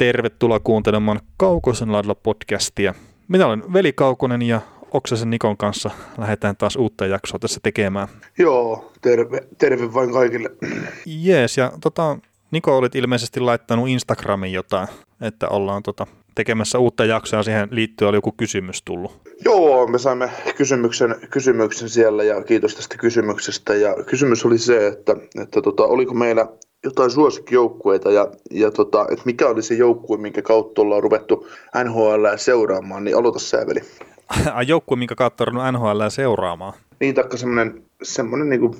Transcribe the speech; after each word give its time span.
Tervetuloa 0.00 0.60
kuuntelemaan 0.60 1.20
Kaukosen 1.36 1.92
laidalla 1.92 2.14
podcastia. 2.14 2.94
Minä 3.28 3.46
olen 3.46 3.72
Veli 3.72 3.92
Kaukonen 3.92 4.42
ja 4.42 4.60
Oksasen 4.90 5.30
Nikon 5.30 5.56
kanssa 5.56 5.90
lähdetään 6.18 6.56
taas 6.56 6.76
uutta 6.76 7.06
jaksoa 7.06 7.38
tässä 7.38 7.60
tekemään. 7.62 8.08
Joo, 8.38 8.92
terve, 9.00 9.40
terve 9.58 9.94
vain 9.94 10.12
kaikille. 10.12 10.50
Jees, 11.06 11.56
ja 11.56 11.72
tota, 11.80 12.18
Niko 12.50 12.76
olit 12.76 12.94
ilmeisesti 12.94 13.40
laittanut 13.40 13.88
Instagramiin 13.88 14.52
jotain, 14.52 14.88
että 15.20 15.48
ollaan 15.48 15.82
tota, 15.82 16.06
tekemässä 16.34 16.78
uutta 16.78 17.04
jaksoa 17.04 17.38
ja 17.38 17.42
siihen 17.42 17.68
liittyen 17.70 18.08
oli 18.08 18.16
joku 18.16 18.32
kysymys 18.32 18.82
tullut. 18.82 19.20
Joo, 19.44 19.86
me 19.86 19.98
saimme 19.98 20.30
kysymyksen, 20.56 21.16
kysymyksen 21.30 21.88
siellä 21.88 22.24
ja 22.24 22.44
kiitos 22.44 22.74
tästä 22.74 22.96
kysymyksestä. 22.96 23.74
Ja 23.74 23.94
kysymys 24.06 24.44
oli 24.44 24.58
se, 24.58 24.86
että, 24.86 25.16
että 25.42 25.62
tota, 25.62 25.84
oliko 25.84 26.14
meillä 26.14 26.46
jotain 26.84 27.10
suosikkijoukkueita 27.10 28.10
ja, 28.10 28.28
ja 28.50 28.70
tota, 28.70 29.06
että 29.10 29.22
mikä 29.24 29.48
oli 29.48 29.62
se 29.62 29.74
joukkue, 29.74 30.18
minkä 30.18 30.42
kautta 30.42 30.82
ollaan 30.82 31.02
ruvettu 31.02 31.48
NHL 31.84 32.24
seuraamaan, 32.36 33.04
niin 33.04 33.16
aloita 33.16 33.38
sä, 33.38 33.66
Veli. 33.66 33.80
joukkue, 34.66 34.98
minkä 34.98 35.14
kautta 35.14 35.44
on 35.44 35.74
NHL 35.74 36.08
seuraamaan? 36.08 36.72
Niin, 37.00 37.14
taikka 37.14 37.36
semmoinen, 37.36 37.82
semmoinen 38.02 38.48
niin 38.48 38.60
kuin, 38.60 38.74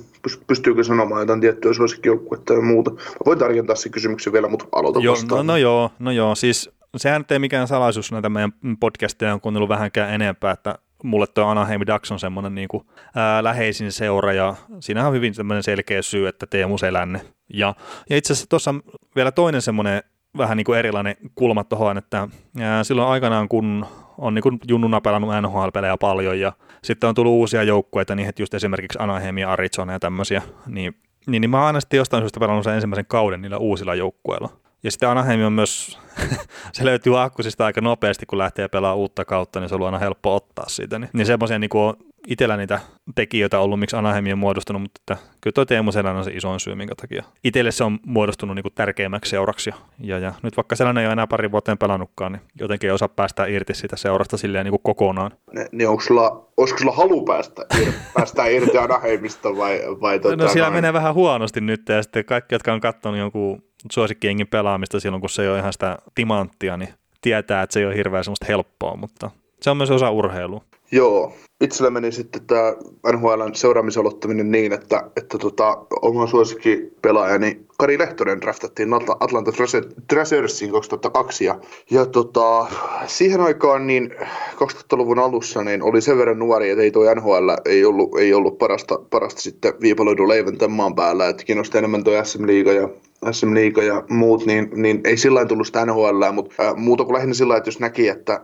pystyykö 0.47 0.83
sanomaan 0.83 1.21
jotain 1.21 1.41
tiettyä 1.41 1.73
suosikkijoukkuetta 1.73 2.53
ja 2.53 2.61
muuta. 2.61 2.91
Mä 2.91 2.97
voin 3.25 3.39
tarkentaa 3.39 3.75
se 3.75 3.89
kysymyksen 3.89 4.33
vielä, 4.33 4.47
mutta 4.47 4.65
aloita 4.71 4.99
joo, 4.99 5.15
no, 5.29 5.43
no, 5.43 5.57
joo, 5.57 5.89
no 5.99 6.11
joo, 6.11 6.35
siis 6.35 6.69
sehän 6.97 7.25
ei 7.29 7.39
mikään 7.39 7.67
salaisuus 7.67 8.11
näitä 8.11 8.29
meidän 8.29 8.53
podcasteja 8.79 9.33
on 9.33 9.41
kuunnellut 9.41 9.69
vähänkään 9.69 10.13
enempää, 10.13 10.51
että 10.51 10.79
mulle 11.03 11.27
tuo 11.27 11.45
Anaheim 11.45 11.81
Ducks 11.87 12.11
on 12.11 12.19
semmoinen 12.19 12.55
niin 12.55 12.67
kuin, 12.67 12.83
ää, 13.15 13.43
läheisin 13.43 13.91
seura 13.91 14.33
ja 14.33 14.55
siinä 14.79 15.07
on 15.07 15.13
hyvin 15.13 15.33
semmoinen 15.33 15.63
selkeä 15.63 16.01
syy, 16.01 16.27
että 16.27 16.47
Teemu 16.47 16.77
Selänne. 16.77 17.21
Ja, 17.53 17.75
ja 18.09 18.17
itse 18.17 18.33
asiassa 18.33 18.49
tuossa 18.49 18.75
vielä 19.15 19.31
toinen 19.31 19.61
semmoinen 19.61 20.03
vähän 20.37 20.57
niin 20.57 20.65
kuin 20.65 20.79
erilainen 20.79 21.15
kulma 21.35 21.63
tuohon, 21.63 21.97
että 21.97 22.27
ää, 22.59 22.83
silloin 22.83 23.09
aikanaan 23.09 23.49
kun 23.49 23.85
on 24.17 24.33
niin 24.33 24.43
kuin 24.43 24.59
junnuna 24.67 25.01
pelannut 25.01 25.31
NHL-pelejä 25.41 25.97
paljon 25.97 26.39
ja 26.39 26.53
sitten 26.83 27.07
on 27.07 27.15
tullut 27.15 27.31
uusia 27.31 27.63
joukkueita, 27.63 28.15
niin 28.15 28.31
just 28.39 28.53
esimerkiksi 28.53 28.99
Anaheim 29.01 29.37
ja 29.37 29.51
Arizona 29.51 29.93
ja 29.93 29.99
tämmöisiä, 29.99 30.41
niin, 30.67 30.95
niin, 31.27 31.41
niin 31.41 31.49
mä 31.49 31.57
oon 31.57 31.67
aina 31.67 31.79
sitten 31.79 31.97
jostain 31.97 32.23
syystä 32.23 32.39
pelannut 32.39 32.63
sen 32.63 32.73
ensimmäisen 32.73 33.05
kauden 33.07 33.41
niillä 33.41 33.57
uusilla 33.57 33.95
joukkueilla. 33.95 34.49
Ja 34.83 34.91
sitten 34.91 35.09
Anaheim 35.09 35.41
on 35.41 35.53
myös, 35.53 35.99
se 36.73 36.85
löytyy 36.85 37.21
akkusista 37.21 37.65
aika 37.65 37.81
nopeasti, 37.81 38.25
kun 38.25 38.37
lähtee 38.37 38.67
pelaamaan 38.67 38.97
uutta 38.97 39.25
kautta, 39.25 39.59
niin 39.59 39.69
se 39.69 39.75
on 39.75 39.83
aina 39.83 39.99
helppo 39.99 40.35
ottaa 40.35 40.65
siitä. 40.69 40.99
Niin, 40.99 41.09
niin 41.13 41.25
semmoisia 41.25 41.59
niin 41.59 41.69
kuin 41.69 41.95
itsellä 42.27 42.57
niitä 42.57 42.79
tekijöitä 43.15 43.59
ollut, 43.59 43.79
miksi 43.79 43.95
Anaheim 43.95 44.25
on 44.31 44.37
muodostunut, 44.37 44.81
mutta 44.81 44.99
että 45.01 45.27
kyllä 45.41 45.53
tuo 45.53 45.65
Teemu 45.65 45.91
Selän 45.91 46.15
on 46.15 46.23
se 46.23 46.31
isoin 46.31 46.59
syy, 46.59 46.75
minkä 46.75 46.95
takia. 46.95 47.23
Itselle 47.43 47.71
se 47.71 47.83
on 47.83 47.99
muodostunut 48.05 48.55
niin 48.55 48.63
kuin 48.63 48.73
tärkeimmäksi 48.75 49.29
seuraksi. 49.29 49.71
Ja, 49.99 50.19
ja 50.19 50.33
nyt 50.43 50.57
vaikka 50.57 50.75
Selän 50.75 50.97
ei 50.97 51.05
ole 51.05 51.13
enää 51.13 51.27
pari 51.27 51.51
vuoteen 51.51 51.77
pelannutkaan, 51.77 52.31
niin 52.31 52.41
jotenkin 52.59 52.87
ei 52.87 52.93
osaa 52.93 53.07
päästä 53.07 53.45
irti 53.45 53.73
siitä 53.73 53.95
seurasta 53.95 54.37
silleen 54.37 54.65
niin 54.65 54.71
kuin 54.71 54.83
kokonaan. 54.83 55.31
Ne, 55.53 55.67
niin 55.71 55.89
onko 55.89 56.01
sulla, 56.01 56.49
olisiko 56.57 56.79
sulla 56.79 56.95
halu 56.95 57.25
päästä, 57.25 57.65
ir, 57.81 57.91
päästä 58.13 58.45
irti 58.45 58.77
Anaheimista 58.77 59.57
vai, 59.57 59.81
vai 60.01 60.19
tota, 60.19 60.35
No 60.35 60.47
siellä 60.47 60.69
noin... 60.69 60.77
menee 60.77 60.93
vähän 60.93 61.13
huonosti 61.13 61.61
nyt 61.61 61.81
ja 61.89 62.03
sitten 62.03 62.25
kaikki, 62.25 62.55
jotka 62.55 62.73
on 62.73 62.81
katsonut 62.81 63.19
jonkun 63.19 63.63
suosikkiengin 63.91 64.47
pelaamista 64.47 64.99
silloin, 64.99 65.21
kun 65.21 65.29
se 65.29 65.41
ei 65.41 65.49
ole 65.49 65.59
ihan 65.59 65.73
sitä 65.73 65.97
timanttia, 66.15 66.77
niin 66.77 66.93
tietää, 67.21 67.61
että 67.61 67.73
se 67.73 67.79
ei 67.79 67.85
ole 67.85 67.95
hirveän 67.95 68.23
semmoista 68.23 68.45
helppoa, 68.49 68.95
mutta 68.95 69.31
se 69.61 69.69
on 69.69 69.77
myös 69.77 69.91
osa 69.91 70.11
urheilua. 70.11 70.61
Joo, 70.91 71.33
itsellä 71.61 71.89
meni 71.89 72.11
sitten 72.11 72.41
tämä 72.47 72.73
NHLn 73.13 73.55
seuraamisen 73.55 74.01
aloittaminen 74.01 74.51
niin, 74.51 74.73
että, 74.73 75.03
että 75.17 75.37
tota, 75.37 75.77
oma 76.01 76.27
suosikki 76.27 76.91
pelaajani 77.01 77.61
Kari 77.77 77.97
Lehtonen 77.97 78.41
draftattiin 78.41 78.93
Atlanta 79.19 79.51
Thrashersiin 80.07 80.71
2002 80.71 81.45
ja, 81.45 81.59
ja 81.91 82.05
tota, 82.05 82.67
siihen 83.07 83.41
aikaan 83.41 83.87
niin 83.87 84.15
2000-luvun 84.55 85.19
alussa 85.19 85.63
niin 85.63 85.83
oli 85.83 86.01
sen 86.01 86.17
verran 86.17 86.39
nuori, 86.39 86.69
että 86.69 86.83
ei 86.83 86.91
tuo 86.91 87.13
NHL 87.15 87.49
ei 87.65 87.85
ollut, 87.85 88.19
ei 88.19 88.33
ollut 88.33 88.57
parasta, 88.57 88.99
parasta 89.09 89.41
sitten 89.41 89.73
viipaloidun 89.81 90.29
leivän 90.29 90.57
tämän 90.57 90.77
maan 90.77 90.95
päällä, 90.95 91.29
että 91.29 91.43
kiinnosti 91.43 91.77
enemmän 91.77 92.03
tuo 92.03 92.23
SM 92.23 92.47
Liiga 92.47 92.71
ja 92.71 92.89
SM 93.31 93.53
Liiga 93.53 93.83
ja 93.83 94.03
muut, 94.09 94.45
niin, 94.45 94.69
niin 94.75 95.01
ei 95.03 95.17
sillä 95.17 95.45
tullut 95.45 95.67
sitä 95.67 95.85
NHL, 95.85 96.31
mutta 96.33 96.55
ää, 96.59 96.75
muuta 96.75 97.03
kuin 97.03 97.13
lähinnä 97.13 97.33
sillä 97.33 97.57
että 97.57 97.67
jos 97.67 97.79
näki, 97.79 98.07
että 98.07 98.41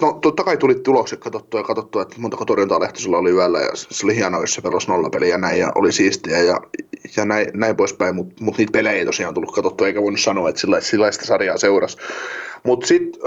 No 0.00 0.18
totta 0.22 0.44
kai 0.44 0.56
tuli 0.56 0.74
tulokset 0.74 1.20
katsottua 1.20 1.60
ja 1.60 1.64
katsottua, 1.64 2.02
että 2.02 2.16
montako 2.18 2.44
torjuntaa 2.44 2.80
Lehtosella 2.80 3.18
oli 3.18 3.30
yöllä 3.30 3.60
ja 3.60 3.70
se 3.74 4.06
oli 4.06 4.16
hienoa, 4.16 4.40
jos 4.40 4.54
se 4.54 4.62
pelasi 4.62 4.88
nollapeliä 4.88 5.28
ja 5.28 5.38
näin 5.38 5.58
ja 5.58 5.72
oli 5.74 5.92
siistiä 5.92 6.42
ja, 6.42 6.60
ja 7.16 7.24
näin, 7.24 7.46
näin 7.54 7.76
poispäin, 7.76 8.14
mutta 8.14 8.44
mut 8.44 8.58
niitä 8.58 8.72
pelejä 8.72 8.98
ei 8.98 9.04
tosiaan 9.04 9.34
tullut 9.34 9.54
katsottua 9.54 9.86
eikä 9.86 10.02
voinut 10.02 10.20
sanoa, 10.20 10.48
että 10.48 10.60
sillä, 10.60 10.80
sillä 10.80 11.12
sitä 11.12 11.24
sarjaa 11.24 11.56
seurasi. 11.58 11.96
Mutta 12.64 12.86
sitten 12.86 13.22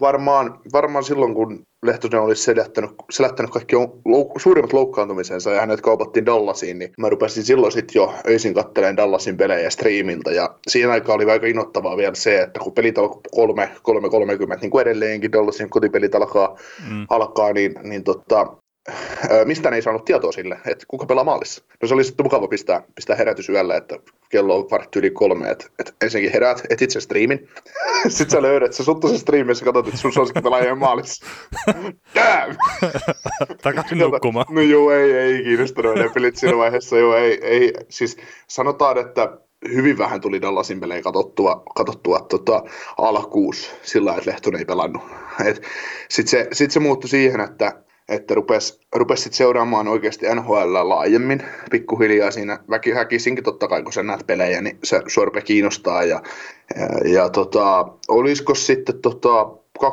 varmaan, 0.00 0.60
varmaan 0.72 1.04
silloin, 1.04 1.34
kun 1.34 1.62
Lehtonen 1.82 2.20
olisi 2.20 2.42
selättänyt, 2.42 2.90
selättänyt 3.10 3.50
kaikki 3.50 3.76
louk- 3.76 4.40
suurimmat 4.40 4.72
loukkaantumisensa 4.72 5.50
ja 5.50 5.60
hänet 5.60 5.80
kaupattiin 5.80 6.26
Dallasiin, 6.26 6.78
niin 6.78 6.92
mä 6.98 7.08
rupesin 7.08 7.44
silloin 7.44 7.72
sitten 7.72 7.94
jo 7.94 8.14
öisin 8.28 8.54
katteleen 8.54 8.96
Dallasin 8.96 9.36
pelejä 9.36 9.70
striimiltä. 9.70 10.30
Ja 10.30 10.54
siinä 10.68 10.92
aikaa 10.92 11.14
oli 11.14 11.30
aika 11.30 11.46
innoittavaa 11.46 11.96
vielä 11.96 12.14
se, 12.14 12.40
että 12.40 12.60
kun 12.60 12.72
pelit 12.72 12.98
alkoi 12.98 13.20
3, 13.30 13.70
3.30, 14.54 14.60
niin 14.60 14.70
kuin 14.70 14.82
edelleenkin 14.82 15.32
Dallasin 15.32 15.70
kotipelit 15.70 16.14
alkaa, 16.14 16.56
mm. 16.90 17.06
alkaa 17.10 17.52
niin, 17.52 17.74
niin 17.82 18.04
tota, 18.04 18.56
mistä 19.44 19.68
ei 19.68 19.82
saanut 19.82 20.04
tietoa 20.04 20.32
sille, 20.32 20.58
että 20.66 20.84
kuka 20.88 21.06
pelaa 21.06 21.24
maalissa. 21.24 21.64
No 21.82 21.88
se 21.88 21.94
oli 21.94 22.04
sitten 22.04 22.26
mukava 22.26 22.48
pistää, 22.48 22.82
pistää 22.94 23.16
herätys 23.16 23.48
yöllä, 23.48 23.76
että 23.76 23.98
kello 24.28 24.56
on 24.56 24.70
vartti 24.70 24.98
yli 24.98 25.10
kolme, 25.10 25.50
että, 25.50 25.66
että 25.78 25.92
ensinnäkin 26.00 26.32
herät, 26.32 26.62
etit 26.70 26.90
sen 26.90 27.02
striimin, 27.02 27.48
sitten 28.08 28.30
sä 28.30 28.42
löydät 28.42 28.72
se 28.72 28.84
suttu 28.84 29.08
sen 29.08 29.18
striimin 29.18 29.56
ja 29.60 29.64
katsot, 29.64 29.86
että 29.86 30.00
sun 30.00 30.12
suosikki 30.12 30.42
pelaa 30.42 30.74
maalissa. 30.74 31.26
Damn! 32.14 32.56
Takaisin 33.62 33.98
nukkumaan. 33.98 34.46
No 34.50 34.60
joo, 34.60 34.90
ei, 34.92 35.12
ei 35.12 35.42
kiinnostanut 35.42 35.94
ne 35.94 36.10
pelit 36.14 36.36
siinä 36.36 36.56
vaiheessa, 36.56 36.98
joo, 36.98 37.16
ei, 37.16 37.38
ei, 37.42 37.72
siis 37.88 38.16
sanotaan, 38.48 38.98
että 38.98 39.38
hyvin 39.68 39.98
vähän 39.98 40.20
tuli 40.20 40.42
Dallasin 40.42 40.80
pelejä 40.80 41.02
katsottua, 41.02 41.62
katsottua 41.74 42.20
tota, 42.28 42.62
alkuus 42.98 43.74
sillä 43.82 44.14
että 44.16 44.30
Lehtonen 44.30 44.58
ei 44.58 44.64
pelannut. 44.64 45.02
Sitten 46.10 46.30
se, 46.30 46.48
sit 46.52 46.70
se 46.70 46.80
muuttui 46.80 47.08
siihen, 47.08 47.40
että 47.40 47.72
että 48.10 48.34
rupesi 48.34 48.80
rupes 48.94 49.22
sit 49.22 49.32
seuraamaan 49.32 49.88
oikeasti 49.88 50.26
NHL 50.34 50.88
laajemmin. 50.88 51.42
Pikkuhiljaa 51.70 52.30
siinä 52.30 52.58
väki, 52.70 52.94
väkisinkin 52.94 53.44
totta 53.44 53.68
kai, 53.68 53.82
kun 53.82 53.92
sä 53.92 54.02
näet 54.02 54.26
pelejä, 54.26 54.60
niin 54.60 54.78
se 54.84 55.02
sua 55.06 55.26
kiinnostaa. 55.44 56.04
Ja, 56.04 56.22
ja, 56.76 57.12
ja 57.12 57.28
tota, 57.28 57.88
olisiko 58.08 58.54
sitten 58.54 59.02
tota, 59.02 59.60
2011-2012 59.84 59.88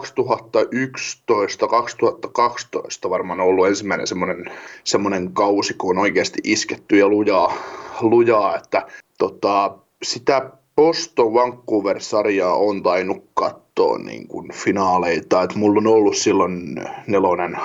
varmaan 3.10 3.40
ollut 3.40 3.68
ensimmäinen 3.68 4.08
semmoinen, 4.08 4.46
semmoinen 4.84 5.34
kausi, 5.34 5.74
kun 5.74 5.98
on 5.98 6.02
oikeasti 6.02 6.40
isketty 6.44 6.98
ja 6.98 7.08
lujaa, 7.08 7.54
lujaa 8.02 8.58
että 8.58 8.88
tota, 9.18 9.78
sitä 10.04 10.52
Boston 10.76 11.34
Vancouver-sarjaa 11.34 12.56
on 12.56 12.84
tainnut 12.84 13.24
katsoa 13.34 13.98
niin 13.98 14.28
kuin 14.28 14.54
finaaleita, 14.54 15.44
että 15.44 15.58
mulla 15.58 15.80
on 15.80 15.88
ollut 15.88 16.18
silloin 16.18 16.76
nelonen 17.08 17.58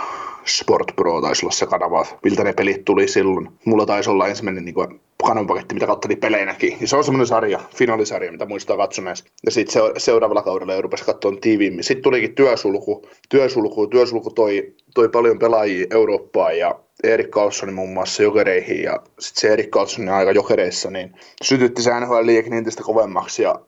Sport 0.47 0.97
Pro 0.97 1.21
taisi 1.21 1.47
olla 1.47 1.53
se 1.53 1.67
kanava, 1.67 2.07
miltä 2.25 2.45
ne 2.45 2.53
pelit 2.53 2.85
tuli 2.85 3.09
silloin. 3.09 3.49
Mulla 3.65 3.87
taisi 3.87 4.11
olla 4.11 4.29
ensimmäinen 4.29 4.65
niin 4.65 4.75
kuin, 4.75 5.01
kanavapaketti, 5.27 5.75
mitä 5.75 5.87
katsottiin 5.87 6.21
pelejäkin. 6.21 6.77
Ja 6.81 6.89
se 6.89 6.97
on 6.97 7.05
semmoinen 7.05 7.27
sarja, 7.27 7.61
finaalisarja, 7.77 8.33
mitä 8.33 8.47
muistaa 8.47 8.77
katsoneessa. 8.77 9.25
Ja 9.45 9.51
sitten 9.51 9.73
se, 9.73 9.81
seuraavalla 9.97 10.43
kaudella 10.43 10.81
rupesi 10.81 11.05
katsomaan 11.05 11.41
tiiviimmin. 11.41 11.85
Sitten 11.85 12.03
tulikin 12.03 12.35
työsulku, 12.35 13.07
työsulku, 13.29 13.87
työsulku 13.87 14.31
toi, 14.31 14.73
toi 14.95 15.09
paljon 15.09 15.39
pelaajia 15.39 15.87
Eurooppaan 15.91 16.59
ja 16.59 16.81
Erik 17.03 17.31
Karlsson 17.31 17.75
muun 17.75 17.93
muassa 17.93 18.23
jokereihin 18.23 18.83
ja 18.83 19.01
sitten 19.19 19.41
se 19.41 19.49
Erik 19.53 19.71
Karlsson 19.71 20.09
aika 20.09 20.33
jokereissa, 20.33 20.91
niin 20.91 21.13
sytytti 21.43 21.83
se 21.83 22.01
NHL 22.01 22.27
liikin 22.27 22.53
entistä 22.53 22.83
kovemmaksi 22.83 23.43
ja 23.43 23.61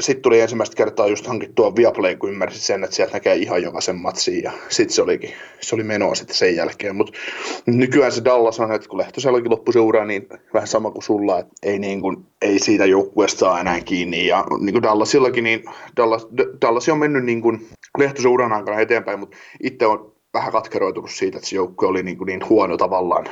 sitten 0.00 0.22
tuli 0.22 0.40
ensimmäistä 0.40 0.76
kertaa 0.76 1.06
just 1.06 1.26
hankittua 1.26 1.76
Viaplay, 1.76 2.16
kun 2.16 2.30
ymmärsin 2.30 2.60
sen, 2.60 2.84
että 2.84 2.96
sieltä 2.96 3.12
näkee 3.12 3.34
ihan 3.34 3.62
jokaisen 3.62 3.96
matsin 3.96 4.42
ja 4.42 4.52
sitten 4.68 4.94
se 4.94 5.02
olikin, 5.02 5.30
se 5.60 5.74
oli 5.74 5.84
menoa 5.84 6.14
sitten 6.14 6.36
sen 6.36 6.56
jälkeen, 6.56 6.96
mutta 6.96 7.12
nykyään 7.66 8.12
se 8.12 8.24
Dallas 8.24 8.60
on, 8.60 8.72
että 8.72 8.88
kun 8.88 8.98
Lehtosellakin 8.98 9.50
loppui 9.50 9.72
se 9.72 9.80
ura, 9.80 10.04
niin 10.04 10.28
vähän 10.54 10.68
sama 10.68 10.90
kuin 10.90 11.02
sulla, 11.02 11.38
että 11.38 11.52
ei, 11.62 11.78
niin 11.78 12.00
kuin, 12.00 12.16
ei 12.42 12.58
siitä 12.58 12.84
joukkueesta 12.84 13.38
saa 13.38 13.60
enää 13.60 13.80
kiinni. 13.80 14.26
Ja 14.26 14.44
niin 14.60 14.72
kuin 14.72 14.82
Dallasillakin, 14.82 15.44
niin 15.44 15.64
Dallas, 15.96 16.26
Dallas 16.62 16.88
on 16.88 16.98
mennyt 16.98 17.24
niin 17.24 17.42
kuin 17.42 17.68
Lehtosen 17.98 18.30
uran 18.30 18.52
aikana 18.52 18.80
eteenpäin, 18.80 19.18
mutta 19.18 19.36
itse 19.62 19.86
on 19.86 20.17
vähän 20.34 20.52
katkeroitunut 20.52 21.10
siitä, 21.10 21.38
että 21.38 21.48
se 21.48 21.56
joukkue 21.56 21.88
oli 21.88 22.02
niin, 22.02 22.18
kuin 22.18 22.26
niin 22.26 22.48
huono 22.48 22.76
tavallaan 22.76 23.26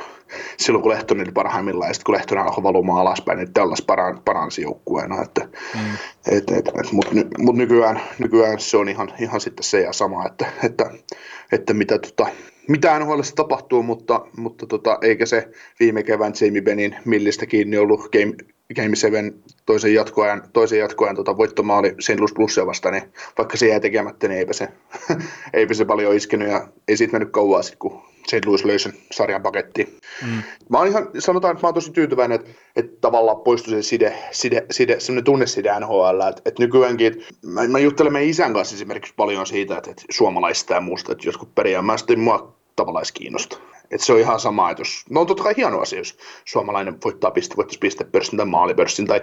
silloin, 0.57 0.83
kun 0.83 0.91
Lehtonen 0.91 1.27
oli 1.27 1.31
parhaimmillaan, 1.31 1.89
ja 1.89 1.93
sitten 1.93 2.05
kun 2.05 2.15
Lehtonen 2.15 2.43
alkoi 2.43 2.63
valumaan 2.63 3.01
alaspäin, 3.01 3.37
niin 3.37 3.55
Dallas 3.55 3.81
paran, 3.81 4.21
paransi 4.25 4.61
joukkueena. 4.61 5.21
Että, 5.21 5.41
mm. 5.73 5.93
et, 6.27 6.51
et, 6.51 6.67
et, 6.67 6.91
Mutta 6.91 7.11
mut 7.37 7.55
nykyään, 7.55 8.01
nykyään, 8.19 8.59
se 8.59 8.77
on 8.77 8.89
ihan, 8.89 9.13
ihan 9.19 9.41
sitten 9.41 9.63
se 9.63 9.81
ja 9.81 9.93
sama, 9.93 10.25
että, 10.25 10.45
että, 10.63 10.91
että 11.51 11.73
mitä, 11.73 11.99
tota, 11.99 12.27
mitä 12.67 12.99
NHL 12.99 13.19
tapahtuu, 13.35 13.83
mutta, 13.83 14.25
mutta 14.37 14.65
tota, 14.65 14.97
eikä 15.01 15.25
se 15.25 15.47
viime 15.79 16.03
kevään 16.03 16.33
Jamie 16.41 16.61
Benin 16.61 16.95
millistä 17.05 17.45
kiinni 17.45 17.77
ollut 17.77 18.11
game, 18.11 18.33
Game 18.75 18.95
7 18.95 19.33
toisen 19.65 19.93
jatkoajan, 19.93 20.43
toisen 20.53 20.79
jatkoajan 20.79 21.15
tota 21.15 21.37
voittomaali 21.37 21.95
St. 21.99 22.19
Louis 22.19 22.33
Plusia 22.33 22.65
vastaan, 22.65 22.93
niin 22.93 23.13
vaikka 23.37 23.57
se 23.57 23.67
jäi 23.67 23.79
tekemättä, 23.79 24.27
niin 24.27 24.39
eipä 24.39 24.53
se, 24.53 24.67
eipä 25.53 25.73
se 25.73 25.85
paljon 25.85 26.15
iskenyt 26.15 26.49
ja 26.49 26.67
ei 26.87 26.97
siitä 26.97 27.11
mennyt 27.11 27.31
kauan 27.31 27.63
sitten, 27.63 27.79
kun 27.79 28.01
St. 28.27 28.45
Louis 28.45 28.65
löi 28.65 28.79
sen 28.79 28.93
sarjan 29.11 29.41
pakettiin. 29.41 29.97
Mm. 30.25 30.43
Mä 30.69 30.77
oon 30.77 30.87
ihan, 30.87 31.09
sanotaan, 31.19 31.51
että 31.51 31.63
mä 31.63 31.67
oon 31.67 31.73
tosi 31.73 31.91
tyytyväinen, 31.91 32.39
että, 32.39 32.51
että 32.75 32.97
tavallaan 33.01 33.41
poistui 33.41 33.73
se 33.73 33.81
side, 33.81 34.13
side, 34.31 34.65
side 34.71 34.99
semmoinen 34.99 35.23
tunneside 35.23 35.79
NHL, 35.79 36.21
että, 36.29 36.41
että 36.45 36.63
nykyäänkin, 36.63 37.07
että 37.07 37.25
mä, 37.45 37.67
mä 37.67 37.79
juttelen 37.79 38.13
meidän 38.13 38.29
isän 38.29 38.53
kanssa 38.53 38.75
esimerkiksi 38.75 39.13
paljon 39.17 39.47
siitä, 39.47 39.77
että, 39.77 39.91
että 39.91 40.03
suomalaista 40.09 40.73
ja 40.73 40.81
muusta, 40.81 41.11
että 41.11 41.27
jotkut 41.27 41.55
periaan, 41.55 41.85
mä 41.85 41.97
sitten 41.97 42.19
mua 42.19 42.57
tavallaan 42.75 43.05
kiinnosta. 43.13 43.57
Et 43.91 44.01
se 44.01 44.13
on 44.13 44.19
ihan 44.19 44.39
sama, 44.39 44.71
että 44.71 44.81
jos, 44.81 45.05
no 45.09 45.21
on 45.21 45.27
totta 45.27 45.43
kai 45.43 45.53
hieno 45.57 45.79
asia, 45.79 45.99
jos 45.99 46.17
suomalainen 46.45 46.97
voittaa 47.05 47.31
piste, 47.31 47.55
voittaisi 47.55 47.79
pistepörssin 47.79 48.37
tai 48.37 48.45
maalipörssin 48.45 49.07
tai 49.07 49.21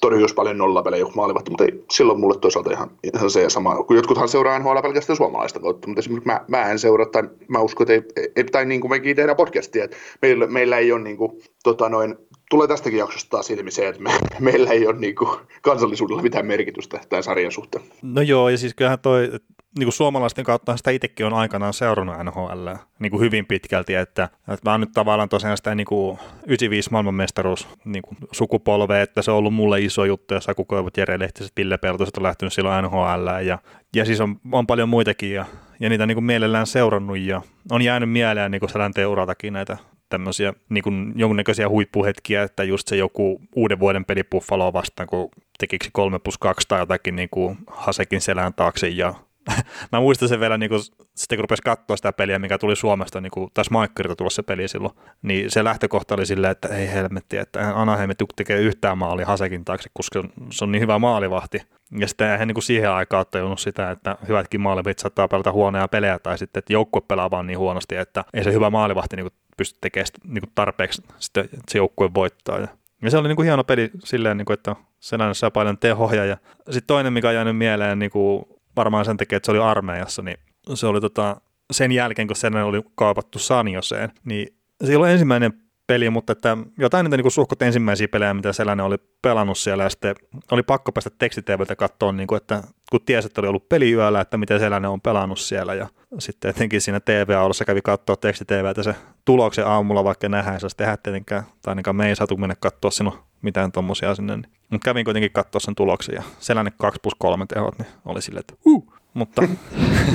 torjuisi 0.00 0.34
paljon 0.34 0.58
nollapelejä 0.58 1.00
joku 1.00 1.12
maalivahti, 1.16 1.50
mutta 1.50 1.64
ei, 1.64 1.84
silloin 1.90 2.20
mulle 2.20 2.38
toisaalta 2.38 2.72
ihan, 2.72 2.90
ihan 3.14 3.30
se 3.30 3.50
sama. 3.50 3.82
Kun 3.82 3.96
jotkuthan 3.96 4.28
seuraa 4.28 4.58
NHL 4.58 4.78
pelkästään 4.82 5.16
suomalaista 5.16 5.60
kautta, 5.60 5.88
mutta 5.88 6.00
esimerkiksi 6.00 6.28
mä, 6.28 6.40
mä 6.48 6.70
en 6.70 6.78
seuraa, 6.78 7.06
tai 7.06 7.22
mä 7.48 7.58
uskon, 7.58 7.90
että 7.90 8.20
ei, 8.20 8.32
ei 8.36 8.44
tai 8.44 8.66
niin 8.66 8.80
kuin 8.80 8.90
mekin 8.90 9.16
tehdään 9.16 9.36
podcastia, 9.36 9.84
että 9.84 9.96
meillä, 10.22 10.46
meillä 10.46 10.78
ei 10.78 10.92
ole 10.92 11.02
niin 11.02 11.16
kuin, 11.16 11.32
tota 11.64 11.88
noin, 11.88 12.16
tulee 12.54 12.68
tästäkin 12.68 12.98
jaksosta 12.98 13.30
taas 13.30 13.50
ilmi 13.50 13.70
se, 13.70 13.88
että 13.88 14.02
me, 14.02 14.10
meillä 14.50 14.70
ei 14.70 14.86
ole 14.86 14.98
niin 14.98 15.14
kuin, 15.14 15.40
kansallisuudella 15.62 16.22
mitään 16.22 16.46
merkitystä 16.46 17.00
tämän 17.08 17.22
sarjan 17.22 17.52
suhteen. 17.52 17.84
No 18.02 18.22
joo, 18.22 18.48
ja 18.48 18.58
siis 18.58 18.74
kyllähän 18.74 18.98
toi, 18.98 19.30
niin 19.78 19.86
kuin 19.86 19.92
suomalaisten 19.92 20.44
kautta 20.44 20.76
sitä 20.76 20.90
itsekin 20.90 21.26
on 21.26 21.32
aikanaan 21.32 21.74
seurannut 21.74 22.16
NHL 22.24 22.68
niin 22.98 23.10
kuin 23.10 23.20
hyvin 23.20 23.46
pitkälti, 23.46 23.94
että, 23.94 24.24
että 24.24 24.70
mä 24.70 24.70
oon 24.70 24.80
nyt 24.80 24.92
tavallaan 24.94 25.28
tosiaan 25.28 25.56
sitä 25.56 25.74
niin 25.74 25.86
kuin 25.86 26.18
95 26.46 26.90
maailmanmestaruus 26.90 27.68
niin 27.84 28.02
kuin 28.02 28.16
sukupolve, 28.32 29.02
että 29.02 29.22
se 29.22 29.30
on 29.30 29.36
ollut 29.36 29.54
mulle 29.54 29.80
iso 29.80 30.04
juttu, 30.04 30.34
ja 30.34 30.40
Saku 30.40 30.64
Koivut, 30.64 30.96
Jere 30.96 31.18
Lehtiset, 31.18 31.52
Ville 31.56 31.78
Peltoset 31.78 32.16
on 32.16 32.22
lähtenyt 32.22 32.52
silloin 32.52 32.84
NHL, 32.84 33.28
ja, 33.44 33.58
ja 33.96 34.04
siis 34.04 34.20
on, 34.20 34.36
on 34.52 34.66
paljon 34.66 34.88
muitakin, 34.88 35.32
ja, 35.32 35.44
ja 35.80 35.88
niitä 35.88 36.06
niin 36.06 36.16
kuin 36.16 36.24
mielellään 36.24 36.66
seurannut, 36.66 37.18
ja 37.18 37.42
on 37.70 37.82
jäänyt 37.82 38.10
mieleen 38.10 38.50
niin 38.50 38.60
kuin 38.60 38.70
selänteen 38.70 39.08
uratakin 39.08 39.52
näitä 39.52 39.76
tämmöisiä 40.14 40.52
niin 40.68 40.84
kuin 40.84 41.12
jonkunnäköisiä 41.16 41.68
huippuhetkiä, 41.68 42.42
että 42.42 42.64
just 42.64 42.88
se 42.88 42.96
joku 42.96 43.40
uuden 43.56 43.78
vuoden 43.78 44.04
peli 44.04 44.24
Buffalo 44.24 44.72
vastaan, 44.72 45.06
kun 45.06 45.28
tekiksi 45.58 45.90
3 45.92 46.18
plus 46.18 46.38
2 46.38 46.68
tai 46.68 46.80
jotakin 46.80 47.16
niin 47.16 47.28
kuin 47.30 47.58
Hasekin 47.66 48.20
selän 48.20 48.54
taakse 48.54 48.88
ja 48.88 49.14
mä 49.92 50.00
muistan 50.00 50.28
sen 50.28 50.40
vielä, 50.40 50.58
niin 50.58 50.70
kun, 50.70 50.80
sitten 51.14 51.38
kun 51.38 51.44
rupesi 51.44 51.62
katsoa 51.62 51.96
sitä 51.96 52.12
peliä, 52.12 52.38
mikä 52.38 52.58
tuli 52.58 52.76
Suomesta, 52.76 53.20
niin 53.20 53.30
kun 53.30 53.50
taas 53.54 53.70
Maikkarilta 53.70 54.16
tulla 54.16 54.30
se 54.30 54.42
peli 54.42 54.68
silloin, 54.68 54.94
niin 55.22 55.50
se 55.50 55.64
lähtökohta 55.64 56.14
oli 56.14 56.26
silleen, 56.26 56.50
että 56.50 56.68
ei 56.68 56.92
helmetti, 56.92 57.36
että 57.36 57.72
Anaheim 57.74 58.10
tekee 58.36 58.60
yhtään 58.60 58.98
maali 58.98 59.22
Hasekin 59.22 59.64
taakse, 59.64 59.90
koska 59.92 60.24
se 60.50 60.64
on 60.64 60.72
niin 60.72 60.82
hyvä 60.82 60.98
maalivahti. 60.98 61.62
Ja 61.98 62.08
sitten 62.08 62.30
eihän 62.30 62.48
niin 62.48 62.54
kuin 62.54 62.62
siihen 62.62 62.90
aikaan 62.90 63.24
tajunnut 63.30 63.60
sitä, 63.60 63.90
että 63.90 64.16
hyvätkin 64.28 64.60
maalivahtit 64.60 64.98
saattaa 64.98 65.28
pelata 65.28 65.52
huonoja 65.52 65.88
pelejä, 65.88 66.18
tai 66.18 66.38
sitten, 66.38 66.58
että 66.58 66.72
joukkue 66.72 67.02
pelaa 67.08 67.30
vaan 67.30 67.46
niin 67.46 67.58
huonosti, 67.58 67.96
että 67.96 68.24
ei 68.34 68.44
se 68.44 68.52
hyvä 68.52 68.70
maalivahti 68.70 69.16
niin 69.16 69.24
kuin 69.24 69.34
pysty 69.56 69.78
tekemään 69.80 70.06
niin 70.24 70.40
kuin 70.42 70.52
tarpeeksi, 70.54 71.02
sitten, 71.18 71.44
että 71.44 71.58
se 71.68 71.78
joukkue 71.78 72.14
voittaa. 72.14 72.58
Ja, 72.58 72.68
se 73.10 73.18
oli 73.18 73.28
niin 73.28 73.36
kuin 73.36 73.46
hieno 73.46 73.64
peli 73.64 73.90
silleen, 74.04 74.36
niin 74.36 74.46
kuin, 74.46 74.54
että 74.54 74.76
Selänne 75.00 75.34
saa 75.34 75.50
paljon 75.50 75.78
tehoja. 75.78 76.24
Ja 76.24 76.36
sitten 76.64 76.86
toinen, 76.86 77.12
mikä 77.12 77.28
on 77.28 77.34
jäänyt 77.34 77.56
mieleen 77.56 77.98
niin 77.98 78.10
kuin 78.10 78.44
varmaan 78.76 79.04
sen 79.04 79.16
takia, 79.16 79.36
että 79.36 79.46
se 79.46 79.50
oli 79.52 79.60
armeijassa, 79.60 80.22
niin 80.22 80.36
se 80.74 80.86
oli 80.86 81.00
tota, 81.00 81.36
sen 81.72 81.92
jälkeen, 81.92 82.28
kun 82.28 82.36
sen 82.36 82.56
oli 82.56 82.82
kaupattu 82.94 83.38
Sanjoseen, 83.38 84.12
niin 84.24 84.48
oli 84.96 85.12
ensimmäinen 85.12 85.52
peli, 85.86 86.10
mutta 86.10 86.32
että 86.32 86.56
jotain 86.78 87.04
niitä 87.04 87.16
niin 87.16 87.30
suhkot 87.30 87.62
ensimmäisiä 87.62 88.08
pelejä, 88.08 88.34
mitä 88.34 88.52
sellainen 88.52 88.86
oli 88.86 88.96
pelannut 89.22 89.58
siellä, 89.58 89.84
ja 89.84 89.90
sitten 89.90 90.14
oli 90.50 90.62
pakko 90.62 90.92
päästä 90.92 91.10
tekstiteveltä 91.18 91.76
katsoa, 91.76 92.12
niin 92.12 92.26
kuin, 92.26 92.36
että 92.36 92.62
kun 92.90 93.00
tiesi, 93.06 93.26
että 93.26 93.40
oli 93.40 93.48
ollut 93.48 93.68
peliyöllä, 93.68 94.20
että 94.20 94.36
miten 94.36 94.60
sellainen 94.60 94.90
on 94.90 95.00
pelannut 95.00 95.38
siellä, 95.38 95.74
ja 95.74 95.88
sitten 96.18 96.50
etenkin 96.50 96.80
siinä 96.80 97.00
TV-aulussa 97.00 97.64
kävi 97.64 97.82
katsoa 97.82 98.16
tekstiteveltä 98.16 98.82
se 98.82 98.94
tuloksen 99.24 99.66
aamulla, 99.66 100.04
vaikka 100.04 100.28
nähdään, 100.28 100.60
se 100.60 100.68
tehdä 100.76 100.96
tietenkään, 100.96 101.42
tai 101.62 101.72
ainakaan 101.72 101.96
me 101.96 102.08
ei 102.08 102.16
saatu 102.16 102.36
mennä 102.36 102.54
katsoa 102.60 102.90
sinun 102.90 103.18
mitään 103.42 103.72
tuommoisia 103.72 104.14
sinne, 104.14 104.36
niin. 104.36 104.52
mutta 104.70 104.84
kävin 104.84 105.04
kuitenkin 105.04 105.32
katsoa 105.32 105.60
sen 105.60 105.74
tuloksen, 105.74 106.14
ja 106.14 106.22
sellainen 106.38 106.72
2 106.78 107.00
plus 107.02 107.14
3 107.18 107.46
tehot, 107.46 107.78
niin 107.78 107.88
oli 108.04 108.22
silleen, 108.22 108.40
että 108.40 108.54
uh, 108.66 108.94
mutta, 109.14 109.42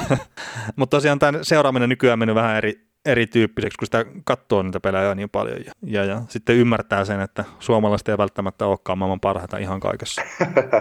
mutta 0.76 0.98
tosiaan 0.98 1.20
tämän 1.20 1.46
seuraaminen 1.46 1.90
nykyään 1.90 2.20
mennyt 2.20 2.36
vähän 2.36 2.58
eri, 2.58 2.89
erityyppiseksi, 3.12 3.78
kun 3.78 3.86
sitä 3.86 4.06
katsoo 4.24 4.64
niitä 4.64 4.80
pelejä 4.80 5.16
niin 5.16 5.30
paljon 5.30 5.58
ja, 5.66 5.72
ja, 5.84 6.04
ja 6.04 6.22
sitten 6.30 6.56
ymmärtää 6.56 7.06
sen, 7.06 7.22
että 7.22 7.46
suomalaiset 7.60 8.10
ei 8.10 8.18
välttämättä 8.18 8.66
olekaan 8.66 8.98
maailman 8.98 9.20
parhaita 9.20 9.58
ihan 9.58 9.80
kaikessa. 9.80 10.22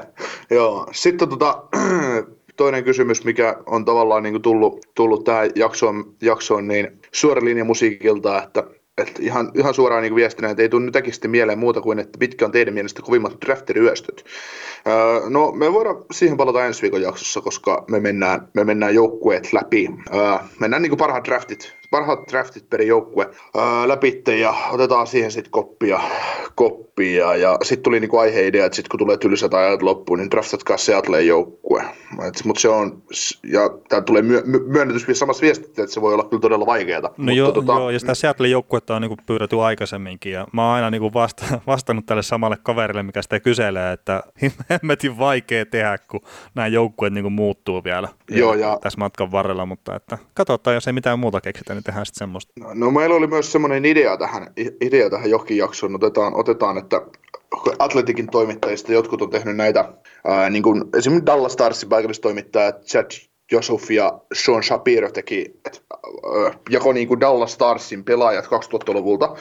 Joo, 0.50 0.88
sitten 0.92 1.28
tota, 1.28 1.62
toinen 2.56 2.84
kysymys, 2.84 3.24
mikä 3.24 3.56
on 3.66 3.84
tavallaan 3.84 4.22
niin 4.22 4.32
kuin 4.32 4.42
tullut, 4.42 4.86
tullut 4.94 5.24
tähän 5.24 5.50
jaksoon, 5.54 6.14
jaksoon 6.22 6.68
niin 6.68 7.00
suora 7.12 7.44
linja 7.44 7.64
musiikilta, 7.64 8.42
että 8.42 8.64
että 8.98 9.22
ihan, 9.22 9.50
ihan 9.54 9.74
suoraan 9.74 10.02
niin 10.02 10.14
viestinä, 10.14 10.50
että 10.50 10.62
ei 10.62 10.68
tule 10.68 10.84
nyt 10.84 10.94
mieleen 11.26 11.58
muuta 11.58 11.80
kuin, 11.80 11.98
että 11.98 12.18
mitkä 12.18 12.44
on 12.44 12.52
teidän 12.52 12.74
mielestä 12.74 13.02
kovimmat 13.02 13.36
draftiryöstöt. 13.46 14.24
Öö, 14.86 15.30
no, 15.30 15.52
me 15.52 15.72
voidaan 15.72 16.04
siihen 16.10 16.36
palata 16.36 16.66
ensi 16.66 16.82
viikon 16.82 17.02
jaksossa, 17.02 17.40
koska 17.40 17.84
me 17.90 18.00
mennään, 18.00 18.48
me 18.54 18.64
mennään 18.64 18.94
joukkueet 18.94 19.52
läpi. 19.52 19.88
Öö, 20.14 20.20
mennään 20.60 20.82
niin 20.82 20.90
kuin 20.90 20.98
parhaat 20.98 21.24
draftit 21.24 21.76
parhaat 21.90 22.28
draftit 22.28 22.70
per 22.70 22.82
joukkue 22.82 23.30
läpi 23.86 24.22
ja 24.40 24.54
otetaan 24.72 25.06
siihen 25.06 25.32
sitten 25.32 25.50
koppia, 25.50 26.00
koppia 26.54 27.36
ja 27.36 27.58
sitten 27.62 27.82
tuli 27.82 28.00
niinku 28.00 28.18
aiheidea, 28.18 28.66
että 28.66 28.76
sitten 28.76 28.90
kun 28.90 28.98
tulee 28.98 29.16
tylsät 29.16 29.54
ajat 29.54 29.82
loppuun, 29.82 30.18
niin 30.18 30.30
draftatkaa 30.30 30.76
Seattleen 30.76 31.26
joukkue. 31.26 31.84
Mutta 32.44 32.60
se 32.60 32.68
on, 32.68 33.02
ja 33.52 33.60
tämä 33.88 34.02
tulee 34.02 34.22
myö, 34.22 34.42
myönnetysti 34.66 35.14
samassa 35.14 35.42
viestissä, 35.42 35.82
että 35.82 35.94
se 35.94 36.00
voi 36.00 36.14
olla 36.14 36.24
kyllä 36.24 36.40
todella 36.40 36.66
vaikeaa. 36.66 37.14
No 37.16 37.32
joo, 37.32 37.52
tota, 37.52 37.72
joo, 37.72 37.90
ja 37.90 37.98
sitä 37.98 38.14
Seattleen 38.14 38.50
joukkuetta 38.50 38.96
on 38.96 39.02
niinku 39.02 39.16
pyydetty 39.26 39.60
aikaisemminkin, 39.60 40.32
ja 40.32 40.46
mä 40.52 40.66
oon 40.66 40.74
aina 40.74 40.90
niinku 40.90 41.14
vasta, 41.14 41.44
vastannut 41.66 42.06
tälle 42.06 42.22
samalle 42.22 42.56
kaverille, 42.62 43.02
mikä 43.02 43.22
sitä 43.22 43.40
kyselee, 43.40 43.92
että 43.92 44.22
hemmetin 44.70 45.18
vaikea 45.18 45.66
tehdä, 45.66 45.98
kun 46.10 46.20
nämä 46.54 46.66
joukkueet 46.68 47.12
niinku 47.12 47.30
muuttuu 47.30 47.84
vielä, 47.84 48.08
joo, 48.30 48.54
ja, 48.54 48.78
tässä 48.82 48.98
matkan 48.98 49.32
varrella, 49.32 49.66
mutta 49.66 49.96
että 49.96 50.18
katsotaan, 50.34 50.74
jos 50.74 50.86
ei 50.86 50.92
mitään 50.92 51.18
muuta 51.18 51.40
keksitä, 51.40 51.74
niin 51.78 51.84
tehdään 51.84 52.06
sitten 52.06 52.18
semmoista. 52.18 52.52
No, 52.60 52.74
no 52.74 52.90
meillä 52.90 53.16
oli 53.16 53.26
myös 53.26 53.52
semmoinen 53.52 53.84
idea 53.84 54.16
tähän, 54.16 54.52
idea 54.80 55.10
tähän 55.10 55.30
jokin 55.30 55.56
jaksoon. 55.56 55.94
Otetaan, 55.94 56.34
otetaan, 56.34 56.78
että 56.78 57.02
Atletikin 57.78 58.30
toimittajista 58.30 58.92
jotkut 58.92 59.22
on 59.22 59.30
tehnyt 59.30 59.56
näitä, 59.56 59.92
ää, 60.26 60.50
niin 60.50 60.62
kuin 60.62 60.84
esimerkiksi 60.96 61.26
Dallas 61.26 61.52
Starsin 61.52 61.88
paikallistoimittaja 61.88 62.72
Chad 62.72 63.10
Josuf 63.52 63.90
ja 63.90 64.20
Sean 64.32 64.62
Shapiro 64.62 65.10
teki, 65.10 65.60
että 65.66 65.80
jako 66.70 66.92
niin 66.92 67.08
kuin 67.08 67.20
Dallas 67.20 67.52
Starsin 67.52 68.04
pelaajat 68.04 68.44
2000-luvulta, 68.44 69.36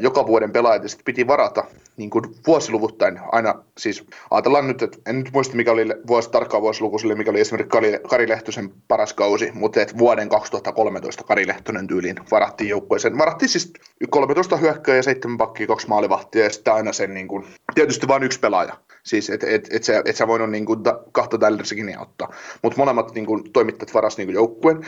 joka 0.00 0.26
vuoden 0.26 0.52
pelaajat, 0.52 0.82
ja 0.82 0.88
piti 1.04 1.26
varata 1.26 1.64
niin 1.96 2.10
kuin 2.10 2.24
vuosiluvuttain 2.46 3.20
aina, 3.32 3.54
siis 3.78 4.04
ajatellaan 4.30 4.68
nyt, 4.68 4.82
että 4.82 4.98
en 5.06 5.18
nyt 5.18 5.32
muista 5.32 5.56
mikä 5.56 5.72
oli 5.72 5.86
vuosi, 6.06 6.30
tarkkaan 6.30 6.62
vuosiluku 6.62 6.98
sille, 6.98 7.14
mikä 7.14 7.30
oli 7.30 7.40
esimerkiksi 7.40 7.70
Kari, 7.70 7.98
Kari 8.08 8.28
Lehtosen 8.28 8.72
paras 8.88 9.14
kausi, 9.14 9.50
mutta 9.54 9.80
että 9.82 9.98
vuoden 9.98 10.28
2013 10.28 11.24
Kari 11.24 11.46
Lehtonen 11.46 11.86
tyyliin 11.86 12.16
varattiin 12.30 12.70
joukkueeseen. 12.70 13.18
Varattiin 13.18 13.48
siis 13.48 13.72
13 14.10 14.56
hyökköä 14.56 14.96
ja 14.96 15.02
7 15.02 15.38
pakkia, 15.38 15.66
kaksi 15.66 15.88
maalivahtia 15.88 16.44
ja 16.44 16.50
sitten 16.50 16.74
aina 16.74 16.92
sen 16.92 17.14
niin 17.14 17.28
kuin, 17.28 17.44
tietysti 17.74 18.08
vain 18.08 18.22
yksi 18.22 18.40
pelaaja. 18.40 18.76
Siis 19.02 19.30
et, 19.30 19.44
et, 19.44 19.68
et, 19.70 19.84
sä, 19.84 20.02
et 20.04 20.16
sä 20.16 20.26
voinut 20.26 20.50
niin 20.50 20.66
kuin, 20.66 20.80
kahta 21.12 21.38
tällersikin 21.38 21.98
ottaa. 21.98 22.32
Mutta 22.62 22.78
molemmat 22.78 23.14
niin 23.14 23.26
kuin, 23.26 23.37
toimittajat 23.52 23.94
varas 23.94 24.18
niin 24.18 24.32
joukkueen 24.32 24.84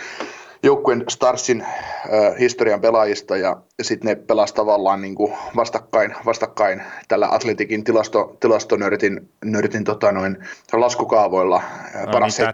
joukkueen 0.63 1.05
Starsin 1.09 1.63
äh, 1.63 2.39
historian 2.39 2.81
pelaajista 2.81 3.37
ja 3.37 3.57
sitten 3.83 4.09
ne 4.09 4.15
pelasivat 4.15 4.57
tavallaan 4.57 5.03
niin 5.03 5.15
kuin 5.15 5.33
vastakkain, 5.57 6.15
vastakkain 6.27 6.83
tällä 7.09 7.29
Atletikin 7.31 7.85
tilasto, 7.85 8.37
tilastonörtin 8.41 9.29
nörtin, 9.45 9.85
tota 9.85 10.13
noin, 10.13 10.37
laskukaavoilla. 10.73 11.63
No, 12.07 12.13
paras 12.13 12.39
niin, 12.39 12.49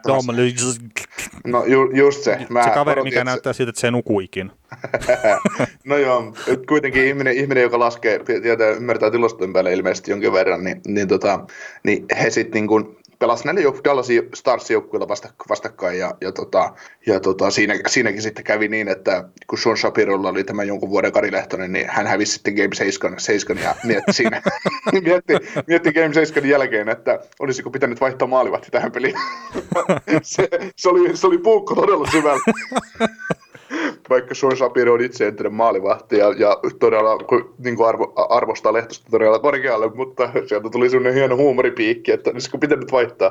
no 1.46 1.64
ju, 1.64 1.90
just 1.94 2.22
se. 2.22 2.38
Mä 2.48 2.62
se 2.62 2.70
kaveri, 2.70 3.02
mikä 3.02 3.20
että... 3.20 3.30
näyttää 3.30 3.52
siltä, 3.52 3.70
että 3.70 3.80
se 3.80 3.90
nukuikin. 3.90 4.52
no 5.84 5.96
joo, 5.96 6.34
kuitenkin 6.68 7.06
ihminen, 7.06 7.34
ihminen 7.34 7.62
joka 7.62 7.78
laskee, 7.78 8.20
tietää, 8.42 8.70
ymmärtää 8.70 9.10
tilastojen 9.10 9.52
päälle 9.52 9.72
ilmeisesti 9.72 10.10
jonkin 10.10 10.32
verran, 10.32 10.64
niin, 10.64 10.80
niin, 10.86 11.08
tota, 11.08 11.40
niin 11.84 12.04
he 12.22 12.30
sitten 12.30 12.66
niin 12.66 12.95
pelasi 13.18 13.44
näille 13.44 13.60
jouk- 13.60 13.80
Dallas 13.84 14.08
Stars 14.34 14.70
joukkueilla 14.70 15.08
vastakkain 15.48 15.98
ja, 15.98 16.14
ja, 16.20 16.32
tota, 16.32 16.74
ja 17.06 17.20
tota, 17.20 17.50
siinä, 17.50 17.74
siinäkin 17.86 18.22
sitten 18.22 18.44
kävi 18.44 18.68
niin, 18.68 18.88
että 18.88 19.24
kun 19.46 19.58
Sean 19.58 19.76
Shapirolla 19.76 20.28
oli 20.28 20.44
tämä 20.44 20.64
jonkun 20.64 20.90
vuoden 20.90 21.12
Kari 21.12 21.32
Lehtonen, 21.32 21.72
niin 21.72 21.86
hän 21.90 22.06
hävisi 22.06 22.32
sitten 22.32 22.54
Game 22.54 22.74
7, 22.74 23.20
7 23.20 23.62
ja 23.62 23.74
mietti 23.84 24.12
siinä, 24.12 24.42
mietti, 25.04 25.34
mietti 25.66 25.92
Game 25.92 26.14
7 26.14 26.50
jälkeen, 26.50 26.88
että 26.88 27.20
olisiko 27.40 27.70
pitänyt 27.70 28.00
vaihtaa 28.00 28.28
maalivahti 28.28 28.70
tähän 28.70 28.92
peliin. 28.92 29.14
se, 30.22 30.48
se, 30.76 30.88
oli, 30.88 31.16
se 31.16 31.26
oli 31.26 31.38
puukko 31.38 31.74
todella 31.74 32.10
syvällä. 32.10 32.40
vaikka 34.10 34.34
Sean 34.34 34.56
Sapiro 34.56 34.92
on 34.94 35.00
itse 35.00 35.26
entinen 35.26 35.54
maalivahti 35.54 36.18
ja, 36.18 36.34
ja 36.38 36.56
todella 36.78 37.18
niin 37.58 37.76
kuin 37.76 37.88
arvo, 37.88 38.12
arvostaa 38.16 38.72
Lehtosta 38.72 39.10
todella 39.10 39.38
korkealle, 39.38 39.90
mutta 39.94 40.30
sieltä 40.46 40.70
tuli 40.70 40.90
sellainen 40.90 41.14
hieno 41.14 41.36
huumoripiikki, 41.36 42.12
että 42.12 42.30
olisiko 42.30 42.58
pitänyt 42.58 42.92
vaihtaa. 42.92 43.30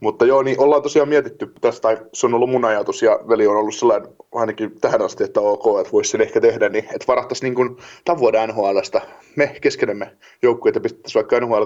Mutta 0.00 0.26
joo, 0.26 0.42
niin 0.42 0.60
ollaan 0.60 0.82
tosiaan 0.82 1.08
mietitty 1.08 1.52
tästä, 1.60 1.80
tai 1.80 1.98
se 2.12 2.26
on 2.26 2.34
ollut 2.34 2.50
mun 2.50 2.64
ajatus, 2.64 3.02
ja 3.02 3.20
veli 3.28 3.46
on 3.46 3.56
ollut 3.56 3.74
sellainen 3.74 4.08
ainakin 4.32 4.80
tähän 4.80 5.02
asti, 5.02 5.24
että 5.24 5.40
ok, 5.40 5.80
että 5.80 5.92
voisi 5.92 6.10
sen 6.10 6.20
ehkä 6.20 6.40
tehdä, 6.40 6.68
niin 6.68 6.84
että 6.84 7.06
varattaisiin 7.08 7.54
niin 7.54 7.76
tämän 8.04 8.18
vuoden 8.18 8.48
NHLstä, 8.48 9.00
me 9.36 9.56
keskenemme 9.60 10.16
joukkueita 10.42 10.80
pistettäisiin 10.80 11.20
vaikka 11.20 11.40
NHL 11.40 11.64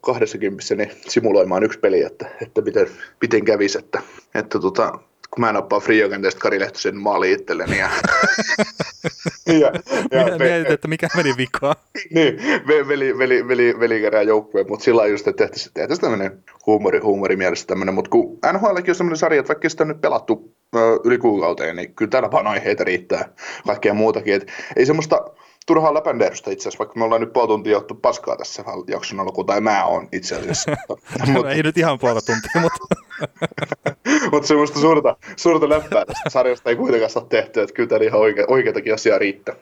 20, 0.00 0.74
niin 0.74 0.90
simuloimaan 1.08 1.62
yksi 1.62 1.78
peli, 1.78 2.02
että, 2.02 2.26
että 2.42 2.60
miten, 2.60 2.86
miten 3.20 3.44
kävisi, 3.44 3.78
että, 3.78 4.02
että 4.34 4.58
tota, 4.58 4.98
kun 5.30 5.40
mä 5.40 5.52
nappaan 5.52 5.82
Free 5.82 6.04
Agenteista 6.04 6.40
Kari 6.40 6.60
Lehtosen 6.60 6.96
maali 6.96 7.32
itselleni. 7.32 7.78
Ja, 7.78 7.90
ja, 9.46 9.72
ja 10.10 10.24
Minä 10.24 10.38
mietit, 10.38 10.70
että 10.70 10.88
mikä 10.88 11.08
meni 11.16 11.36
vikaan. 11.36 11.76
niin, 12.14 12.38
veli, 12.66 13.18
veli, 13.18 13.48
veli, 13.48 13.80
veli 13.80 14.00
kerää 14.00 14.22
joukkueen, 14.22 14.66
mutta 14.68 14.84
sillä 14.84 15.06
just, 15.06 15.28
että 15.28 15.44
tehtäisiin, 15.44 15.74
tehtäisiin 15.74 16.00
tämmöinen 16.10 16.44
huumori, 16.66 16.98
huumori 16.98 17.36
mielessä 17.36 17.66
tämmöinen, 17.66 17.94
mutta 17.94 18.10
kun 18.10 18.38
NHLkin 18.52 18.90
on 18.90 18.94
semmoinen 18.94 19.18
sarja, 19.18 19.40
että 19.40 19.48
vaikka 19.48 19.68
sitä 19.68 19.84
on 19.84 19.88
nyt 19.88 20.00
pelattu 20.00 20.54
ö, 20.76 20.78
yli 21.04 21.18
kuukauteen, 21.18 21.76
niin 21.76 21.94
kyllä 21.94 22.10
täällä 22.10 22.30
vaan 22.30 22.46
aiheita 22.46 22.84
riittää 22.84 23.28
kaikkea 23.66 23.94
muutakin. 23.94 24.34
Et 24.34 24.52
ei 24.76 24.86
semmoista 24.86 25.24
turhaa 25.66 25.94
läpänderusta 25.94 26.50
itse 26.50 26.62
asiassa, 26.62 26.78
vaikka 26.78 26.98
me 26.98 27.04
ollaan 27.04 27.20
nyt 27.20 27.32
puoli 27.32 27.48
tuntia 27.48 27.78
ottu 27.78 27.94
paskaa 27.94 28.36
tässä 28.36 28.64
jakson 28.86 29.20
alkuun, 29.20 29.46
tai 29.46 29.60
mä 29.60 29.84
oon 29.84 30.08
itse 30.12 30.36
asiassa. 30.36 30.70
mutta, 31.32 31.50
ei 31.50 31.62
nyt 31.62 31.78
ihan 31.78 31.98
puoli 31.98 32.20
tuntia, 32.20 32.60
mutta... 32.62 32.78
mutta 34.32 34.48
semmoista 34.48 34.80
suurta, 34.80 35.16
suurta 35.36 35.68
läppää 35.68 36.04
tästä 36.04 36.30
sarjasta 36.30 36.70
ei 36.70 36.76
kuitenkaan 36.76 37.10
saa 37.10 37.24
tehty, 37.24 37.60
että 37.60 37.74
kyllä 37.74 37.88
täällä 37.88 38.06
ihan 38.06 38.20
oike, 38.20 38.44
oikeitakin 38.48 38.94
asiaa 38.94 39.18
riittää. 39.18 39.54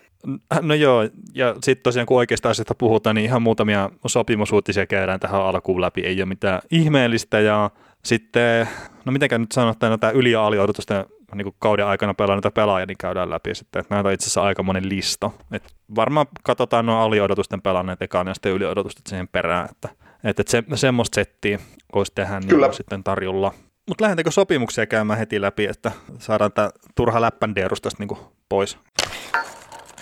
No 0.61 0.75
joo, 0.75 1.09
ja 1.35 1.57
sitten 1.64 1.83
tosiaan 1.83 2.07
kun 2.07 2.17
oikeasta 2.17 2.50
asiasta 2.50 2.75
puhutaan, 2.75 3.17
niin 3.17 3.25
ihan 3.25 3.43
muutamia 3.43 3.90
sopimusuutisia 4.07 4.87
käydään 4.87 5.21
tähän 5.21 5.40
alkuun 5.40 5.81
läpi, 5.81 6.00
ei 6.00 6.23
ole 6.23 6.28
mitään 6.28 6.61
ihmeellistä, 6.71 7.40
ja 7.40 7.71
sitten, 8.05 8.69
no 9.05 9.12
mitenkään 9.12 9.40
nyt 9.40 9.52
sanotaan, 9.52 10.00
tämä 10.00 10.11
yli- 10.11 10.33
ja 10.33 10.47
aliodotusten 10.47 11.05
niin 11.35 11.45
kuin 11.45 11.57
kauden 11.59 11.87
aikana 11.87 12.15
pelaaneita 12.15 12.51
pelaajia, 12.51 12.87
niin 12.87 12.99
käydään 12.99 13.31
läpi 13.31 13.55
sitten. 13.55 13.81
Että 13.81 13.95
näitä 13.95 14.09
on 14.09 14.13
itse 14.13 14.25
asiassa 14.25 14.43
aika 14.43 14.63
monen 14.63 14.89
lista. 14.89 15.31
Et 15.53 15.75
varmaan 15.97 16.27
katsotaan 16.43 16.87
nuo 16.87 16.97
aliodotusten 16.97 17.63
pelanneet 17.63 18.03
ekaan 18.03 18.27
ja 18.27 18.35
sitten 18.35 18.53
yliodotukset 18.53 19.07
siihen 19.07 19.29
perään, 19.29 19.69
että, 19.71 19.89
että, 20.25 20.43
se, 20.47 20.63
semmoista 20.75 21.15
settiä 21.15 21.59
olisi 21.93 22.13
tehdä 22.15 22.41
niin 22.41 22.75
sitten 22.75 23.05
tarjolla. 23.05 23.55
Mutta 23.89 24.05
lähdetäänkö 24.05 24.31
sopimuksia 24.31 24.87
käymään 24.87 25.19
heti 25.19 25.41
läpi, 25.41 25.65
että 25.65 25.93
saadaan 26.19 26.53
tämä 26.53 26.71
turha 26.95 27.21
läppändeerus 27.21 27.81
tästä 27.81 28.05
niin 28.05 28.19
pois? 28.49 28.79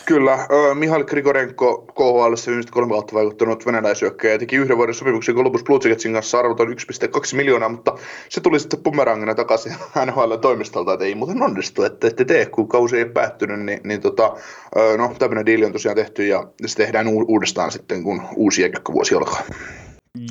Kyllä, 0.06 0.46
Mihail 0.74 1.04
Grigorenko 1.04 1.78
KHL 1.94 2.34
viimeiset 2.46 2.70
kolme 2.70 2.92
kautta 2.92 3.14
vaikuttanut 3.14 3.66
venäläisyökkäjä 3.66 4.38
teki 4.38 4.56
yhden 4.56 4.76
vuoden 4.76 4.94
sopimuksen 4.94 5.34
Columbus 5.34 5.64
Blue 5.64 5.78
Jacketsin 5.84 6.12
kanssa 6.12 6.38
arvoton 6.38 6.68
1,2 6.68 7.36
miljoonaa, 7.36 7.68
mutta 7.68 7.98
se 8.28 8.40
tuli 8.40 8.60
sitten 8.60 8.82
bumerangina 8.82 9.34
takaisin 9.34 9.72
NHL-toimistolta, 10.06 10.92
että 10.92 11.04
ei 11.04 11.14
muuten 11.14 11.42
onnistu, 11.42 11.82
että 11.82 12.06
ette 12.06 12.24
tee, 12.24 12.46
kun 12.46 12.68
kausi 12.68 12.98
ei 12.98 13.04
päättynyt, 13.04 13.60
niin, 13.60 13.80
niin 13.84 14.00
tota, 14.00 14.36
no 14.98 15.14
tämmöinen 15.18 15.46
diili 15.46 15.64
on 15.64 15.72
tosiaan 15.72 15.96
tehty 15.96 16.26
ja 16.26 16.46
se 16.66 16.76
tehdään 16.76 17.08
uudestaan 17.08 17.72
sitten, 17.72 18.02
kun 18.02 18.22
uusi 18.36 18.62
vuosi 18.92 19.14
alkaa. 19.14 19.42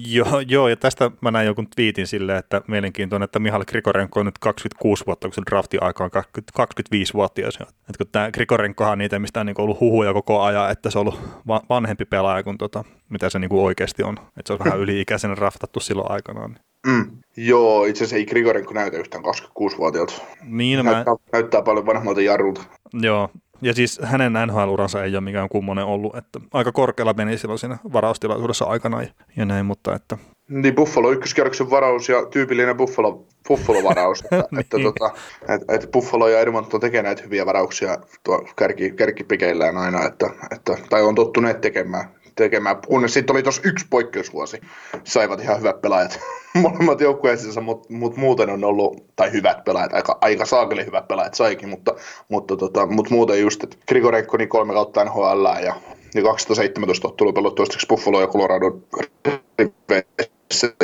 Joo, 0.08 0.40
joo, 0.48 0.68
ja 0.68 0.76
tästä 0.76 1.12
mä 1.22 1.32
näin 1.32 1.46
jonkun 1.46 1.68
twiitin 1.76 2.08
silleen, 2.08 2.38
että 2.38 2.62
mielenkiintoinen, 2.68 3.26
että 3.26 3.40
Mihal 3.40 3.66
Grigorenko 3.66 4.20
on 4.20 4.26
nyt 4.26 4.38
26 4.38 5.06
vuotta, 5.06 5.28
kun 5.28 5.34
se 5.34 5.42
drafti 5.50 5.78
aika 5.82 6.04
on 6.04 6.10
25 6.54 7.14
vuotta. 7.14 7.42
Että 7.48 7.98
kun 7.98 8.08
tämä 8.12 8.32
Grigorenkohan 8.32 8.92
on 8.92 8.98
niitä, 8.98 9.20
mistä 9.20 9.40
on 9.40 9.46
niin 9.46 9.62
ollut 9.62 9.80
huhuja 9.80 10.14
koko 10.14 10.42
ajan, 10.42 10.72
että 10.72 10.90
se 10.90 11.00
on 11.00 11.08
ollut 11.08 11.22
vanhempi 11.70 12.06
pelaaja 12.06 12.44
kuin 12.44 12.58
tota, 12.58 12.84
mitä 13.10 13.30
se 13.30 13.40
niin 13.40 13.50
kuin 13.50 13.64
oikeasti 13.64 14.04
on. 14.04 14.18
Että 14.20 14.48
se 14.48 14.54
on 14.54 14.60
vähän 14.60 14.80
yli-ikäisenä 14.84 15.36
draftattu 15.36 15.80
silloin 15.80 16.12
aikanaan. 16.12 16.60
Mm. 16.88 17.06
Joo, 17.38 17.86
itse 17.86 18.04
asiassa 18.04 18.16
ei 18.16 18.26
Grigorenko 18.26 18.74
näytä 18.74 18.98
yhtään 18.98 19.24
26-vuotiaalta. 19.24 20.14
Niin, 20.44 20.86
näyttää, 20.86 21.14
mä... 21.14 21.20
näyttää 21.34 21.62
paljon 21.62 21.86
vanhemmalta 21.86 22.22
jarrulta. 22.22 22.62
Joo, 22.94 23.30
ja 23.62 23.74
siis 23.74 24.00
hänen 24.04 24.34
NHL-uransa 24.34 25.04
ei 25.04 25.16
ole 25.16 25.22
mikään 25.22 25.50
kummonen 25.50 25.86
ollut, 25.86 26.16
että 26.16 26.40
aika 26.54 26.72
korkealla 26.72 27.14
meni 27.14 27.38
silloin 27.38 27.60
siinä 27.60 27.78
varaustilaisuudessa 27.94 28.66
aikana 28.66 29.02
ja, 29.02 29.10
ja 29.38 29.46
näin, 29.46 29.66
mutta 29.66 29.96
että... 29.96 30.18
Niin 30.50 30.76
Buffalo 30.76 31.12
ykköskierroksen 31.12 31.70
varaus 31.70 32.10
ja 32.10 32.26
tyypillinen 32.26 32.78
Buffalo, 32.78 33.26
Buffalo-varaus, 33.48 34.22
että, 34.26 34.44
niin. 34.52 34.60
että, 34.60 34.78
tota, 34.80 35.12
että, 35.42 35.76
että 35.76 35.88
Buffalo 35.88 36.28
ja 36.28 36.40
Edmonton 36.40 36.82
tekee 36.82 37.04
näitä 37.04 37.24
hyviä 37.24 37.46
varauksia 37.46 37.98
tuo 38.24 38.48
kärki, 38.56 38.92
kärkipikeillään 38.92 39.78
aina, 39.78 40.06
että, 40.06 40.30
että, 40.52 40.78
tai 40.90 41.04
on 41.04 41.16
tottuneet 41.16 41.62
tekemään 41.62 42.10
tekemään, 42.36 42.78
kunnes 42.88 43.14
sitten 43.14 43.34
oli 43.34 43.44
tuossa 43.44 43.62
yksi 43.66 43.86
poikkeusvuosi. 43.90 44.62
Saivat 45.04 45.42
ihan 45.42 45.60
hyvät 45.60 45.82
pelaajat 45.82 46.20
molemmat 46.62 47.02
joukkueissansa, 47.02 47.62
mutta 47.62 47.94
mut 47.94 48.18
muuten 48.18 48.50
on 48.50 48.64
ollut, 48.64 49.16
tai 49.16 49.32
hyvät 49.32 49.64
pelaajat, 49.64 49.94
aika, 49.94 50.18
aika 50.22 50.46
saakeli 50.46 50.86
hyvät 50.86 51.08
pelaajat 51.08 51.34
saikin, 51.34 51.70
mutta, 51.70 51.96
mutta, 52.30 52.58
tota, 52.58 52.86
mutta 52.86 53.14
muuten 53.14 53.42
just, 53.42 53.64
että 53.64 53.78
Grigorenko 53.88 54.38
niin 54.38 54.50
kolme 54.50 54.74
kautta 54.74 55.06
NHL 55.06 55.46
ja, 55.64 55.76
ja 56.16 56.24
2017 56.24 57.08
ottelu 57.08 57.34
pelattu 57.34 57.56
toistaiseksi 57.56 57.88
Buffalo 57.88 58.22
ja 58.22 58.28
Colorado 58.28 58.80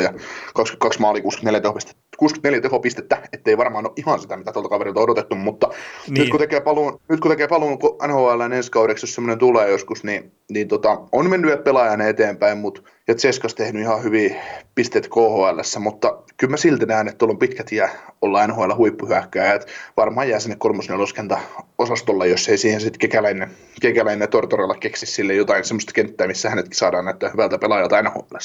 ja 0.02 0.12
22 0.54 1.00
maali, 1.00 1.22
64 1.22 1.60
tehopistettä 1.60 2.02
64 2.22 2.60
tehopistettä, 2.60 3.22
ettei 3.32 3.58
varmaan 3.58 3.86
ole 3.86 3.92
ihan 3.96 4.20
sitä, 4.20 4.36
mitä 4.36 4.52
tuolta 4.52 4.68
kaverilta 4.68 5.00
on 5.00 5.04
odotettu, 5.04 5.34
mutta 5.34 5.68
niin. 5.68 6.20
nyt, 6.20 6.30
kun 6.30 6.40
tekee 6.40 6.60
paluun, 6.60 7.00
nyt 7.08 7.20
kun 7.20 7.30
tekee 7.30 7.48
paluun 7.48 7.78
NHL 8.06 8.40
ensi 8.52 8.70
kaudeksi, 8.70 9.04
jos 9.04 9.14
semmoinen 9.14 9.38
tulee 9.38 9.70
joskus, 9.70 10.04
niin, 10.04 10.32
niin 10.50 10.68
tota, 10.68 11.00
on 11.12 11.30
mennyt 11.30 11.64
pelaajana 11.64 12.04
eteenpäin, 12.04 12.58
mutta 12.58 12.82
ja 13.08 13.14
Tseskas 13.14 13.54
tehnyt 13.54 13.82
ihan 13.82 14.02
hyvin 14.02 14.36
pisteet 14.74 15.08
KHL, 15.08 15.80
mutta 15.80 16.22
kyllä 16.36 16.50
mä 16.50 16.56
silti 16.56 16.86
näen, 16.86 17.08
että 17.08 17.18
tuolla 17.18 17.32
on 17.32 17.38
pitkät 17.38 17.72
ja 17.72 17.88
olla 18.22 18.46
NHL 18.46 18.74
huippuhyökkääjä, 18.76 19.60
varmaan 19.96 20.28
jää 20.28 20.40
sinne 20.40 20.56
kolmosneloskenta 20.58 21.38
osastolle, 21.78 22.28
jos 22.28 22.48
ei 22.48 22.58
siihen 22.58 22.80
sitten 22.80 22.98
kekäläinen, 22.98 23.50
kekäläinen 23.80 24.28
Tortorella 24.28 24.74
keksi 24.74 25.06
sille 25.06 25.34
jotain 25.34 25.64
semmoista 25.64 25.92
kenttää, 25.92 26.26
missä 26.26 26.50
hänetkin 26.50 26.78
saadaan 26.78 27.04
näyttää 27.04 27.30
hyvältä 27.30 27.58
pelaajalta 27.58 28.02
NHL. 28.02 28.36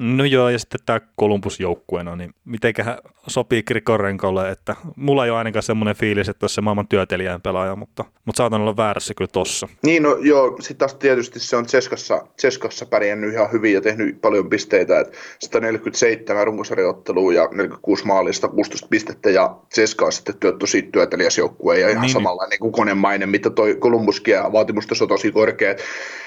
No 0.00 0.24
joo, 0.24 0.48
ja 0.48 0.58
sitten 0.58 0.80
tämä 0.86 1.00
Columbus-joukkueena, 1.20 2.16
niin 2.16 2.34
mitenköhän 2.44 2.98
sopii 3.26 3.62
Grikorenkolle, 3.62 4.50
että 4.50 4.76
mulla 4.96 5.24
ei 5.24 5.30
ole 5.30 5.38
ainakaan 5.38 5.62
semmoinen 5.62 5.96
fiilis, 5.96 6.28
että 6.28 6.44
olisi 6.44 6.54
se 6.54 6.60
maailman 6.60 6.88
työtelijän 6.88 7.42
pelaaja, 7.42 7.76
mutta, 7.76 8.04
mutta 8.24 8.36
saatan 8.36 8.60
olla 8.60 8.76
väärässä 8.76 9.14
kyllä 9.14 9.30
tossa. 9.32 9.68
Niin, 9.82 10.02
no 10.02 10.16
joo, 10.20 10.56
sitten 10.60 10.76
taas 10.76 10.94
tietysti 10.94 11.40
se 11.40 11.56
on 11.56 11.66
Ceskassa, 11.66 12.26
Ceskassa 12.40 12.86
pärjännyt 12.86 13.32
ihan 13.32 13.52
hyvin 13.52 13.74
ja 13.74 13.80
tehnyt 13.80 14.13
paljon 14.20 14.50
pisteitä, 14.50 15.00
että 15.00 15.18
147 15.38 16.46
runkosarjoittelua 16.46 17.32
ja 17.32 17.48
46 17.52 18.06
maalista 18.06 18.48
16 18.48 18.88
pistettä 18.90 19.30
ja 19.30 19.56
Ceska 19.74 20.04
on 20.04 20.12
sitten 20.12 20.34
työ, 20.40 20.52
tosi 20.52 20.82
työtelijäs 20.82 21.38
joukkue 21.38 21.80
ja 21.80 21.88
ihan 21.88 22.02
niin. 22.02 22.12
samalla 22.12 22.46
niin 22.46 22.60
kuin 22.60 22.72
konemainen, 22.72 23.28
mitä 23.28 23.50
toi 23.50 23.74
Columbuskin 23.74 24.34
ja 24.34 24.52
vaatimustaso 24.52 25.06
tosi 25.06 25.32
korkea, 25.32 25.74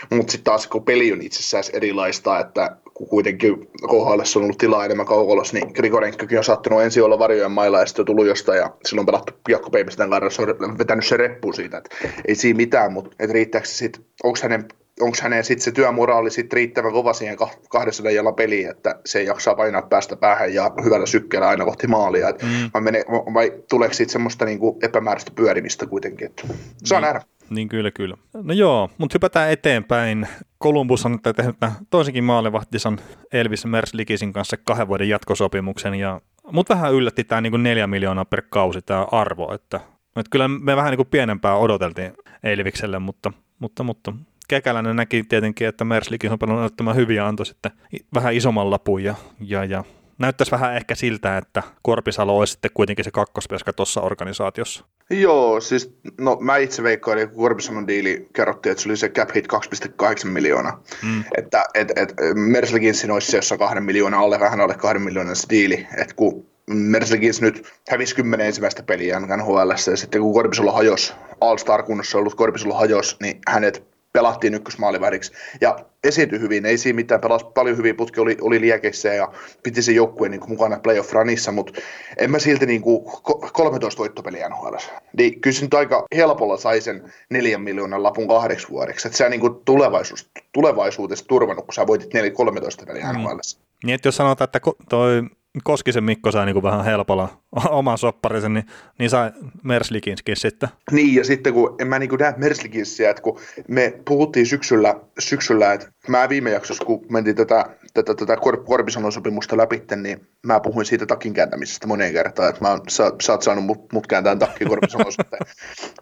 mutta 0.10 0.32
sitten 0.32 0.44
taas 0.44 0.67
kun 0.67 0.86
peli 0.86 1.13
on 1.13 1.22
itsessään 1.22 1.63
erilaista, 1.74 2.39
että 2.39 2.77
kun 2.94 3.08
kuitenkin 3.08 3.67
KHL 3.88 4.22
on 4.36 4.44
ollut 4.44 4.58
tilaa 4.58 4.86
enemmän 4.86 5.06
kaukolossa, 5.06 5.58
niin 5.58 5.72
Grigorenkokin 5.74 6.38
on 6.38 6.44
saattanut 6.44 6.82
ensin 6.82 7.03
olla 7.03 7.20
varjojen 7.20 7.51
mailla 7.51 7.79
ja 7.79 7.86
sitten 7.86 8.06
tullut 8.06 8.27
jostain 8.27 8.60
ja 8.60 8.72
silloin 8.86 9.06
pelattu 9.06 9.34
Jakko 9.50 9.70
Peipisten 9.70 10.10
kanssa 10.10 10.44
on 10.44 10.77
vetänyt 10.77 11.06
se 11.06 11.17
reppu 11.17 11.53
siitä, 11.53 11.77
että 11.77 11.96
ei 12.27 12.36
siinä 12.36 12.58
mitään, 12.58 12.94
mutta 12.94 13.15
et 13.20 13.29
riittääkö 13.29 13.67
se 13.67 13.75
sitten, 13.75 14.06
onko 14.24 14.39
hänen 14.44 14.67
onko 15.00 15.18
hänen 15.22 15.44
sitten 15.44 15.63
se 15.63 15.72
työmoraali 15.72 16.32
sit 16.32 16.54
riittävän 16.54 16.92
kova 16.92 17.13
siihen 17.13 17.38
200 17.70 18.12
jalan 18.12 18.36
peliin, 18.36 18.70
että 18.70 19.00
se 19.06 19.24
jaksaa 19.24 19.56
painaa 19.56 19.82
päästä 19.82 20.16
päähän 20.16 20.54
ja 20.54 20.72
hyvällä 20.84 21.06
sykkeellä 21.06 21.48
aina 21.48 21.66
kohti 21.66 21.88
maalia. 21.88 22.32
mm. 22.32 22.70
vai, 22.74 22.82
mene, 22.82 23.04
vai 23.34 23.54
tuleeko 23.70 23.94
siitä 23.94 24.12
semmoista 24.12 24.46
niinku 24.46 24.80
epämääräistä 24.84 25.32
pyörimistä 25.36 25.86
kuitenkin? 25.86 26.25
Että 26.25 26.44
saa 26.84 27.00
niin. 27.00 27.06
nähdä. 27.06 27.22
Niin 27.50 27.70
kyllä, 27.70 27.92
kyllä. 27.92 28.18
No 28.34 28.54
joo, 28.54 28.89
mutta 28.98 29.16
hypätään 29.16 29.51
eteenpäin. 29.51 30.27
Columbus 30.63 31.06
on 31.06 31.20
tehnyt 31.36 31.56
toisenkin 31.89 32.24
maalivahtisan 32.24 33.00
Elvis 33.32 33.66
Merslikisin 33.66 34.34
kanssa 34.34 34.58
kahden 34.58 34.88
vuoden 34.88 35.10
jatkosopimuksen, 35.10 35.96
ja 35.96 36.22
mut 36.51 36.70
vähän 36.70 36.94
yllätti 36.94 37.24
tämä 37.24 37.42
niin 37.42 37.63
neljä 37.63 37.88
miljoonaa 37.88 38.25
per 38.25 38.42
kausi 38.50 38.82
tämä 38.82 39.08
arvo, 39.12 39.54
että, 39.54 39.77
että 40.16 40.30
kyllä 40.30 40.48
me 40.48 40.75
vähän 40.75 40.92
niin 40.92 40.98
kuin 40.98 41.08
pienempää 41.08 41.56
odoteltiin 41.56 42.13
Elvikselle, 42.44 43.00
mutta, 43.00 43.34
mutta, 43.60 43.84
mutta 43.84 44.13
Kekäläinen 44.48 44.96
näki 44.96 45.24
tietenkin, 45.24 45.68
että 45.68 45.86
Merslikin 45.86 46.32
on 46.32 46.39
pelannut 46.39 46.62
näyttämään 46.62 46.96
hyviä 46.96 47.27
antoi 47.27 47.46
sitten 47.46 47.72
vähän 48.13 48.34
isomman 48.34 48.72
lapun 48.72 49.04
ja, 49.04 49.16
ja, 49.39 49.66
ja 49.66 49.84
näyttäisi 50.18 50.51
vähän 50.51 50.75
ehkä 50.75 50.96
siltä, 50.96 51.38
että 51.38 51.63
Korpisalo 51.82 52.38
olisi 52.38 52.51
sitten 52.51 52.72
kuitenkin 52.74 53.06
se 53.06 53.12
kakkospeska 53.12 53.74
tuossa 53.74 54.01
organisaatiossa. 54.01 54.86
Joo, 55.10 55.62
siis 55.62 55.98
no 56.18 56.38
mä 56.42 56.58
itse 56.58 56.84
veikkaan, 56.84 57.30
kun 57.30 57.38
Korpisalon 57.38 57.88
diili 57.88 58.27
kerrottiin, 58.34 58.72
että 58.72 58.84
se 58.84 58.89
oli 58.89 58.98
se 58.98 59.10
cap 59.10 59.30
hit 59.36 59.48
2,8 59.54 60.27
miljoonaa. 60.27 60.84
Mm. 61.04 61.24
Että 61.38 61.66
et, 61.74 61.92
et, 61.96 62.13
Merslikinsin 62.36 63.12
olisi 63.12 63.32
se 63.32 63.38
jossa 63.38 63.58
kahden 63.58 63.84
miljoonaa 63.84 64.22
alle, 64.22 64.39
vähän 64.39 64.62
alle 64.62 64.75
kahden 64.75 65.01
miljoonan 65.01 65.36
se 65.36 65.48
diili. 65.50 65.88
Että 65.98 66.16
kun 66.16 66.46
Merslikins 66.68 67.42
nyt 67.42 67.74
hävisi 67.89 68.16
kymmenen 68.16 68.48
ensimmäistä 68.48 68.84
peliä 68.84 69.20
NHL, 69.20 69.70
ja 69.70 69.98
sitten 69.98 70.22
kun 70.22 70.34
Korpisolo 70.34 70.72
hajos, 70.72 71.13
All-Star 71.42 71.84
kunnossa 71.84 72.18
ollut 72.18 72.36
Korpisolo 72.36 72.74
hajos, 72.74 73.18
niin 73.22 73.39
hänet 73.48 73.97
pelattiin 74.13 74.53
ykkösmaalivääriksi 74.53 75.33
ja 75.61 75.79
esiintyi 76.03 76.39
hyvin, 76.39 76.65
ei 76.65 76.77
siinä 76.77 76.95
mitään, 76.95 77.21
pelasi 77.21 77.45
paljon 77.55 77.77
hyviä 77.77 77.93
putki, 77.93 78.19
oli, 78.19 78.37
oli 78.41 78.61
liekeissä 78.61 79.13
ja 79.13 79.31
piti 79.63 79.81
se 79.81 79.91
joukkueen 79.91 80.31
niin 80.31 80.41
mukana 80.47 80.79
playoff 80.79 81.13
runissa, 81.13 81.51
mutta 81.51 81.73
en 82.17 82.31
mä 82.31 82.39
silti 82.39 82.65
niin 82.65 82.81
kuin 82.81 83.05
13 83.53 83.99
voittopeliä 83.99 84.49
NHL. 84.49 84.75
Niin 85.17 85.41
kyllä 85.41 85.55
se 85.55 85.61
nyt 85.61 85.73
aika 85.73 86.05
helpolla 86.15 86.57
sai 86.57 86.81
sen 86.81 87.13
neljän 87.29 87.61
miljoonan 87.61 88.03
lapun 88.03 88.27
kahdeksi 88.27 88.69
vuodeksi, 88.69 89.07
että 89.07 89.17
se 89.17 89.25
on 89.25 89.31
niin 89.31 89.41
kuin 89.41 89.55
tulevaisuus, 89.65 90.29
tulevaisuudessa 90.51 91.25
turvannut, 91.27 91.65
kun 91.65 91.73
sä 91.73 91.87
voitit 91.87 92.13
4, 92.13 92.31
13 92.31 92.85
peliä 92.85 93.13
mm. 93.13 93.19
NHL. 93.19 93.39
Niin, 93.83 93.95
että 93.95 94.07
jos 94.07 94.15
sanotaan, 94.15 94.45
että 94.45 94.59
toi 94.89 95.23
Koskisen 95.63 96.04
Mikko 96.04 96.32
sai 96.32 96.46
niin 96.46 96.63
vähän 96.63 96.86
helpolla 96.86 97.42
oman 97.70 97.98
sopparisen, 97.98 98.54
niin, 98.54 98.66
niin 99.00 99.10
sai 99.10 99.32
Merslikinskin 99.63 100.36
sitten. 100.38 100.70
Niin, 100.92 101.16
ja 101.16 101.24
sitten 101.24 101.54
kun 101.54 101.75
en 101.80 101.88
mä 101.88 102.00
niin 102.00 102.10
näe 102.20 102.34
Merslikinsiä, 102.38 103.10
että 103.10 103.22
kun 103.22 103.39
me 103.68 103.94
puhuttiin 104.06 104.46
syksyllä, 104.46 104.96
syksyllä 105.20 105.74
että 105.74 105.92
mä 106.07 106.29
viime 106.29 106.51
jaksossa, 106.51 106.85
kun 106.85 107.05
mentiin 107.09 107.35
tätä, 107.35 107.65
tätä, 107.93 108.15
tätä 108.15 108.37
Kor- 108.37 108.63
Korpisanon 108.63 109.11
sopimusta 109.11 109.57
läpi, 109.57 109.83
niin 109.95 110.27
mä 110.43 110.59
puhuin 110.59 110.85
siitä 110.85 111.05
takin 111.05 111.33
kääntämisestä 111.33 111.87
moneen 111.87 112.13
kertaan, 112.13 112.49
että 112.49 112.61
mä 112.61 112.69
oon, 112.69 112.81
sä, 112.89 113.11
sä 113.21 113.31
oot 113.31 113.41
saanut 113.41 113.65
mut, 113.65 113.93
mut 113.93 114.07
kääntää 114.07 114.35
takki 114.35 114.65
Korpisanon 114.65 115.11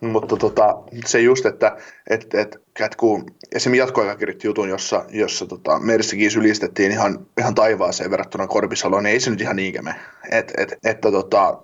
Mutta 0.13 0.37
tota, 0.37 0.77
se 1.05 1.19
just, 1.19 1.45
että 1.45 1.77
et, 2.09 2.33
et, 2.33 2.57
et 2.79 2.95
kun 2.95 3.25
esimerkiksi 3.55 3.79
jatkoaika 3.79 4.15
kirjoitti 4.15 4.47
jutun, 4.47 4.69
jossa, 4.69 5.05
jossa 5.09 5.45
tota, 5.45 5.79
Mersikin 5.79 6.31
sylistettiin 6.31 6.91
ihan, 6.91 7.25
ihan 7.37 7.55
taivaaseen 7.55 8.11
verrattuna 8.11 8.47
Korpisaloon, 8.47 9.03
niin 9.03 9.13
ei 9.13 9.19
se 9.19 9.29
nyt 9.29 9.41
ihan 9.41 9.55
niinkään 9.55 9.85
me. 9.85 9.95
Et, 10.31 10.53
et, 10.57 10.73
että 10.83 11.11
tota, 11.11 11.57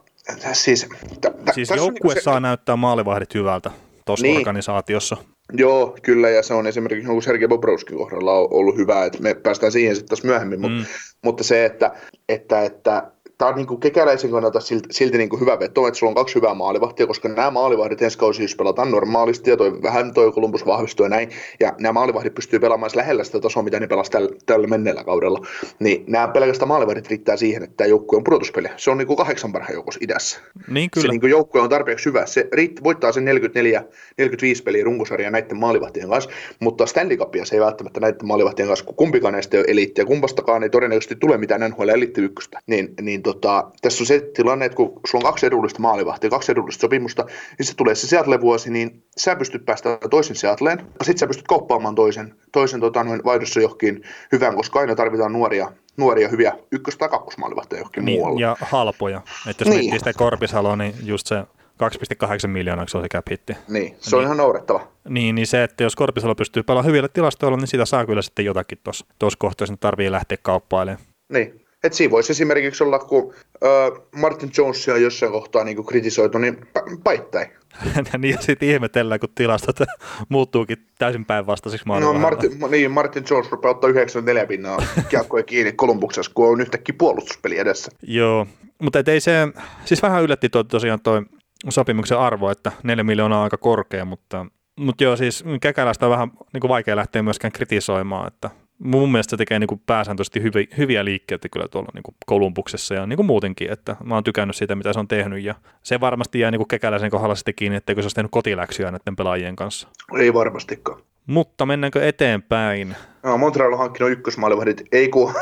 siis, 0.54 0.88
t- 1.22 1.46
t- 1.46 1.54
siis 1.54 1.70
joukkue 1.70 2.14
niinku 2.14 2.24
saa 2.24 2.34
se... 2.34 2.40
näyttää 2.40 2.76
maalivahdit 2.76 3.34
hyvältä 3.34 3.72
tuossa 4.06 4.26
niin. 4.26 4.38
organisaatiossa. 4.38 5.18
Joo, 5.54 5.98
kyllä, 6.04 6.30
ja 6.30 6.44
se 6.44 6.54
on 6.54 6.68
esimerkiksi 6.68 7.08
joku 7.08 7.22
Sergei 7.22 7.48
Bobrovskin 7.48 7.98
kohdalla 7.98 8.34
ollut 8.34 8.78
hyvä, 8.78 9.06
että 9.06 9.22
me 9.22 9.34
päästään 9.34 9.72
siihen 9.72 9.96
sitten 9.96 10.10
taas 10.10 10.24
myöhemmin, 10.24 10.60
mm. 10.60 10.72
mutta, 10.72 10.88
mutta 11.24 11.44
se, 11.44 11.66
että, 11.66 11.92
että, 12.30 12.62
että 12.62 13.12
tämä 13.42 13.50
on 13.50 13.56
niin 13.56 13.80
kekäläisen 13.80 14.32
kannalta 14.32 14.60
silti, 14.60 14.88
silti 14.92 15.18
niin 15.18 15.30
kuin 15.30 15.40
hyvä 15.40 15.60
veto, 15.60 15.88
että 15.88 15.98
sulla 15.98 16.10
on 16.10 16.16
kaksi 16.16 16.36
hyvää 16.36 16.54
maalivahtia, 16.54 17.08
koska 17.08 17.30
nämä 17.30 17.52
maalivahdit 17.52 18.02
ensi 18.02 18.18
kausi 18.18 18.42
jos 18.42 18.56
pelataan 18.56 18.92
normaalisti 18.92 19.50
ja 19.50 19.58
toi, 19.58 19.82
vähän 19.82 20.14
toi 20.14 20.32
Columbus 20.32 20.66
vahvistuu 20.66 21.06
ja 21.06 21.10
näin, 21.10 21.30
ja 21.60 21.74
nämä 21.80 21.94
maalivahdit 21.94 22.34
pystyy 22.34 22.60
pelaamaan 22.60 22.92
lähellä 22.96 23.24
sitä 23.24 23.40
tasoa, 23.40 23.64
mitä 23.64 23.80
ne 23.80 23.88
pelasivat 23.88 24.12
tällä, 24.12 24.30
tällä 24.46 24.68
menneellä 24.68 25.04
kaudella, 25.04 25.48
niin 25.80 26.04
nämä 26.08 26.28
pelkästään 26.28 26.68
maalivahdit 26.68 27.08
riittää 27.08 27.38
siihen, 27.38 27.64
että 27.64 27.78
tämä 27.78 27.88
joukkue 27.88 28.18
on 28.18 28.24
pudotuspeli. 28.24 28.68
Se 28.78 28.92
on 28.92 28.98
niin 28.98 29.08
kuin 29.08 29.18
kahdeksan 29.18 29.52
parhaan 29.52 29.74
joukossa 29.74 30.00
idässä. 30.04 30.40
Niin 30.68 30.90
kyllä. 30.92 31.06
Se 31.06 31.12
niin 31.12 31.22
kuin 31.22 31.32
joukkue 31.32 31.62
on 31.62 31.70
tarpeeksi 31.70 32.06
hyvä. 32.06 32.26
Se 32.26 32.48
riitt, 32.54 32.84
voittaa 32.84 33.12
sen 33.12 33.26
44-45 33.28 34.64
peliä 34.66 34.84
runkosarja 34.84 35.32
näiden 35.32 35.58
maalivahtien 35.58 36.10
kanssa, 36.10 36.30
mutta 36.60 36.86
Stanley 36.86 37.18
Cupia 37.18 37.46
se 37.46 37.56
ei 37.56 37.62
välttämättä 37.62 38.00
näiden 38.00 38.28
maalivahtien 38.28 38.68
kanssa, 38.68 38.86
kun 38.86 38.96
kumpikaan 38.96 39.34
näistä 39.34 39.58
ei 39.58 39.62
ole 39.62 39.72
eliittiä, 39.72 40.06
kumpastakaan 40.06 40.64
ei 40.64 40.70
todennäköisesti 40.70 41.16
tule 41.16 41.38
mitään 41.38 41.72
NHL 41.72 41.90
eliitti 41.90 42.22
ykköstä. 42.22 42.60
Niin, 42.68 42.94
niin 43.02 43.24
tota, 43.34 43.72
tässä 43.82 44.04
on 44.04 44.08
se 44.08 44.20
tilanne, 44.36 44.66
että 44.66 44.76
kun 44.76 45.00
sulla 45.08 45.28
on 45.28 45.32
kaksi 45.32 45.46
edullista 45.46 45.80
maalivahtia, 45.80 46.30
kaksi 46.30 46.52
edullista 46.52 46.82
sopimusta, 46.82 47.26
niin 47.58 47.66
se 47.66 47.76
tulee 47.76 47.96
se 47.96 48.08
Seattle-vuosi, 48.08 48.70
niin 48.70 49.04
sä 49.18 49.36
pystyt 49.36 49.66
päästä 49.66 49.98
toisen 50.10 50.36
Seattleen, 50.36 50.80
sitten 50.80 51.18
sä 51.18 51.28
pystyt 51.28 51.48
kauppaamaan 51.48 51.96
toisen, 51.96 52.36
toisen 52.52 52.80
tota, 52.80 53.04
noin 53.04 53.24
vaihdossa 53.24 53.60
johonkin 53.60 54.04
hyvän, 54.32 54.56
koska 54.56 54.80
aina 54.80 54.96
tarvitaan 54.96 55.34
nuoria, 55.34 55.72
nuoria 55.98 56.28
hyviä 56.28 56.54
ykkös- 56.72 56.98
tai 56.98 57.10
kakkosmaalivahtia 57.10 57.80
johonkin 57.80 58.06
niin, 58.06 58.20
muualle. 58.20 58.42
Ja 58.42 58.58
halpoja. 58.62 59.22
Että 59.50 59.62
jos 59.62 59.70
niin. 59.70 59.80
miettii 59.80 60.00
sitä 60.00 60.14
Korpisaloa, 60.14 60.76
niin 60.76 60.96
just 61.04 61.28
se 61.28 61.36
2,8 61.82 62.48
miljoonaa, 62.48 62.88
se 62.88 62.98
on 62.98 63.04
se 63.04 63.10
cap 63.10 63.28
hitti. 63.32 63.54
Niin, 63.68 63.96
se 64.00 64.16
on 64.16 64.20
niin, 64.20 64.26
ihan 64.26 64.38
naurettava. 64.38 64.88
Niin, 65.10 65.36
niin 65.36 65.48
se, 65.48 65.64
että 65.64 65.84
jos 65.84 65.96
Korpisalo 65.96 66.36
pystyy 66.36 66.64
pelaamaan 66.64 66.88
hyvillä 66.88 67.08
tilastoilla, 67.08 67.58
niin 67.58 67.68
sitä 67.68 67.86
saa 67.86 68.06
kyllä 68.06 68.22
sitten 68.22 68.46
jotakin 68.46 68.78
tuossa 68.84 69.38
kohtaa, 69.38 69.68
jos 69.70 69.78
tarvii 69.80 70.12
lähteä 70.12 70.38
kauppailemaan. 70.42 71.06
Niin, 71.30 71.61
et 71.84 71.94
siinä 71.94 72.12
voisi 72.12 72.32
esimerkiksi 72.32 72.84
olla, 72.84 73.00
kun 73.00 73.34
äh, 73.64 74.02
Martin 74.16 74.52
Jonesia 74.58 74.98
jossain 74.98 75.32
kohtaa 75.32 75.64
niin 75.64 75.86
kritisoitu, 75.86 76.38
niin 76.38 76.68
paittain. 77.04 77.48
niin 78.18 78.36
ja 78.36 78.42
sitten 78.42 78.70
ihmetellään, 78.70 79.20
kun 79.20 79.30
tilastot 79.36 79.80
muuttuukin 80.30 80.78
täysin 80.98 81.26
päinvastaisiksi 81.26 81.90
No 81.90 82.14
Martin, 82.14 82.52
niin, 82.70 82.92
Martin 82.92 83.24
Jones 83.30 83.52
rupeaa 83.52 83.72
ottaa 83.72 83.90
94 83.90 84.48
pinnaa 84.48 84.78
kiekkoja 85.10 85.44
kiinni 85.44 85.72
Kolumbuksessa, 85.72 86.32
kun 86.36 86.50
on 86.50 86.62
yhtäkkiä 86.62 86.96
puolustuspeli 86.98 87.58
edessä. 87.58 87.92
Joo, 88.02 88.48
mutta 88.82 89.04
ei 89.08 89.20
se, 89.20 89.48
siis 89.86 90.02
vähän 90.02 90.24
yllätti 90.24 90.50
to, 90.50 90.64
tosiaan 90.64 91.02
toi 91.02 91.22
sopimuksen 91.70 92.18
arvo, 92.18 92.50
että 92.50 92.72
4 92.84 93.04
miljoonaa 93.04 93.38
on 93.38 93.44
aika 93.44 93.58
korkea, 93.58 94.06
mutta, 94.06 94.46
mutta 94.80 95.04
joo, 95.04 95.16
siis 95.16 95.44
Kekälästä 95.62 96.06
on 96.06 96.12
vähän 96.12 96.32
niin 96.54 96.62
kuin 96.62 96.70
vaikea 96.70 96.96
lähteä 96.96 97.24
myöskään 97.24 97.52
kritisoimaan, 97.52 98.28
että 98.28 98.50
mun 98.84 99.12
mielestä 99.12 99.32
se 99.32 99.38
tekee 99.38 99.60
niin 99.60 99.68
kuin 99.68 99.82
pääsääntöisesti 99.86 100.42
hyviä, 100.42 100.66
hyviä 100.78 101.06
liikkeitä 101.06 101.50
kyllä 101.50 101.68
tuolla 101.68 101.90
niin 101.94 102.04
kuin 102.04 102.16
Kolumbuksessa 102.26 102.94
ja 102.94 103.06
niin 103.06 103.18
kuin 103.18 103.26
muutenkin, 103.26 103.72
että 103.72 103.96
mä 104.04 104.14
oon 104.14 104.24
tykännyt 104.24 104.56
siitä, 104.56 104.76
mitä 104.76 104.94
se 104.94 105.00
on 105.00 105.08
tehnyt 105.08 105.44
ja 105.44 105.56
se 105.84 106.00
varmasti 106.00 106.40
jää 106.40 106.52
niin 106.52 106.60
kuin 106.60 106.68
kekäläisen 106.68 107.12
kohdalla 107.12 107.36
sitten 107.36 107.56
kiinni, 107.56 107.76
etteikö 107.76 108.02
se 108.02 108.06
olisi 108.06 108.16
tehnyt 108.16 108.32
kotiläksyä 108.32 108.92
näiden 108.92 109.16
pelaajien 109.16 109.56
kanssa. 109.56 109.88
Ei 110.20 110.34
varmastikaan. 110.34 111.02
Mutta 111.26 111.66
mennäänkö 111.66 112.08
eteenpäin? 112.08 112.96
No, 113.24 113.38
Montreal 113.38 113.74
on 113.74 113.80
hankkinut 113.80 114.12
ykkösmaalivahdit, 114.12 114.82
ei 114.92 115.10
kun... 115.10 115.34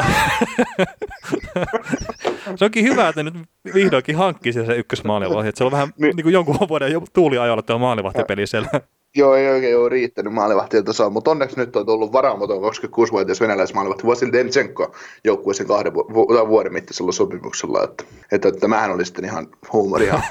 se 2.56 2.66
onkin 2.66 2.84
hyvä, 2.84 3.10
että 3.10 3.24
nyt 3.24 3.34
vihdoinkin 3.74 4.16
hankki 4.16 4.54
se 4.54 4.78
ykkösmaalivahti. 4.78 5.52
Se 5.56 5.64
on 5.64 5.72
vähän 5.72 5.90
niin, 5.98 6.24
kuin 6.24 6.34
jonkun 6.34 6.70
vuoden 6.70 6.92
tuuliajolla 7.14 7.62
tuo 7.62 7.78
maalivahtipeli 7.78 8.48
siellä. 8.48 8.70
Joo, 9.16 9.36
ei 9.36 9.48
oikein 9.48 9.78
ole 9.78 9.90
riittänyt 9.90 10.34
maalivahtien 10.34 10.86
tasoa, 10.86 11.10
mutta 11.10 11.32
onneksi 11.32 11.58
nyt 11.58 11.76
on 11.76 11.86
tullut 11.86 12.14
varaamaton 12.14 12.58
26-vuotias 12.58 13.42
venäläismaalivahti 13.42 14.08
Vasil 14.08 14.32
Demchenko 14.32 14.96
joukkueeseen 15.24 15.68
kahden 15.68 15.94
vu- 15.94 16.48
vuoden 16.48 16.74
mittaisella 16.74 17.12
sopimuksella, 17.12 17.84
että, 17.84 18.04
että, 18.32 18.48
että 18.48 18.60
tämähän 18.60 18.92
oli 18.92 19.06
sitten 19.06 19.26
ihan 19.26 19.48
huumoria, 19.74 20.22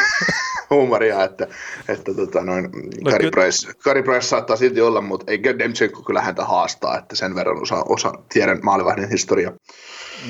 huumoria 0.70 1.24
että, 1.24 1.46
että 1.88 2.14
tota, 2.14 2.44
noin, 2.44 2.64
no, 3.04 3.10
Kari, 3.10 3.30
Price, 3.30 3.72
Kari 3.84 4.02
Price 4.02 4.26
saattaa 4.28 4.56
silti 4.56 4.80
olla, 4.80 5.00
mutta 5.00 5.32
ei 5.32 5.42
Demchenko 5.42 6.02
kyllä 6.02 6.20
häntä 6.20 6.44
haastaa, 6.44 6.98
että 6.98 7.16
sen 7.16 7.34
verran 7.34 7.62
osa, 7.62 7.84
osa 7.88 8.12
tiedän 8.32 8.60
maalivahdin 8.62 9.10
historiaa. 9.10 9.52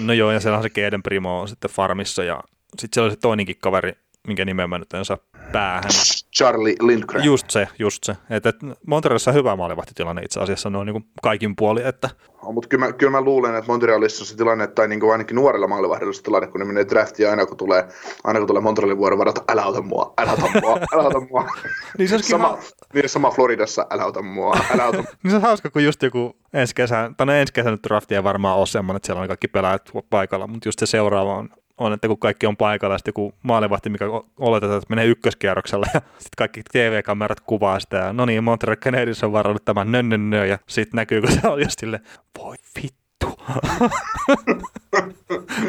No 0.05 0.13
joo, 0.13 0.33
ja 0.33 0.41
siellä 0.41 0.57
on 0.57 0.63
se 0.63 0.71
Keeden 0.71 1.03
Primo 1.03 1.41
on 1.41 1.49
sitten 1.49 1.71
farmissa, 1.71 2.25
ja 2.25 2.41
sitten 2.79 2.89
siellä 2.95 3.07
on 3.07 3.13
se 3.13 3.21
toinenkin 3.21 3.57
kaveri, 3.61 3.93
minkä 4.29 4.45
nimen 4.45 4.71
mä 4.71 4.79
nyt 4.79 4.95
en 4.95 5.05
saa 5.05 5.19
päähän. 5.53 5.91
Charlie 6.37 6.77
Lindgren. 6.81 7.25
Just 7.25 7.51
se, 7.51 7.69
just 7.79 8.05
se. 8.05 8.17
Että 8.31 8.49
et 8.49 8.57
Montrealissa 8.87 9.31
on 9.31 9.35
hyvä 9.35 9.57
maalivahtitilanne 9.57 10.23
itse 10.23 10.41
asiassa 10.41 10.71
noin 10.71 10.87
niin 10.87 11.05
kaikin 11.23 11.57
puoli. 11.57 11.83
Että... 11.85 12.11
No, 12.43 12.53
mutta 12.53 12.69
kyllä 12.69 12.87
mä, 12.87 12.93
kyllä 12.93 13.11
mä 13.11 13.21
luulen, 13.21 13.55
että 13.55 13.73
Montrealissa 13.73 14.23
on 14.23 14.27
se 14.27 14.37
tilanne, 14.37 14.67
tai 14.67 14.89
niin 14.89 15.01
kuin 15.01 15.13
ainakin 15.13 15.35
nuorella 15.35 15.69
maalivahdilla 15.69 16.13
se 16.13 16.23
tilanne, 16.23 16.49
kun 16.49 16.61
ne 16.61 16.67
menee 16.67 16.87
draftiin 16.89 17.31
aina 17.31 17.47
kun 17.47 17.57
tulee, 17.57 17.89
aina 18.25 18.39
kun 18.39 18.47
tulee 18.47 18.63
Montrealin 18.63 18.99
vuoron 18.99 19.19
varata, 19.19 19.45
älä 19.49 19.67
ota 19.67 19.83
mua, 19.83 20.15
älä 20.19 20.33
ota 20.33 20.61
mua, 20.61 20.79
älä 20.95 21.03
ota 21.03 21.21
mua. 21.21 21.49
niin 21.99 22.09
se 22.09 22.19
sama, 22.19 22.49
ha- 22.49 22.59
niin 22.95 23.09
sama 23.09 23.31
Floridassa, 23.31 23.87
älä 23.91 24.05
ota 24.05 24.23
mua, 24.23 24.57
älä 24.75 24.87
ota 24.87 25.03
mua. 25.03 25.13
niin 25.23 25.31
se 25.31 25.37
on 25.37 25.43
hauska, 25.43 25.71
kun 25.71 25.85
just 25.85 26.03
joku 26.03 26.37
ensi 26.53 26.75
kesän, 26.75 27.17
tai 27.17 27.27
no 27.27 27.33
ensi 27.33 27.53
kesän 27.53 27.79
drafti 27.89 28.15
ei 28.15 28.25
varmaan 28.25 28.59
ole 28.59 28.67
semmoinen, 28.67 28.97
että 28.97 29.07
siellä 29.07 29.23
on 29.23 29.29
kaikki 29.29 29.49
pelaajat 29.49 29.91
paikalla, 30.11 30.47
mutta 30.47 30.69
just 30.69 30.79
se 30.79 30.87
seuraava 30.87 31.35
on 31.35 31.49
on, 31.79 31.93
että 31.93 32.09
kun 32.09 32.19
kaikki 32.19 32.47
on 32.47 32.57
paikalla, 32.57 32.99
sitten 32.99 33.11
joku 33.11 33.35
maalivahti, 33.43 33.91
mikä 33.91 34.05
oletetaan, 34.39 34.79
että 34.79 34.91
menee 34.95 35.07
ykköskierroksella, 35.07 35.87
ja 35.95 36.01
sitten 36.01 36.37
kaikki 36.39 36.63
TV-kamerat 36.73 37.41
kuvaa 37.41 37.81
sitä, 37.81 37.97
ja 37.97 38.13
no 38.13 38.25
niin, 38.25 38.45
Montreal 38.45 38.77
Canadiens 38.77 39.25
on 39.25 39.33
varannut 39.33 39.65
tämän 39.65 39.93
nönnönnö, 39.93 40.47
ja 40.47 40.59
sitten 40.67 40.97
näkyy, 40.97 41.21
kun 41.21 41.33
se 41.33 41.49
on 41.49 41.61
just 41.61 41.79
sille, 41.79 42.01
voi 42.39 42.57
vittu. 42.83 42.99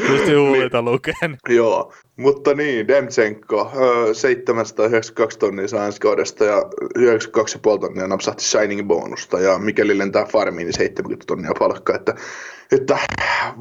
Just 0.09 0.25
huulita 0.27 0.81
lukeen. 0.81 1.37
Joo, 1.49 1.93
mutta 2.15 2.53
niin, 2.53 2.87
Demtsenko, 2.87 3.71
792 4.13 5.39
tonnia 5.39 5.67
saa 5.67 5.85
ensi 5.85 6.01
kaudesta 6.01 6.45
ja 6.45 6.61
92,5 6.97 7.79
tonnia 7.79 8.07
napsahti 8.07 8.43
signing 8.43 8.87
bonusta 8.87 9.39
ja 9.39 9.57
mikäli 9.57 9.97
lentää 9.97 10.25
farmiin, 10.25 10.65
niin 10.65 10.77
70 10.77 11.25
tonnia 11.27 11.51
palkka, 11.59 11.95
että 11.95 12.15
että 12.71 12.97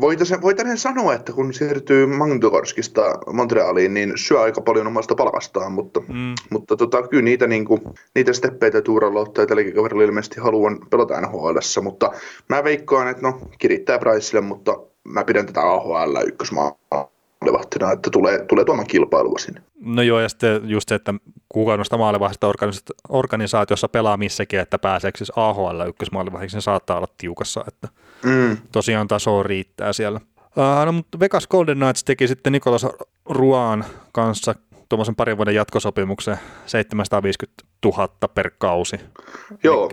voitaisiin, 0.01 0.42
voitaisiin 0.42 0.79
sanoa, 0.79 1.14
että 1.14 1.33
kun 1.33 1.55
siirtyy 1.55 2.07
Magnitogorskista 2.07 3.03
Montrealiin, 3.33 3.94
niin 3.94 4.12
syö 4.16 4.40
aika 4.40 4.61
paljon 4.61 4.87
omasta 4.87 5.14
palkastaan, 5.14 5.73
mutta, 5.73 6.01
mm. 6.01 6.35
mutta 6.51 6.77
tota, 6.77 7.09
kyllä 7.09 7.23
niitä, 7.23 7.47
niin 7.47 7.64
kuin, 7.64 7.81
niitä 8.14 8.33
steppeitä 8.33 8.83
Tuuralla 8.83 9.21
ottaa 9.21 9.47
tälläkin 9.47 9.75
kaverilla 9.75 10.05
ilmeisesti 10.05 10.40
haluan 10.40 10.79
pelata 10.90 11.21
nhl 11.21 11.59
mutta 11.83 12.12
mä 12.49 12.64
veikkaan, 12.64 13.09
että 13.09 13.23
no 13.23 13.40
kirittää 13.59 13.99
Priceille, 13.99 14.40
mutta 14.40 14.79
mä 15.05 15.25
pidän 15.25 15.47
tätä 15.47 15.73
AHL 15.73 16.16
ykkösmaa 16.27 16.73
maalivahtina, 17.40 17.92
että 17.92 18.11
tulee, 18.11 18.44
tulee 18.44 18.64
tuomaan 18.64 18.87
kilpailua 18.87 19.38
sinne. 19.38 19.62
No 19.81 20.03
joo, 20.03 20.21
ja 20.21 20.29
sitten 20.29 20.68
just 20.71 20.88
se, 20.88 20.94
että 20.94 21.14
kuka 21.49 21.77
noista 21.77 21.99
maalivahdista 21.99 22.47
organisaatiossa 23.09 23.88
pelaa 23.88 24.16
missäkin, 24.16 24.61
että 24.61 24.79
pääseekö 24.79 25.18
siis 25.18 25.33
AHL 25.37 25.88
ykkösmaalivahdiksi, 25.88 26.57
niin 26.57 26.62
saattaa 26.62 26.97
olla 26.97 27.09
tiukassa, 27.18 27.64
että 27.68 27.88
mm. 28.25 28.57
tosiaan 28.73 29.09
taso 29.09 29.43
riittää 29.43 29.93
siellä. 29.93 30.21
Uh, 30.37 30.85
no, 30.87 30.93
mutta 30.93 31.21
Vegas 31.21 31.47
Golden 31.47 31.79
Knights 31.79 32.05
teki 32.05 32.29
sitten 32.29 32.53
Nikolas 32.53 32.87
Ruaan 33.25 33.85
kanssa 34.13 34.55
tuommoisen 34.89 35.17
parin 35.17 35.37
vuoden 35.37 35.55
jatkosopimuksen 35.55 36.39
750 36.67 37.63
000 37.85 38.09
per 38.35 38.51
kausi. 38.59 38.97
Joo. 39.65 39.91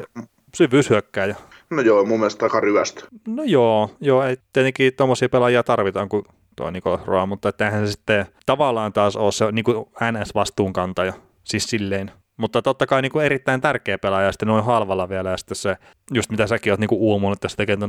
Syvyyshyökkääjä. 0.56 1.36
No 1.70 1.82
joo, 1.82 2.06
mun 2.06 2.20
mielestä 2.20 2.46
aika 2.46 2.60
ryvästä. 2.60 3.04
No 3.28 3.44
joo, 3.44 3.92
joo 4.02 4.24
ei, 4.24 4.38
tietenkin 4.54 4.94
tuommoisia 4.94 5.30
pelaajia 5.30 5.64
tarvitaan 5.64 6.10
kuin 6.10 6.24
tuo 6.56 6.72
Nikolas 6.72 7.06
Roa, 7.06 7.26
mutta 7.26 7.54
eihän 7.60 7.88
se 7.88 7.92
sitten 7.92 8.26
tavallaan 8.46 8.94
taas 8.94 9.16
ole 9.16 9.32
se 9.32 9.52
niin 9.52 9.66
kuin 9.66 9.86
NS-vastuunkantaja, 10.12 11.14
siis 11.44 11.64
silleen. 11.64 12.12
Mutta 12.38 12.62
totta 12.62 12.88
kai 12.88 13.02
niin 13.02 13.12
kuin 13.12 13.26
erittäin 13.26 13.62
tärkeä 13.62 13.98
pelaaja, 13.98 14.26
ja 14.26 14.32
sitten 14.32 14.48
noin 14.48 14.64
halvalla 14.64 15.10
vielä, 15.10 15.30
ja 15.30 15.38
sitten 15.38 15.56
se, 15.56 15.78
just 16.14 16.30
mitä 16.30 16.48
säkin 16.48 16.74
oot 16.74 16.80
niin 16.80 16.88
kuin 16.88 17.02
uumunut, 17.02 17.38
että 17.38 17.50
se 17.50 17.56
tekee 17.56 17.76
30-40 17.76 17.80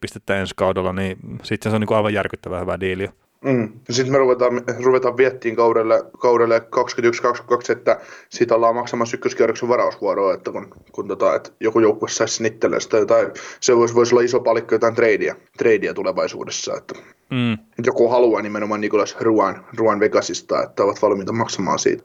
pistettä 0.00 0.36
ensi 0.36 0.54
kaudella, 0.56 0.92
niin 0.92 1.16
sitten 1.42 1.72
se 1.72 1.76
on 1.76 1.80
niin 1.80 1.88
kuin 1.88 1.96
aivan 1.96 2.14
järkyttävän 2.14 2.60
hyvä 2.60 2.80
diili. 2.80 3.08
Mm. 3.44 3.72
Sitten 3.90 4.12
me 4.12 4.18
ruvetaan, 4.18 4.62
ruvetaan 4.84 5.16
viettiin 5.16 5.56
kaudelle, 5.56 6.04
kaudelle 6.18 6.58
21-22, 6.58 7.72
että 7.72 8.00
siitä 8.28 8.54
ollaan 8.54 8.74
maksamassa 8.74 9.16
ykköskierroksen 9.16 9.68
varausvuoroa, 9.68 10.34
että 10.34 10.52
kun, 10.52 10.68
kun 10.92 11.08
tota, 11.08 11.34
että 11.34 11.50
joku 11.60 11.80
joukkue 11.80 12.08
saisi 12.08 12.36
sen 12.36 12.46
itselleen 12.46 12.80
sitä 12.80 12.96
jotain, 12.96 13.28
se 13.60 13.76
voisi, 13.76 13.94
voisi 13.94 14.14
olla 14.14 14.22
iso 14.22 14.40
palikko 14.40 14.74
jotain 14.74 14.94
tradea, 14.94 15.34
tradea 15.58 15.94
tulevaisuudessa, 15.94 16.76
että, 16.76 16.94
mm. 17.30 17.52
että 17.52 17.86
joku 17.86 18.08
haluaa 18.08 18.42
nimenomaan 18.42 18.80
Nikolas 18.80 19.16
Ruan, 19.20 19.64
Ruan 19.76 20.00
Vegasista, 20.00 20.62
että 20.62 20.84
ovat 20.84 21.02
valmiita 21.02 21.32
maksamaan 21.32 21.78
siitä. 21.78 22.04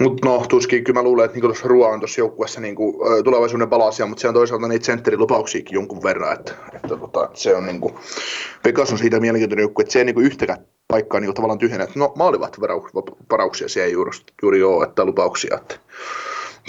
Mutta 0.00 0.28
no, 0.28 0.44
tuskin 0.48 0.84
kyllä 0.84 0.98
mä 0.98 1.02
luulen, 1.02 1.24
että 1.24 1.34
Nikolas 1.34 1.64
Rua 1.64 1.88
on 1.88 2.00
tuossa 2.00 2.20
joukkueessa 2.20 2.60
niinku, 2.60 3.00
tulevaisuuden 3.24 3.68
palasia, 3.68 4.06
mutta 4.06 4.20
se 4.20 4.28
on 4.28 4.34
toisaalta 4.34 4.68
niitä 4.68 4.86
sentterilupauksiakin 4.86 5.74
jonkun 5.74 6.02
verran, 6.02 6.32
että, 6.32 6.54
että, 6.72 6.96
tota, 6.96 7.30
se 7.34 7.56
on 7.56 7.66
niinku, 7.66 7.98
Vegas 8.64 8.92
on 8.92 8.98
siitä 8.98 9.20
mielenkiintoinen 9.20 9.62
joukkue, 9.62 9.82
että 9.82 9.92
se 9.92 9.98
ei 9.98 10.04
niinku 10.04 10.20
yhtäkään 10.20 10.58
paikkaa 10.88 11.20
niinku 11.20 11.34
tavallaan 11.34 11.58
tyhjennä, 11.58 11.86
no 11.94 12.12
maalivat 12.16 12.60
varauksia 13.30 13.68
se 13.68 13.84
ei 13.84 13.92
juuri, 13.92 14.10
juuri 14.42 14.62
ole, 14.62 14.84
että 14.84 15.04
lupauksia, 15.04 15.56
että 15.56 15.78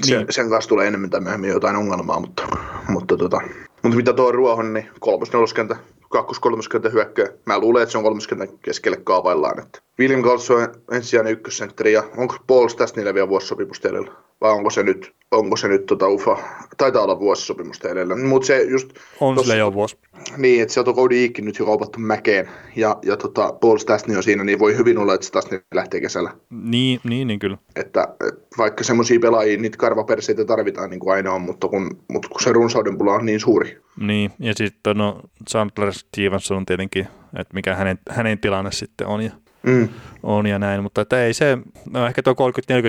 se, 0.04 0.18
niin. 0.18 0.28
sen 0.30 0.50
kanssa 0.50 0.70
tulee 0.70 0.88
enemmän 0.88 1.10
tai 1.10 1.22
myöhemmin 1.22 1.50
jotain 1.50 1.76
ongelmaa, 1.76 2.20
mutta, 2.20 2.44
mutta, 2.88 3.18
tota, 3.18 3.42
mutta 3.84 3.96
mitä 3.98 4.14
tuo 4.14 4.32
Ruohon, 4.32 4.74
niin 4.74 4.90
kolmas 5.00 5.34
neloskentä 5.34 5.76
kakkos-kolmoskenttä 6.12 6.90
hyökkää. 6.90 7.28
Mä 7.46 7.60
luulen, 7.60 7.84
että 7.84 7.92
se 7.92 7.98
on 7.98 8.04
kolmoskentän 8.04 8.48
keskelle 8.62 8.98
kaavaillaan. 9.04 9.60
Että 9.60 9.82
William 10.00 10.22
Galtz 10.22 10.52
on 10.52 10.68
ensisijainen 10.92 11.34
ykkössentteri 11.34 11.94
ja 11.94 12.04
onko 12.18 12.36
Paul 12.48 12.68
tästä 12.68 13.00
niillä 13.00 13.14
vielä 13.14 13.30
vuosisopimusta 13.30 13.90
edellä? 13.90 14.12
Vai 14.42 14.52
onko 14.52 14.70
se 14.70 14.84
nyt, 14.84 15.14
onko 15.32 15.58
se 15.58 15.68
nyt 15.68 15.86
tota 15.86 16.08
UFA? 16.08 16.38
Taitaa 16.78 17.04
olla 17.04 17.20
vuosisopimusta 17.20 17.90
edellä. 17.90 18.16
Mutta 18.16 18.46
se 18.46 18.62
just... 18.62 18.90
On 19.20 19.36
tossa, 19.36 19.56
jo 19.56 19.74
vuosi. 19.74 19.98
Niin, 20.38 20.62
että 20.62 20.74
se 20.74 20.80
on 20.80 20.96
Cody 20.96 21.16
Iikki 21.16 21.42
nyt 21.42 21.60
jo 21.60 21.66
kaupattu 21.66 22.00
mäkeen 22.00 22.50
ja, 22.76 22.98
ja 23.04 23.18
tota, 23.18 23.54
Paul 23.54 23.78
Stastny 23.78 24.16
on 24.16 24.24
siinä, 24.24 24.44
niin 24.44 24.60
voi 24.60 24.78
hyvin 24.78 24.98
olla, 24.98 25.14
että 25.14 25.28
Stastny 25.28 25.62
lähtee 25.74 26.02
kesällä. 26.02 26.34
Niin, 26.50 27.00
niin, 27.04 27.28
niin 27.28 27.40
kyllä. 27.40 27.58
Että, 27.76 28.08
että 28.28 28.42
vaikka 28.58 28.84
semmoisia 28.84 29.20
pelaajia, 29.20 29.58
niitä 29.58 29.78
karvaperseitä 29.78 30.46
tarvitaan 30.46 30.90
niin 30.90 31.00
kuin 31.00 31.14
aina 31.14 31.34
on, 31.34 31.42
mutta 31.42 31.68
kun, 31.68 31.98
mutta 32.08 32.30
kun 32.30 32.42
se 32.42 32.54
runsauden 32.54 32.98
pula 32.98 33.14
on 33.14 33.26
niin 33.26 33.40
suuri. 33.40 33.82
Niin, 34.02 34.32
ja 34.40 34.54
sitten 34.56 34.98
no 34.98 35.22
Chandler 35.50 35.94
Stevenson 35.94 36.58
on 36.58 36.66
tietenkin, 36.66 37.08
että 37.40 37.54
mikä 37.54 37.76
hänen, 37.76 38.00
hänen 38.10 38.40
tilanne 38.40 38.72
sitten 38.72 39.08
on 39.08 39.22
ja, 39.22 39.32
mm. 39.64 39.90
on 40.24 40.48
ja 40.48 40.60
näin, 40.60 40.84
mutta 40.84 41.02
että 41.02 41.24
ei 41.24 41.34
se, 41.34 41.58
no 41.90 42.08
ehkä 42.08 42.24
tuo 42.24 42.34
30-40 42.34 42.36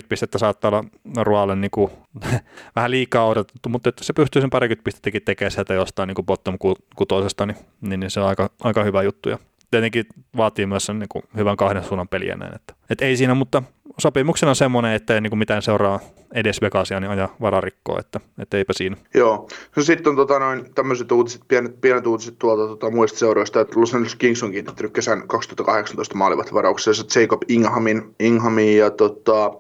pistettä 0.09 0.39
saattaa 0.39 0.69
olla 0.69 0.85
Rualle 1.23 1.57
niin 1.57 1.71
kuin, 1.71 1.91
vähän 2.77 2.91
liikaa 2.91 3.27
odotettu, 3.27 3.69
mutta 3.69 3.89
että 3.89 4.05
se 4.05 4.13
pystyy 4.13 4.43
sen 4.43 4.51
parikymmentä 4.51 4.85
pistettäkin 4.85 5.23
tekemään 5.25 5.51
sieltä 5.51 5.75
jostain 5.75 6.07
niin 6.07 6.15
kuin 6.15 6.27
bottom 6.27 6.59
kutoisesta, 6.97 7.47
niin, 7.47 7.57
niin, 7.81 8.01
niin, 8.01 8.11
se 8.11 8.21
on 8.21 8.29
aika, 8.29 8.51
aika 8.61 8.85
hyvä 8.85 9.03
juttu 9.03 9.29
ja 9.29 9.39
tietenkin 9.71 10.05
vaatii 10.37 10.67
myös 10.67 10.87
sen 10.87 10.99
niin 10.99 11.09
kuin 11.09 11.23
hyvän 11.37 11.57
kahden 11.57 11.85
suunnan 11.85 12.09
peliä 12.09 12.35
näin, 12.35 12.55
että, 12.55 12.75
että 12.91 13.05
ei 13.05 13.17
siinä, 13.17 13.35
mutta 13.35 13.63
sopimuksena 13.99 14.51
on 14.51 14.57
semmoinen, 14.57 14.93
että 14.93 15.15
ei 15.15 15.21
niin 15.21 15.31
kuin 15.31 15.39
mitään 15.39 15.63
seuraa 15.63 16.01
edes 16.35 16.61
Vegasia, 16.63 17.01
niin 17.01 17.11
aja 17.11 17.29
vararikkoa, 17.41 18.01
että, 18.01 18.21
että 18.39 18.57
eipä 18.57 18.73
siinä. 18.73 18.97
Joo. 19.15 19.49
No 19.77 19.83
sitten 19.83 20.11
on 20.11 20.17
tota, 20.17 20.39
noin, 20.39 20.75
tämmöiset 20.75 21.13
uutiset, 21.13 21.43
pienet, 21.49 21.81
pienet 21.81 22.07
uutiset 22.07 22.39
tuolta 22.39 22.67
tota, 22.67 22.91
muista 22.91 23.19
seuroista, 23.19 23.61
että 23.61 23.81
Los 23.81 23.95
Angeles 23.95 24.17
Kings 24.17 24.43
on 24.43 24.53
kiinnittänyt 24.53 24.93
kesän 24.93 25.29
2018 25.29 26.15
maalivat 26.15 26.55
varauksessa 26.55 27.21
Jacob 27.21 27.43
Inghamin, 27.49 28.15
Inghamin 28.21 28.77
ja 28.77 28.91
tota, 28.91 29.51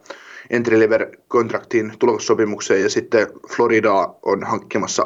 entry 0.50 0.80
level 0.80 1.06
kontraktiin 1.28 1.92
tulossopimukseen 1.98 2.82
ja 2.82 2.90
sitten 2.90 3.26
Florida 3.56 4.14
on 4.22 4.44
hankkimassa 4.44 5.04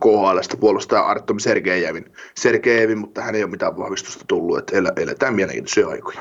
KHLstä 0.00 0.56
puolustaja 0.56 1.02
Artem 1.02 1.38
Sergejevin. 1.38 2.12
Sergejevin, 2.34 2.98
mutta 2.98 3.22
hän 3.22 3.34
ei 3.34 3.42
ole 3.42 3.50
mitään 3.50 3.76
vahvistusta 3.76 4.24
tullut, 4.28 4.58
että 4.58 4.76
eletään 4.96 5.34
mielenkiintoisia 5.34 5.88
aikoja. 5.88 6.20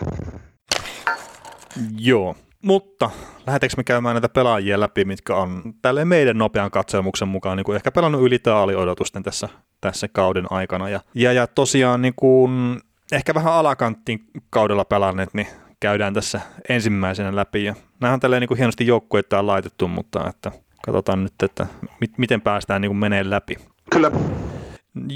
Joo, 1.97 2.35
mutta 2.61 3.09
lähdetäänkö 3.47 3.73
me 3.77 3.83
käymään 3.83 4.13
näitä 4.15 4.29
pelaajia 4.29 4.79
läpi, 4.79 5.05
mitkä 5.05 5.35
on 5.35 5.61
tälle 5.81 6.05
meidän 6.05 6.37
nopean 6.37 6.71
katselmuksen 6.71 7.27
mukaan 7.27 7.57
niin 7.57 7.65
kuin 7.65 7.75
ehkä 7.75 7.91
pelannut 7.91 8.21
yli 8.21 8.39
odotusten 8.77 9.23
tässä, 9.23 9.49
tässä 9.81 10.07
kauden 10.07 10.51
aikana. 10.51 10.89
Ja, 10.89 10.99
ja, 11.13 11.33
ja 11.33 11.47
tosiaan 11.47 12.01
niin 12.01 12.13
kuin, 12.15 12.81
ehkä 13.11 13.33
vähän 13.33 13.53
alakanttiin 13.53 14.19
kaudella 14.49 14.85
pelanneet, 14.85 15.33
niin 15.33 15.47
käydään 15.79 16.13
tässä 16.13 16.41
ensimmäisenä 16.69 17.35
läpi. 17.35 17.63
Ja 17.63 17.75
nämä 18.01 18.13
on 18.13 18.19
tälleen 18.19 18.39
niin 18.39 18.47
kuin 18.47 18.57
hienosti 18.57 18.87
joukkueita 18.87 19.39
on 19.39 19.47
laitettu, 19.47 19.87
mutta 19.87 20.29
että 20.29 20.51
katsotaan 20.85 21.23
nyt, 21.23 21.33
että 21.43 21.67
mit, 21.99 22.17
miten 22.17 22.41
päästään 22.41 22.81
niin 22.81 22.89
kuin 22.89 22.97
menee 22.97 23.29
läpi. 23.29 23.55
Kyllä. 23.91 24.11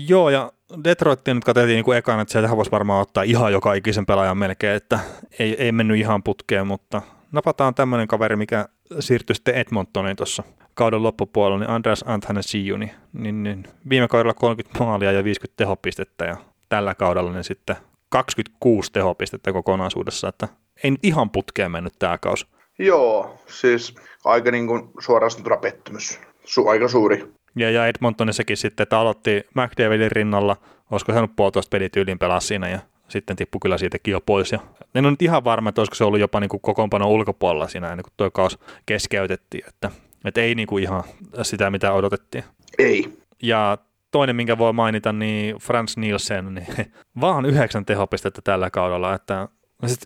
Joo, 0.08 0.30
ja 0.30 0.52
Detroitin 0.84 1.36
nyt 1.36 1.44
katsottiin 1.44 1.76
niin 1.76 1.86
kuin 1.86 1.98
ekana, 1.98 2.22
että 2.22 2.32
sieltä 2.32 2.58
voisi 2.58 2.72
varmaan 2.72 3.02
ottaa 3.02 3.24
ihan 3.24 3.52
joka 3.52 3.74
ikisen 3.74 4.06
pelaajan 4.06 4.38
melkein, 4.38 4.76
että 4.76 5.00
ei, 5.40 5.64
ei 5.64 5.72
mennyt 5.72 5.98
ihan 5.98 6.24
putkeen, 6.24 6.68
mutta 6.68 7.02
napataan 7.32 7.76
tämmöinen 7.76 8.08
kaveri, 8.08 8.36
mikä 8.36 8.66
siirtyi 9.00 9.36
sitten 9.36 9.56
Edmontoniin 9.56 10.16
tuossa 10.16 10.44
kauden 10.74 11.04
loppupuolella, 11.04 11.60
niin 11.60 11.70
Andreas 11.70 12.04
Antanesiu, 12.08 12.78
niin, 12.78 12.92
niin, 13.14 13.44
niin 13.44 13.64
viime 13.90 14.08
kaudella 14.08 14.34
30 14.34 14.84
maalia 14.84 15.12
ja 15.12 15.24
50 15.24 15.58
tehopistettä 15.58 16.26
ja 16.26 16.38
tällä 16.70 16.96
kaudella 16.96 17.32
niin 17.32 17.44
sitten 17.44 17.76
26 18.10 18.92
tehopistettä 18.92 19.54
kokonaisuudessa, 19.54 20.28
että 20.28 20.48
ei 20.84 20.92
nyt 20.92 21.06
ihan 21.06 21.30
putkeen 21.30 21.72
mennyt 21.72 21.94
tämä 22.00 22.18
kausi. 22.18 22.46
Joo, 22.80 23.40
siis 23.48 23.96
aika 24.26 24.52
niin 24.52 24.68
kuin 24.68 24.90
suoraan 25.00 25.32
sanottuna 25.32 25.58
pettymys, 25.58 26.20
Su- 26.46 26.70
aika 26.70 26.88
suuri. 26.88 27.34
Ja, 27.56 27.72
ja 27.72 27.88
Edmontonissakin 27.88 28.58
sitten, 28.58 28.84
että 28.84 29.00
aloitti 29.00 29.44
McDavidin 29.56 30.12
rinnalla, 30.12 30.58
olisiko 30.92 31.12
saanut 31.12 31.36
puolitoista 31.36 31.70
pelityyliin 31.70 32.20
pelaa 32.20 32.40
siinä 32.40 32.70
ja 32.70 32.80
sitten 33.08 33.36
tippui 33.36 33.60
kyllä 33.62 33.78
siitäkin 33.78 34.12
jo 34.12 34.22
pois. 34.22 34.52
Ja 34.52 34.60
en 34.96 35.06
ole 35.06 35.12
nyt 35.12 35.22
ihan 35.22 35.44
varma, 35.44 35.70
että 35.70 35.82
olisiko 35.82 35.96
se 35.96 36.04
ollut 36.04 36.20
jopa 36.20 36.40
niin 36.40 36.50
kuin 36.50 36.62
kokoonpano 36.62 37.10
ulkopuolella 37.10 37.68
siinä 37.68 37.88
ennen 37.88 38.04
kuin 38.04 38.14
tuo 38.18 38.32
kaus 38.32 38.60
keskeytettiin, 38.86 39.64
että, 39.68 39.92
että 40.26 40.42
ei 40.42 40.56
niin 40.56 40.68
kuin 40.68 40.84
ihan 40.84 41.04
sitä, 41.42 41.70
mitä 41.70 41.94
odotettiin. 41.94 42.44
Ei. 42.78 43.18
Ja 43.44 43.78
toinen, 44.12 44.36
minkä 44.36 44.58
voi 44.58 44.74
mainita, 44.74 45.14
niin 45.14 45.56
Frans 45.56 45.98
Nielsen, 45.98 46.56
niin 46.56 46.68
vaan 47.22 47.46
yhdeksän 47.46 47.86
tehopistettä 47.86 48.42
tällä 48.44 48.70
kaudella, 48.70 49.14
että 49.14 49.48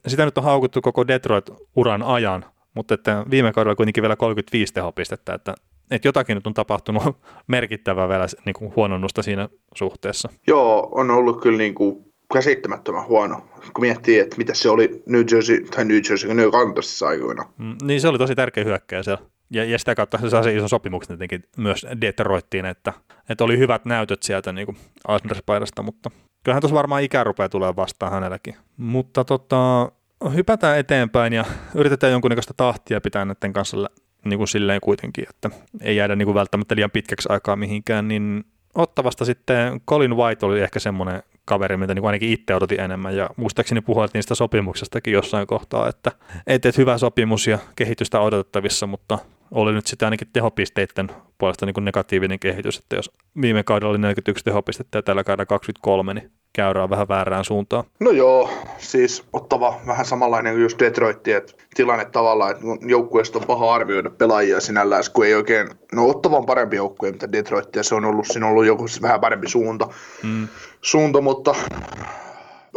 sitä 0.07 0.25
nyt 0.25 0.37
on 0.37 0.43
haukuttu 0.43 0.81
koko 0.81 1.07
Detroit-uran 1.07 2.03
ajan, 2.03 2.45
mutta 2.73 2.93
että 2.93 3.25
viime 3.29 3.53
kaudella 3.53 3.75
kuitenkin 3.75 4.01
vielä 4.01 4.15
35 4.15 4.73
tehopistettä, 4.73 5.33
että, 5.33 5.55
että 5.91 6.07
jotakin 6.07 6.35
nyt 6.35 6.47
on 6.47 6.53
tapahtunut 6.53 7.03
merkittävää 7.47 8.09
vielä 8.09 8.25
niin 8.45 8.53
kuin 8.53 8.75
huononnusta 8.75 9.23
siinä 9.23 9.49
suhteessa. 9.75 10.29
Joo, 10.47 10.89
on 10.91 11.11
ollut 11.11 11.41
kyllä 11.41 11.57
niin 11.57 11.75
kuin 11.75 12.13
käsittämättömän 12.33 13.05
huono, 13.07 13.35
kun 13.73 13.81
miettii, 13.81 14.19
että 14.19 14.37
mitä 14.37 14.53
se 14.53 14.69
oli 14.69 15.03
New 15.05 15.23
Jersey, 15.31 15.65
tai 15.65 15.85
New 15.85 15.99
Jersey, 16.09 16.33
New 16.33 16.47
Orleansissa 16.47 17.07
aikoina. 17.07 17.45
Mm, 17.57 17.75
niin 17.83 18.01
se 18.01 18.07
oli 18.07 18.17
tosi 18.17 18.35
tärkeä 18.35 18.63
hyökkäjä 18.63 19.03
siellä. 19.03 19.21
Ja, 19.51 19.63
ja 19.63 19.79
sitä 19.79 19.95
kautta 19.95 20.17
se 20.17 20.29
sai 20.29 20.55
ison 20.55 20.69
sopimuksen 20.69 21.17
tietenkin 21.17 21.49
myös 21.57 21.85
Detroittiin, 22.01 22.65
että, 22.65 22.93
että 23.29 23.43
oli 23.43 23.57
hyvät 23.57 23.85
näytöt 23.85 24.23
sieltä 24.23 24.53
niin 24.53 24.65
kuin 24.65 24.77
Islanders-paidasta, 25.09 25.83
mutta 25.83 26.11
kyllähän 26.43 26.61
tuossa 26.61 26.75
varmaan 26.75 27.03
ikä 27.03 27.23
rupeaa 27.23 27.49
tulemaan 27.49 27.75
vastaan 27.75 28.11
hänelläkin. 28.11 28.55
Mutta 28.77 29.23
tota, 29.23 29.91
hypätään 30.35 30.79
eteenpäin 30.79 31.33
ja 31.33 31.45
yritetään 31.75 32.11
jonkunnäköistä 32.11 32.53
tahtia 32.57 33.01
pitää 33.01 33.25
näiden 33.25 33.53
kanssa 33.53 33.77
niin 34.25 34.37
kuin 34.37 34.47
silleen 34.47 34.81
kuitenkin, 34.81 35.25
että 35.29 35.49
ei 35.81 35.95
jäädä 35.95 36.15
niin 36.15 36.25
kuin 36.25 36.35
välttämättä 36.35 36.75
liian 36.75 36.91
pitkäksi 36.91 37.29
aikaa 37.31 37.55
mihinkään, 37.55 38.07
niin 38.07 38.45
Ottavasta 38.75 39.25
sitten 39.25 39.81
Colin 39.89 40.17
White 40.17 40.45
oli 40.45 40.61
ehkä 40.61 40.79
semmoinen 40.79 41.23
kaveri, 41.45 41.77
mitä 41.77 41.93
niin 41.93 42.05
ainakin 42.05 42.29
itse 42.29 42.55
odotin 42.55 42.79
enemmän, 42.79 43.15
ja 43.15 43.29
muistaakseni 43.35 43.81
puhuit 43.81 44.13
niistä 44.13 44.35
sopimuksestakin 44.35 45.13
jossain 45.13 45.47
kohtaa, 45.47 45.89
että 45.89 46.11
et, 46.47 46.65
et 46.65 46.77
hyvä 46.77 46.97
sopimus 46.97 47.47
ja 47.47 47.59
kehitystä 47.75 48.19
odotettavissa, 48.19 48.87
mutta 48.87 49.19
oli 49.51 49.73
nyt 49.73 49.87
sitten 49.87 50.05
ainakin 50.05 50.27
tehopisteiden 50.33 51.09
puolesta 51.37 51.65
niin 51.65 51.73
kuin 51.73 51.85
negatiivinen 51.85 52.39
kehitys, 52.39 52.77
että 52.77 52.95
jos 52.95 53.11
viime 53.41 53.63
kaudella 53.63 53.91
oli 53.91 53.97
41 53.97 54.43
tehopistettä 54.43 54.97
ja 54.97 55.01
tällä 55.03 55.23
kaudella 55.23 55.45
23, 55.45 56.13
niin 56.13 56.31
käyrää 56.53 56.89
vähän 56.89 57.07
väärään 57.07 57.45
suuntaan. 57.45 57.83
No 57.99 58.11
joo, 58.11 58.49
siis 58.77 59.23
ottava 59.33 59.81
vähän 59.87 60.05
samanlainen 60.05 60.53
kuin 60.53 60.61
just 60.61 60.79
Detroit, 60.79 61.27
että 61.27 61.53
tilanne 61.75 62.05
tavallaan, 62.05 62.51
että 62.51 62.63
joukkueesta 62.87 63.39
on 63.39 63.45
paha 63.47 63.73
arvioida 63.73 64.09
pelaajia 64.09 64.59
sinällään, 64.59 65.03
kun 65.13 65.25
ei 65.25 65.35
oikein, 65.35 65.69
no 65.91 66.09
ottava 66.09 66.37
on 66.37 66.45
parempi 66.45 66.75
joukkue, 66.75 67.11
mitä 67.11 67.31
Detroit, 67.31 67.75
ja 67.75 67.83
se 67.83 67.95
on 67.95 68.05
ollut, 68.05 68.27
siinä 68.27 68.45
on 68.45 68.51
ollut 68.51 68.65
joku 68.65 68.85
vähän 69.01 69.21
parempi 69.21 69.49
suunta, 69.49 69.87
mm. 70.23 70.47
suunta 70.81 71.21
mutta 71.21 71.55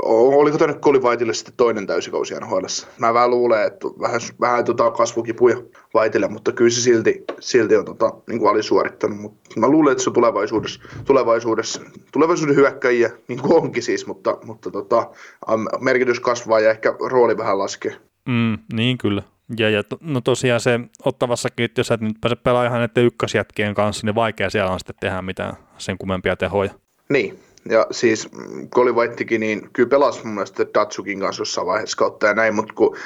oliko 0.02 0.58
tänne 0.58 0.74
Colin 0.74 1.02
Whiteille 1.02 1.34
sitten 1.34 1.54
toinen 1.56 1.86
täysikausi 1.86 2.34
nhl 2.34 2.66
Mä 2.98 3.14
vähän 3.14 3.30
luulen, 3.30 3.66
että 3.66 3.88
vähän, 4.00 4.20
vähän 4.40 4.64
tota 4.64 4.90
kasvukipuja 4.90 5.56
Whiteille, 5.94 6.28
mutta 6.28 6.52
kyllä 6.52 6.70
se 6.70 6.80
silti, 6.80 7.24
silti 7.40 7.76
on 7.76 7.84
tota, 7.84 8.12
niin 8.28 8.38
kuin 8.38 8.50
alisuorittanut. 8.50 9.18
Mutta 9.18 9.60
mä 9.60 9.68
luulen, 9.68 9.92
että 9.92 10.04
se 10.04 10.10
on 10.10 10.14
tulevaisuudessa, 10.14 10.80
tulevaisuudessa 11.04 11.80
tulevaisuuden 12.12 12.56
hyökkäjiä, 12.56 13.10
niin 13.28 13.40
kuin 13.40 13.62
onkin 13.62 13.82
siis, 13.82 14.06
mutta, 14.06 14.38
mutta 14.44 14.70
tota, 14.70 15.10
merkitys 15.80 16.20
kasvaa 16.20 16.60
ja 16.60 16.70
ehkä 16.70 16.94
rooli 17.10 17.36
vähän 17.36 17.58
laskee. 17.58 17.96
Mm, 18.28 18.58
niin 18.72 18.98
kyllä. 18.98 19.22
Ja, 19.58 19.70
ja 19.70 19.82
no 20.00 20.20
tosiaan 20.20 20.60
se 20.60 20.80
ottavassakin, 21.04 21.68
jos 21.78 21.90
et 21.90 22.00
nyt 22.00 22.16
pääse 22.20 22.36
pelaamaan 22.36 22.66
ihan 22.66 22.80
näiden 22.80 23.04
ykkösjätkien 23.04 23.74
kanssa, 23.74 24.06
niin 24.06 24.14
vaikea 24.14 24.50
siellä 24.50 24.72
on 24.72 24.80
sitten 24.80 24.96
tehdä 25.00 25.22
mitään 25.22 25.56
sen 25.78 25.98
kummempia 25.98 26.36
tehoja. 26.36 26.70
Niin, 27.08 27.38
ja 27.70 27.86
siis 27.90 28.28
Colin 28.74 28.94
Whitekin, 28.94 29.40
niin 29.40 29.68
kyllä 29.72 29.88
pelasi 29.88 30.24
mun 30.24 30.34
mielestä 30.34 30.66
Datsukin 30.74 31.20
kanssa 31.20 31.40
jossain 31.40 31.66
vaiheessa 31.66 31.96
kautta 31.96 32.26
ja 32.26 32.34
näin, 32.34 32.54
mutta 32.54 32.74
kun 32.74 32.96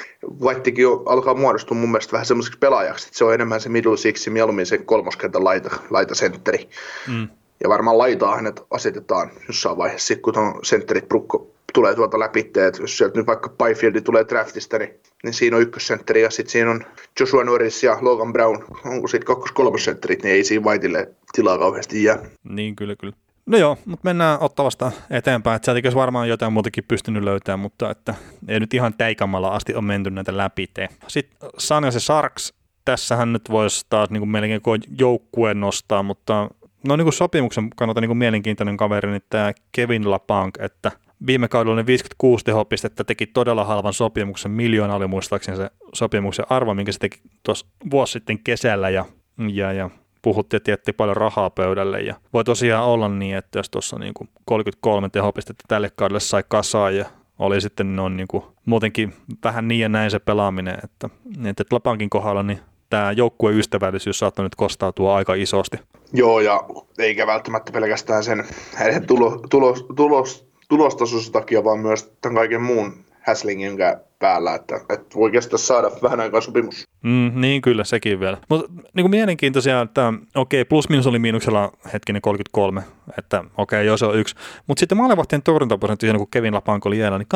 Whitekin 0.41 0.85
alkaa 1.05 1.33
muodostua 1.33 1.77
mun 1.77 1.91
mielestä 1.91 2.11
vähän 2.11 2.25
semmoiseksi 2.25 2.59
pelaajaksi, 2.59 3.07
että 3.07 3.17
se 3.17 3.25
on 3.25 3.33
enemmän 3.33 3.61
se 3.61 3.69
middle 3.69 3.97
six, 3.97 4.27
mieluummin 4.27 4.65
se 4.65 4.77
kolmoskentän 4.77 5.43
laita, 5.43 5.69
laita 5.89 6.15
sentteri. 6.15 6.69
Mm. 7.07 7.27
Ja 7.63 7.69
varmaan 7.69 7.97
laitaa 7.97 8.35
hänet 8.35 8.61
asetetaan 8.71 9.31
jossain 9.47 9.77
vaiheessa, 9.77 10.15
kun 10.15 10.33
tuon 10.33 10.59
sentterit 10.63 11.07
brukko 11.07 11.51
tulee 11.73 11.95
tuolta 11.95 12.19
läpi, 12.19 12.39
että 12.39 12.81
jos 12.81 12.97
sieltä 12.97 13.19
nyt 13.19 13.27
vaikka 13.27 13.49
Byfield 13.49 14.01
tulee 14.01 14.25
draftista, 14.29 14.77
niin, 14.77 14.93
niin 15.23 15.33
siinä 15.33 15.55
on 15.55 15.61
ykkössentteri 15.61 16.21
ja 16.21 16.29
sitten 16.29 16.51
siinä 16.51 16.71
on 16.71 16.83
Joshua 17.19 17.43
Norris 17.43 17.83
ja 17.83 17.97
Logan 18.01 18.33
Brown. 18.33 18.63
Onko 18.85 19.07
sitten 19.07 19.25
kakkos 19.25 19.51
kolmosentterit, 19.51 20.23
niin 20.23 20.35
ei 20.35 20.43
siinä 20.43 20.65
Whiteille 20.65 21.09
tilaa 21.33 21.57
kauheasti 21.57 22.03
jää. 22.03 22.19
Niin, 22.43 22.75
kyllä, 22.75 22.95
kyllä. 22.95 23.13
No 23.51 23.57
joo, 23.57 23.77
mutta 23.85 24.03
mennään 24.03 24.37
ottavasta 24.41 24.91
eteenpäin. 25.09 25.55
Että 25.55 25.65
sieltäkin 25.65 25.87
olisi 25.87 25.97
varmaan 25.97 26.29
jotain 26.29 26.53
muutakin 26.53 26.83
pystynyt 26.87 27.23
löytämään, 27.23 27.59
mutta 27.59 27.91
että 27.91 28.15
ei 28.47 28.59
nyt 28.59 28.73
ihan 28.73 28.93
täikamalla 28.93 29.47
asti 29.47 29.75
on 29.75 29.83
menty 29.83 30.09
näitä 30.09 30.37
läpi. 30.37 30.69
Sitten 31.07 31.49
San 31.57 31.91
se 31.91 31.99
Sarks, 31.99 32.53
tässähän 32.85 33.33
nyt 33.33 33.49
voisi 33.49 33.85
taas 33.89 34.09
niin 34.09 34.21
kuin 34.21 34.29
melkein 34.29 34.61
joukkueen 34.99 35.59
nostaa, 35.59 36.03
mutta 36.03 36.49
no 36.87 36.95
niin 36.95 37.05
kuin 37.05 37.13
sopimuksen 37.13 37.69
kannalta 37.75 38.01
niin 38.01 38.09
kuin 38.09 38.17
mielenkiintoinen 38.17 38.77
kaveri, 38.77 39.11
niin 39.11 39.23
tämä 39.29 39.51
Kevin 39.71 40.11
LaPank, 40.11 40.57
että 40.59 40.91
viime 41.27 41.47
kaudella 41.47 41.75
ne 41.75 41.85
56 41.85 42.45
tehopistettä 42.45 43.03
teki 43.03 43.27
todella 43.27 43.63
halvan 43.63 43.93
sopimuksen, 43.93 44.51
miljoona 44.51 44.95
oli 44.95 45.07
muistaakseni 45.07 45.57
se 45.57 45.69
sopimuksen 45.93 46.45
arvo, 46.49 46.73
minkä 46.73 46.91
se 46.91 46.99
teki 46.99 47.19
tuossa 47.43 47.65
vuosi 47.91 48.11
sitten 48.11 48.39
kesällä 48.43 48.89
ja, 48.89 49.05
ja, 49.53 49.73
ja 49.73 49.89
puhuttiin, 50.21 50.57
että 50.57 50.71
jätti 50.71 50.93
paljon 50.93 51.17
rahaa 51.17 51.49
pöydälle 51.49 52.01
ja 52.01 52.15
voi 52.33 52.43
tosiaan 52.43 52.85
olla 52.85 53.09
niin, 53.09 53.37
että 53.37 53.59
jos 53.59 53.69
tuossa 53.69 53.99
niin 53.99 54.13
33 54.45 55.09
tehopistettä 55.09 55.63
tälle 55.67 55.91
kaudelle 55.95 56.19
sai 56.19 56.43
kasaan 56.47 56.95
ja 56.95 57.05
oli 57.39 57.61
sitten 57.61 57.95
noin 57.95 58.17
niin 58.17 58.27
kuin 58.27 58.43
muutenkin 58.65 59.13
vähän 59.43 59.67
niin 59.67 59.79
ja 59.79 59.89
näin 59.89 60.11
se 60.11 60.19
pelaaminen, 60.19 60.77
että, 60.83 61.09
että 61.45 61.63
Lapankin 61.71 62.09
kohdalla 62.09 62.43
niin 62.43 62.59
tämä 62.89 63.11
joukkueen 63.11 63.57
ystävällisyys 63.57 64.19
saattaa 64.19 64.43
nyt 64.43 64.55
kostautua 64.55 65.15
aika 65.15 65.33
isosti. 65.33 65.77
Joo, 66.13 66.39
ja 66.39 66.63
eikä 66.97 67.27
välttämättä 67.27 67.71
pelkästään 67.71 68.23
sen 68.23 68.43
heidän 68.79 69.07
tulo, 69.07 69.39
tulos, 69.49 69.85
tulos, 69.95 70.47
tulostasossa 70.69 71.31
takia, 71.31 71.63
vaan 71.63 71.79
myös 71.79 72.13
tämän 72.21 72.35
kaiken 72.35 72.61
muun 72.61 72.93
häslingin 73.21 73.77
päällä, 74.19 74.55
että, 74.55 74.75
että 74.89 75.15
voi 75.15 75.31
kestää 75.31 75.57
saada 75.57 75.91
vähän 76.01 76.19
aikaa 76.19 76.41
sopimus. 76.41 76.87
Mm, 77.03 77.31
niin 77.35 77.61
kyllä, 77.61 77.83
sekin 77.83 78.19
vielä. 78.19 78.37
Mutta 78.49 78.73
niin 78.93 79.03
kuin 79.03 79.11
mielenkiintoisia, 79.11 79.81
että 79.81 80.13
okei, 80.35 80.65
plus 80.65 80.89
minus 80.89 81.07
oli 81.07 81.19
miinuksella 81.19 81.71
hetkinen 81.93 82.21
33, 82.21 82.83
että 83.17 83.39
okei, 83.39 83.53
okay, 83.57 83.83
joo 83.83 83.97
se 83.97 84.05
on 84.05 84.17
yksi. 84.17 84.35
Mutta 84.67 84.79
sitten 84.79 84.97
maalevahtien 84.97 85.43
torjuntaprosentti, 85.43 86.07
kun 86.17 86.27
Kevin 86.31 86.53
Lapanko 86.53 86.89
oli 86.89 86.99
jäällä, 86.99 87.17
niin 87.17 87.27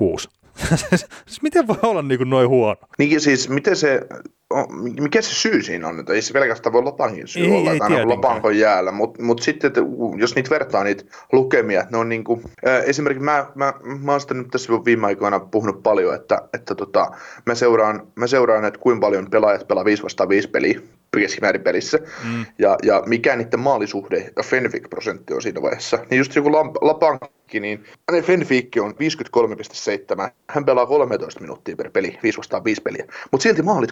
82,6. 0.00 0.40
Siis 1.26 1.42
miten 1.42 1.66
voi 1.66 1.78
olla 1.82 2.02
niin 2.02 2.18
kuin 2.18 2.30
noin 2.30 2.48
huono? 2.48 2.80
Niin 2.98 3.20
siis 3.20 3.48
miten 3.48 3.76
se, 3.76 4.00
mikä 5.00 5.22
se 5.22 5.34
syy 5.34 5.62
siinä 5.62 5.88
on, 5.88 6.00
että 6.00 6.12
ei 6.12 6.22
se 6.22 6.32
pelkästään 6.32 6.72
voi 6.72 6.82
Lapankin 6.82 7.28
syy 7.28 7.44
ei, 7.44 7.50
olla, 7.50 7.70
ei, 7.70 7.76
että 7.76 8.08
Lapankon 8.08 8.58
jäällä, 8.58 8.92
mutta 8.92 9.22
mut 9.22 9.42
sitten, 9.42 9.68
että 9.68 9.80
jos 10.16 10.34
niitä 10.34 10.50
vertaa 10.50 10.84
niitä 10.84 11.04
lukemia, 11.32 11.86
ne 11.90 11.98
on 11.98 12.08
niin 12.08 12.24
kuin, 12.24 12.42
äh, 12.66 12.82
esimerkiksi 12.86 13.24
mä, 13.24 13.46
mä, 13.54 13.74
mä 14.02 14.12
oon 14.12 14.20
sitä 14.20 14.34
nyt 14.34 14.48
tässä 14.50 14.72
viime 14.72 15.06
aikoina 15.06 15.40
puhunut 15.40 15.82
paljon, 15.82 16.14
että, 16.14 16.42
että 16.54 16.74
tota, 16.74 17.10
mä, 17.46 17.54
seuraan, 17.54 18.06
mä 18.14 18.26
seuraan, 18.26 18.64
että 18.64 18.80
kuinka 18.80 19.00
paljon 19.06 19.30
pelaajat 19.30 19.68
pelaa 19.68 19.84
5 19.84 20.02
vastaan 20.02 20.28
5 20.28 20.48
peliä 20.48 20.80
keskimäärin 21.18 21.62
pelissä, 21.62 21.98
mm. 22.24 22.46
ja, 22.58 22.76
ja 22.82 23.02
mikä 23.06 23.36
niiden 23.36 23.60
maalisuhde 23.60 24.32
ja 24.36 24.42
Fenwick-prosentti 24.42 25.34
on 25.34 25.42
siinä 25.42 25.62
vaiheessa. 25.62 25.98
Niin 26.10 26.18
just 26.18 26.34
joku 26.34 26.52
Lapankki, 26.80 27.60
niin 27.60 27.84
hänen 28.10 28.24
Fenwick 28.24 28.76
on 28.80 28.94
53,7, 30.26 30.30
hän 30.50 30.64
pelaa 30.64 30.86
13 30.86 31.40
minuuttia 31.40 31.76
per 31.76 31.90
peli, 31.90 32.18
5 32.22 32.38
vastaan 32.38 32.64
5 32.64 32.82
peliä, 32.82 33.06
mutta 33.30 33.42
silti 33.42 33.62
maalit 33.62 33.90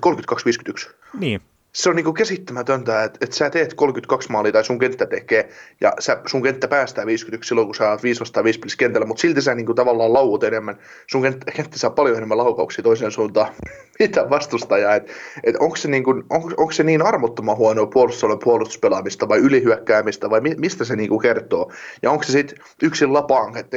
32-51. 0.89 0.91
Niin, 1.19 1.41
se 1.73 1.91
on 1.91 1.97
niinku 1.97 2.13
käsittämätöntä, 2.13 3.05
että, 3.05 3.19
että 3.23 3.37
sä 3.37 3.51
teet 3.51 3.75
32 3.75 4.33
maalia 4.33 4.53
tai 4.53 4.65
sun 4.65 4.79
kenttä 4.79 5.07
tekee, 5.07 5.49
ja 5.81 5.93
sä, 5.99 6.21
sun 6.27 6.43
kenttä 6.43 6.69
päästää 6.69 7.07
51 7.07 7.49
silloin, 7.49 7.67
kun 7.67 7.75
sä 7.75 7.91
oot 7.91 8.03
5 8.03 8.21
vastaan 8.21 8.45
5 8.45 8.59
pelissä 8.59 8.79
kentällä, 8.79 9.07
mutta 9.07 9.21
silti 9.21 9.43
sä 9.43 9.55
niinku 9.55 9.75
tavallaan 9.75 10.13
lauut 10.13 10.45
enemmän. 10.45 10.79
Sun 11.07 11.23
kenttä, 11.23 11.53
kenttä 11.53 11.79
saa 11.79 11.91
paljon 11.91 12.17
enemmän 12.17 12.39
laukauksia 12.39 12.83
toiseen 12.83 13.11
suuntaan, 13.11 13.53
mitä 14.01 14.31
vastustajaa. 14.31 14.95
Et, 14.95 15.11
et 15.45 15.57
onko, 15.57 15.77
se 15.77 15.89
niinku, 15.89 16.11
on, 16.11 16.55
onko 16.57 16.73
se 16.73 16.83
niin 16.83 17.03
armottoman 17.03 17.57
huonoa 17.57 17.87
puolustusalueen 17.87 18.39
puolustuspelaamista 18.45 19.29
vai 19.29 19.39
ylihyökkäämistä 19.39 20.31
vai 20.31 20.41
mi, 20.41 20.55
mistä 20.59 20.85
se 20.85 20.97
niinku 20.97 21.19
kertoo? 21.19 21.73
Ja 22.03 22.11
onko 22.11 22.23
se 22.23 22.33
sitten 22.33 22.59
yksin 22.83 23.13
Lapank, 23.13 23.57
että 23.57 23.77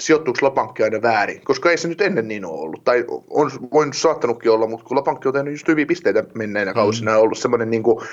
sijoittuuko 0.00 0.38
Lapankki 0.42 0.82
aina 0.82 1.02
väärin? 1.02 1.40
Koska 1.44 1.70
ei 1.70 1.78
se 1.78 1.88
nyt 1.88 2.00
ennen 2.00 2.28
niin 2.28 2.44
ole 2.44 2.60
ollut. 2.60 2.84
Tai 2.84 3.04
on, 3.30 3.50
on 3.70 3.92
saattanutkin 3.92 4.50
olla, 4.50 4.66
mutta 4.66 4.86
kun 4.86 4.96
Lapankki 4.96 5.28
on 5.28 5.34
tehnyt 5.34 5.52
just 5.52 5.68
hyviä 5.68 5.86
pisteitä 5.86 6.24
menneinä 6.34 6.72
kausina, 6.72 7.03
on 7.12 7.22
ollut 7.22 7.38
semmoinen, 7.38 7.70
niin 7.70 7.82
kuin, 7.82 8.06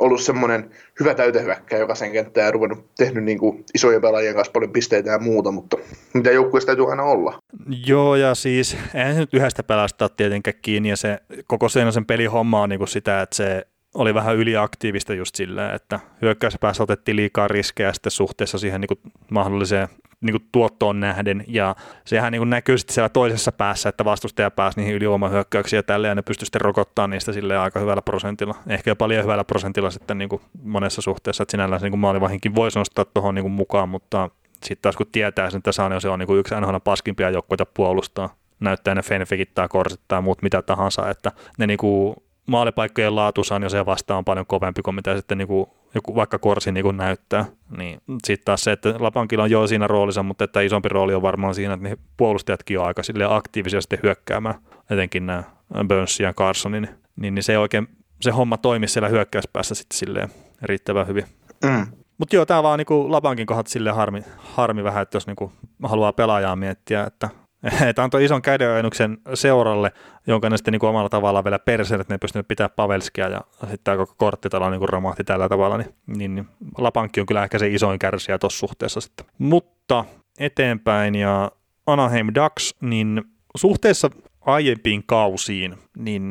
ollut 0.00 0.20
semmoinen 0.20 0.70
hyvä 1.00 1.14
täytehyökkäjä, 1.14 1.80
joka 1.80 1.94
sen 1.94 2.12
kenttää 2.12 2.44
ja 2.44 2.50
ruvennut 2.50 2.86
tehnyt 2.96 3.24
niin 3.24 3.38
kuin, 3.38 3.64
isojen 3.74 4.00
pelaajien 4.00 4.34
kanssa 4.34 4.52
paljon 4.52 4.72
pisteitä 4.72 5.10
ja 5.10 5.18
muuta, 5.18 5.50
mutta 5.50 5.76
mitä 6.14 6.30
joukkueessa 6.30 6.66
täytyy 6.66 6.90
aina 6.90 7.02
olla. 7.02 7.38
Joo, 7.86 8.16
ja 8.16 8.34
siis 8.34 8.76
eihän 8.94 9.14
se 9.14 9.20
nyt 9.20 9.34
yhdestä 9.34 9.62
pelasta 9.62 10.08
tietenkään 10.08 10.58
kiinni, 10.62 10.88
ja 10.88 10.96
se 10.96 11.18
koko 11.46 11.68
sen 11.68 12.06
pelihomma 12.06 12.62
on 12.62 12.68
niin 12.68 12.78
kuin 12.78 12.88
sitä, 12.88 13.22
että 13.22 13.36
se 13.36 13.66
oli 13.94 14.14
vähän 14.14 14.36
yliaktiivista 14.36 15.14
just 15.14 15.34
silleen, 15.34 15.74
että 15.74 16.00
hyökkäyspäässä 16.22 16.82
otettiin 16.82 17.16
liikaa 17.16 17.48
riskejä 17.48 17.92
sitten 17.92 18.10
suhteessa 18.10 18.58
siihen 18.58 18.80
niin 18.80 18.88
kuin 18.88 19.12
mahdolliseen 19.30 19.88
niin 20.20 20.32
kuin 20.32 20.48
tuottoon 20.52 21.00
nähden, 21.00 21.44
ja 21.46 21.76
sehän 22.04 22.32
niin 22.32 22.40
kuin 22.40 22.50
näkyy 22.50 22.78
sitten 22.78 22.94
siellä 22.94 23.08
toisessa 23.08 23.52
päässä, 23.52 23.88
että 23.88 24.04
vastustaja 24.04 24.50
pääsi 24.50 24.80
niihin 24.80 24.94
ylivoimahyökkäyksiin 24.94 25.78
ja 25.78 25.82
tälleen, 25.82 26.10
ja 26.10 26.14
ne 26.14 26.22
pystyi 26.22 26.46
sitten 26.46 26.60
rokottamaan 26.60 27.10
niistä 27.10 27.32
sille 27.32 27.58
aika 27.58 27.80
hyvällä 27.80 28.02
prosentilla, 28.02 28.54
ehkä 28.66 28.96
paljon 28.96 29.24
hyvällä 29.24 29.44
prosentilla 29.44 29.90
sitten 29.90 30.18
niin 30.18 30.28
kuin 30.28 30.42
monessa 30.62 31.02
suhteessa, 31.02 31.42
että 31.42 31.50
sinällään 31.50 31.80
se 31.80 31.86
niin 31.86 31.92
kuin 31.92 32.00
maalivahinkin 32.00 32.54
voisi 32.54 32.78
nostaa 32.78 33.04
tuohon 33.04 33.34
niin 33.34 33.50
mukaan, 33.50 33.88
mutta 33.88 34.30
sitten 34.64 34.82
taas 34.82 34.96
kun 34.96 35.06
tietää 35.12 35.50
sen, 35.50 35.58
että 35.58 35.72
Sane 35.72 36.00
se 36.00 36.08
on 36.08 36.18
niin 36.18 36.26
kuin 36.26 36.40
yksi 36.40 36.54
NHL 36.60 36.76
paskimpia 36.84 37.30
joukkoita 37.30 37.66
puolustaa, 37.66 38.34
näyttää 38.60 38.94
ne 38.94 39.02
Fenfikit 39.02 39.54
tai 39.54 39.68
Korsit 39.68 40.00
tai 40.08 40.22
muut 40.22 40.42
mitä 40.42 40.62
tahansa, 40.62 41.10
että 41.10 41.32
ne 41.58 41.66
niin 41.66 41.78
kuin 41.78 42.16
maalipaikkojen 42.48 43.16
laatuus 43.16 43.52
on 43.52 43.62
jo 43.62 43.68
se 43.68 43.86
vastaan 43.86 44.24
paljon 44.24 44.46
kovempi 44.46 44.82
kuin 44.82 44.94
mitä 44.94 45.16
sitten 45.16 45.38
niin 45.38 45.48
kuin 45.48 45.66
joku 45.94 46.14
vaikka 46.14 46.38
korsi 46.38 46.72
niin 46.72 46.84
kuin 46.84 46.96
näyttää. 46.96 47.44
Niin 47.76 48.00
sitten 48.24 48.44
taas 48.44 48.64
se, 48.64 48.72
että 48.72 48.94
Lapankilla 48.98 49.44
on 49.44 49.50
jo 49.50 49.66
siinä 49.66 49.86
roolissa, 49.86 50.22
mutta 50.22 50.44
että 50.44 50.60
isompi 50.60 50.88
rooli 50.88 51.14
on 51.14 51.22
varmaan 51.22 51.54
siinä, 51.54 51.74
että 51.74 51.88
ne 51.88 51.96
puolustajatkin 52.16 52.78
on 52.78 52.86
aika 52.86 53.02
sille 53.02 53.24
aktiivisesti 53.28 53.98
hyökkäämään, 54.02 54.54
etenkin 54.90 55.26
nämä 55.26 55.42
Burns 55.88 56.20
ja 56.20 56.34
Carsonin, 56.34 56.82
niin, 56.82 56.94
niin, 57.16 57.34
niin 57.34 57.42
se 57.42 57.58
oikein 57.58 57.88
se 58.20 58.30
homma 58.30 58.56
toimii 58.56 58.88
siellä 58.88 59.08
hyökkäyspäässä 59.08 59.74
sitten 59.74 59.98
silleen 59.98 60.28
riittävän 60.62 61.06
hyvin. 61.06 61.24
Mm. 61.64 61.86
Mutta 62.18 62.36
joo, 62.36 62.46
tämä 62.46 62.62
vaan 62.62 62.78
niinku 62.78 63.12
Lapankin 63.12 63.46
kohdat 63.46 63.66
sille 63.66 63.90
harmi, 63.90 64.22
harmi 64.36 64.84
vähän, 64.84 65.02
että 65.02 65.16
jos 65.16 65.26
niinku 65.26 65.52
haluaa 65.82 66.12
pelaajaa 66.12 66.56
miettiä, 66.56 67.04
että 67.04 67.28
että 67.88 68.02
antoi 68.02 68.24
ison 68.24 68.42
kädenojennuksen 68.42 69.18
seuralle, 69.34 69.92
jonka 70.26 70.50
ne 70.50 70.56
sitten 70.56 70.72
niin 70.72 70.80
kuin 70.80 70.90
omalla 70.90 71.08
tavallaan 71.08 71.44
vielä 71.44 71.58
perseen, 71.58 72.00
että 72.00 72.14
ne 72.14 72.18
pystynyt 72.18 72.48
pitää 72.48 72.68
Pavelskia 72.68 73.28
ja 73.28 73.40
sitten 73.60 73.78
tämä 73.84 73.96
koko 73.96 74.14
korttitalo 74.16 74.70
niin 74.70 74.78
kuin 74.78 74.88
romahti 74.88 75.24
tällä 75.24 75.48
tavalla, 75.48 75.76
niin, 75.76 75.94
niin, 76.06 76.34
niin 76.34 76.48
Lapankki 76.78 77.20
on 77.20 77.26
kyllä 77.26 77.44
ehkä 77.44 77.58
se 77.58 77.68
isoin 77.68 77.98
kärsijä 77.98 78.38
tuossa 78.38 78.58
suhteessa 78.58 79.00
sitten. 79.00 79.26
Mutta 79.38 80.04
eteenpäin 80.38 81.14
ja 81.14 81.52
Anaheim 81.86 82.26
Ducks, 82.34 82.74
niin 82.80 83.24
suhteessa 83.56 84.10
aiempiin 84.40 85.02
kausiin, 85.06 85.74
niin 85.96 86.22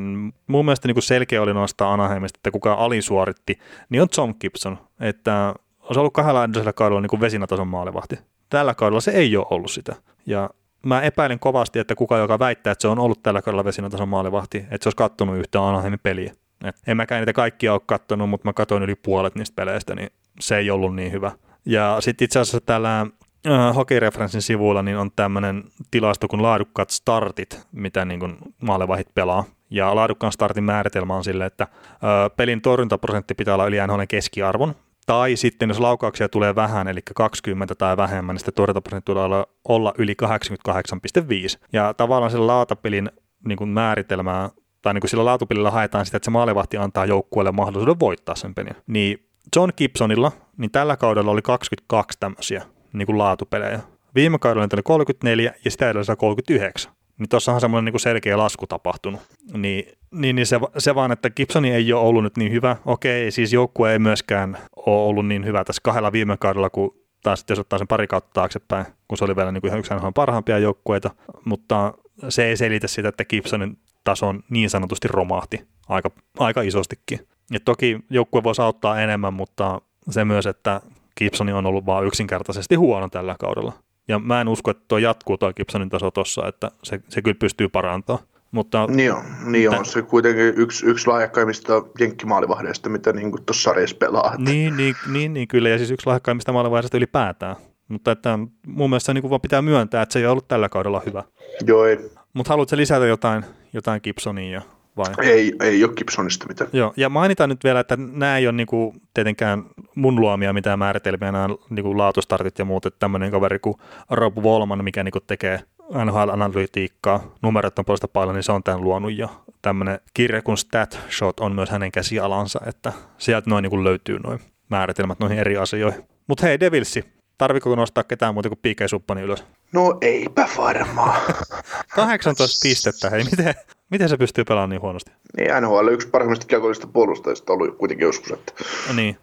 mun 0.47 0.65
mielestä 0.65 0.87
niin 0.87 0.95
kuin 0.95 1.03
selkeä 1.03 1.41
oli 1.41 1.53
nostaa 1.53 1.93
Anaheimista, 1.93 2.37
että 2.37 2.51
kuka 2.51 2.73
alisuoritti, 2.73 3.59
niin 3.89 4.01
on 4.01 4.07
John 4.17 4.33
Gibson, 4.39 4.77
että 4.99 5.53
olisi 5.81 5.99
ollut 5.99 6.13
kahdella 6.13 6.43
edellisellä 6.43 6.73
kaudella 6.73 7.01
niin 7.01 7.09
kuin 7.09 7.21
vesinatason 7.21 7.67
maalivahti. 7.67 8.19
Tällä 8.49 8.73
kaudella 8.73 9.01
se 9.01 9.11
ei 9.11 9.37
ole 9.37 9.45
ollut 9.49 9.71
sitä. 9.71 9.95
Ja 10.25 10.49
mä 10.87 11.01
epäilen 11.01 11.39
kovasti, 11.39 11.79
että 11.79 11.95
kuka, 11.95 12.17
joka 12.17 12.39
väittää, 12.39 12.71
että 12.71 12.81
se 12.81 12.87
on 12.87 12.99
ollut 12.99 13.23
tällä 13.23 13.41
kaudella 13.41 13.63
vesinatason 13.63 14.09
maalivahti, 14.09 14.57
että 14.57 14.77
se 14.81 14.87
olisi 14.87 14.97
kattonut 14.97 15.37
yhtään 15.37 15.65
Anaheimin 15.65 15.99
peliä. 16.03 16.33
Et 16.65 16.75
en 16.87 16.97
mäkään 16.97 17.21
niitä 17.21 17.33
kaikkia 17.33 17.73
ole 17.73 17.81
kattonut, 17.85 18.29
mutta 18.29 18.47
mä 18.47 18.53
katsoin 18.53 18.83
yli 18.83 18.95
puolet 18.95 19.35
niistä 19.35 19.55
peleistä, 19.55 19.95
niin 19.95 20.09
se 20.39 20.57
ei 20.57 20.71
ollut 20.71 20.95
niin 20.95 21.11
hyvä. 21.11 21.31
Ja 21.65 21.97
sitten 21.99 22.25
itse 22.25 22.39
asiassa 22.39 22.61
täällä 22.61 23.01
äh, 23.01 23.75
hockey-referenssin 23.75 24.41
sivuilla 24.41 24.83
niin 24.83 24.97
on 24.97 25.11
tämmöinen 25.15 25.63
tilasto 25.91 26.27
kuin 26.27 26.41
laadukkaat 26.41 26.89
startit, 26.89 27.67
mitä 27.71 28.05
niin 28.05 28.19
kuin 28.19 28.37
maalevahit 28.61 29.07
pelaa. 29.15 29.43
Ja 29.69 29.95
laadukkaan 29.95 30.31
startin 30.31 30.63
määritelmä 30.63 31.15
on 31.15 31.23
sille, 31.23 31.45
että 31.45 31.67
ö, 31.93 32.29
pelin 32.29 32.61
torjuntaprosentti 32.61 33.33
pitää 33.33 33.53
olla 33.53 33.67
yli 33.67 33.77
NHL 33.87 34.01
keskiarvon, 34.09 34.75
tai 35.07 35.35
sitten 35.35 35.69
jos 35.69 35.79
laukauksia 35.79 36.29
tulee 36.29 36.55
vähän, 36.55 36.87
eli 36.87 36.99
20 37.15 37.75
tai 37.75 37.97
vähemmän, 37.97 38.33
niin 38.33 38.39
sitten 38.39 38.53
torjuntaprosentti 38.53 39.05
tulee 39.05 39.23
olla, 39.23 39.47
olla 39.67 39.93
yli 39.97 40.15
88,5. 40.23 41.59
Ja 41.73 41.93
tavallaan 41.93 42.31
sillä 42.31 42.47
laatapelin 42.47 43.11
niin 43.45 43.57
kuin 43.57 43.69
määritelmää, 43.69 44.49
tai 44.81 44.93
niin 44.93 45.01
kuin 45.01 45.09
sillä 45.09 45.25
laatupelillä 45.25 45.71
haetaan 45.71 46.05
sitä, 46.05 46.17
että 46.17 46.25
se 46.25 46.31
maalevahti 46.31 46.77
antaa 46.77 47.05
joukkueelle 47.05 47.51
mahdollisuuden 47.51 47.99
voittaa 47.99 48.35
sen 48.35 48.55
pelin. 48.55 48.75
Niin 48.87 49.29
John 49.55 49.71
Gibsonilla, 49.77 50.31
niin 50.57 50.71
tällä 50.71 50.97
kaudella 50.97 51.31
oli 51.31 51.41
22 51.41 52.19
tämmöisiä 52.19 52.65
niin 52.93 53.05
kuin 53.05 53.17
laatupelejä. 53.17 53.79
Viime 54.15 54.39
kaudella 54.39 54.65
niitä 54.65 54.75
oli 54.75 54.83
34 54.83 55.53
ja 55.65 55.71
sitä 55.71 55.89
edellisellä 55.89 56.15
39 56.15 56.96
niin 57.17 57.29
tuossa 57.29 57.53
on 57.53 57.61
semmoinen 57.61 57.93
niin 57.93 57.99
selkeä 57.99 58.37
lasku 58.37 58.67
tapahtunut. 58.67 59.21
Niin, 59.53 59.85
niin, 60.11 60.35
niin 60.35 60.45
se, 60.45 60.59
se, 60.77 60.95
vaan, 60.95 61.11
että 61.11 61.29
Gibsoni 61.29 61.71
ei 61.71 61.93
ole 61.93 62.07
ollut 62.07 62.23
nyt 62.23 62.37
niin 62.37 62.51
hyvä. 62.51 62.75
Okei, 62.85 63.31
siis 63.31 63.53
joukkue 63.53 63.91
ei 63.91 63.99
myöskään 63.99 64.57
ole 64.75 65.09
ollut 65.09 65.27
niin 65.27 65.45
hyvä 65.45 65.63
tässä 65.63 65.81
kahdella 65.83 66.11
viime 66.11 66.37
kaudella, 66.37 66.69
kun 66.69 66.95
taas 67.23 67.45
jos 67.49 67.59
ottaa 67.59 67.79
sen 67.79 67.87
pari 67.87 68.07
kautta 68.07 68.29
taaksepäin, 68.33 68.85
kun 69.07 69.17
se 69.17 69.25
oli 69.25 69.35
vielä 69.35 69.51
niin 69.51 69.61
kuin 69.61 69.77
yksi 69.77 69.93
parhaimpia 70.15 70.59
joukkueita, 70.59 71.09
mutta 71.45 71.93
se 72.29 72.45
ei 72.45 72.57
selitä 72.57 72.87
sitä, 72.87 73.09
että 73.09 73.25
Gibsonin 73.25 73.77
on 74.21 74.43
niin 74.49 74.69
sanotusti 74.69 75.07
romahti 75.07 75.67
aika, 75.89 76.11
aika 76.39 76.61
isostikin. 76.61 77.27
Ja 77.51 77.59
toki 77.59 77.99
joukkue 78.09 78.43
voisi 78.43 78.61
auttaa 78.61 79.01
enemmän, 79.01 79.33
mutta 79.33 79.81
se 80.09 80.25
myös, 80.25 80.45
että 80.45 80.81
Gibsoni 81.17 81.53
on 81.53 81.65
ollut 81.65 81.85
vain 81.85 82.07
yksinkertaisesti 82.07 82.75
huono 82.75 83.09
tällä 83.09 83.35
kaudella. 83.39 83.73
Ja 84.07 84.19
mä 84.19 84.41
en 84.41 84.47
usko, 84.47 84.71
että 84.71 84.83
tuo 84.87 84.97
jatkuu 84.97 85.37
tuo 85.37 85.53
Gibsonin 85.53 85.89
taso 85.89 86.11
tuossa, 86.11 86.47
että 86.47 86.71
se, 86.83 86.99
se 87.09 87.21
kyllä 87.21 87.37
pystyy 87.39 87.69
parantamaan. 87.69 88.25
Mutta, 88.51 88.87
niin 88.87 89.13
on, 89.13 89.23
niin 89.45 89.69
on. 89.69 89.85
se 89.85 90.01
kuitenkin 90.01 90.53
yksi, 90.57 90.85
yksi 90.85 91.07
lahjakkaimmista 91.07 91.73
jenkkimaalivahdeista, 91.99 92.89
mitä 92.89 93.13
niin 93.13 93.31
tuossa 93.45 93.63
sarjassa 93.63 93.95
pelaa. 93.95 94.35
Niin, 94.37 94.77
niin, 94.77 94.95
niin, 95.11 95.33
niin, 95.33 95.47
kyllä, 95.47 95.69
ja 95.69 95.77
siis 95.77 95.91
yksi 95.91 96.07
lahjakkaimmista 96.07 96.53
maalivahdeista 96.53 96.97
ylipäätään. 96.97 97.55
Mutta 97.87 98.11
että 98.11 98.39
mun 98.67 98.89
mielestä 98.89 99.13
niin 99.13 99.29
vaan 99.29 99.41
pitää 99.41 99.61
myöntää, 99.61 100.01
että 100.01 100.13
se 100.13 100.19
ei 100.19 100.25
ollut 100.25 100.47
tällä 100.47 100.69
kaudella 100.69 101.01
hyvä. 101.05 101.23
Joo, 101.67 101.85
ei. 101.85 101.97
Mutta 102.33 102.49
haluatko 102.49 102.77
lisätä 102.77 103.05
jotain, 103.05 103.45
jotain 103.73 104.01
Gibsonia 104.03 104.51
ja 104.51 104.61
vai? 104.97 105.13
Ei, 105.21 105.53
ei 105.61 105.83
ole 105.83 105.93
Gibsonista 105.93 106.47
mitään. 106.47 106.69
Joo, 106.73 106.93
ja 106.97 107.09
mainitaan 107.09 107.49
nyt 107.49 107.63
vielä, 107.63 107.79
että 107.79 107.97
nämä 107.97 108.37
ei 108.37 108.47
ole 108.47 108.55
niinku 108.55 108.95
tietenkään 109.13 109.63
mun 109.95 110.21
luomia 110.21 110.53
mitään 110.53 110.79
määritelmiä, 110.79 111.31
nämä 111.31 111.49
niinku 111.69 111.97
laatustartit 111.97 112.59
ja 112.59 112.65
muut, 112.65 112.85
että 112.85 112.99
tämmöinen 112.99 113.31
kaveri 113.31 113.59
kuin 113.59 113.77
Rob 114.09 114.37
Wolman, 114.37 114.83
mikä 114.83 115.03
niinku 115.03 115.19
tekee 115.19 115.59
NHL-analytiikkaa, 116.05 117.35
numerot 117.41 117.79
on 117.79 117.85
puolesta 117.85 118.07
paljon, 118.07 118.35
niin 118.35 118.43
se 118.43 118.51
on 118.51 118.63
tämän 118.63 118.81
luonut 118.81 119.17
ja 119.17 119.29
tämmöinen 119.61 119.99
kirja 120.13 120.41
kuin 120.41 120.57
Stat 120.57 120.99
Shot 121.17 121.39
on 121.39 121.55
myös 121.55 121.69
hänen 121.69 121.91
käsialansa, 121.91 122.59
että 122.65 122.93
sieltä 123.17 123.49
noin 123.49 123.63
niinku 123.63 123.83
löytyy 123.83 124.19
noin 124.19 124.39
määritelmät 124.69 125.19
noihin 125.19 125.39
eri 125.39 125.57
asioihin. 125.57 126.03
Mutta 126.27 126.45
hei 126.45 126.59
Devilsi, 126.59 127.05
tarviko 127.37 127.75
nostaa 127.75 128.03
ketään 128.03 128.33
muuta 128.33 128.49
kuin 128.49 128.59
P.K. 128.61 128.89
Suppani 128.89 129.21
ylös? 129.21 129.43
No 129.71 129.97
eipä 130.01 130.49
varmaan. 130.57 131.21
18 131.95 132.57
pistettä, 132.63 133.09
hei 133.09 133.23
miten, 133.23 133.55
Miten 133.91 134.09
se 134.09 134.17
pystyy 134.17 134.43
pelaamaan 134.43 134.69
niin 134.69 134.81
huonosti? 134.81 135.11
Niin, 135.37 135.49
NHL 135.61 135.87
yksi 135.87 136.07
parhaimmista 136.07 136.47
kiekollista 136.47 136.87
puolustajista 136.87 137.53
ollut 137.53 137.77
kuitenkin 137.77 138.05
joskus, 138.05 138.31
että... 138.31 138.53
Niin. 138.95 139.17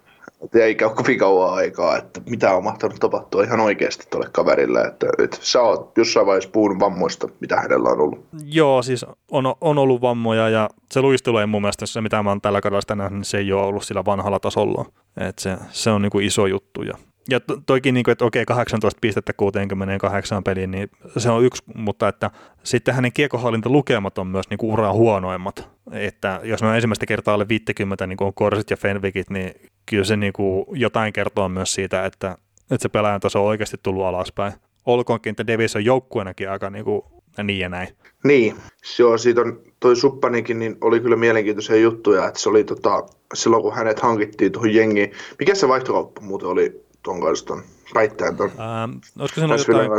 Että 0.45 0.59
ei 0.59 0.75
käy 0.75 0.91
kovin 0.91 1.19
kauan 1.19 1.55
aikaa, 1.55 1.97
että 1.97 2.21
mitä 2.31 2.55
on 2.55 2.65
mahtanut 2.65 3.01
tapahtua 3.01 3.43
ihan 3.43 3.61
oikeasti 3.61 4.07
tuolle 4.11 4.29
kaverille, 4.33 4.81
että, 4.81 5.07
että 5.19 5.37
sä 5.41 5.63
oot 5.63 5.93
jossain 5.97 6.27
vaiheessa 6.27 6.51
puhunut 6.51 6.81
vammoista, 6.81 7.29
mitä 7.41 7.57
hänellä 7.57 7.89
on 7.89 8.01
ollut. 8.01 8.25
Joo, 8.45 8.83
siis 8.83 9.07
on, 9.31 9.55
on 9.61 9.79
ollut 9.79 10.01
vammoja 10.01 10.49
ja 10.49 10.71
se 10.93 11.01
luistelu 11.01 11.39
ei 11.39 11.47
mun 11.47 11.63
mielestä 11.63 11.87
se, 11.87 12.01
mitä 12.01 12.23
mä 12.23 12.31
oon 12.31 12.41
tällä 12.41 12.61
kaudella 12.61 12.95
nähnyt, 12.95 13.19
niin 13.19 13.25
se 13.25 13.39
ei 13.39 13.53
ole 13.53 13.67
ollut 13.67 13.85
sillä 13.85 14.05
vanhalla 14.05 14.41
tasolla. 14.41 14.85
että 15.17 15.43
se, 15.43 15.57
se 15.71 15.91
on 15.91 16.03
niinku 16.03 16.19
iso 16.19 16.47
juttu 16.47 16.83
ja 16.83 16.95
ja 17.31 17.41
to, 17.41 17.61
toikin, 17.67 17.95
niin 17.95 18.05
kuin, 18.05 18.13
että 18.13 18.25
okei, 18.25 18.45
18 18.45 18.99
pistettä 19.01 19.33
68 19.33 20.45
peliin, 20.45 20.71
niin 20.71 20.91
se 21.17 21.31
on 21.31 21.45
yksi, 21.45 21.63
mutta 21.75 22.09
että 22.09 22.31
sitten 22.63 22.95
hänen 22.95 23.13
kiekohallintalukemat 23.13 24.19
on 24.19 24.27
myös 24.27 24.51
niin 24.51 24.59
kuin 24.59 24.73
uraa 24.73 24.93
huonoimmat. 24.93 25.69
Että 25.93 26.41
jos 26.43 26.63
me 26.63 26.75
ensimmäistä 26.75 27.07
kertaa 27.07 27.35
alle 27.35 27.49
50, 27.49 28.07
niin 28.07 28.17
kuin 28.17 28.27
on 28.27 28.35
Korsit 28.35 28.71
ja 28.71 28.77
Fenvikit, 28.77 29.31
niin 29.31 29.55
kyllä 29.87 30.05
se 30.05 30.17
niin 30.17 30.33
kuin 30.33 30.65
jotain 30.73 31.13
kertoo 31.13 31.49
myös 31.49 31.75
siitä, 31.75 32.07
että, 32.07 32.37
että 32.71 32.83
se 32.83 32.89
pelaajan 32.89 33.21
taso 33.21 33.41
on 33.43 33.49
oikeasti 33.49 33.77
tullut 33.83 34.05
alaspäin. 34.05 34.53
Olkoonkin, 34.87 35.31
että 35.31 35.47
Davis 35.47 35.77
on 35.77 35.85
joukkueenakin 35.85 36.51
aika 36.51 36.71
niin, 36.71 36.85
kuin, 36.85 37.03
niin 37.43 37.59
ja 37.59 37.69
näin. 37.69 37.89
Niin, 38.25 38.57
joo, 38.99 39.19
siitä 39.19 39.41
on 39.41 39.61
toi 39.81 39.97
Suppanikin, 39.97 40.59
niin 40.59 40.77
oli 40.81 41.01
kyllä 41.01 41.17
mielenkiintoisia 41.17 41.77
juttuja, 41.77 42.29
että 42.29 42.41
se 42.41 42.49
oli 42.49 42.65
tota, 42.65 43.07
silloin 43.35 43.63
kun 43.63 43.75
hänet 43.75 44.01
hankittiin 44.01 44.53
tuohon 44.53 44.75
jengiin. 44.75 45.13
Mikä 45.39 45.55
se 45.55 45.69
vaihtokauppa 45.69 46.21
muuten 46.21 46.49
oli 46.49 46.84
tuon 47.05 47.21
kanssa 47.21 47.47
ton 47.47 47.63
väittäen 47.95 48.37
ton. 48.37 48.51
Ähm, 48.51 48.91
olisiko 49.19 49.41
ollut 49.41 49.69
jotain 49.69 49.91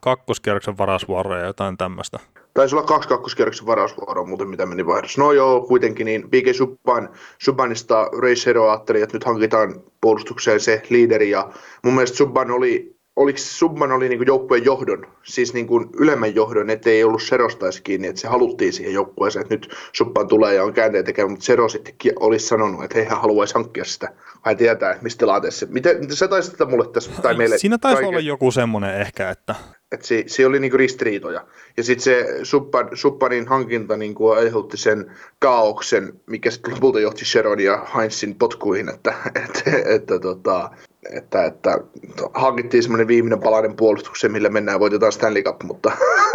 kakkoskierroksen 0.00 0.78
varasvuoroja 0.78 1.40
ja 1.40 1.46
jotain 1.46 1.76
tämmöistä? 1.76 2.18
Taisi 2.54 2.74
olla 2.74 2.86
kaksi 2.86 3.08
kakkoskierroksen 3.08 3.66
varasvuoroa 3.66 4.26
muuten, 4.26 4.48
mitä 4.48 4.66
meni 4.66 4.86
vaihdossa. 4.86 5.20
No 5.20 5.32
joo, 5.32 5.60
kuitenkin 5.60 6.04
niin 6.04 6.22
P.K. 6.22 6.54
Subban, 6.54 7.08
Subbanista 7.38 8.08
Ray 8.22 8.36
Shero 8.36 8.70
ajatteli, 8.70 9.02
että 9.02 9.16
nyt 9.16 9.24
hankitaan 9.24 9.82
puolustukseen 10.00 10.60
se 10.60 10.82
liideri 10.88 11.30
ja 11.30 11.52
mun 11.82 11.94
mielestä 11.94 12.16
Subban 12.16 12.50
oli 12.50 12.96
oliko 13.22 13.38
Subban 13.38 13.92
oli 13.92 14.08
niin 14.08 14.26
joukkueen 14.26 14.64
johdon, 14.64 15.06
siis 15.22 15.54
niin 15.54 15.66
kuin 15.66 15.88
ylemmän 15.98 16.34
johdon, 16.34 16.70
ettei 16.70 17.04
ollut 17.04 17.22
Serostaisi 17.22 17.82
kiinni, 17.82 18.08
että 18.08 18.20
se 18.20 18.28
haluttiin 18.28 18.72
siihen 18.72 18.94
joukkueeseen, 18.94 19.42
että 19.42 19.54
nyt 19.54 19.74
Subban 19.92 20.28
tulee 20.28 20.54
ja 20.54 20.64
on 20.64 20.72
käänteen 20.72 21.04
tekevä, 21.04 21.28
mutta 21.28 21.44
Sero 21.44 21.68
sitten 21.68 21.94
olisi 22.20 22.46
sanonut, 22.46 22.84
että 22.84 22.98
he 22.98 23.04
haluaisi 23.04 23.54
hankkia 23.54 23.84
sitä. 23.84 24.12
Ai 24.42 24.56
tietää, 24.56 24.98
mistä 25.02 25.18
tilanteessa. 25.18 25.66
Miten, 25.70 26.00
miten 26.00 26.16
sä 26.16 26.28
taisit 26.28 26.52
sitä 26.52 26.64
mulle 26.64 26.88
tässä, 26.92 27.10
tai 27.22 27.34
meille 27.34 27.58
Siinä 27.58 27.78
taisi 27.78 27.94
kaiken. 27.94 28.08
olla 28.08 28.20
joku 28.20 28.50
semmoinen 28.50 29.00
ehkä, 29.00 29.30
että... 29.30 29.54
Että 29.92 30.06
se, 30.06 30.24
se 30.26 30.46
oli 30.46 30.60
niinku 30.60 30.76
ristiriitoja. 30.76 31.46
Ja 31.76 31.82
sitten 31.82 32.04
se 32.04 32.38
Subban, 32.42 32.88
Subbanin 32.94 33.48
hankinta 33.48 33.96
niinku 33.96 34.28
aiheutti 34.28 34.76
sen 34.76 35.12
kaauksen, 35.38 36.12
mikä 36.26 36.50
sitten 36.50 36.74
lopulta 36.74 37.00
johti 37.00 37.24
Sheron 37.24 37.60
ja 37.60 37.86
Heinzin 37.96 38.34
potkuihin, 38.34 38.88
että, 38.88 39.14
että, 39.26 39.42
että, 39.44 39.94
että 39.94 40.18
tota, 40.18 40.70
että, 41.10 41.44
että 41.44 41.78
hankittiin 42.34 42.82
semmoinen 42.82 43.08
viimeinen 43.08 43.40
palainen 43.40 43.76
puolustukseen, 43.76 44.32
millä 44.32 44.48
mennään 44.48 44.80
voitetaan 44.80 45.12
Stanley 45.12 45.42
Cup, 45.42 45.62
mutta, 45.62 45.92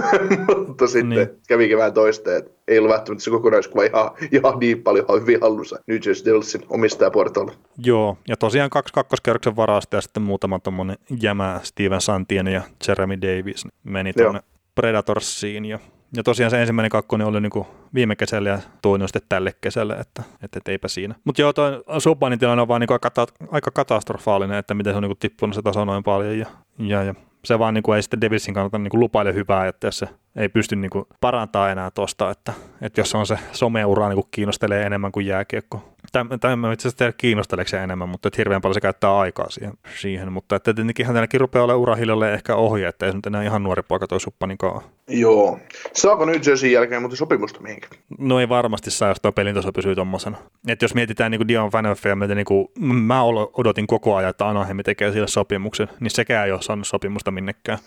mutta 0.67 0.87
sitten 0.87 1.09
niin. 1.09 1.29
kävikin 1.47 1.77
vähän 1.77 1.93
toista, 1.93 2.35
että 2.35 2.51
ei 2.67 2.79
ollut 2.79 2.91
välttämättä 2.91 3.23
se 3.23 3.29
kokonaiskuva 3.29 3.83
ihan, 3.83 4.11
ihan 4.31 4.59
niin 4.59 4.83
paljon 4.83 5.05
hyvin 5.21 5.41
hallussa 5.41 5.79
New 5.87 5.97
Jersey 6.05 6.25
Devilsin 6.25 6.61
omistajaportaalla. 6.69 7.53
Joo, 7.77 8.17
ja 8.27 8.37
tosiaan 8.37 8.69
kaksi 8.69 8.93
kakkoskerroksen 8.93 9.55
varasta 9.55 9.95
ja 9.95 10.01
sitten 10.01 10.23
muutama 10.23 10.59
tuommoinen 10.59 10.97
jämä 11.21 11.59
Steven 11.63 12.01
Santien 12.01 12.47
ja 12.47 12.61
Jeremy 12.87 13.21
Davis 13.21 13.67
meni 13.83 14.13
tuonne 14.13 14.41
Predatorsiin 14.75 15.65
ja 15.65 15.79
ja 16.15 16.23
tosiaan 16.23 16.51
se 16.51 16.61
ensimmäinen 16.61 16.89
kakkonen 16.89 17.27
oli 17.27 17.41
niin 17.41 17.65
viime 17.93 18.15
kesällä 18.15 18.49
ja 18.49 18.59
toinen 18.81 19.07
sitten 19.07 19.21
tälle 19.29 19.53
kesälle, 19.61 19.93
että, 19.93 20.23
että, 20.43 20.57
että 20.59 20.71
eipä 20.71 20.87
siinä. 20.87 21.15
Mutta 21.23 21.41
joo, 21.41 21.53
tuo 21.53 21.83
Subbanin 21.99 22.39
tilanne 22.39 22.61
on 22.61 22.67
vaan 22.67 22.81
niin 22.81 22.91
aika, 22.91 23.27
aika 23.51 23.71
katastrofaalinen, 23.71 24.57
että 24.57 24.73
miten 24.73 24.93
se 24.93 24.97
on 24.97 25.03
niin 25.03 25.17
tippunut 25.19 25.55
se 25.55 25.61
taso 25.61 25.85
noin 25.85 26.03
paljon 26.03 26.39
ja, 26.39 26.45
ja, 26.79 27.03
ja 27.03 27.15
se 27.45 27.59
vaan 27.59 27.73
niin 27.73 27.83
kuin 27.83 27.95
ei 27.95 28.01
sitten 28.01 28.21
Devilsin 28.21 28.53
kannalta 28.53 28.77
niin 28.77 28.89
kuin 28.89 28.99
lupaile 28.99 29.33
hyvää, 29.33 29.67
että 29.67 29.87
jos 29.87 29.99
se 29.99 30.07
ei 30.35 30.49
pysty 30.49 30.75
niin 30.75 30.89
kuin 30.89 31.05
parantaa 31.21 31.69
enää 31.71 31.91
tuosta, 31.91 32.31
että, 32.31 32.53
että 32.81 33.01
jos 33.01 33.15
on 33.15 33.27
se 33.27 33.39
someura 33.51 34.07
niin 34.09 34.15
kuin 34.15 34.27
kiinnostelee 34.31 34.85
enemmän 34.85 35.11
kuin 35.11 35.25
jääkiekko. 35.25 35.93
Tämä 36.11 36.55
mä 36.55 36.73
itse 36.73 36.87
asiassa 36.87 37.11
kiinnosteleeko 37.17 37.69
se 37.69 37.83
enemmän, 37.83 38.09
mutta 38.09 38.27
että 38.27 38.37
hirveän 38.37 38.61
paljon 38.61 38.73
se 38.73 38.81
käyttää 38.81 39.17
aikaa 39.17 39.49
siihen. 39.49 39.73
siihen. 39.99 40.31
Mutta 40.31 40.55
että 40.55 40.73
tietenkin 40.73 41.05
hänelläkin 41.05 41.39
rupeaa 41.39 41.65
olemaan 41.65 41.81
urahiljalle 41.81 42.33
ehkä 42.33 42.55
ohje, 42.55 42.87
että 42.87 43.05
ei 43.05 43.11
se 43.11 43.17
nyt 43.17 43.25
enää 43.25 43.43
ihan 43.43 43.63
nuori 43.63 43.83
poika 43.83 44.07
toi 44.07 44.19
suppanikaan. 44.19 44.81
Joo. 45.07 45.59
Saako 45.93 46.25
nyt 46.25 46.45
Jerseyn 46.45 46.71
jälkeen 46.71 47.01
mutta 47.01 47.17
sopimusta 47.17 47.59
mihinkään? 47.59 48.01
No 48.19 48.39
ei 48.39 48.49
varmasti 48.49 48.91
saa, 48.91 49.09
jos 49.09 49.21
tuo 49.21 49.31
pelin 49.31 49.55
taso 49.55 49.71
pysyy 49.71 49.95
tuommoisena. 49.95 50.37
Että 50.67 50.85
jos 50.85 50.93
mietitään 50.93 51.31
niin 51.31 51.39
kuin 51.39 51.47
Dion 51.47 51.69
Faneffia, 51.69 52.15
niin 52.15 52.45
kuin, 52.45 52.67
mä 52.79 53.23
odotin 53.53 53.87
koko 53.87 54.15
ajan, 54.15 54.29
että 54.29 54.47
Anaheim 54.47 54.77
tekee 54.85 55.11
sille 55.11 55.27
sopimuksen, 55.27 55.87
niin 55.99 56.11
sekään 56.11 56.45
ei 56.45 56.51
ole 56.51 56.61
saanut 56.61 56.87
sopimusta 56.87 57.31
minnekään. 57.31 57.79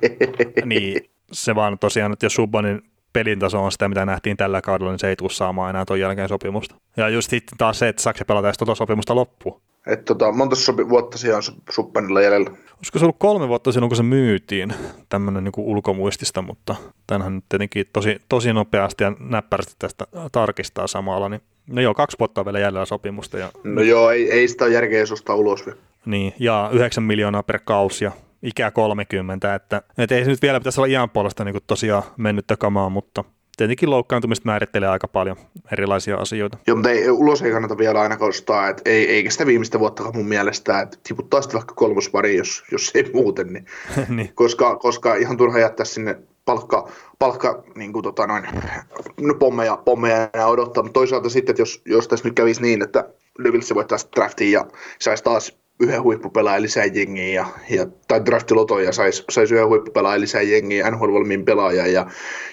niin 0.64 1.10
se 1.32 1.54
vaan 1.54 1.78
tosiaan, 1.78 2.12
että 2.12 2.26
jos 2.26 2.34
Subbanin 2.34 2.82
pelin 3.12 3.38
taso 3.38 3.64
on 3.64 3.72
sitä, 3.72 3.88
mitä 3.88 4.06
nähtiin 4.06 4.36
tällä 4.36 4.60
kaudella, 4.60 4.92
niin 4.92 4.98
se 4.98 5.08
ei 5.08 5.16
tule 5.16 5.30
saamaan 5.30 5.70
enää 5.70 5.84
tuon 5.84 6.00
jälkeen 6.00 6.28
sopimusta. 6.28 6.74
Ja 6.96 7.08
just 7.08 7.30
sitten 7.30 7.58
taas 7.58 7.78
se, 7.78 7.88
että 7.88 8.02
saako 8.02 8.18
se 8.18 8.24
pelata 8.24 8.48
edes 8.48 8.58
tuota 8.58 8.74
sopimusta 8.74 9.14
loppuun. 9.14 9.60
Että 9.86 10.04
tota, 10.04 10.32
monta 10.32 10.56
sopi- 10.56 10.88
vuotta 10.88 11.18
siellä 11.18 11.36
on 11.36 11.42
Subbanilla 11.70 12.20
jäljellä? 12.20 12.50
Olisiko 12.50 12.98
se 12.98 13.04
ollut 13.04 13.16
kolme 13.18 13.48
vuotta 13.48 13.72
silloin, 13.72 13.90
kun 13.90 13.96
se 13.96 14.02
myytiin, 14.02 14.74
tämmöinen 15.08 15.44
niin 15.44 15.52
ulkomuistista, 15.56 16.42
mutta 16.42 16.74
tänhän 17.06 17.34
nyt 17.34 17.44
tietenkin 17.48 17.86
tosi, 17.92 18.16
tosi 18.28 18.52
nopeasti 18.52 19.04
ja 19.04 19.12
näppärästi 19.20 19.74
tästä 19.78 20.06
tarkistaa 20.32 20.86
samalla, 20.86 21.28
niin 21.28 21.40
no 21.66 21.80
joo, 21.80 21.94
kaksi 21.94 22.18
vuotta 22.18 22.40
on 22.40 22.44
vielä 22.44 22.58
jäljellä 22.58 22.86
sopimusta. 22.86 23.38
Ja... 23.38 23.50
No 23.64 23.82
joo, 23.82 24.10
ei, 24.10 24.30
ei 24.30 24.48
sitä 24.48 24.68
järkeä 24.68 25.04
ulos 25.34 25.66
vielä. 25.66 25.78
Niin, 26.06 26.34
ja 26.38 26.70
9 26.72 27.04
miljoonaa 27.04 27.42
per 27.42 27.60
kausi 27.64 28.04
ja 28.04 28.12
ikä 28.42 28.70
30, 28.70 29.54
että, 29.54 29.82
että 29.98 30.14
ei 30.14 30.24
se 30.24 30.30
nyt 30.30 30.42
vielä 30.42 30.60
pitäisi 30.60 30.80
olla 30.80 30.88
iän 30.88 31.10
puolesta 31.10 31.44
niin 31.44 31.56
tosiaan 31.66 32.02
mennyttä 32.16 32.56
kamaa, 32.56 32.88
mutta 32.88 33.24
tietenkin 33.56 33.90
loukkaantumista 33.90 34.46
määrittelee 34.46 34.88
aika 34.88 35.08
paljon 35.08 35.36
erilaisia 35.72 36.16
asioita. 36.16 36.58
Joo, 36.66 36.76
mutta 36.76 36.90
ei, 36.90 37.10
ulos 37.10 37.42
ei 37.42 37.52
kannata 37.52 37.78
vielä 37.78 38.00
aina 38.00 38.16
kostaa, 38.16 38.68
että 38.68 38.82
ei, 38.84 39.08
eikä 39.10 39.30
sitä 39.30 39.46
viimeistä 39.46 39.78
vuotta 39.78 40.12
mun 40.12 40.28
mielestä, 40.28 40.80
että 40.80 40.98
tiputtaa 41.08 41.42
sitten 41.42 41.58
vaikka 41.58 41.74
kolmospari, 41.74 42.36
jos, 42.36 42.64
jos 42.72 42.90
ei 42.94 43.10
muuten, 43.14 43.52
niin, 43.52 43.66
niin. 44.16 44.32
Koska, 44.34 44.76
koska 44.76 45.14
ihan 45.14 45.36
turha 45.36 45.58
jättää 45.58 45.86
sinne 45.86 46.18
palkka, 46.44 46.88
palkka 47.18 47.62
niin 47.74 47.92
kuin, 47.92 48.02
tota, 48.02 48.26
noin, 48.26 48.44
no, 49.20 49.34
pommeja, 49.34 49.76
pommeja 49.76 50.30
ja 50.34 50.46
odottaa, 50.46 50.82
mutta 50.82 51.00
toisaalta 51.00 51.28
sitten, 51.28 51.52
että 51.52 51.62
jos, 51.62 51.82
jos 51.86 52.08
tässä 52.08 52.28
nyt 52.28 52.34
kävisi 52.34 52.62
niin, 52.62 52.82
että 52.82 53.08
Devils 53.44 53.74
voittaisi 53.74 54.08
draftiin 54.16 54.52
ja 54.52 54.66
saisi 54.98 55.24
taas 55.24 55.61
yhden 55.80 56.02
huippupelaajan 56.02 56.62
lisää 56.62 56.84
jengiä, 56.84 57.34
ja, 57.34 57.46
ja, 57.70 57.86
tai 58.08 58.24
draftiloto 58.26 58.78
ja 58.78 58.92
saisi 58.92 59.24
sais 59.30 59.52
yhden 59.52 59.68
huippupelaajan 59.68 60.20
lisää 60.20 60.42
jengiä, 60.42 60.90
NHL-valmiin 60.90 61.44
pelaajan 61.44 61.92
ja, 61.92 62.06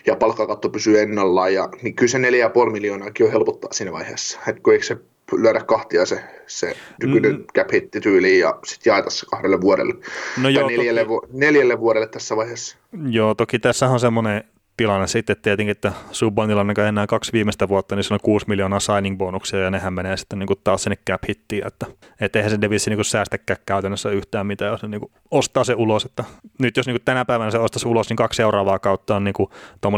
ja 0.05 0.15
palkkakatto 0.15 0.69
pysyy 0.69 0.99
ennallaan, 0.99 1.53
ja, 1.53 1.69
niin 1.81 1.95
kyllä 1.95 2.09
se 2.11 2.17
4,5 2.17 2.71
miljoonaakin 2.71 3.25
on 3.25 3.31
helpottaa 3.31 3.73
siinä 3.73 3.91
vaiheessa, 3.91 4.39
että 4.47 4.61
kun 4.61 4.73
eikö 4.73 4.85
se 4.85 4.97
lyödä 5.37 5.59
kahtia 5.59 6.05
se, 6.05 6.23
se 6.47 6.75
nykyinen 7.03 7.31
mm. 7.31 7.45
cap 7.57 7.67
tyyliin 8.03 8.39
ja 8.39 8.59
sitten 8.65 8.91
jaeta 8.91 9.09
se 9.09 9.25
kahdelle 9.31 9.61
vuodelle. 9.61 9.93
No 10.41 10.49
joo, 10.49 10.69
neljälle, 10.69 11.05
toki... 11.05 11.27
neljälle 11.33 11.79
vuodelle 11.79 12.07
tässä 12.07 12.35
vaiheessa. 12.35 12.77
Joo, 13.09 13.35
toki 13.35 13.59
tässä 13.59 13.87
on 13.87 13.99
semmoinen 13.99 14.43
tilanne 14.79 15.07
sitten 15.07 15.35
tietenkin, 15.41 15.71
että 15.71 15.91
Subbanilla 16.11 16.61
on 16.61 16.73
enää 16.87 17.07
kaksi 17.07 17.33
viimeistä 17.33 17.67
vuotta, 17.67 17.95
niin 17.95 18.03
se 18.03 18.13
on 18.13 18.19
6 18.23 18.45
miljoonaa 18.47 18.79
signing-bonuksia 18.79 19.59
ja 19.59 19.71
nehän 19.71 19.93
menee 19.93 20.17
sitten 20.17 20.39
niin 20.39 20.47
kuin 20.47 20.59
taas 20.63 20.83
sinne 20.83 20.97
cap 21.09 21.21
hittiin, 21.29 21.67
että 21.67 21.85
et 22.19 22.35
eihän 22.35 22.51
se 22.51 22.61
Devissi 22.61 22.89
niin 22.89 23.05
säästäkään 23.05 23.59
käytännössä 23.65 24.09
yhtään 24.09 24.47
mitään, 24.47 24.71
jos 24.71 24.81
ne 24.81 24.87
niin 24.87 25.01
kuin 25.01 25.11
ostaa 25.31 25.63
se 25.63 25.73
ulos, 25.73 26.05
että 26.05 26.23
nyt 26.59 26.77
jos 26.77 26.85
niin 26.85 26.93
kuin 26.93 27.05
tänä 27.05 27.25
päivänä 27.25 27.51
se 27.51 27.59
ostaisi 27.59 27.87
ulos, 27.87 28.09
niin 28.09 28.17
kaksi 28.17 28.37
seuraavaa 28.37 28.79
kautta 28.79 29.15
on 29.15 29.23
niin 29.23 29.33
kuin 29.33 29.49
7,6 29.49 29.91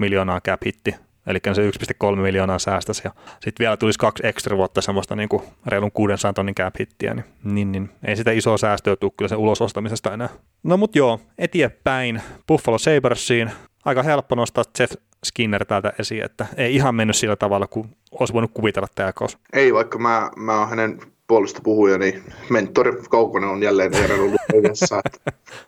miljoonaa 0.00 0.40
cap 0.40 0.60
hitti, 0.66 0.94
eli 1.26 1.38
se 1.52 1.70
1,3 2.14 2.16
miljoonaa 2.16 2.58
säästäisi, 2.58 3.02
ja 3.04 3.10
sitten 3.32 3.64
vielä 3.64 3.76
tulisi 3.76 3.98
kaksi 3.98 4.26
ekstra 4.26 4.56
vuotta 4.56 4.80
semmoista 4.80 5.16
niin 5.16 5.28
kuin 5.28 5.42
reilun 5.66 5.92
600 5.92 6.32
tonnin 6.32 6.54
cap 6.54 6.74
hittiä, 6.80 7.14
niin, 7.14 7.24
niin, 7.44 7.72
niin, 7.72 7.90
ei 8.04 8.16
sitä 8.16 8.30
isoa 8.30 8.58
säästöä 8.58 8.96
tule 8.96 9.12
kyllä 9.16 9.28
sen 9.28 9.38
ulosostamisesta 9.38 10.12
enää. 10.12 10.28
No 10.62 10.76
mut 10.76 10.96
joo, 10.96 11.20
eteenpäin 11.38 12.22
Buffalo 12.48 12.78
Sabersiin, 12.78 13.50
aika 13.84 14.02
helppo 14.02 14.34
nostaa 14.34 14.64
Jeff 14.78 14.92
Skinner 15.24 15.64
täältä 15.64 15.92
esiin, 15.98 16.24
että 16.24 16.46
ei 16.56 16.74
ihan 16.74 16.94
mennyt 16.94 17.16
sillä 17.16 17.36
tavalla, 17.36 17.66
kuin 17.66 17.96
olisi 18.20 18.34
voinut 18.34 18.50
kuvitella 18.54 18.88
tämä 18.94 19.12
kausi. 19.12 19.36
Ei, 19.52 19.74
vaikka 19.74 19.98
mä, 19.98 20.30
mä 20.36 20.58
oon 20.58 20.68
hänen 20.68 21.00
puolesta 21.26 21.60
puhuja, 21.64 21.98
niin 21.98 22.22
mentori 22.50 22.92
Kaukonen 23.10 23.50
on 23.50 23.62
jälleen 23.62 23.90
kerran 23.90 24.20
ollut 24.20 24.40
edessä. 24.54 25.00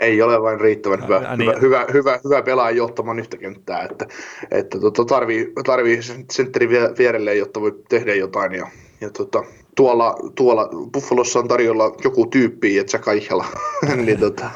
ei 0.01 0.23
ole 0.23 0.43
vain 0.43 0.61
riittävän 0.61 1.05
hyvä, 1.05 1.17
ja, 1.17 1.37
niin. 1.37 1.51
hyvä, 1.51 1.61
hyvä, 1.61 1.87
hyvä, 1.93 2.21
hyvä 2.25 2.43
pelaaja 2.43 2.77
johtamaan 2.77 3.19
yhtä 3.19 3.37
kenttää, 3.37 3.83
että, 3.91 4.07
että 4.51 4.81
tota, 4.81 5.05
tarvii, 5.05 5.53
tarvii 5.67 6.01
sentteri 6.31 6.69
vierelle, 6.99 7.35
jotta 7.35 7.61
voi 7.61 7.83
tehdä 7.89 8.15
jotain 8.15 8.53
ja, 8.53 8.67
ja 9.05 9.11
tota, 9.11 9.45
tuolla, 9.77 10.15
tuolla 10.35 10.69
Buffalossa 10.93 11.39
on 11.39 11.49
tarjolla 11.49 11.85
joku 12.05 12.27
tyyppi, 12.27 12.79
että 12.79 12.93
sä 12.93 12.99
kaihella, 12.99 13.45
niin 14.07 14.21
tota, 14.21 14.51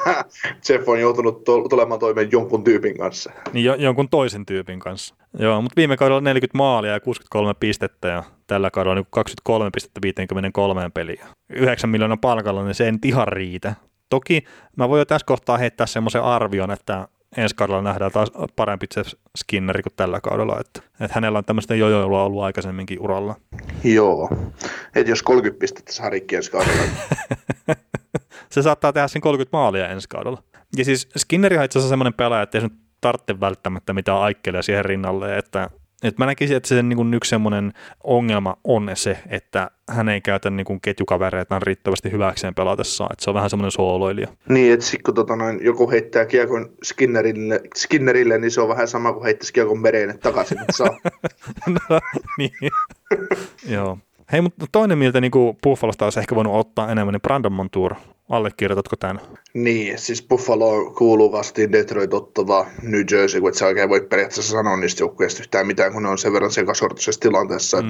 Jeff 0.69 0.89
on 0.89 0.99
joutunut 0.99 1.43
to- 1.43 1.67
tulemaan 1.69 1.99
toimeen 1.99 2.29
jonkun 2.31 2.63
tyypin 2.63 2.97
kanssa. 2.97 3.31
Niin 3.53 3.65
jo, 3.65 3.75
jonkun 3.75 4.09
toisen 4.09 4.45
tyypin 4.45 4.79
kanssa. 4.79 5.15
Joo, 5.39 5.61
mutta 5.61 5.75
viime 5.75 5.97
kaudella 5.97 6.21
40 6.21 6.57
maalia 6.57 6.91
ja 6.91 6.99
63 6.99 7.53
pistettä 7.59 8.07
ja 8.07 8.23
tällä 8.47 8.71
kaudella 8.71 8.95
niin 8.95 9.07
23 9.09 9.69
pistettä 9.73 9.99
53 10.01 10.89
peliä. 10.93 11.27
9 11.49 11.89
miljoonan 11.89 12.19
palkalla, 12.19 12.63
niin 12.63 12.75
se 12.75 12.85
ei 12.85 12.91
nyt 12.91 13.05
ihan 13.05 13.27
riitä. 13.27 13.75
Toki 14.09 14.43
mä 14.77 14.89
voin 14.89 14.99
jo 14.99 15.05
tässä 15.05 15.25
kohtaa 15.25 15.57
heittää 15.57 15.87
semmoisen 15.87 16.23
arvion, 16.23 16.71
että 16.71 17.07
ensi 17.37 17.55
kaudella 17.55 17.81
nähdään 17.81 18.11
taas 18.11 18.31
parempi 18.55 18.85
Jeff 18.95 19.13
Skinneri 19.37 19.83
kuin 19.83 19.93
tällä 19.95 20.21
kaudella, 20.21 20.59
että, 20.59 20.81
että 20.99 21.15
hänellä 21.15 21.37
on 21.37 21.45
tämmöistä 21.45 21.75
jojoilua 21.75 22.23
ollut 22.23 22.43
aikaisemminkin 22.43 22.99
uralla. 22.99 23.35
Joo, 23.83 24.29
että 24.95 25.11
jos 25.11 25.23
30 25.23 25.59
pistettä 25.59 25.93
saa 25.93 26.09
rikki 26.09 26.35
ensi 26.35 26.51
kaudella. 26.51 26.81
se 28.51 28.61
saattaa 28.61 28.93
tehdä 28.93 29.07
sen 29.07 29.21
30 29.21 29.57
maalia 29.57 29.89
ensi 29.89 30.09
kaudella. 30.09 30.43
Ja 30.77 30.85
siis 30.85 31.09
Skinneri 31.17 31.57
on 31.57 31.63
itse 31.63 31.79
asiassa 31.79 31.89
semmoinen 31.89 32.13
pelaaja, 32.13 32.43
että 32.43 32.57
ei 32.57 32.61
se 32.61 32.67
nyt 32.67 32.79
tarvitse 33.01 33.39
välttämättä 33.39 33.93
mitään 33.93 34.17
aikkelia 34.17 34.61
siihen 34.61 34.85
rinnalle, 34.85 35.37
että 35.37 35.69
et 36.03 36.17
mä 36.17 36.25
näkisin, 36.25 36.57
että 36.57 36.69
se 36.69 36.83
niin 36.83 37.13
yksi 37.13 37.29
semmoinen 37.29 37.73
ongelma 38.03 38.57
on 38.63 38.89
se, 38.93 39.17
että 39.29 39.71
hän 39.89 40.09
ei 40.09 40.21
käytä 40.21 40.49
niin 40.49 40.65
kuin 40.65 40.81
ketjukavereitaan 40.81 41.61
riittävästi 41.61 42.11
hyväkseen 42.11 42.55
pelatessaan, 42.55 43.09
että 43.13 43.23
se 43.23 43.29
on 43.29 43.33
vähän 43.33 43.49
semmoinen 43.49 43.71
sooloilija. 43.71 44.27
Niin, 44.49 44.73
että 44.73 44.85
sitten 44.85 45.03
kun 45.03 45.13
tota 45.13 45.35
noin, 45.35 45.59
joku 45.63 45.91
heittää 45.91 46.25
kiekon 46.25 46.69
Skinnerille, 46.83 47.61
Skinnerille, 47.75 48.37
niin 48.37 48.51
se 48.51 48.61
on 48.61 48.69
vähän 48.69 48.87
sama 48.87 49.13
kuin 49.13 49.23
heittäisi 49.23 49.53
kiekon 49.53 49.79
mereen 49.79 50.19
takaisin, 50.19 50.59
että 50.59 50.73
saa. 50.77 50.99
no, 51.89 51.99
niin. 52.37 52.51
Joo. 53.75 53.97
Hei, 54.31 54.41
mutta 54.41 54.65
toinen, 54.71 54.97
miltä 54.97 55.21
niin 55.21 55.31
Buffalosta 55.63 56.05
olisi 56.05 56.19
ehkä 56.19 56.35
voinut 56.35 56.55
ottaa 56.55 56.91
enemmän, 56.91 57.13
niin 57.13 57.21
Brandon 57.21 57.51
Montour. 57.51 57.95
Allekirjoitatko 58.29 58.95
tämän? 58.95 59.21
Niin, 59.53 59.99
siis 59.99 60.27
Buffalo 60.27 60.91
kuuluu 60.91 61.31
vastiin 61.31 61.71
Detroit, 61.71 62.13
Ottava, 62.13 62.65
New 62.81 63.01
Jersey, 63.11 63.41
kun 63.41 63.49
et 63.49 63.55
sä 63.55 63.65
oikein 63.65 63.89
voi 63.89 64.01
periaatteessa 64.01 64.51
sanoa 64.51 64.77
niistä 64.77 65.03
joukkueista 65.03 65.41
yhtään 65.41 65.67
mitään, 65.67 65.93
kun 65.93 66.03
ne 66.03 66.09
on 66.09 66.17
sen 66.17 66.33
verran 66.33 66.51
sekasortoisessa 66.51 67.21
tilanteessa, 67.21 67.81
mm. 67.81 67.89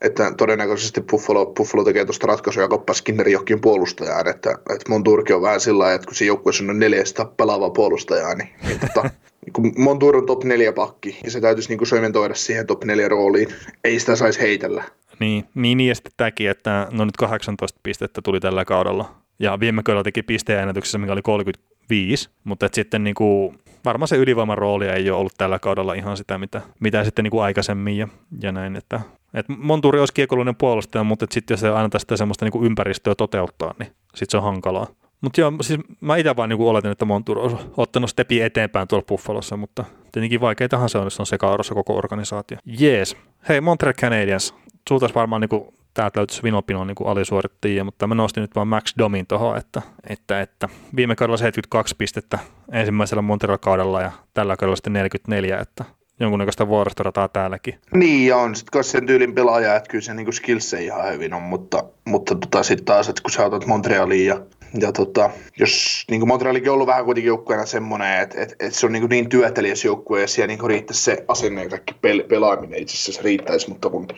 että 0.00 0.32
todennäköisesti 0.36 1.00
Buffalo, 1.00 1.46
Buffalo 1.46 1.84
tekee 1.84 2.04
tuosta 2.04 2.26
ratkaisuja 2.26 2.64
ja 2.64 2.68
koppaa 2.68 2.94
Skinnerin 2.94 3.32
johonkin 3.32 3.60
puolustajaan, 3.60 4.28
että, 4.28 4.50
että 4.50 4.88
Montourkin 4.88 5.36
on 5.36 5.42
vähän 5.42 5.60
sillä 5.60 5.94
että 5.94 6.06
kun 6.06 6.14
se 6.14 6.24
joukkueessa 6.24 6.64
on 6.68 6.78
neljästä 6.78 7.24
pelaavaa 7.36 7.70
puolustajaa, 7.70 8.34
niin, 8.34 8.48
niin 8.66 8.80
tota, 8.80 9.10
kun 9.54 9.72
Montour 9.76 10.16
on 10.16 10.26
top 10.26 10.44
4 10.44 10.72
pakki 10.72 11.18
ja 11.24 11.30
se 11.30 11.40
täytyisi 11.40 11.76
niin 11.76 11.86
soimentoida 11.86 12.34
siihen 12.34 12.66
top 12.66 12.84
4 12.84 13.08
rooliin, 13.08 13.48
ei 13.84 14.00
sitä 14.00 14.16
saisi 14.16 14.40
heitellä. 14.40 14.84
Niin, 15.20 15.44
niin, 15.54 15.78
niin 15.78 15.88
ja 15.88 15.94
sitten 15.94 16.12
tämäkin, 16.16 16.50
että 16.50 16.88
no 16.90 17.04
nyt 17.04 17.16
18 17.16 17.80
pistettä 17.82 18.22
tuli 18.22 18.40
tällä 18.40 18.64
kaudella. 18.64 19.17
Ja 19.38 19.60
viime 19.60 19.82
kaudella 19.82 20.04
teki 20.04 20.22
pisteennätyksessä, 20.22 20.98
mikä 20.98 21.12
oli 21.12 21.22
35, 21.22 22.30
mutta 22.44 22.66
et 22.66 22.74
sitten 22.74 23.04
niin 23.04 23.14
kuin, 23.14 23.58
varmaan 23.84 24.08
se 24.08 24.16
ylivoiman 24.16 24.58
rooli 24.58 24.88
ei 24.88 25.10
ole 25.10 25.18
ollut 25.18 25.34
tällä 25.38 25.58
kaudella 25.58 25.94
ihan 25.94 26.16
sitä, 26.16 26.38
mitä, 26.38 26.60
mitä 26.80 27.04
sitten 27.04 27.22
niin 27.22 27.30
kuin 27.30 27.42
aikaisemmin 27.42 27.96
ja, 27.96 28.08
ja 28.42 28.52
näin. 28.52 28.76
Että, 28.76 29.00
et 29.34 29.48
Monturi 29.48 29.98
olisi 29.98 30.14
kiekollinen 30.14 30.56
puolustaja, 30.56 31.04
mutta 31.04 31.26
sitten 31.30 31.54
jos 31.54 31.60
se 31.60 31.68
aina 31.68 31.88
tästä 31.88 32.16
semmoista 32.16 32.44
niin 32.44 32.52
kuin 32.52 32.66
ympäristöä 32.66 33.14
toteuttaa, 33.14 33.74
niin 33.78 33.92
sitten 34.14 34.30
se 34.30 34.36
on 34.36 34.42
hankalaa. 34.42 34.86
Mutta 35.20 35.40
joo, 35.40 35.52
siis 35.60 35.80
mä 36.00 36.16
itse 36.16 36.36
vaan 36.36 36.48
niin 36.48 36.60
oletin, 36.60 36.90
että 36.90 37.04
Montour 37.04 37.38
olisi 37.38 37.56
ottanut 37.76 38.10
stepi 38.10 38.40
eteenpäin 38.40 38.88
tuolla 38.88 39.04
Buffalossa, 39.08 39.56
mutta 39.56 39.84
tietenkin 40.12 40.40
vaikeitahan 40.40 40.88
se 40.88 40.98
on, 40.98 41.04
jos 41.04 41.16
se 41.16 41.22
on 41.22 41.26
sekaorossa 41.26 41.74
koko 41.74 41.96
organisaatio. 41.96 42.58
Jees. 42.64 43.16
Hei, 43.48 43.60
Montreal 43.60 43.94
Canadiens, 43.94 44.54
sulta 44.88 45.08
varmaan 45.14 45.40
niin 45.40 45.77
täältä 45.98 46.20
löytyisi 46.20 46.42
Vinopinon 46.42 46.86
niin 46.86 46.96
alisuorittajia, 47.06 47.84
mutta 47.84 48.06
mä 48.06 48.14
nostin 48.14 48.40
nyt 48.40 48.54
vaan 48.54 48.68
Max 48.68 48.94
Domin 48.98 49.26
tuohon, 49.26 49.56
että, 49.56 49.82
että, 50.08 50.40
että, 50.40 50.68
viime 50.96 51.16
kaudella 51.16 51.36
72 51.36 51.94
pistettä 51.98 52.38
ensimmäisellä 52.72 53.22
Montreal-kaudella 53.22 54.02
ja 54.02 54.12
tällä 54.34 54.56
kaudella 54.56 54.76
sitten 54.76 54.92
44, 54.92 55.58
että 55.58 55.84
jonkunnäköistä 56.20 56.68
vuoristorataa 56.68 57.28
täälläkin. 57.28 57.78
Niin, 57.94 58.26
ja 58.26 58.36
on 58.36 58.56
sitten 58.56 58.84
sen 58.84 59.06
tyylin 59.06 59.34
pelaaja, 59.34 59.76
että 59.76 59.90
kyllä 59.90 60.02
se 60.02 60.14
niin 60.14 60.32
skills 60.32 60.72
ihan 60.72 61.12
hyvin 61.12 61.34
on, 61.34 61.42
mutta, 61.42 61.84
mutta 62.04 62.34
tota, 62.34 62.62
sitten 62.62 62.84
taas, 62.84 63.08
että 63.08 63.22
kun 63.22 63.30
sä 63.30 63.46
otat 63.46 63.66
Montrealiin 63.66 64.26
ja 64.26 64.40
ja 64.80 64.92
tota, 64.92 65.30
jos 65.58 66.04
niin 66.10 66.28
Montrealikin 66.28 66.68
on 66.68 66.74
ollut 66.74 66.86
vähän 66.86 67.04
kuitenkin 67.04 67.28
joukkueena 67.28 67.66
semmoinen, 67.66 68.20
että, 68.20 68.42
että, 68.42 68.54
että 68.60 68.78
se 68.78 68.86
on 68.86 68.92
niin, 68.92 69.02
kuin 69.02 69.10
niin 69.10 69.28
työtelijäs 69.28 69.84
joukkue 69.84 70.20
ja 70.20 70.28
siellä 70.28 70.46
niin 70.46 70.66
riittäisi 70.66 71.02
se 71.02 71.24
asenne 71.28 71.62
ja 71.62 71.68
kaikki 71.68 71.94
pel- 71.94 72.28
pelaaminen 72.28 72.82
itse 72.82 72.96
asiassa 72.96 73.22
riittäisi, 73.22 73.68
mutta 73.68 73.90
kun 73.90 74.08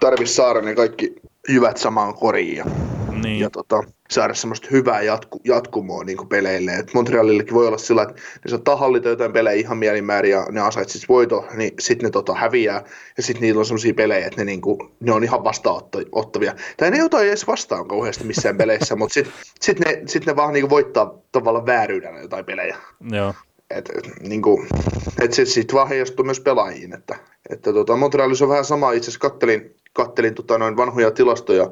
tarvitsisi 0.00 0.36
saada 0.36 0.60
ne 0.60 0.74
kaikki 0.74 1.14
jyvät 1.48 1.76
samaan 1.76 2.14
koriin 2.14 2.56
ja, 2.56 2.64
niin. 3.22 3.40
ja 3.40 3.50
tota, 3.50 3.82
saada 4.10 4.34
semmoista 4.34 4.68
hyvää 4.70 5.02
jatku, 5.02 5.40
jatkumoa 5.44 6.04
niin 6.04 6.28
peleille. 6.28 6.74
Et 6.74 6.94
Montrealillekin 6.94 7.54
voi 7.54 7.66
olla 7.66 7.78
sillä, 7.78 8.02
että 8.02 8.14
ne 8.14 8.50
saattaa 8.50 8.76
hallita 8.76 9.08
jotain 9.08 9.32
pelejä 9.32 9.60
ihan 9.60 9.78
mielimäärin 9.78 10.30
ja 10.30 10.46
ne 10.50 10.60
ansaitsisi 10.60 11.06
voito, 11.08 11.46
niin 11.54 11.70
sitten 11.80 12.06
ne 12.06 12.10
tota 12.10 12.34
häviää 12.34 12.84
ja 13.16 13.22
sitten 13.22 13.42
niillä 13.42 13.58
on 13.58 13.66
semmoisia 13.66 13.94
pelejä, 13.94 14.26
että 14.26 14.40
ne, 14.40 14.44
niinku, 14.44 14.90
ne 15.00 15.12
on 15.12 15.24
ihan 15.24 15.44
vastaanottavia. 15.44 16.54
Tai 16.76 16.90
ne 16.90 16.98
jotain 16.98 17.28
edes 17.28 17.46
vastaan 17.46 17.88
kauheasti 17.88 18.24
missään 18.24 18.56
peleissä, 18.56 18.96
mutta 19.00 19.14
sitten 19.14 19.34
sit 19.60 19.80
ne, 19.80 20.02
sit 20.06 20.26
ne 20.26 20.36
vaan 20.36 20.52
niinku 20.52 20.70
voittaa 20.70 21.18
tavallaan 21.32 21.66
vääryydellä 21.66 22.20
jotain 22.20 22.44
pelejä. 22.44 22.76
Joo. 23.10 23.34
Et, 23.70 23.90
et, 23.96 24.10
niinku, 24.20 24.66
et 25.20 25.32
se 25.32 25.44
sitten 25.44 25.74
vaan 25.74 25.88
heijastuu 25.88 26.24
myös 26.24 26.40
pelaajiin. 26.40 26.94
Että, 26.94 27.16
että 27.50 27.72
tota, 27.72 27.96
Montrealissa 27.96 28.44
on 28.44 28.48
vähän 28.48 28.64
sama, 28.64 28.92
itse 28.92 29.04
asiassa 29.04 29.28
kattelin, 29.28 29.76
kattelin 29.92 30.34
tota, 30.34 30.58
noin 30.58 30.76
vanhoja 30.76 31.10
tilastoja 31.10 31.70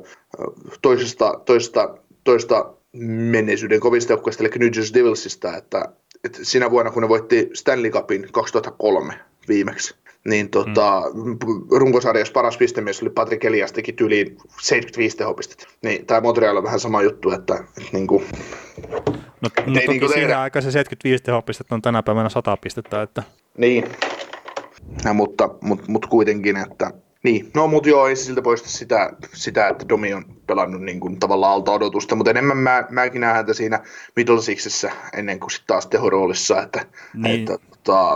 toisesta, 0.83 1.41
toisesta 1.45 1.95
toista 2.25 2.75
menneisyyden 3.07 3.81
kovista 3.81 4.13
joukkueista, 4.13 4.45
eli 4.45 4.53
New 4.59 4.71
Jersey 4.77 4.95
Devilsista, 4.95 5.57
että, 5.57 5.89
että 6.25 6.39
siinä 6.43 6.71
vuonna, 6.71 6.91
kun 6.91 7.03
ne 7.03 7.09
voitti 7.09 7.51
Stanley 7.55 7.91
Cupin 7.91 8.29
2003 8.33 9.15
viimeksi, 9.49 9.95
niin 10.25 10.51
tota, 10.51 11.03
mm. 11.15 11.39
runkosarjassa 11.71 12.33
paras 12.33 12.57
pistemies 12.57 13.03
oli 13.03 13.11
Patrick 13.11 13.45
Elias, 13.45 13.73
teki 13.73 13.95
yli 14.01 14.37
75 14.63 15.17
tehopistettä. 15.17 15.67
Niin, 15.83 16.07
tämä 16.07 16.21
Montreal 16.21 16.57
on 16.57 16.65
vähän 16.65 16.81
sama 16.81 17.03
juttu, 17.03 17.31
että, 17.31 17.55
että 17.55 17.93
niin 17.93 18.07
kuin, 18.07 18.25
No, 19.43 19.49
no 19.67 19.75
toki 19.75 19.99
niin 19.99 20.13
siinä 20.13 20.51
se 20.55 20.71
75 20.71 21.25
tehopistettä 21.25 21.75
on 21.75 21.83
tänä 21.83 22.03
päivänä 22.03 22.29
100 22.29 22.57
pistettä. 22.57 23.03
Että... 23.03 23.23
Niin, 23.59 23.85
ja, 25.05 25.13
mutta, 25.13 25.49
mutta, 25.61 25.85
mutta 25.89 26.09
kuitenkin, 26.09 26.57
että 26.57 26.91
niin, 27.23 27.51
no 27.55 27.67
mutta 27.67 27.89
joo, 27.89 28.09
ei 28.09 28.17
siltä 28.17 28.43
poista 28.43 28.69
sitä, 28.69 29.13
sitä, 29.35 29.69
että 29.69 29.89
Domi 29.89 30.15
on 30.15 30.25
pelannut 30.53 30.83
niin 30.83 31.01
kuin, 31.01 31.21
tavallaan 31.21 31.53
alta 31.53 31.73
odotusta, 31.73 32.15
mutta 32.15 32.31
enemmän 32.31 32.57
mä, 32.57 32.85
mäkin 32.91 33.21
näen 33.21 33.35
häntä 33.35 33.55
siinä 33.55 33.81
Middle 34.17 34.43
Sixessä 34.43 34.91
ennen 35.13 35.41
kuin 35.41 35.51
sitten 35.51 35.67
taas 35.67 35.87
tehoroolissa, 35.87 36.63
että, 36.63 36.87
niin. 37.15 37.41
että 37.41 37.59
tota, 37.83 38.15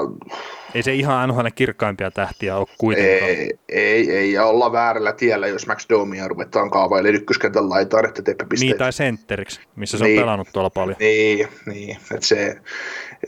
ei 0.74 0.82
se 0.82 0.94
ihan 0.94 1.28
NHL 1.28 1.46
kirkkaimpia 1.54 2.10
tähtiä 2.10 2.56
ole 2.56 2.66
kuitenkaan. 2.78 3.30
Ei, 3.30 3.58
ei, 3.68 4.10
ei, 4.10 4.32
ja 4.32 4.46
olla 4.46 4.72
väärällä 4.72 5.12
tiellä, 5.12 5.46
jos 5.46 5.66
Max 5.66 5.88
Domia 5.88 6.28
ruvetaan 6.28 6.70
kaavailemaan 6.70 7.14
ykköskentän 7.14 7.70
laitaan, 7.70 8.08
että 8.08 8.22
teepä 8.22 8.44
pisteitä. 8.44 8.72
Niin, 8.72 8.78
tai 8.78 8.92
sentteriksi, 8.92 9.60
missä 9.76 9.98
se 9.98 10.04
niin, 10.04 10.18
on 10.18 10.22
pelannut 10.22 10.48
tuolla 10.52 10.70
paljon. 10.70 10.96
Niin, 11.00 11.48
niin 11.66 11.96
että 12.14 12.26
se, 12.26 12.56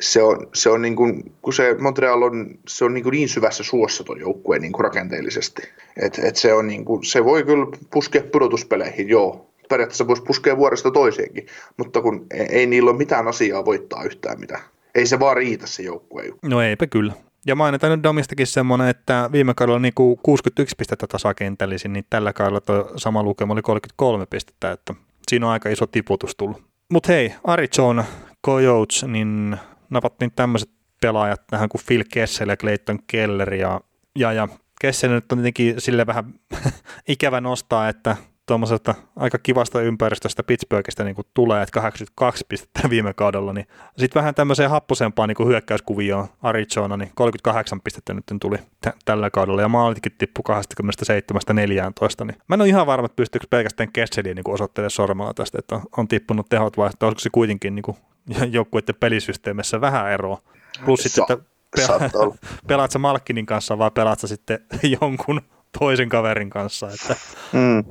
se 0.00 0.22
on, 0.22 0.46
se 0.54 0.70
on 0.70 0.82
niin 0.82 0.96
kuin, 0.96 1.32
kun 1.42 1.52
se 1.52 1.76
Montreal 1.78 2.22
on, 2.22 2.58
se 2.68 2.84
on 2.84 2.94
niin, 2.94 3.04
kuin 3.04 3.12
niin 3.12 3.28
syvässä 3.28 3.64
suossa 3.64 4.04
tuon 4.04 4.20
joukkueen 4.20 4.62
niin 4.62 4.72
kuin 4.72 4.84
rakenteellisesti. 4.84 5.62
Et, 6.02 6.18
et 6.18 6.36
se, 6.36 6.54
on 6.54 6.66
niin 6.66 6.84
kuin, 6.84 7.04
se 7.04 7.24
voi 7.24 7.44
kyllä 7.44 7.66
puskea 7.90 8.22
pudotuspeleihin, 8.32 8.97
joo, 9.02 9.50
periaatteessa 9.68 10.06
voisi 10.06 10.22
puskea 10.22 10.56
vuodesta 10.56 10.90
toiseenkin, 10.90 11.46
mutta 11.76 12.02
kun 12.02 12.26
ei, 12.30 12.46
ei 12.50 12.66
niillä 12.66 12.90
ole 12.90 12.98
mitään 12.98 13.28
asiaa 13.28 13.64
voittaa 13.64 14.04
yhtään 14.04 14.40
mitään. 14.40 14.62
Ei 14.94 15.06
se 15.06 15.20
vaan 15.20 15.36
riitä 15.36 15.66
se 15.66 15.82
joukkue. 15.82 16.24
No 16.42 16.62
eipä 16.62 16.86
kyllä. 16.86 17.12
Ja 17.46 17.54
mainitaan 17.54 17.90
nyt 17.90 18.02
Domistakin 18.02 18.46
semmoinen, 18.46 18.88
että 18.88 19.30
viime 19.32 19.54
kaudella 19.54 19.78
niin 19.78 19.94
61 20.22 20.74
pistettä 20.78 21.06
tasakentällisin, 21.06 21.92
niin 21.92 22.04
tällä 22.10 22.32
kaudella 22.32 22.60
tuo 22.60 22.92
sama 22.96 23.22
lukema 23.22 23.52
oli 23.52 23.62
33 23.62 24.26
pistettä, 24.26 24.72
että 24.72 24.94
siinä 25.28 25.46
on 25.46 25.52
aika 25.52 25.68
iso 25.68 25.86
tiputus 25.86 26.36
tullut. 26.36 26.62
Mutta 26.92 27.12
hei, 27.12 27.34
Arizona 27.44 28.04
Coyotes, 28.46 29.04
niin 29.04 29.56
napattiin 29.90 30.32
tämmöiset 30.36 30.70
pelaajat 31.00 31.46
tähän 31.46 31.68
kuin 31.68 31.82
Phil 31.86 32.04
Kessel 32.12 32.48
ja 32.48 32.56
Clayton 32.56 32.98
Keller 33.06 33.54
ja, 33.54 33.80
ja, 34.18 34.32
ja 34.32 34.48
Kessel 34.80 35.10
nyt 35.10 35.32
on 35.32 35.38
tietenkin 35.38 35.80
sille 35.80 36.06
vähän 36.06 36.34
ikävä 37.08 37.40
nostaa, 37.40 37.88
että 37.88 38.16
tuommoisesta 38.48 38.94
aika 39.16 39.38
kivasta 39.38 39.80
ympäristöstä 39.80 40.42
Pittsburghista 40.42 41.04
niin 41.04 41.16
tulee, 41.34 41.62
että 41.62 41.80
82 41.80 42.44
pistettä 42.48 42.80
viime 42.90 43.14
kaudella, 43.14 43.52
niin 43.52 43.66
sitten 43.98 44.20
vähän 44.20 44.34
tämmöiseen 44.34 44.70
happosempaan 44.70 45.28
niin 45.28 45.48
hyökkäyskuvioon 45.48 46.28
Arizona, 46.42 46.96
niin 46.96 47.10
38 47.14 47.80
pistettä 47.80 48.14
nyt 48.14 48.24
tuli 48.40 48.56
t- 48.56 48.98
tällä 49.04 49.30
kaudella, 49.30 49.62
ja 49.62 49.68
maalitikin 49.68 50.12
tippu 50.18 50.42
27-14, 50.48 52.24
niin 52.24 52.36
mä 52.48 52.54
en 52.54 52.60
ole 52.60 52.68
ihan 52.68 52.86
varma, 52.86 53.06
että 53.06 53.16
pystyykö 53.16 53.46
pelkästään 53.50 53.92
Kesseliä 53.92 54.34
niin 54.34 54.50
osoittelemaan 54.50 54.90
sormella 54.90 55.34
tästä, 55.34 55.58
että 55.58 55.80
on 55.96 56.08
tippunut 56.08 56.48
tehot 56.48 56.76
vai 56.76 56.90
että 56.92 57.06
olisiko 57.06 57.20
se 57.20 57.30
kuitenkin 57.30 57.74
niin 57.74 58.52
joukkueiden 58.56 58.94
pelisysteemissä 59.00 59.80
vähän 59.80 60.10
eroa. 60.10 60.38
Plus 60.84 61.00
sitten, 61.02 61.22
että 61.22 61.38
pelaat 62.68 62.90
sä 62.90 62.98
Malkkinin 62.98 63.46
kanssa 63.46 63.78
vai 63.78 63.90
pelaat 63.90 64.20
sä 64.20 64.26
sitten 64.26 64.58
jonkun 65.00 65.40
toisen 65.78 66.08
kaverin 66.08 66.50
kanssa. 66.50 66.86
Että. 66.86 67.16
Mm. 67.52 67.84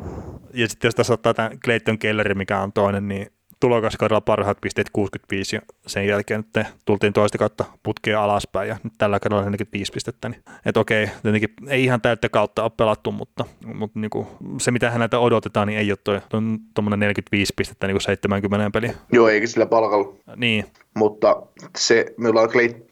Ja 0.53 0.67
sitten 0.69 0.87
jos 0.87 0.95
tässä 0.95 1.13
ottaa 1.13 1.33
tämän 1.33 1.59
Clayton 1.59 1.99
Kelleri, 1.99 2.35
mikä 2.35 2.59
on 2.59 2.73
toinen, 2.73 3.07
niin 3.07 3.27
tulokaskaudella 3.59 4.21
parhaat 4.21 4.57
pisteet 4.61 4.89
65 4.93 5.55
ja 5.55 5.61
sen 5.87 6.07
jälkeen 6.07 6.43
nyt 6.55 6.67
tultiin 6.85 7.13
toista 7.13 7.37
kautta 7.37 7.65
putkeen 7.83 8.19
alaspäin 8.19 8.69
ja 8.69 8.77
nyt 8.83 8.93
tällä 8.97 9.19
kaudella 9.19 9.43
45 9.43 9.91
pistettä. 9.91 10.29
Niin, 10.29 10.43
että 10.65 10.79
okei, 10.79 11.09
tietenkin 11.23 11.49
ei 11.67 11.83
ihan 11.83 12.01
täyttä 12.01 12.29
kautta 12.29 12.63
ole 12.63 12.71
pelattu, 12.77 13.11
mutta, 13.11 13.45
mutta 13.73 13.99
niin 13.99 14.09
kuin, 14.09 14.27
se 14.57 14.71
mitä 14.71 14.91
häneltä 14.91 15.19
odotetaan, 15.19 15.67
niin 15.67 15.79
ei 15.79 15.91
ole 15.91 15.97
toi, 16.03 16.21
tuommoinen 16.73 16.99
45 16.99 17.53
pistettä 17.55 17.87
niin 17.87 17.93
kuin 17.93 18.01
70 18.01 18.69
peliä. 18.73 18.93
Joo, 19.11 19.27
eikä 19.27 19.47
sillä 19.47 19.65
palkalla. 19.65 20.13
Niin. 20.35 20.65
Mutta 20.95 21.41
se, 21.77 22.05
me 22.17 22.29
ollaan 22.29 22.49
Clayton 22.49 22.86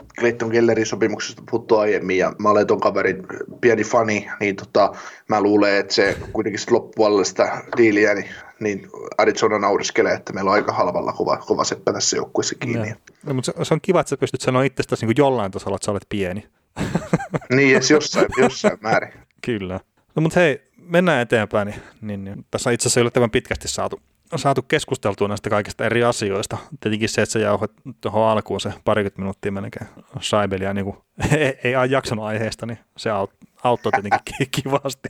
Kellerin 0.51 0.86
sopimuksesta 0.86 1.43
puhuttu 1.51 1.78
aiemmin 1.78 2.18
ja 2.18 2.34
mä 2.39 2.49
olen 2.49 2.68
ton 2.68 2.80
kaverin 2.80 3.28
pieni 3.61 3.84
fani, 3.84 4.28
niin 4.39 4.55
tota, 4.55 4.95
mä 5.30 5.41
luulen, 5.41 5.76
että 5.76 5.93
se 5.93 6.18
kuitenkin 6.34 6.61
loppupuolella 6.70 7.24
sitä 7.24 7.63
diiliä, 7.78 8.13
niin 8.13 8.30
niin 8.59 8.88
Arizona 9.18 9.59
nauriskelee, 9.59 10.13
että 10.13 10.34
meillä 10.34 10.49
on 10.49 10.55
aika 10.55 10.74
halvalla 10.74 11.13
kova, 11.13 11.38
kova 11.38 11.63
seppä 11.63 11.93
tässä 11.93 12.18
joukkueessa 12.18 12.55
kiinni. 12.55 12.89
No, 12.89 12.95
no, 13.26 13.34
mutta 13.34 13.51
se, 13.57 13.66
se, 13.66 13.74
on 13.74 13.82
kiva, 13.82 13.99
että 13.99 14.09
sä 14.09 14.18
pystyt 14.18 14.41
sanoa 14.41 14.63
itsestäsi 14.63 15.05
niin 15.05 15.16
jollain 15.18 15.51
tasolla, 15.51 15.76
että 15.76 15.86
sä 15.86 15.91
olet 15.91 16.05
pieni. 16.09 16.47
niin, 17.55 17.76
edes 17.76 17.91
jossain, 17.91 18.28
jossain 18.38 18.78
määrin. 18.82 19.13
Kyllä. 19.45 19.80
No 20.16 20.22
mutta 20.22 20.39
hei, 20.39 20.72
mennään 20.78 21.22
eteenpäin. 21.22 21.68
Niin, 21.68 21.82
niin, 22.01 22.24
niin. 22.24 22.45
Tässä 22.51 22.72
itse 22.72 22.88
asiassa 22.88 22.99
yllättävän 22.99 23.32
pitkästi 23.32 23.68
saatu, 23.68 24.01
saatu 24.36 24.62
keskusteltua 24.62 25.28
näistä 25.28 25.50
kaikista 25.50 25.86
eri 25.86 26.04
asioista. 26.04 26.58
Tietenkin 26.80 27.10
se, 27.10 27.22
että 27.22 27.34
sä 27.34 27.40
jauhat 27.40 27.72
tuohon 28.02 28.30
alkuun 28.30 28.62
se 28.62 28.74
parikymmentä 28.86 29.22
minuuttia 29.22 29.52
melkein 29.52 29.88
Saibelia 30.20 30.74
niin 30.74 30.86
kuin, 30.86 30.98
ei, 31.38 31.58
ei 31.64 31.76
jaksanut 31.90 32.26
aiheesta, 32.26 32.66
niin 32.66 32.80
se 32.98 33.10
auttaa 33.10 33.46
auttoi 33.66 33.92
tietenkin 33.92 34.48
kivasti. 34.64 35.10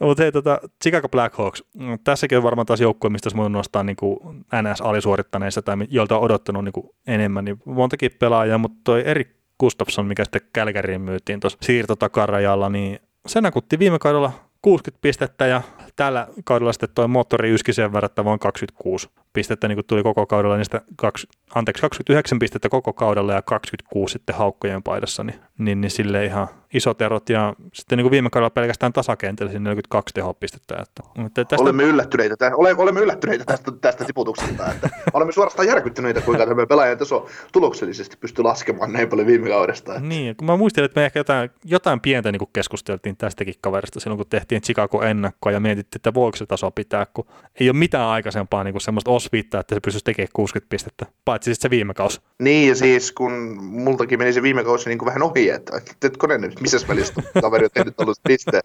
Mutta 0.00 0.22
hei, 0.22 0.32
tota, 0.32 0.60
Chicago 0.82 1.08
Blackhawks, 1.08 1.64
tässäkin 2.04 2.38
on 2.38 2.44
varmaan 2.44 2.66
taas 2.66 2.80
joukkue, 2.80 3.10
mistä 3.10 3.30
olisi 3.34 3.50
nostaa 3.50 3.82
niin 3.82 3.96
kuin 3.96 4.18
NS-alisuorittaneista 4.62 5.62
tai 5.62 5.76
joilta 5.88 6.16
on 6.16 6.22
odottanut 6.22 6.64
niin 6.64 6.72
kuin 6.72 6.90
enemmän, 7.06 7.44
niin 7.44 7.62
montakin 7.64 8.10
pelaajaa, 8.18 8.58
mutta 8.58 8.78
toi 8.84 9.02
Erik 9.06 9.28
Gustafsson, 9.60 10.06
mikä 10.06 10.24
sitten 10.24 10.42
Kälkäriin 10.52 11.00
myytiin 11.00 11.40
tuossa 11.40 11.58
siirtotakarajalla, 11.62 12.68
niin 12.68 12.98
se 13.26 13.40
nakutti 13.40 13.78
viime 13.78 13.98
kaudella 13.98 14.32
60 14.62 14.98
pistettä 15.02 15.46
ja 15.46 15.62
tällä 15.96 16.28
kaudella 16.44 16.72
sitten 16.72 16.88
toi 16.94 17.08
moottori 17.08 17.50
yski 17.50 17.72
sen 17.72 17.92
verran, 17.92 18.10
että 18.10 18.24
vain 18.24 18.38
26 18.38 19.10
pistettä 19.32 19.68
niin 19.68 19.84
tuli 19.86 20.02
koko 20.02 20.26
kaudella, 20.26 20.56
niistä 20.56 20.80
kaksi, 20.96 21.28
anteeksi, 21.54 21.80
29 21.80 22.38
pistettä 22.38 22.68
koko 22.68 22.92
kaudella 22.92 23.32
ja 23.32 23.42
26 23.42 24.12
sitten 24.12 24.34
haukkojen 24.34 24.82
paidassa, 24.82 25.24
niin, 25.24 25.40
niin, 25.58 25.80
niin 25.80 25.90
sille 25.90 26.24
ihan 26.24 26.48
isot 26.74 27.02
erot 27.02 27.28
ja 27.28 27.54
sitten 27.72 27.96
niin 27.96 28.04
kuin 28.04 28.10
viime 28.10 28.30
kaudella 28.30 28.50
pelkästään 28.50 28.92
tasakentällä 28.92 29.52
42 29.52 30.14
tehopistettä. 30.14 30.74
Että, 30.74 31.02
että 31.26 31.44
tästä... 31.44 31.62
olemme 31.62 31.82
yllättyneitä, 31.82 32.50
olemme, 32.54 32.82
olemme 32.82 33.00
yllättyneitä 33.00 33.44
tästä, 33.44 33.72
tästä 33.80 34.04
tiputuksesta, 34.04 34.72
että 34.72 34.90
olemme 35.12 35.32
suorastaan 35.32 35.68
järkyttyneitä, 35.68 36.20
kuinka 36.20 36.46
tämä 36.46 36.66
pelaajan 36.66 36.98
taso 36.98 37.26
tuloksellisesti 37.52 38.16
pystyy 38.16 38.44
laskemaan 38.44 38.92
näin 38.92 39.08
paljon 39.08 39.26
viime 39.26 39.48
kaudesta. 39.48 39.94
Että... 39.94 40.08
Niin, 40.08 40.36
kun 40.36 40.46
mä 40.46 40.56
muistelin, 40.56 40.84
että 40.84 41.00
me 41.00 41.04
ehkä 41.04 41.20
jotain, 41.20 41.50
jotain 41.64 42.00
pientä 42.00 42.32
niin 42.32 42.38
kuin 42.38 42.50
keskusteltiin 42.52 43.16
tästäkin 43.16 43.54
kaverista 43.60 44.00
silloin, 44.00 44.18
kun 44.18 44.26
tehtiin 44.30 44.62
Chicago 44.62 45.02
ennakkoa 45.02 45.52
ja 45.52 45.60
mietittiin, 45.60 45.98
että 45.98 46.14
voiko 46.14 46.36
se 46.36 46.46
taso 46.46 46.70
pitää, 46.70 47.06
kun 47.14 47.26
ei 47.60 47.70
ole 47.70 47.76
mitään 47.76 48.08
aikaisempaa 48.08 48.64
niin 48.64 48.74
kuin 48.74 48.82
semmoista 48.82 49.10
osviittaa, 49.20 49.60
että 49.60 49.74
se 49.74 49.80
pystyisi 49.80 50.04
tekemään 50.04 50.28
60 50.32 50.70
pistettä, 50.70 51.06
paitsi 51.24 51.54
sitten 51.54 51.68
se 51.68 51.70
viime 51.70 51.94
kausi. 51.94 52.20
Niin, 52.38 52.68
ja 52.68 52.74
siis 52.74 53.12
kun 53.12 53.32
multakin 53.62 54.18
meni 54.18 54.32
se 54.32 54.42
viime 54.42 54.64
kausi 54.64 54.88
niin 54.88 54.98
kuin 54.98 55.06
vähän 55.06 55.22
ohi, 55.22 55.50
että 55.50 55.80
teetkö 56.00 56.26
ne 56.26 56.38
nyt, 56.38 56.60
missä 56.60 56.88
välissä 56.88 57.14
kaveri 57.40 57.64
on 57.64 57.70
tehnyt 57.74 57.96
tällaiset 57.96 58.24
pisteet. 58.28 58.64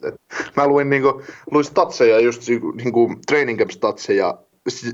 Mä 0.55 0.67
luin, 0.67 0.89
niin 0.89 1.01
kuin, 1.01 1.23
luin 1.51 1.65
statseja, 1.65 2.19
just 2.19 2.49
niin 2.75 2.91
kuin 2.93 3.17
training 3.27 3.59
camp 3.59 3.71
statseja 3.71 4.37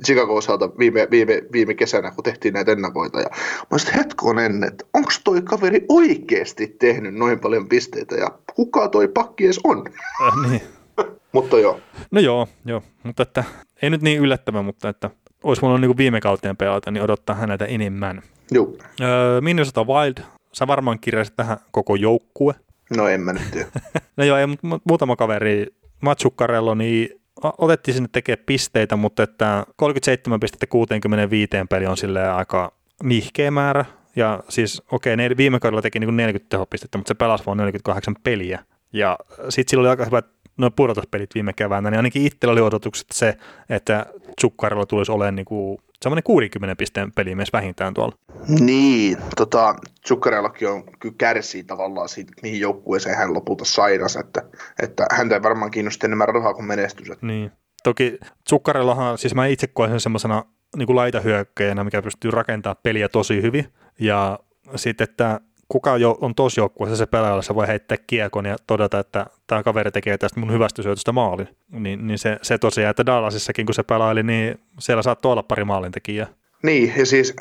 Chicago 0.06 0.36
osalta 0.36 0.70
viime, 0.78 1.08
viime, 1.12 1.42
viime 1.52 1.74
kesänä, 1.74 2.12
kun 2.12 2.24
tehtiin 2.24 2.54
näitä 2.54 2.72
ennakoita. 2.72 3.20
Ja 3.20 3.28
mä 3.32 3.68
olisin, 3.72 3.94
hetkonen, 3.94 4.64
että 4.64 4.86
onko 4.94 5.12
toi 5.24 5.42
kaveri 5.42 5.86
oikeasti 5.90 6.68
tehnyt 6.68 7.16
noin 7.16 7.40
paljon 7.40 7.70
pisteitä 7.70 8.16
ja 8.16 8.32
kuka 8.56 8.88
toi 8.88 9.08
pakki 9.08 9.46
edes 9.46 9.60
on? 9.64 9.84
Äh, 10.28 10.50
niin. 10.50 10.62
mutta 11.32 11.60
joo. 11.60 11.80
No 12.12 12.22
joo, 12.22 12.48
joo, 12.66 12.84
mutta 13.04 13.24
että 13.24 13.44
ei 13.82 13.90
nyt 13.90 14.02
niin 14.02 14.20
yllättävä, 14.20 14.62
mutta 14.62 14.90
että 14.90 15.10
olisi 15.44 15.62
voinut 15.62 15.82
niin 15.82 15.98
viime 15.98 16.22
kauteen 16.22 16.58
pelata, 16.58 16.92
niin 16.92 17.04
odottaa 17.04 17.36
häneltä 17.36 17.66
enemmän. 17.66 18.22
Joo. 18.52 18.74
Öö, 19.02 19.42
Minnesota 19.42 19.84
Wild, 19.84 20.24
sä 20.54 20.68
varmaan 20.68 21.00
kirjasit 21.00 21.36
tähän 21.36 21.58
koko 21.72 21.96
joukkue. 21.96 22.54
No 22.98 23.08
en 23.08 23.22
mä 23.22 23.34
nyt 23.34 23.68
no 24.18 24.24
joo, 24.24 24.38
ei, 24.38 24.48
mutta 24.48 24.68
muutama 24.84 25.16
kaveri, 25.16 25.68
Matsukkarello, 26.02 26.76
niin 26.76 27.10
otettiin 27.58 27.96
sinne 27.96 28.10
tekemään 28.12 28.44
pisteitä, 28.46 28.96
mutta 28.96 29.24
että 29.24 29.66
37 29.76 30.40
pistettä 30.40 30.68
65 30.68 31.50
peli 31.70 31.86
on 31.86 31.98
silleen 31.98 32.32
aika 32.32 32.74
nihkeä 33.04 33.52
määrä. 33.52 33.86
Ja 34.16 34.44
siis 34.50 34.84
okei, 34.92 35.14
okay, 35.14 35.38
viime 35.38 35.60
kaudella 35.60 35.82
teki 35.82 36.00
niin 36.00 36.18
40 36.18 36.50
tehopistettä, 36.50 36.98
mutta 36.98 37.08
se 37.08 37.14
pelasi 37.14 37.46
vain 37.46 37.58
48 37.58 38.16
peliä. 38.24 38.60
Ja 38.94 39.18
sitten 39.50 39.70
sillä 39.70 39.82
oli 39.82 39.90
aika 39.90 40.06
hyvät 40.06 40.26
noin 40.62 40.74
pudotuspelit 40.74 41.36
viime 41.36 41.54
keväänä, 41.54 41.90
niin 41.90 41.98
ainakin 41.98 42.26
itsellä 42.26 42.52
oli 42.52 42.62
odotukset 42.62 43.08
se, 43.12 43.38
että 43.70 44.06
Tsukkarilla 44.36 44.86
tulisi 44.86 45.12
olemaan 45.12 45.36
niin 45.36 45.46
kuin 45.46 45.78
semmoinen 46.02 46.24
60 46.24 46.76
pisteen 46.76 47.12
pelimies 47.12 47.54
vähintään 47.54 47.94
tuolla. 47.94 48.16
Niin, 48.48 49.18
tota, 49.36 49.76
Zuccarellakin 50.08 50.70
on 50.70 50.84
kyllä 51.00 51.16
kärsii 51.18 51.64
tavallaan 51.64 52.10
siitä, 52.10 52.34
mihin 52.42 52.60
joukkueeseen 52.60 53.18
hän 53.18 53.34
lopulta 53.34 53.66
sairas, 53.66 54.16
että, 54.16 54.42
että 54.84 55.06
häntä 55.12 55.36
ei 55.36 55.44
varmaan 55.44 55.72
kiinnosta 55.72 56.08
enemmän 56.08 56.28
rahaa 56.28 56.54
kuin 56.54 56.66
menestys. 56.66 57.08
Niin, 57.22 57.52
toki 57.84 58.18
Zuccarellahan, 58.50 59.18
siis 59.18 59.36
mä 59.36 59.46
itse 59.46 59.68
koen 59.68 59.90
sen 59.90 60.00
semmoisena 60.00 60.44
niin 60.78 60.96
laitahyökkäjänä, 60.96 61.84
mikä 61.84 62.02
pystyy 62.02 62.32
rakentamaan 62.32 62.82
peliä 62.84 63.10
tosi 63.10 63.42
hyvin, 63.42 63.66
ja 64.00 64.40
sitten, 64.76 65.08
että 65.10 65.42
kuka 65.72 65.98
jo 65.98 66.18
on 66.22 66.36
tosi 66.36 66.60
joukkueessa 66.60 66.96
se 66.96 67.06
pelaaja, 67.06 67.42
se 67.42 67.56
voi 67.56 67.68
heittää 67.68 67.98
kiekon 68.08 68.46
ja 68.46 68.56
todeta, 68.68 69.00
että 69.00 69.26
tämä 69.48 69.64
kaveri 69.64 69.92
tekee 69.92 70.18
tästä 70.18 70.40
mun 70.40 70.52
hyvästä 70.52 70.82
syötöstä 70.82 71.12
maalin. 71.12 71.48
Niin, 71.70 72.08
niin 72.08 72.20
se, 72.20 72.38
se 72.42 72.58
tosiaan, 72.58 72.90
että 72.90 73.06
Dallasissakin 73.06 73.66
kun 73.66 73.76
se 73.76 73.84
pelaili, 73.84 74.24
niin 74.24 74.60
siellä 74.80 75.04
saattoi 75.04 75.32
olla 75.32 75.44
pari 75.44 75.64
maalintekijää. 75.64 76.28
Niin, 76.64 76.94
ja 76.98 77.06
siis 77.06 77.34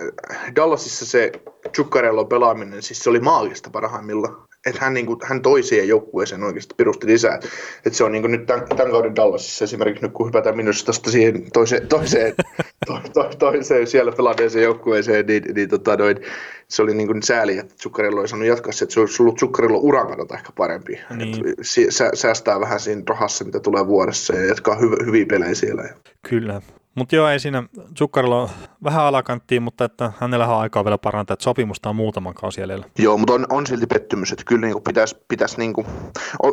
Dallasissa 0.57 1.07
se 1.07 1.33
Zuccarellon 1.77 2.29
pelaaminen, 2.29 2.83
siis 2.83 2.99
se 2.99 3.11
oli 3.11 3.21
maagista 3.21 3.71
parhaimmillaan 3.71 4.50
että 4.67 4.81
hän, 4.81 4.95
niin 4.95 5.07
kuin, 5.07 5.19
hän 5.23 5.43
toi 5.43 5.63
siihen 5.63 5.89
joukkueeseen 5.89 6.43
oikeasti 6.43 6.75
pirusti 6.77 7.07
lisää. 7.07 7.35
Että 7.87 7.91
se 7.91 8.05
on 8.05 8.13
niin 8.13 8.23
kuin 8.23 8.33
nyt 8.33 8.47
tämän, 8.47 8.69
tämän 8.69 8.91
kauden 8.91 9.17
Dallasissa 9.17 9.65
esimerkiksi 9.65 10.03
nyt 10.03 10.13
kun 10.13 10.27
hypätään 10.27 10.57
Minnesotasta 10.57 11.11
siihen 11.11 11.51
toiseen, 11.53 11.89
toiseen, 11.89 12.35
to, 12.87 13.01
to, 13.15 13.31
toiseen 13.39 13.87
siellä 13.87 14.13
pelanneeseen 14.13 14.65
joukkueeseen, 14.65 15.27
niin, 15.27 15.43
niin 15.55 15.69
tota 15.69 15.97
noin, 15.97 16.17
se 16.69 16.83
oli 16.83 16.95
niin 16.95 17.07
kuin 17.07 17.23
sääli, 17.23 17.59
että 17.59 17.75
Zuccarello 17.83 18.23
ei 18.23 18.29
saanut 18.29 18.49
jatkaa 18.49 18.73
se, 18.73 18.85
että 18.85 18.95
se 18.95 19.01
olisi 19.01 19.23
ollut 19.23 19.39
Zuccarello 19.39 19.79
uran 19.79 20.07
kannalta 20.07 20.35
ehkä 20.35 20.53
parempi. 20.57 21.01
Niin. 21.17 21.49
Et 21.49 21.57
sä, 21.91 22.11
säästää 22.15 22.61
vähän 22.61 22.81
siinä 22.81 23.03
rahassa, 23.09 23.45
mitä 23.45 23.61
tulee 23.61 23.87
vuodessa 23.87 24.35
ja 24.35 24.47
jatkaa 24.47 24.75
hyv- 24.75 25.05
hyviä 25.07 25.27
pelejä 25.27 25.55
siellä. 25.55 25.89
Kyllä, 26.29 26.63
mutta 26.95 27.17
joo, 27.17 27.29
ei 27.29 27.41
siinä 27.41 27.63
Zuccarello 27.99 28.51
vähän 28.85 29.05
alakanttiin, 29.05 29.63
mutta 29.63 29.85
että 29.85 30.13
hänellä 30.19 30.47
on 30.47 30.61
aikaa 30.61 30.85
vielä 30.85 30.99
parantaa, 30.99 31.35
että 31.35 31.45
sopimusta 31.45 31.89
on 31.89 31.97
muutaman 31.97 32.35
kausi 32.35 32.61
jäljellä. 32.61 32.87
Joo, 32.99 33.19
mutta 33.19 33.33
on, 33.33 33.47
on 33.51 33.67
silti 33.67 33.87
pettymys, 33.87 34.33
että 34.33 34.45
kyllä 34.47 34.67
niin 34.67 34.83
pitäisi, 34.83 35.17
pitäisi 35.29 35.59
niin 35.59 35.73
kuin, 35.73 35.87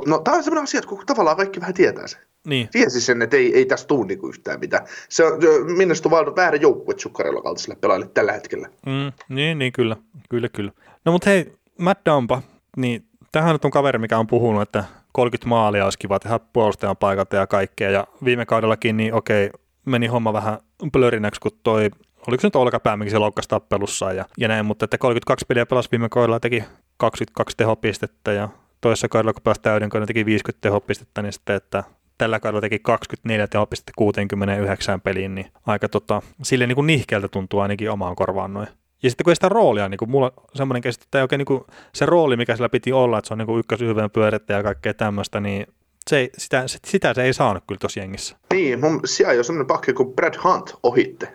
no 0.06 0.20
tämä 0.20 0.38
on 0.38 0.44
sellainen 0.44 0.64
asia, 0.64 0.78
että 0.78 0.90
kun 0.90 1.04
tavallaan 1.06 1.38
kaikki 1.38 1.62
vähän 1.62 1.74
tietää 1.74 2.08
sen. 2.08 2.20
Niin. 2.48 2.70
Tiesi 2.72 3.02
sen, 3.02 3.22
että 3.22 3.38
ei, 3.38 3.56
ei 3.56 3.66
tässä 3.66 3.88
tule 3.88 4.08
niin 4.08 4.20
yhtään 4.30 4.60
mitään. 4.60 4.88
Se 5.10 5.26
on, 5.26 5.40
minusta 5.78 6.10
vaan 6.10 6.36
väärä 6.36 6.58
joukkue 6.58 6.96
Zuccarello 6.96 7.42
kaltaiselle 7.42 7.76
pelaajille 7.82 8.12
tällä 8.14 8.32
hetkellä. 8.32 8.70
Mm, 8.86 9.12
niin, 9.30 9.60
niin 9.60 9.74
kyllä, 9.74 9.96
kyllä, 10.30 10.50
kyllä. 10.50 10.72
No 11.06 11.12
mutta 11.12 11.30
hei, 11.30 11.54
Matt 11.78 12.06
Dampa, 12.06 12.42
niin 12.78 13.06
tähän 13.32 13.54
nyt 13.54 13.66
on 13.66 13.72
kaveri, 13.72 14.00
mikä 14.00 14.18
on 14.18 14.28
puhunut, 14.28 14.62
että 14.62 14.84
30 15.12 15.50
maalia 15.50 15.84
olisi 15.84 16.00
kiva 16.00 16.20
tehdä 16.20 16.40
puolustajan 16.54 16.98
paikalta 16.98 17.36
ja 17.36 17.48
kaikkea, 17.48 17.92
ja 17.92 18.08
viime 18.26 18.46
kaudellakin, 18.46 18.98
niin 18.98 19.14
okei, 19.14 19.50
meni 19.88 20.08
homma 20.08 20.34
vähän 20.34 20.58
plörinäksi, 20.94 21.42
kun 21.42 21.52
toi 21.64 21.90
oliko 22.28 22.42
se 22.42 22.48
nyt 22.48 22.56
olkapää, 22.56 22.98
mikä 22.98 23.12
se 23.12 23.18
loukkasi 23.18 23.50
tappelussa 23.50 24.14
ja, 24.14 24.26
ja 24.38 24.48
näin, 24.48 24.66
mutta 24.66 24.86
että 24.86 24.98
32 24.98 25.46
peliä 25.48 25.66
pelasi 25.66 25.92
viime 25.92 26.10
kaudella, 26.10 26.40
teki 26.40 26.64
22 26.98 27.58
tehopistettä 27.58 28.32
ja 28.32 28.50
toisessa 28.82 29.08
kaudella, 29.08 29.34
kun 29.34 29.44
pääsi 29.44 29.62
täyden 29.62 29.90
kaudella, 29.90 30.08
teki 30.08 30.26
50 30.26 30.62
tehopistettä, 30.62 31.22
niin 31.22 31.34
sitten, 31.34 31.56
että 31.56 31.84
tällä 32.18 32.40
kaudella 32.40 32.62
teki 32.62 32.80
24 32.80 33.48
tehopistettä 33.48 33.92
69 33.96 35.02
peliin, 35.02 35.36
niin 35.36 35.52
aika 35.66 35.90
tota, 35.90 36.22
sille 36.44 36.68
niin 36.68 36.76
kuin 36.76 36.88
nihkeältä 36.88 37.28
tuntuu 37.28 37.60
ainakin 37.60 37.92
omaan 37.92 38.16
korvaan 38.16 38.54
noin. 38.54 38.68
Ja 39.04 39.10
sitten 39.10 39.24
kun 39.24 39.32
ei 39.32 39.36
sitä 39.36 39.50
roolia, 39.50 39.90
niin 39.90 39.98
kuin 39.98 40.12
mulla 40.12 40.32
semmoinen 40.54 40.82
käsitys, 40.82 41.06
että 41.06 41.22
oikein 41.22 41.38
niin 41.38 41.46
kuin 41.46 41.62
se 41.94 42.06
rooli, 42.06 42.38
mikä 42.38 42.56
sillä 42.56 42.70
piti 42.70 42.94
olla, 42.94 43.18
että 43.18 43.28
se 43.28 43.34
on 43.34 43.38
niin 43.38 43.60
ykkösyhden 43.60 44.12
pyörittä 44.12 44.54
ja 44.54 44.64
kaikkea 44.64 44.94
tämmöistä, 44.94 45.40
niin 45.40 45.68
se 46.08 46.18
ei, 46.18 46.30
sitä, 46.38 46.64
sitä 46.68 47.14
se 47.14 47.24
ei 47.24 47.34
saanut 47.34 47.64
kyllä 47.68 47.80
tuossa 47.80 48.00
jengissä. 48.00 48.38
Niin, 48.54 48.80
mun 48.80 49.02
sijaan 49.06 49.38
on 49.38 49.44
semmoinen 49.44 49.68
pakki 49.68 49.94
kuin 49.94 50.14
Brad 50.14 50.34
Hunt 50.44 50.76
ohitte. 50.84 51.34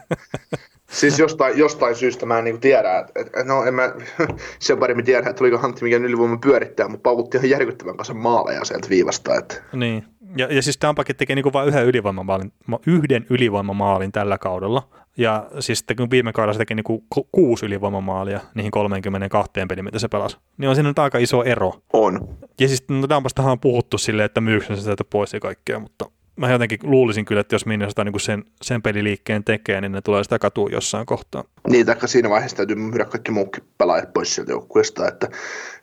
siis 1.00 1.18
jostain, 1.18 1.58
jostain 1.58 1.96
syystä 1.96 2.26
mä 2.26 2.38
en 2.38 2.44
niin 2.44 2.60
tiedä, 2.60 2.98
että, 2.98 3.20
että 3.20 3.44
no 3.44 3.64
en 3.64 3.74
mä 3.74 3.94
sen 4.58 4.78
paremmin 4.78 5.04
tiedä, 5.04 5.30
että 5.30 5.44
oliko 5.44 5.58
Hunt 5.62 5.80
mikä 5.80 5.96
ylivoima 5.96 6.38
pyörittää, 6.42 6.88
mutta 6.88 7.02
paukutti 7.02 7.36
ihan 7.36 7.50
järkyttävän 7.50 7.96
kanssa 7.96 8.14
maaleja 8.14 8.64
sieltä 8.64 8.88
viivasta. 8.88 9.34
Että. 9.34 9.54
Niin, 9.72 10.04
ja, 10.36 10.54
ja 10.54 10.62
siis 10.62 10.78
Tampakin 10.78 11.16
teki 11.16 11.34
niin 11.34 11.52
vain 11.52 11.68
yhden 11.68 11.86
ylivoimamaalin, 11.86 12.52
yhden 12.86 13.26
ylivoimamaalin 13.30 14.12
tällä 14.12 14.38
kaudella. 14.38 14.88
Ja 15.16 15.46
siis 15.60 15.78
sitten 15.78 15.96
kun 15.96 16.10
viime 16.10 16.32
kaudella 16.32 16.52
se 16.52 16.58
teki 16.58 16.74
niin 16.74 16.84
kuin 16.84 17.02
kuusi 17.32 17.66
ylivoimamaalia 17.66 18.40
niihin 18.54 18.70
32 18.70 19.50
peliin, 19.68 19.84
mitä 19.84 19.98
se 19.98 20.08
pelasi, 20.08 20.36
niin 20.58 20.68
on 20.68 20.74
siinä 20.74 20.88
nyt 20.88 20.98
aika 20.98 21.18
iso 21.18 21.42
ero. 21.42 21.72
On. 21.92 22.28
Ja 22.60 22.68
siis 22.68 22.84
no, 22.88 23.08
Dampastahan 23.08 23.52
on 23.52 23.60
puhuttu 23.60 23.98
silleen, 23.98 24.26
että 24.26 24.40
myykö 24.40 24.76
se 24.76 24.82
sieltä 24.82 25.04
pois 25.04 25.32
ja 25.32 25.40
kaikkea, 25.40 25.78
mutta 25.78 26.10
mä 26.40 26.52
jotenkin 26.52 26.78
luulisin 26.82 27.24
kyllä, 27.24 27.40
että 27.40 27.54
jos 27.54 27.66
Minnesota 27.66 28.04
niin 28.04 28.20
sen, 28.20 28.44
sen 28.62 28.82
peliliikkeen 28.82 29.44
tekee, 29.44 29.80
niin 29.80 29.92
ne 29.92 30.00
tulee 30.00 30.24
sitä 30.24 30.38
katua 30.38 30.68
jossain 30.72 31.06
kohtaa. 31.06 31.44
Niin, 31.68 31.86
taikka 31.86 32.06
siinä 32.06 32.30
vaiheessa 32.30 32.56
täytyy 32.56 32.76
myydä 32.76 33.04
kaikki 33.04 33.32
muukin 33.32 33.64
pelaajat 33.78 34.12
pois 34.12 34.34
sieltä 34.34 34.52
joukkueesta, 34.52 35.08
että, 35.08 35.28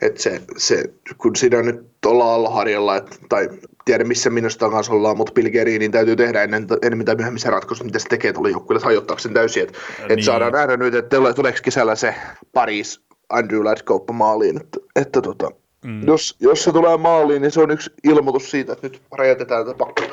että 0.02 0.22
se, 0.22 0.42
se, 0.58 0.84
kun 1.18 1.36
siinä 1.36 1.62
nyt 1.62 1.88
ollaan 2.06 2.36
alloharjalla, 2.36 2.96
että, 2.96 3.16
tai 3.30 3.50
tiedä 3.86 4.04
missä 4.04 4.30
minusta 4.30 4.70
kanssa 4.70 4.94
ollaan, 4.94 5.18
mutta 5.18 5.34
Pilgeriin 5.34 5.80
niin 5.80 5.92
täytyy 5.92 6.16
tehdä 6.16 6.44
ennen, 6.44 6.68
ennen 6.82 6.98
mitä 6.98 7.16
myöhemmin 7.16 7.40
se 7.40 7.50
ratkaisu, 7.50 7.84
mitä 7.84 8.00
se 8.00 8.10
tekee 8.10 8.34
tuolla 8.34 8.50
joukkueelle, 8.50 8.86
hajottaako 8.86 9.20
sen 9.20 9.34
täysin, 9.34 9.64
että, 9.64 9.80
niin. 10.00 10.12
että 10.12 10.26
saadaan 10.26 10.54
nähdä 10.54 10.78
nyt, 10.78 10.96
että 10.96 11.18
tuleeko 11.36 11.60
kesällä 11.64 11.96
se 11.96 12.16
Paris 12.54 13.02
Andrew 13.30 13.64
Ladd 13.64 13.82
maaliin, 14.12 14.62
että, 14.62 14.80
että 14.96 15.22
tota, 15.22 15.52
Mm. 15.84 16.08
Jos, 16.08 16.36
jos 16.40 16.64
se 16.64 16.72
tulee 16.72 16.98
maaliin, 16.98 17.42
niin 17.42 17.52
se 17.52 17.62
on 17.62 17.72
yksi 17.72 17.94
ilmoitus 18.04 18.52
siitä, 18.52 18.74
että 18.74 18.88
nyt 18.88 19.02
räjätetään 19.18 19.66
tätä 19.66 19.78
pakko. 19.78 20.04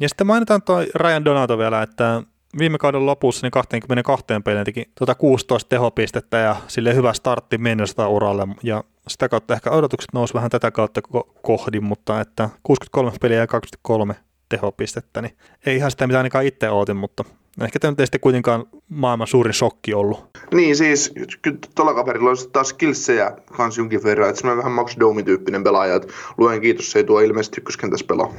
Ja 0.00 0.08
sitten 0.08 0.26
mainitaan 0.26 0.62
tuo 0.62 0.84
Ryan 0.94 1.24
Donato 1.24 1.58
vielä, 1.58 1.82
että 1.82 2.22
viime 2.58 2.78
kauden 2.78 3.06
lopussa 3.06 3.46
niin 3.46 3.50
22 3.50 4.24
peliin 4.44 4.64
teki 4.64 4.90
tuota 4.98 5.14
16 5.14 5.68
tehopistettä 5.68 6.36
ja 6.36 6.56
sille 6.68 6.94
hyvä 6.94 7.12
startti 7.12 7.58
mennessä 7.58 8.08
uralle 8.08 8.48
ja 8.62 8.84
sitä 9.08 9.28
kautta 9.28 9.54
ehkä 9.54 9.70
odotukset 9.70 10.12
nousi 10.12 10.34
vähän 10.34 10.50
tätä 10.50 10.70
kautta 10.70 11.00
kohdin, 11.42 11.84
mutta 11.84 12.20
että 12.20 12.50
63 12.62 13.16
peliä 13.20 13.38
ja 13.38 13.46
23 13.46 14.14
tehopistettä, 14.48 15.22
niin 15.22 15.36
ei 15.66 15.76
ihan 15.76 15.90
sitä 15.90 16.06
mitä 16.06 16.18
ainakaan 16.18 16.46
itse 16.46 16.70
ootin, 16.70 16.96
mutta 16.96 17.24
Ehkä 17.60 17.78
tämä 17.78 17.94
ei 17.98 18.06
sitten 18.06 18.20
kuitenkaan 18.20 18.64
maailman 18.88 19.26
suurin 19.26 19.54
shokki 19.54 19.94
ollut. 19.94 20.30
Niin 20.54 20.76
siis, 20.76 21.12
kyllä 21.42 21.58
tuolla 21.74 21.94
kaverilla 21.94 22.30
on 22.30 22.36
taas 22.52 22.68
skillsejä 22.68 23.32
kans 23.56 23.78
jonkin 23.78 24.02
verran, 24.02 24.28
että 24.28 24.40
semmoinen 24.40 24.64
vähän 24.64 24.72
Max 24.72 24.96
Domi-tyyppinen 25.00 25.64
pelaaja, 25.64 25.94
että 25.94 26.12
luen 26.38 26.60
kiitos, 26.60 26.92
se 26.92 26.98
ei 26.98 27.04
tuo 27.04 27.20
ilmeisesti 27.20 27.60
ykköskentässä 27.60 28.06
pelaa. 28.06 28.32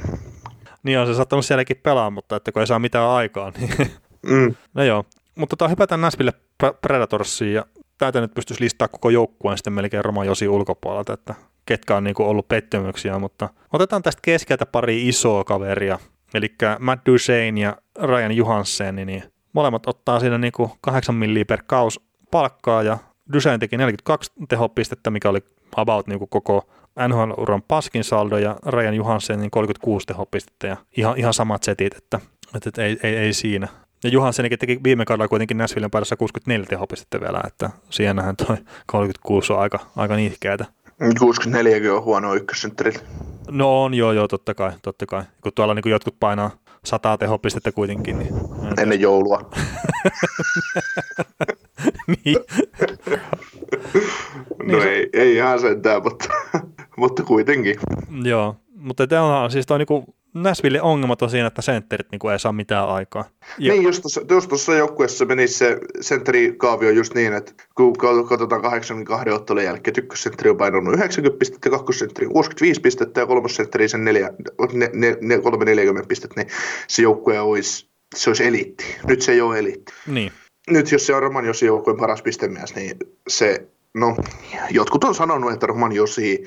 Niin 0.82 0.98
on 0.98 1.06
se 1.06 1.14
saattanut 1.14 1.44
sielläkin 1.44 1.76
pelaa, 1.82 2.10
mutta 2.10 2.36
että 2.36 2.52
kun 2.52 2.62
ei 2.62 2.66
saa 2.66 2.78
mitään 2.78 3.08
aikaa, 3.08 3.52
niin 3.58 3.70
mm. 4.30 4.54
no 4.74 4.84
joo. 4.84 5.04
Mutta 5.34 5.56
tota, 5.56 5.68
hypätään 5.68 6.00
Näspille 6.00 6.32
Predatorsiin 6.80 7.52
ja 7.52 7.66
täältä 7.98 8.20
nyt 8.20 8.34
pystyisi 8.34 8.62
listaa 8.62 8.88
koko 8.88 9.10
joukkueen 9.10 9.58
sitten 9.58 9.72
melkein 9.72 10.04
Roma 10.04 10.24
Josi 10.24 10.48
ulkopuolelta, 10.48 11.12
että 11.12 11.34
ketkä 11.66 11.96
on 11.96 12.04
niin 12.04 12.14
kuin 12.14 12.28
ollut 12.28 12.48
pettymyksiä, 12.48 13.18
mutta 13.18 13.48
otetaan 13.72 14.02
tästä 14.02 14.20
keskeltä 14.22 14.66
pari 14.66 15.08
isoa 15.08 15.44
kaveria, 15.44 15.98
eli 16.36 16.54
Matt 16.80 17.06
Duchesne 17.06 17.60
ja 17.60 17.76
Ryan 18.02 18.32
Johansen, 18.32 18.96
niin 18.96 19.22
molemmat 19.52 19.86
ottaa 19.86 20.20
siinä 20.20 20.38
niin 20.38 20.52
kuin 20.52 20.70
8 20.80 21.14
milliä 21.14 21.44
per 21.44 21.62
kaus 21.66 22.00
palkkaa 22.30 22.82
ja 22.82 22.98
Duchesne 23.32 23.58
teki 23.58 23.76
42 23.76 24.32
tehopistettä, 24.48 25.10
mikä 25.10 25.28
oli 25.28 25.40
about 25.76 26.06
niin 26.06 26.18
kuin 26.18 26.28
koko 26.28 26.68
NHL-uran 27.08 27.62
paskin 27.68 28.04
saldo 28.04 28.38
ja 28.38 28.56
Ryan 28.66 28.94
Johansen 28.94 29.40
niin 29.40 29.50
36 29.50 30.06
tehopistettä 30.06 30.66
ja 30.66 30.76
ihan, 30.96 31.18
ihan 31.18 31.34
samat 31.34 31.62
setit, 31.62 31.94
että, 31.94 32.20
että, 32.54 32.82
ei, 32.82 32.96
ei, 33.02 33.16
ei, 33.16 33.32
siinä. 33.32 33.68
Ja 34.04 34.10
Johanssenikin 34.10 34.58
teki 34.58 34.80
viime 34.84 35.04
kaudella 35.04 35.28
kuitenkin 35.28 35.58
Nashvillen 35.58 35.90
päässä 35.90 36.16
64 36.16 36.66
tehopistettä 36.66 37.20
vielä, 37.20 37.40
että 37.46 37.70
siinähän 37.90 38.36
toi 38.36 38.56
36 38.86 39.52
on 39.52 39.58
aika, 39.58 39.78
aika 39.96 40.16
nihkeätä. 40.16 40.64
64 41.18 41.94
on 41.94 42.04
huono 42.04 42.34
ykkössentterillä. 42.34 43.00
No 43.50 43.84
on, 43.84 43.94
joo, 43.94 44.12
joo, 44.12 44.28
totta 44.28 44.54
kai, 44.54 44.72
totta 44.82 45.06
kai. 45.06 45.22
Kun 45.40 45.52
tuolla 45.54 45.74
niin 45.74 45.90
jotkut 45.90 46.20
painaa 46.20 46.50
sataa 46.84 47.18
tehopistettä 47.18 47.72
kuitenkin. 47.72 48.18
Niin, 48.18 48.34
Ennen 48.82 49.00
joulua. 49.00 49.40
niin. 52.24 52.36
no 54.62 54.78
niin 54.78 54.82
ei, 54.88 55.08
ei 55.12 55.34
ihan 55.34 55.60
sentään, 55.60 56.02
mutta, 56.02 56.28
mutta 56.96 57.22
kuitenkin. 57.22 57.76
Joo, 58.24 58.56
mutta 58.76 59.06
tämä 59.06 59.40
on 59.42 59.50
siis 59.50 59.66
toi 59.66 59.78
niinku 59.78 60.04
Näsville 60.42 60.82
ongelmat 60.82 61.22
on 61.22 61.30
siinä, 61.30 61.46
että 61.46 61.62
sentterit 61.62 62.06
niin 62.12 62.32
ei 62.32 62.38
saa 62.38 62.52
mitään 62.52 62.88
aikaa. 62.88 63.24
Ja... 63.58 63.72
Niin, 63.72 63.82
just 63.82 64.02
tuossa, 64.02 64.20
just 64.30 64.48
tuossa 64.48 64.74
joukkueessa 64.74 65.24
meni 65.24 65.48
se 65.48 65.78
sentterikaavio 66.00 66.90
just 66.90 67.14
niin, 67.14 67.32
että 67.32 67.52
kun 67.74 67.92
katsotaan 68.28 68.62
82 68.62 69.30
ottelun 69.30 69.64
jälkeen, 69.64 69.90
että 69.90 70.00
ykkössentteri 70.00 70.50
on 70.50 70.56
painanut 70.56 70.94
90 70.94 71.38
pistettä, 71.38 71.70
kakkosentteri 71.70 72.26
65 72.26 72.80
pistettä 72.80 73.20
ja 73.20 73.26
kolmosentteri 73.26 73.88
sen 73.88 74.04
4, 74.04 74.30
ne, 74.72 74.90
ne, 74.92 75.16
ne 75.20 75.38
340 75.38 76.08
pistettä, 76.08 76.40
niin 76.40 76.52
se 76.88 77.02
joukkue 77.02 77.40
olisi, 77.40 77.88
se 78.14 78.30
olisi 78.30 78.46
eliitti. 78.46 78.84
Nyt 79.08 79.22
se 79.22 79.32
ei 79.32 79.40
ole 79.40 79.58
eliitti. 79.58 79.92
Niin. 80.06 80.32
Nyt 80.70 80.92
jos 80.92 81.06
se 81.06 81.14
on 81.14 81.22
Roman 81.22 81.44
Josi 81.44 81.66
joukkueen 81.66 81.98
paras 81.98 82.22
pistemies, 82.22 82.74
niin 82.74 82.96
se 83.28 83.66
No, 83.96 84.16
jotkut 84.70 85.04
on 85.04 85.14
sanonut, 85.14 85.52
että 85.52 85.66
Roman, 85.66 85.92
Josi, 85.92 86.44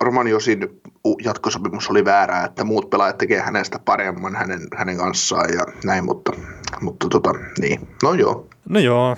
Roman 0.00 0.28
Josin 0.28 0.80
jatkosopimus 1.24 1.90
oli 1.90 2.04
väärä, 2.04 2.44
että 2.44 2.64
muut 2.64 2.90
pelaajat 2.90 3.18
tekee 3.18 3.40
hänestä 3.40 3.78
paremman 3.78 4.36
hänen, 4.36 4.60
hänen 4.76 4.96
kanssaan 4.96 5.54
ja 5.54 5.66
näin, 5.84 6.04
mutta, 6.04 6.32
mutta 6.80 7.08
tota, 7.08 7.32
niin, 7.60 7.88
no 8.02 8.14
joo. 8.14 8.48
No 8.68 8.80
joo, 8.80 9.16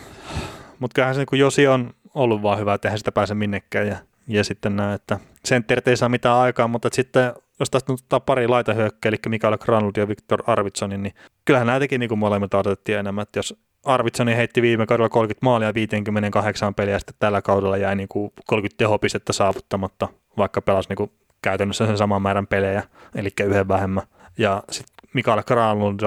mutta 0.79 0.95
kyllähän 0.95 1.15
se, 1.15 1.27
kun 1.27 1.39
Josi 1.39 1.67
on 1.67 1.91
ollut 2.15 2.43
vaan 2.43 2.59
hyvä, 2.59 2.75
että 2.75 2.89
eihän 2.89 2.99
sitä 2.99 3.13
pääse 3.13 3.35
minnekään 3.35 3.89
ja, 3.89 3.97
ja 4.29 4.45
sitten 4.45 4.77
näin, 4.77 4.95
että 4.95 5.19
sentterit 5.45 5.89
ei 5.89 5.97
saa 5.97 6.09
mitään 6.09 6.37
aikaa, 6.37 6.69
mutta 6.69 6.89
sitten 6.93 7.33
jos 7.61 7.71
tästä 7.71 7.93
nyt 7.93 8.01
ottaa 8.01 8.21
pari 8.21 8.49
laitahyökkäjä, 8.49 9.11
eli 9.11 9.19
Mikael 9.29 9.59
Granlund 9.59 9.97
ja 9.97 10.09
Viktor 10.09 10.43
Arvidssonin, 10.47 11.03
niin 11.03 11.15
kyllähän 11.45 11.67
nämä 11.67 11.79
teki 11.79 11.99
niin 11.99 12.09
kuin 12.09 12.19
molemmilta 12.19 12.59
odotettiin 12.59 12.99
enemmän, 12.99 13.23
että 13.23 13.39
jos 13.39 13.55
Arvitsoni 13.85 14.37
heitti 14.37 14.63
viime 14.63 14.87
kaudella 14.87 15.09
30 15.09 15.45
maalia 15.45 15.75
58 15.75 16.75
peliä, 16.75 16.99
sitten 16.99 17.17
tällä 17.19 17.43
kaudella 17.43 17.77
jäi 17.77 17.97
niin 17.97 18.09
kuin 18.09 18.33
30 18.47 18.79
tehopistettä 18.79 19.33
saavuttamatta, 19.33 20.09
vaikka 20.37 20.63
pelasi 20.63 20.89
niin 20.89 20.97
kuin 20.97 21.11
käytännössä 21.43 21.87
sen 21.87 21.99
saman 21.99 22.23
määrän 22.23 22.47
pelejä, 22.47 22.83
eli 23.15 23.29
yhden 23.45 23.69
vähemmän. 23.69 24.03
Ja 24.39 24.63
sitten 24.71 25.11
Mikael 25.15 25.43
Granlund 25.43 26.01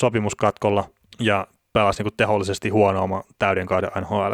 sopimuskatkolla 0.00 0.84
ja 1.20 1.46
pelasi 1.72 2.02
niin 2.02 2.04
kuin 2.04 2.16
tehollisesti 2.16 2.68
huono 2.68 3.02
oma 3.02 3.22
täyden 3.38 3.66
kauden 3.66 3.90
NHL. 4.00 4.32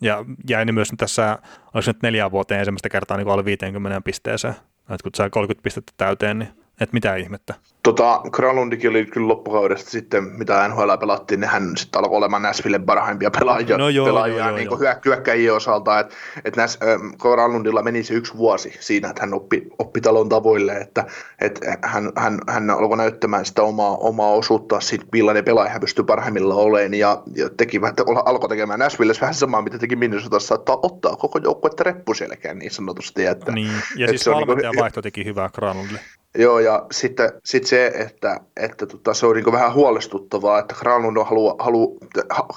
Ja 0.00 0.24
jäi 0.48 0.64
niin 0.64 0.74
myös 0.74 0.92
tässä, 0.96 1.38
oliko 1.74 1.90
nyt 1.90 2.02
neljän 2.02 2.30
vuoteen 2.30 2.58
ensimmäistä 2.58 2.88
kertaa 2.88 3.16
niin 3.16 3.28
alle 3.28 3.44
50 3.44 4.00
pisteeseen. 4.00 4.54
Että 4.80 5.02
kun 5.02 5.12
sai 5.16 5.30
30 5.30 5.62
pistettä 5.62 5.92
täyteen, 5.96 6.38
niin 6.38 6.65
et 6.80 6.92
mitä 6.92 7.16
ihmettä. 7.16 7.54
Tota, 7.82 8.20
Kralundikin 8.32 8.90
oli 8.90 9.06
kyllä 9.06 9.28
loppukaudesta 9.28 9.90
sitten, 9.90 10.24
mitä 10.24 10.68
NHL 10.68 10.90
pelattiin, 11.00 11.40
niin 11.40 11.48
hän 11.48 11.76
sitten 11.76 11.98
alkoi 11.98 12.16
olemaan 12.16 12.42
Näsvillen 12.42 12.86
parhaimpia 12.86 13.30
pelaajia, 13.30 13.78
no 13.78 13.88
joo, 13.88 14.06
pelaajia 14.06 14.36
joo, 14.36 14.48
joo, 14.48 14.56
niin 14.56 14.68
joo. 14.70 14.78
hyökkäjien 15.04 15.54
osalta. 15.54 16.00
Että 16.00 16.14
et 16.44 16.56
Näs, 16.56 16.78
äh, 16.82 17.00
Kralundilla 17.22 17.82
meni 17.82 18.02
se 18.02 18.14
yksi 18.14 18.36
vuosi 18.36 18.76
siinä, 18.80 19.08
että 19.08 19.22
hän 19.22 19.34
oppi, 19.34 19.66
oppi 19.78 20.00
talon 20.00 20.28
tavoille, 20.28 20.72
että 20.72 21.04
et 21.40 21.60
hän, 21.82 22.12
hän, 22.16 22.38
hän 22.48 22.70
alkoi 22.70 22.96
näyttämään 22.96 23.44
sitä 23.44 23.62
omaa, 23.62 23.96
omaa 23.96 24.30
osuutta, 24.30 24.80
siitä, 24.80 25.04
millainen 25.12 25.44
pelaaja 25.44 25.70
hän 25.70 25.80
pystyi 25.80 26.04
parhaimmilla 26.04 26.54
olemaan 26.54 26.94
ja, 26.94 27.22
ja 27.36 27.50
teki, 27.56 27.80
alkoi 28.24 28.48
tekemään 28.48 28.78
Näsvillessä 28.78 29.20
vähän 29.20 29.34
samaa, 29.34 29.62
mitä 29.62 29.78
teki 29.78 29.96
Minnesotassa, 29.96 30.54
että 30.54 30.72
ottaa 30.82 31.16
koko 31.16 31.38
joukkuetta 31.44 31.84
reppuselkään 31.84 32.58
niin 32.58 32.70
sanotusti. 32.70 33.26
Että, 33.26 33.52
niin, 33.52 33.72
ja 33.96 34.08
siis 34.08 34.26
valmentajan 34.26 34.72
niin 34.72 34.82
vaihto 34.82 35.02
teki 35.02 35.24
hyvää 35.24 35.50
Granlundille. 35.54 36.00
Joo, 36.38 36.58
ja 36.58 36.86
sitten 36.90 37.32
sit 37.44 37.66
se, 37.66 37.86
että, 37.86 38.40
että 38.56 38.86
tota, 38.86 39.14
se 39.14 39.26
on 39.26 39.36
niin 39.36 39.52
vähän 39.52 39.74
huolestuttavaa, 39.74 40.58
että 40.58 40.74
Granlund, 40.78 41.16
halu, 41.24 41.56
halu, 41.58 41.98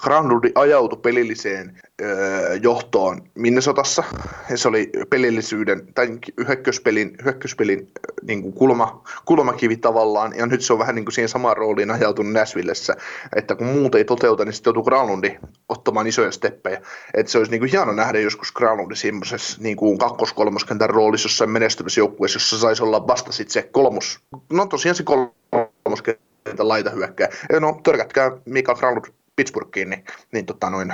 Granlund 0.03 0.51
ajautui 0.55 0.99
pelilliseen 1.01 1.77
öö, 2.01 2.55
johtoon 2.61 3.21
Minnesotassa. 3.35 4.03
Ja 4.49 4.57
se 4.57 4.67
oli 4.67 4.89
pelillisyyden, 5.09 5.93
tai 5.95 6.17
hyökköspelin, 6.47 7.15
hyökköspelin 7.23 7.87
niin 8.21 8.41
kuin 8.41 8.53
kulma, 8.53 9.03
kulmakivi 9.25 9.77
tavallaan, 9.77 10.33
ja 10.37 10.45
nyt 10.45 10.61
se 10.61 10.73
on 10.73 10.79
vähän 10.79 10.95
niin 10.95 11.05
kuin 11.05 11.13
siihen 11.13 11.29
samaan 11.29 11.57
rooliin 11.57 11.91
ajautunut 11.91 12.33
Näsvillessä, 12.33 12.95
että 13.35 13.55
kun 13.55 13.67
muut 13.67 13.95
ei 13.95 14.05
toteuta, 14.05 14.45
niin 14.45 14.53
sitten 14.53 14.69
joutuu 14.69 14.83
Granlundi 14.83 15.37
ottamaan 15.69 16.07
isoja 16.07 16.31
steppejä. 16.31 16.81
Että 17.13 17.31
se 17.31 17.37
olisi 17.37 17.51
niin 17.51 17.61
kuin 17.61 17.71
hieno 17.71 17.91
nähdä 17.91 18.19
joskus 18.19 18.51
Granlundi 18.51 18.95
semmoisessa 18.95 19.57
niin 19.61 19.77
kakkos-kolmoskentän 19.99 20.89
roolissa 20.89 21.25
jossain 21.25 21.49
menestymisjoukkueessa, 21.49 22.35
jossa 22.35 22.59
saisi 22.59 22.83
olla 22.83 23.07
vasta 23.07 23.31
sitten 23.31 23.53
se 23.53 23.68
kolmos, 23.71 24.19
no 24.53 24.65
tosiaan 24.65 24.95
se 24.95 25.03
kolmoskentän 25.03 26.67
laita 26.67 26.89
hyökkää. 26.89 27.27
No 27.59 27.79
törkätkää 27.83 28.31
Mika 28.45 28.75
Granlund 28.75 29.05
Pittsburghiin, 29.39 29.89
niin, 29.89 30.03
niin 30.31 30.45
tota 30.45 30.69
noin, 30.69 30.93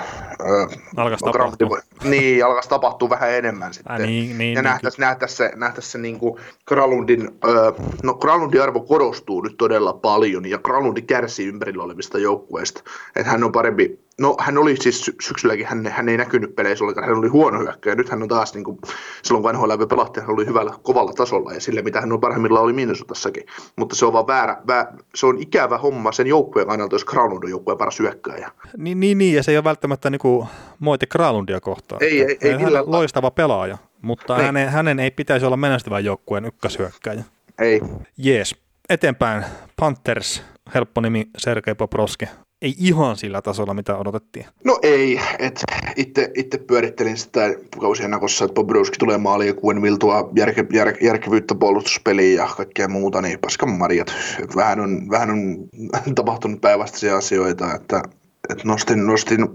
alkaisi 0.98 1.26
tapahtua. 1.26 1.80
Niin, 2.04 2.46
alkaisi 2.46 2.70
tapahtua 2.70 3.10
vähän 3.10 3.34
enemmän 3.34 3.74
sitten. 3.74 4.02
Äh, 4.02 4.08
niin, 4.08 4.38
niin, 4.38 4.56
ja 4.56 4.62
nähtäisi, 4.62 4.98
niin, 4.98 5.08
nähtäisi 5.08 5.36
se, 5.36 5.52
nähtäisi 5.56 5.92
se 5.92 5.98
niin 5.98 6.20
kuin 6.20 6.40
Kralundin, 6.66 7.40
no 8.04 8.14
Kralundin 8.14 8.62
arvo 8.62 8.80
korostuu 8.80 9.42
nyt 9.42 9.58
todella 9.58 9.94
paljon, 9.94 10.46
ja 10.46 10.58
Kralundi 10.58 11.02
kärsii 11.02 11.48
ympärillä 11.48 11.84
olevista 11.84 12.18
joukkueista. 12.18 12.84
Että 13.16 13.32
hän 13.32 13.44
on 13.44 13.52
parempi, 13.52 14.00
no 14.20 14.36
hän 14.40 14.58
oli 14.58 14.78
siis 14.78 15.12
syksylläkin, 15.22 15.66
hän, 15.66 15.88
hän 15.88 16.10
ei 16.10 16.18
näkynyt 16.18 16.56
peleissä 16.56 16.84
ollenkaan, 16.84 17.08
hän 17.08 17.18
oli 17.18 17.28
huono 17.28 17.60
hyökkäjä. 17.60 17.96
Nyt 17.96 18.10
hän 18.10 18.22
on 18.22 18.28
taas, 18.28 18.54
niin 18.54 18.64
kuin, 18.64 18.78
silloin 19.24 19.44
kun 19.44 19.54
NHL 19.54 19.86
pelattiin, 19.90 20.26
hän 20.26 20.34
oli 20.34 20.46
hyvällä, 20.46 20.74
kovalla 20.84 21.14
tasolla 21.14 21.54
ja 21.54 21.62
sille, 21.62 21.82
mitä 21.82 22.02
hän 22.02 22.12
on 22.12 22.20
parhaimmillaan 22.20 22.64
oli 22.64 22.74
Minnesotassakin. 22.74 23.46
Mutta 23.76 23.96
se 23.96 24.06
on 24.06 24.14
vaan 24.14 24.28
väärä, 24.28 24.58
väärä, 24.68 24.94
se 25.16 25.26
on 25.26 25.42
ikävä 25.42 25.78
homma 25.78 26.12
sen 26.12 26.28
joukkueen 26.28 26.68
kannalta, 26.68 26.96
jos 26.96 27.06
Kralund 27.06 27.44
on 27.44 27.50
joukkueen 27.50 27.78
paras 27.78 28.00
hyökkäjä. 28.00 28.52
Niin, 28.78 29.00
niin, 29.00 29.18
niin, 29.18 29.36
ja 29.36 29.44
se 29.44 29.52
ei 29.52 29.58
ole 29.58 29.64
välttämättä 29.64 30.10
niin 30.10 30.20
kuin 30.20 30.48
moite 30.80 31.06
Kralundia 31.06 31.62
kohtaan. 31.62 32.04
Ei, 32.04 32.22
ei, 32.22 32.38
ei, 32.42 32.54
hän 32.54 32.76
on 32.76 32.92
loistava 32.92 33.32
pelaaja, 33.32 33.78
mutta 34.02 34.36
niin. 34.36 34.46
hänen, 34.46 34.70
hänen 34.70 35.00
ei 35.00 35.12
pitäisi 35.12 35.46
olla 35.46 35.58
menestyvän 35.58 36.06
joukkueen 36.06 36.46
ykköshyökkäjä. 36.46 37.24
Ei. 37.60 37.82
Jees. 38.18 38.56
Eteenpäin. 38.90 39.46
Panthers, 39.80 40.44
helppo 40.74 41.02
nimi 41.02 41.30
Sergei 41.38 41.76
Poproski 41.76 42.26
ei 42.66 42.76
ihan 42.78 43.18
sillä 43.18 43.42
tasolla, 43.42 43.74
mitä 43.74 43.98
odotettiin. 43.98 44.46
No 44.64 44.80
ei, 44.82 45.20
että 45.40 45.64
itse, 45.96 46.58
pyörittelin 46.58 47.18
sitä 47.18 47.42
kausien 47.80 48.12
nakossa, 48.12 48.46
että 48.46 48.56
Bobrovski 48.56 48.98
tulee 48.98 49.18
maaliin 49.18 49.48
ja 49.48 49.62
Quenville 49.66 49.98
tuo 49.98 50.32
järke, 50.36 50.66
jär, 50.74 50.94
järkevyyttä 51.02 51.56
puolustuspeliin 51.56 52.36
ja 52.36 52.48
kaikkea 52.58 52.88
muuta, 52.88 53.22
niin 53.22 53.40
paskan 53.40 53.70
marjat. 53.70 54.14
Vähän 54.56 54.80
on, 54.80 55.10
vähän 55.10 55.30
on 55.30 55.68
tapahtunut 56.16 56.62
päinvastaisia 56.62 57.18
asioita, 57.18 57.74
että 57.74 58.02
et 58.50 58.64
nostin, 58.64 59.06
nostin 59.06 59.48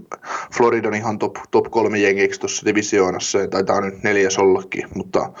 Floridan 0.57 0.93
ihan 0.93 1.19
top, 1.19 1.35
top 1.51 1.65
kolme 1.71 1.99
jengiksi 1.99 2.39
tuossa 2.39 2.65
divisioonassa, 2.65 3.39
ja 3.39 3.47
taitaa 3.47 3.81
nyt 3.81 4.03
neljäs 4.03 4.37
ollakin, 4.37 4.83
mutta, 4.95 5.33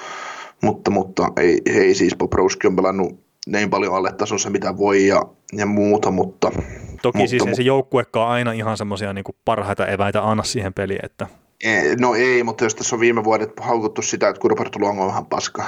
mutta, 0.61 0.91
mutta 0.91 1.27
ei, 1.37 1.61
ei 1.65 1.95
siis 1.95 2.15
Bobrovski 2.15 2.67
on 2.67 2.75
pelannut 2.75 3.30
niin 3.47 3.69
paljon 3.69 3.95
alle 3.95 4.11
tasonsa 4.11 4.49
mitä 4.49 4.77
voi 4.77 5.07
ja, 5.07 5.21
ja 5.53 5.65
muuta, 5.65 6.11
mutta... 6.11 6.51
Toki 7.01 7.17
mutta, 7.17 7.29
siis 7.29 7.47
ei 7.47 7.55
se 7.55 7.63
joukkuekaan 7.63 8.29
aina 8.29 8.51
ihan 8.51 8.77
semmoisia 8.77 9.13
niin 9.13 9.25
parhaita 9.45 9.87
eväitä 9.87 10.29
anna 10.29 10.43
siihen 10.43 10.73
peliin, 10.73 11.05
että... 11.05 11.27
No 11.99 12.15
ei, 12.15 12.43
mutta 12.43 12.63
jos 12.63 12.75
tässä 12.75 12.95
on 12.95 12.99
viime 12.99 13.23
vuodet 13.23 13.59
haukuttu 13.59 14.01
sitä, 14.01 14.29
että 14.29 14.39
Kurpert 14.39 14.75
Luongo 14.75 15.01
on 15.01 15.07
vähän 15.07 15.25
paska. 15.25 15.63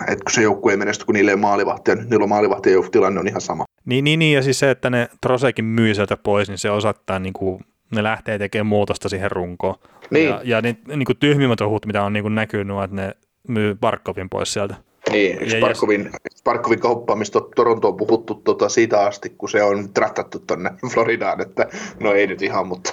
Että 0.00 0.24
kun 0.24 0.32
se 0.32 0.42
joukkue 0.42 0.72
ei 0.72 0.76
menesty, 0.76 1.04
kun 1.04 1.14
niille 1.14 1.30
ei 1.30 1.36
maalivahti, 1.36 1.90
ja 1.90 1.94
niillä 1.94 2.22
on 2.22 2.28
maalivahti 2.28 2.72
ja 2.72 2.82
tilanne 2.92 3.20
on 3.20 3.28
ihan 3.28 3.40
sama. 3.40 3.64
Niin, 3.84 4.04
niin, 4.04 4.18
niin, 4.18 4.36
ja 4.36 4.42
siis 4.42 4.58
se, 4.58 4.70
että 4.70 4.90
ne 4.90 5.08
Trosekin 5.20 5.64
myy 5.64 5.94
sieltä 5.94 6.16
pois, 6.16 6.48
niin 6.48 6.58
se 6.58 6.70
osoittaa, 6.70 7.18
niin 7.18 7.32
kuin, 7.32 7.60
ne 7.94 8.02
lähtee 8.02 8.38
tekemään 8.38 8.66
muutosta 8.66 9.08
siihen 9.08 9.30
runkoon. 9.30 9.74
Niin. 10.10 10.28
Ja, 10.28 10.40
ja 10.44 10.60
niin, 10.60 10.78
niin 10.86 11.04
kuin 11.04 11.18
tyhmimmät 11.18 11.60
ohut, 11.60 11.86
mitä 11.86 12.04
on 12.04 12.12
niin 12.12 12.22
kuin 12.22 12.34
näkynyt, 12.34 12.76
että 12.84 12.96
ne 12.96 13.14
myy 13.48 13.74
Barkovin 13.74 14.28
pois 14.30 14.52
sieltä. 14.52 14.74
Niin, 15.10 15.50
Sparkovin, 15.50 16.10
Sparkovin 16.36 16.80
kauppa, 16.80 17.16
mistä 17.16 17.38
Toronto 17.56 17.88
on 17.88 17.96
puhuttu 17.96 18.34
tota 18.34 18.68
siitä 18.68 19.00
asti, 19.00 19.30
kun 19.30 19.48
se 19.48 19.62
on 19.62 19.92
trattattu 19.94 20.38
tuonne 20.38 20.70
Floridaan, 20.92 21.40
että 21.40 21.66
no 22.00 22.12
ei 22.12 22.26
nyt 22.26 22.42
ihan, 22.42 22.66
mutta... 22.66 22.92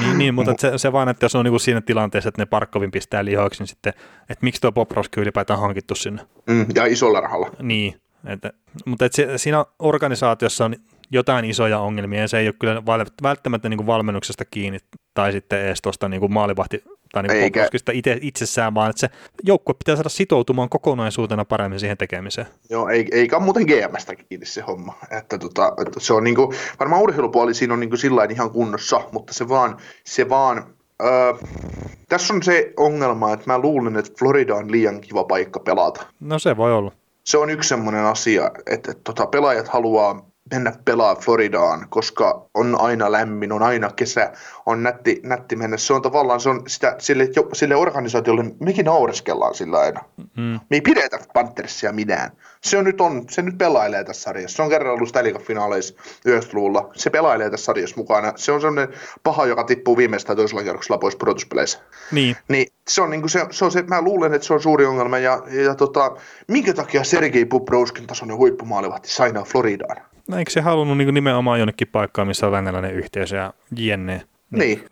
Niin, 0.00 0.18
niin 0.18 0.34
mutta 0.34 0.54
se, 0.58 0.78
se 0.78 0.92
vaan, 0.92 1.08
että 1.08 1.24
jos 1.24 1.34
on 1.34 1.44
niin 1.44 1.52
kuin 1.52 1.60
siinä 1.60 1.80
tilanteessa, 1.80 2.28
että 2.28 2.42
ne 2.42 2.46
Parkkovin 2.46 2.90
pistää 2.90 3.24
lihoiksi, 3.24 3.62
niin 3.62 3.68
sitten, 3.68 3.92
että 4.20 4.44
miksi 4.44 4.60
tuo 4.60 4.72
Poproski 4.72 5.20
ylipäätään 5.20 5.60
hankittu 5.60 5.94
sinne? 5.94 6.22
Mm, 6.46 6.66
ja 6.74 6.86
isolla 6.86 7.20
rahalla. 7.20 7.50
Niin, 7.62 8.00
että, 8.26 8.52
mutta 8.86 9.04
että 9.04 9.16
se, 9.16 9.38
siinä 9.38 9.64
organisaatiossa 9.78 10.64
on 10.64 10.76
jotain 11.10 11.44
isoja 11.44 11.78
ongelmia, 11.78 12.20
ja 12.20 12.28
se 12.28 12.38
ei 12.38 12.48
ole 12.48 12.54
kyllä 12.58 12.82
välttämättä 13.22 13.68
niin 13.68 13.78
kuin 13.78 13.86
valmennuksesta 13.86 14.44
kiinni, 14.44 14.78
tai 15.14 15.32
sitten 15.32 15.60
edes 15.60 15.82
tuosta 15.82 16.08
niin 16.08 16.32
maalivahti 16.32 16.84
tai 17.12 17.22
niin 17.22 17.42
Eikä... 17.42 17.68
itse, 17.92 18.18
itsessään, 18.20 18.74
vaan 18.74 18.90
että 18.90 19.00
se 19.00 19.08
joukkue 19.44 19.74
pitää 19.74 19.96
saada 19.96 20.08
sitoutumaan 20.08 20.68
kokonaisuutena 20.68 21.44
paremmin 21.44 21.80
siihen 21.80 21.98
tekemiseen. 21.98 22.46
Joo, 22.70 22.88
ei, 22.88 23.08
eikä 23.12 23.38
muuten 23.38 23.66
GMstä 23.66 24.16
kiinni 24.16 24.46
se 24.46 24.60
homma. 24.60 24.94
Että 25.18 25.38
tota, 25.38 25.72
että 25.86 26.00
se 26.00 26.12
on 26.12 26.24
niin 26.24 26.36
kuin, 26.36 26.56
varmaan 26.80 27.02
urheilupuoli 27.02 27.54
siinä 27.54 27.74
on 27.74 27.80
niin 27.80 27.90
kuin 27.90 27.98
sillä 27.98 28.26
ihan 28.30 28.50
kunnossa, 28.50 29.00
mutta 29.12 29.32
se 29.32 29.48
vaan, 29.48 29.76
se 30.04 30.28
vaan 30.28 30.76
Öö, 31.02 31.34
tässä 32.08 32.34
on 32.34 32.42
se 32.42 32.72
ongelma, 32.76 33.32
että 33.32 33.46
mä 33.46 33.58
luulen, 33.58 33.96
että 33.96 34.12
Florida 34.18 34.54
on 34.54 34.72
liian 34.72 35.00
kiva 35.00 35.24
paikka 35.24 35.60
pelata. 35.60 36.06
No 36.20 36.38
se 36.38 36.56
voi 36.56 36.72
olla. 36.72 36.92
Se 37.24 37.38
on 37.38 37.50
yksi 37.50 37.68
semmoinen 37.68 38.04
asia, 38.04 38.50
että, 38.66 38.90
että 38.90 39.04
tota, 39.04 39.26
pelaajat 39.26 39.68
haluaa 39.68 40.25
mennä 40.50 40.72
pelaa 40.84 41.16
Floridaan, 41.16 41.86
koska 41.88 42.48
on 42.54 42.80
aina 42.80 43.12
lämmin, 43.12 43.52
on 43.52 43.62
aina 43.62 43.90
kesä, 43.96 44.32
on 44.66 44.82
nätti, 44.82 45.20
nätti 45.24 45.56
mennä. 45.56 45.76
Se 45.76 45.92
on 45.92 46.02
tavallaan 46.02 46.40
se 46.40 46.48
on 46.48 46.62
sitä, 46.66 46.96
sille, 46.98 47.28
sille 47.52 47.76
organisaatiolle, 47.76 48.44
mekin 48.60 48.84
naureskellaan 48.84 49.54
sillä 49.54 49.78
aina. 49.78 50.00
Mm. 50.16 50.60
Me 50.70 50.76
ei 50.76 50.80
pidetä 50.80 51.18
Panthersia 51.34 51.92
minään. 51.92 52.30
Se 52.62 52.78
on 52.78 52.84
nyt 52.84 53.00
on, 53.00 53.24
se 53.30 53.42
nyt 53.42 53.58
pelailee 53.58 54.04
tässä 54.04 54.22
sarjassa. 54.22 54.56
Se 54.56 54.62
on 54.62 54.68
kerran 54.68 54.94
ollut 54.94 55.08
Stanley 55.08 55.34
finaaleissa 55.38 55.94
90-luvulla. 56.28 56.90
Se 56.94 57.10
pelailee 57.10 57.50
tässä 57.50 57.64
sarjassa 57.64 57.96
mukana. 57.96 58.32
Se 58.36 58.52
on 58.52 58.60
sellainen 58.60 58.94
paha, 59.22 59.46
joka 59.46 59.64
tippuu 59.64 59.96
viimeistään 59.96 60.36
toisella 60.36 60.62
kierroksella 60.62 60.98
pois 60.98 61.16
pudotuspeleissä. 61.16 61.78
Niin. 62.12 62.36
niin 62.48 62.66
se 62.88 63.02
on, 63.02 63.10
niin 63.10 63.20
kuin 63.20 63.30
se, 63.30 63.46
se 63.50 63.64
on 63.64 63.72
se, 63.72 63.82
mä 63.82 64.02
luulen, 64.02 64.34
että 64.34 64.46
se 64.46 64.54
on 64.54 64.62
suuri 64.62 64.86
ongelma. 64.86 65.18
Ja, 65.18 65.42
ja 65.64 65.74
tota, 65.74 66.16
minkä 66.48 66.72
takia 66.72 67.04
Sergei 67.04 67.44
Bubrovskin 67.44 68.06
tasoinen 68.06 68.36
huippumaalivahti 68.36 69.08
sainaa 69.08 69.44
Floridaan? 69.44 70.15
Eikö 70.38 70.50
se 70.50 70.60
halunnut 70.60 70.98
niin 70.98 71.14
nimenomaan 71.14 71.58
jonnekin 71.58 71.88
paikkaan, 71.88 72.28
missä 72.28 72.46
on 72.46 72.52
venäläinen 72.52 72.94
yhteisö 72.94 73.36
ja 73.36 73.54
jenne? 73.76 74.22
Niin. 74.50 74.84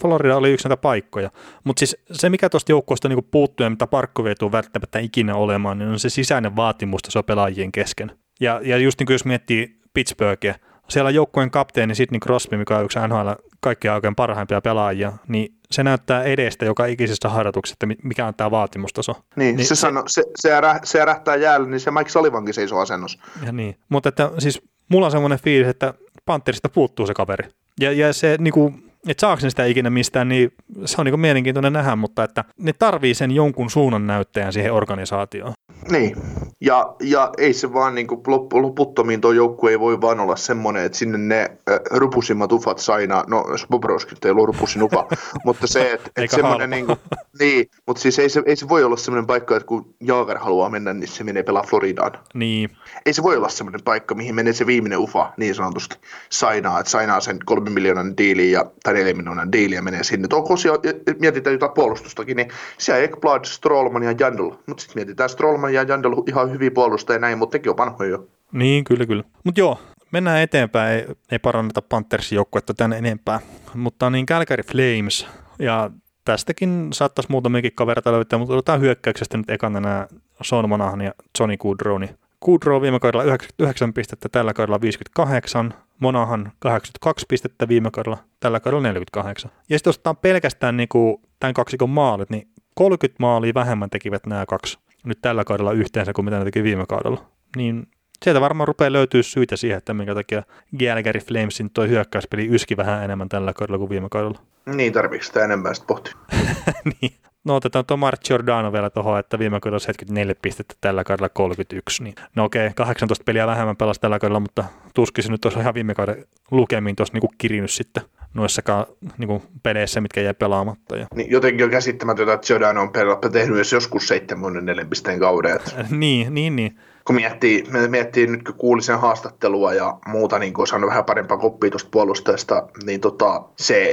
Florida 0.00 0.36
oli 0.36 0.52
yksi 0.52 0.68
näitä 0.68 0.80
paikkoja. 0.80 1.30
Mutta 1.64 1.80
siis 1.80 1.96
se, 2.12 2.30
mikä 2.30 2.48
tuosta 2.48 2.72
joukkueesta 2.72 3.08
niinku 3.08 3.28
puuttuu 3.30 3.64
ja 3.64 3.70
mitä 3.70 3.86
Parkkovi 3.86 4.28
ei 4.28 4.34
tule 4.34 4.52
välttämättä 4.52 4.98
ikinä 4.98 5.34
olemaan, 5.34 5.78
niin 5.78 5.90
on 5.90 5.98
se 5.98 6.08
sisäinen 6.08 6.56
vaatimustaso 6.56 7.22
pelaajien 7.22 7.72
kesken. 7.72 8.12
Ja, 8.40 8.60
ja 8.64 8.76
just 8.76 8.98
niin 8.98 9.06
kuin 9.06 9.14
jos 9.14 9.24
miettii 9.24 9.80
Pittsburghia, 9.94 10.54
siellä 10.88 11.08
on 11.08 11.14
joukkueen 11.14 11.50
kapteeni 11.50 11.94
Sidney 11.94 12.20
Crosby, 12.20 12.56
mikä 12.56 12.78
on 12.78 12.84
yksi 12.84 12.98
NHL 13.08 13.30
kaikkia 13.60 13.94
oikein 13.94 14.14
parhaimpia 14.14 14.60
pelaajia, 14.60 15.12
niin 15.28 15.54
se 15.70 15.82
näyttää 15.82 16.22
edestä 16.22 16.64
joka 16.64 16.86
ikisessä 16.86 17.28
harjoituksessa, 17.28 17.76
että 17.80 18.06
mikä 18.08 18.26
on 18.26 18.34
tämä 18.34 18.50
vaatimustaso. 18.50 19.12
Niin, 19.36 19.56
niin 19.56 19.66
se, 19.66 19.74
se, 19.74 19.80
sano, 19.80 20.02
se, 20.06 20.22
se, 20.36 20.52
ärä, 20.52 20.80
se 20.84 21.00
ärähtää 21.00 21.36
jäällä, 21.36 21.68
niin 21.68 21.80
se 21.80 21.90
Mike 21.90 22.10
Sullivankin 22.10 22.54
seisoo 22.54 22.80
asennossa. 22.80 23.18
Ja 23.46 23.52
niin, 23.52 23.76
mutta 23.88 24.08
että 24.08 24.30
siis 24.38 24.62
mulla 24.92 25.06
on 25.06 25.12
semmoinen 25.12 25.38
fiilis, 25.38 25.68
että 25.68 25.94
Panthersista 26.24 26.68
puuttuu 26.68 27.06
se 27.06 27.14
kaveri. 27.14 27.48
Ja, 27.80 27.92
ja 27.92 28.12
se 28.12 28.36
niin 28.40 28.52
kuin, 28.52 28.92
että 29.08 29.20
saako 29.20 29.40
sitä 29.40 29.64
ikinä 29.64 29.90
mistään, 29.90 30.28
niin 30.28 30.52
se 30.84 30.96
on 30.98 31.06
niin 31.06 31.20
mielenkiintoinen 31.20 31.72
nähdä, 31.72 31.96
mutta 31.96 32.24
että 32.24 32.44
ne 32.58 32.72
tarvii 32.72 33.14
sen 33.14 33.30
jonkun 33.30 33.70
suunnan 33.70 34.06
näyttäjän 34.06 34.52
siihen 34.52 34.72
organisaatioon. 34.72 35.52
Niin, 35.90 36.16
ja, 36.60 36.94
ja 37.00 37.30
ei 37.38 37.52
se 37.52 37.72
vaan 37.72 37.94
niin 37.94 38.06
loputtomiin 38.52 39.20
tuo 39.20 39.32
joukkue 39.32 39.70
ei 39.70 39.80
voi 39.80 40.00
vaan 40.00 40.20
olla 40.20 40.36
semmoinen, 40.36 40.84
että 40.84 40.98
sinne 40.98 41.18
ne 41.18 41.40
äh, 41.40 41.80
rupusimmat 41.90 42.52
ufat 42.52 42.78
saina, 42.78 43.24
no 43.26 43.44
Bobrovski 43.70 44.14
ei 44.24 44.30
ollut 44.30 44.46
rupusin 44.46 44.82
ufa, 44.82 45.06
mutta 45.44 45.66
se, 45.66 45.92
että 45.92 46.10
et 46.16 46.30
semmoinen 46.30 46.70
niin 46.76 46.86
kuin, 46.86 46.98
niin, 47.40 47.70
mutta 47.86 48.02
siis 48.02 48.18
ei 48.18 48.28
se, 48.28 48.42
ei 48.46 48.56
se 48.56 48.68
voi 48.68 48.84
olla 48.84 48.96
semmoinen 48.96 49.26
paikka, 49.26 49.56
että 49.56 49.66
kun 49.66 49.94
Jaager 50.00 50.38
haluaa 50.38 50.68
mennä, 50.68 50.92
niin 50.92 51.08
se 51.08 51.24
menee 51.24 51.42
pelaa 51.42 51.62
Floridaan. 51.62 52.12
Niin. 52.34 52.70
Ei 53.06 53.12
se 53.12 53.22
voi 53.22 53.36
olla 53.36 53.48
semmoinen 53.48 53.82
paikka, 53.82 54.14
mihin 54.14 54.34
menee 54.34 54.52
se 54.52 54.66
viimeinen 54.66 54.98
ufa 54.98 55.32
niin 55.36 55.54
sanotusti 55.54 55.96
sainaa, 56.30 56.80
että 56.80 56.90
sainaa 56.90 57.20
sen 57.20 57.38
kolme 57.44 57.70
miljoonan 57.70 58.16
diiliin 58.16 58.52
ja, 58.52 58.66
tai 58.82 58.94
neljä 58.94 59.14
miljoonan 59.14 59.52
diiliin 59.52 59.76
ja 59.76 59.82
menee 59.82 60.04
sinne. 60.04 60.28
Onko 60.32 60.56
siellä, 60.56 60.78
mietitään 61.18 61.54
jotain 61.54 61.72
puolustustakin, 61.72 62.36
niin 62.36 62.48
siellä 62.78 63.02
Ekblad, 63.02 63.44
Strollman 63.44 64.02
ja 64.02 64.14
Jandl, 64.20 64.50
mutta 64.66 64.80
sitten 64.82 65.00
mietitään 65.00 65.30
Strollman 65.30 65.61
ja 65.70 65.82
Jandl 65.82 66.14
ihan 66.26 66.50
hyviä 66.50 66.70
puolustajia 66.70 67.18
näin, 67.18 67.38
mutta 67.38 67.52
tekin 67.52 67.70
on 67.70 67.76
vanhoja 67.76 68.10
jo. 68.10 68.26
Niin, 68.52 68.84
kyllä, 68.84 69.06
kyllä. 69.06 69.24
Mutta 69.44 69.60
joo, 69.60 69.78
mennään 70.12 70.40
eteenpäin, 70.40 70.98
ei, 70.98 71.06
ei 71.30 71.38
paranneta 71.38 71.82
Panthersin 71.82 72.36
joukkuetta 72.36 72.74
tänne 72.74 72.98
enempää, 72.98 73.40
mutta 73.74 74.10
niin 74.10 74.26
Calgary 74.26 74.62
Flames, 74.62 75.26
ja 75.58 75.90
tästäkin 76.24 76.88
saattaisi 76.92 77.30
muutamiakin 77.30 77.72
kavereita 77.74 78.12
löytää, 78.12 78.38
mutta 78.38 78.54
otetaan 78.54 78.80
hyökkäyksestä 78.80 79.36
nyt 79.36 79.50
ekana 79.50 79.80
nämä 79.80 80.06
Sean 80.42 80.68
Monahan 80.68 81.00
ja 81.00 81.12
Johnny 81.38 81.56
Goodrow. 81.56 82.02
Goodrow 82.44 82.82
viime 82.82 83.00
kaudella 83.00 83.24
99 83.24 83.92
pistettä, 83.92 84.28
tällä 84.28 84.54
kaudella 84.54 84.80
58, 84.80 85.74
Monahan 85.98 86.52
82 86.58 87.26
pistettä 87.28 87.68
viime 87.68 87.90
kaudella, 87.90 88.18
tällä 88.40 88.60
kaudella 88.60 88.82
48. 88.82 89.50
Ja 89.68 89.78
sitten 89.78 89.90
jos 89.90 89.96
otetaan 89.96 90.16
pelkästään 90.16 90.76
niin 90.76 90.88
kuin 90.88 91.16
tämän 91.40 91.54
kaksikon 91.54 91.90
maalit, 91.90 92.30
niin 92.30 92.48
30 92.74 93.16
maalia 93.20 93.54
vähemmän 93.54 93.90
tekivät 93.90 94.26
nämä 94.26 94.46
kaksi 94.46 94.78
nyt 95.04 95.18
tällä 95.22 95.44
kaudella 95.44 95.72
yhteensä 95.72 96.12
kuin 96.12 96.24
mitä 96.24 96.38
ne 96.38 96.44
teki 96.44 96.62
viime 96.62 96.84
kaudella. 96.88 97.24
Niin 97.56 97.86
sieltä 98.24 98.40
varmaan 98.40 98.68
rupeaa 98.68 98.92
löytyä 98.92 99.22
syitä 99.22 99.56
siihen, 99.56 99.78
että 99.78 99.94
minkä 99.94 100.14
takia 100.14 100.42
Galgary 100.78 101.20
Flamesin 101.20 101.70
toi 101.70 101.88
hyökkäyspeli 101.88 102.48
yski 102.54 102.76
vähän 102.76 103.04
enemmän 103.04 103.28
tällä 103.28 103.52
kaudella 103.52 103.78
kuin 103.78 103.90
viime 103.90 104.08
kaudella. 104.10 104.38
Niin, 104.66 104.92
tarvitsetko 104.92 105.32
sitä 105.32 105.44
enemmän 105.44 105.74
sitten 105.74 105.86
pohtia? 105.86 106.14
niin. 107.00 107.12
No 107.44 107.56
otetaan 107.56 107.86
tuo 107.86 107.96
Mark 107.96 108.20
Giordano 108.20 108.72
vielä 108.72 108.90
tuohon, 108.90 109.18
että 109.18 109.38
viime 109.38 109.60
kaudella 109.60 109.78
74 109.78 110.34
pistettä, 110.42 110.74
tällä 110.80 111.04
kaudella 111.04 111.28
31. 111.28 112.02
Niin, 112.02 112.14
no 112.36 112.44
okei, 112.44 112.66
okay, 112.66 112.74
18 112.74 113.24
peliä 113.24 113.46
vähemmän 113.46 113.76
pelasi 113.76 114.00
tällä 114.00 114.18
kaudella, 114.18 114.40
mutta 114.40 114.64
tuskin 114.94 115.24
se 115.24 115.30
nyt 115.30 115.44
olisi 115.44 115.60
ihan 115.60 115.74
viime 115.74 115.94
kauden 115.94 116.24
lukemiin 116.50 116.96
tuossa 116.96 117.14
niinku 117.14 117.32
kirinyt 117.38 117.70
sitten 117.70 118.02
noissakaan 118.34 118.86
niinku 119.18 119.42
peleissä, 119.62 120.00
mitkä 120.00 120.20
jäi 120.20 120.34
pelaamatta. 120.34 120.96
Ja. 120.96 121.06
Niin, 121.14 121.30
jotenkin 121.30 121.64
on 121.64 121.70
käsittämätöntä, 121.70 122.32
että 122.32 122.46
Giordano 122.46 122.82
on 122.82 123.32
tehnyt 123.32 123.54
myös 123.54 123.72
joskus 123.72 124.08
74 124.08 124.84
pisteen 124.84 125.20
kauden. 125.20 125.60
niin, 125.90 126.34
niin, 126.34 126.56
niin 126.56 126.78
kun 127.04 127.16
miettii, 127.16 127.64
miettii 127.88 128.26
nyt 128.26 128.42
kun 128.42 128.54
kuulin 128.54 128.82
sen 128.82 129.00
haastattelua 129.00 129.74
ja 129.74 129.98
muuta, 130.06 130.38
niin 130.38 130.54
kun 130.54 130.66
saanut 130.66 130.90
vähän 130.90 131.04
parempaa 131.04 131.38
koppia 131.38 131.70
tuosta 131.70 131.88
puolustajasta, 131.92 132.68
niin 132.84 133.00
tota, 133.00 133.42
se, 133.56 133.92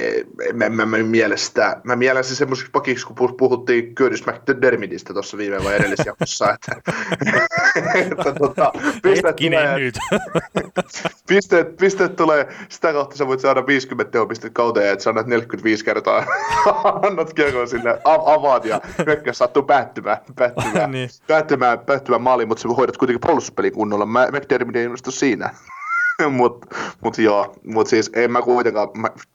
mä, 0.54 0.70
mä, 0.70 0.86
mä, 0.86 0.98
mielestä, 0.98 1.82
mä 1.84 1.96
mielestä 1.96 2.36
semmoisiksi 2.36 2.72
pakiksi, 2.72 3.08
kun 3.08 3.36
puhuttiin 3.38 3.96
Curtis 3.96 4.26
McDermittistä 4.26 5.14
tuossa 5.14 5.38
viime 5.38 5.64
vai 5.64 5.76
edellisjaksossa, 5.76 6.54
että, 6.54 6.76
että 7.96 8.34
tota, 8.40 8.72
pisteet 9.04 9.36
tulee, 9.36 9.80
nyt. 9.80 9.96
pisteet, 11.30 11.78
pisteet, 11.78 12.16
tulee, 12.16 12.48
sitä 12.70 12.94
kautta 12.94 13.18
sä 13.18 13.28
voit 13.28 13.40
saada 13.40 13.68
50 13.68 14.12
teopistet 14.12 14.54
kauteen, 14.54 14.94
että 14.94 15.04
sä 15.04 15.10
annat 15.20 15.28
45 15.28 15.86
kertaa, 15.86 16.26
annat 17.08 17.34
kiekon 17.34 17.68
sinne, 17.68 17.98
avaat 18.06 18.66
ja 18.66 18.82
hyökkäys 19.06 19.38
sattuu 19.38 19.64
päättymään, 19.64 20.18
päättymään, 20.36 20.92
niin. 20.92 21.10
päättymään, 21.28 21.80
päättymään 21.80 22.22
maaliin, 22.22 22.48
mutta 22.48 22.62
sä 22.62 22.68
hoidat 22.68 22.98
kuitenkin 23.00 23.22
puolustuspeli 23.22 23.72
kunnolla. 23.72 24.06
Mä, 24.06 24.28
McDermott 24.32 24.76
ei 24.76 24.84
innostu 24.84 25.12
siinä. 25.12 25.50
mutta 26.30 26.68
mut 27.04 27.18
joo, 27.18 27.56
mut 27.64 27.88
siis 27.88 28.12
en 28.14 28.32
mä 28.32 28.42
kuitenkaan 28.42 28.90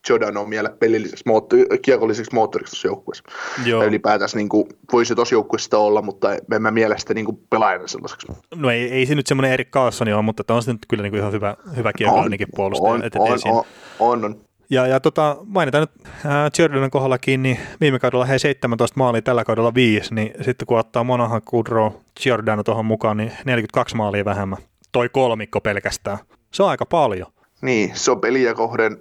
Jordan 0.08 0.36
on 0.36 0.48
miele 0.48 0.68
pelilliseksi, 0.78 1.24
moottori, 1.26 1.64
kiekolliseksi 1.82 2.34
moottoriksi 2.34 2.70
tuossa 2.70 2.88
joukkueessa. 2.88 3.24
Joo. 3.64 3.84
Ylipäätänsä 3.84 4.36
niin 4.36 4.48
kuin, 4.48 4.66
voisi 4.92 5.14
tuossa 5.14 5.34
joukkueessa 5.34 5.78
olla, 5.78 6.02
mutta 6.02 6.34
en 6.34 6.62
mä 6.62 6.70
mielestä 6.70 7.14
niin 7.14 7.24
kuin, 7.24 7.38
pelaajana 7.50 7.86
sellaiseksi. 7.86 8.26
No 8.54 8.70
ei, 8.70 8.92
ei 8.92 9.06
se 9.06 9.14
nyt 9.14 9.26
semmoinen 9.26 9.52
Erik 9.52 9.70
Carlson 9.70 10.08
ole, 10.08 10.22
mutta 10.22 10.54
on 10.54 10.62
se 10.62 10.72
nyt 10.72 10.86
kyllä 10.88 11.02
niin 11.02 11.12
kuin 11.12 11.20
ihan 11.20 11.32
hyvä, 11.32 11.56
hyvä 11.76 11.92
kiekollinen 11.92 12.48
puolustaja. 12.56 12.92
On, 12.92 13.04
et, 13.04 13.14
on, 13.16 13.38
on, 13.44 13.64
on, 13.98 14.24
on, 14.24 14.40
ja, 14.70 14.86
ja 14.86 15.00
tota, 15.00 15.36
mainitaan 15.46 15.82
nyt 15.82 16.06
äh, 16.06 16.32
Jordanin 16.58 16.90
kohdallakin, 16.90 17.42
niin 17.42 17.58
viime 17.80 17.98
kaudella 17.98 18.24
he 18.24 18.38
17 18.38 18.98
maalia, 18.98 19.22
tällä 19.22 19.44
kaudella 19.44 19.74
5, 19.74 20.14
niin 20.14 20.32
sitten 20.40 20.66
kun 20.66 20.78
ottaa 20.78 21.04
Monahan, 21.04 21.42
Kudrow, 21.44 21.92
Giordano 22.22 22.62
tuohon 22.62 22.86
mukaan, 22.86 23.16
niin 23.16 23.32
42 23.44 23.96
maalia 23.96 24.24
vähemmän. 24.24 24.58
Toi 24.92 25.08
kolmikko 25.08 25.60
pelkästään. 25.60 26.18
Se 26.52 26.62
on 26.62 26.68
aika 26.68 26.86
paljon. 26.86 27.26
Niin, 27.62 27.90
se 27.94 28.10
on 28.10 28.20
peliä 28.20 28.54
kohden 28.54 28.98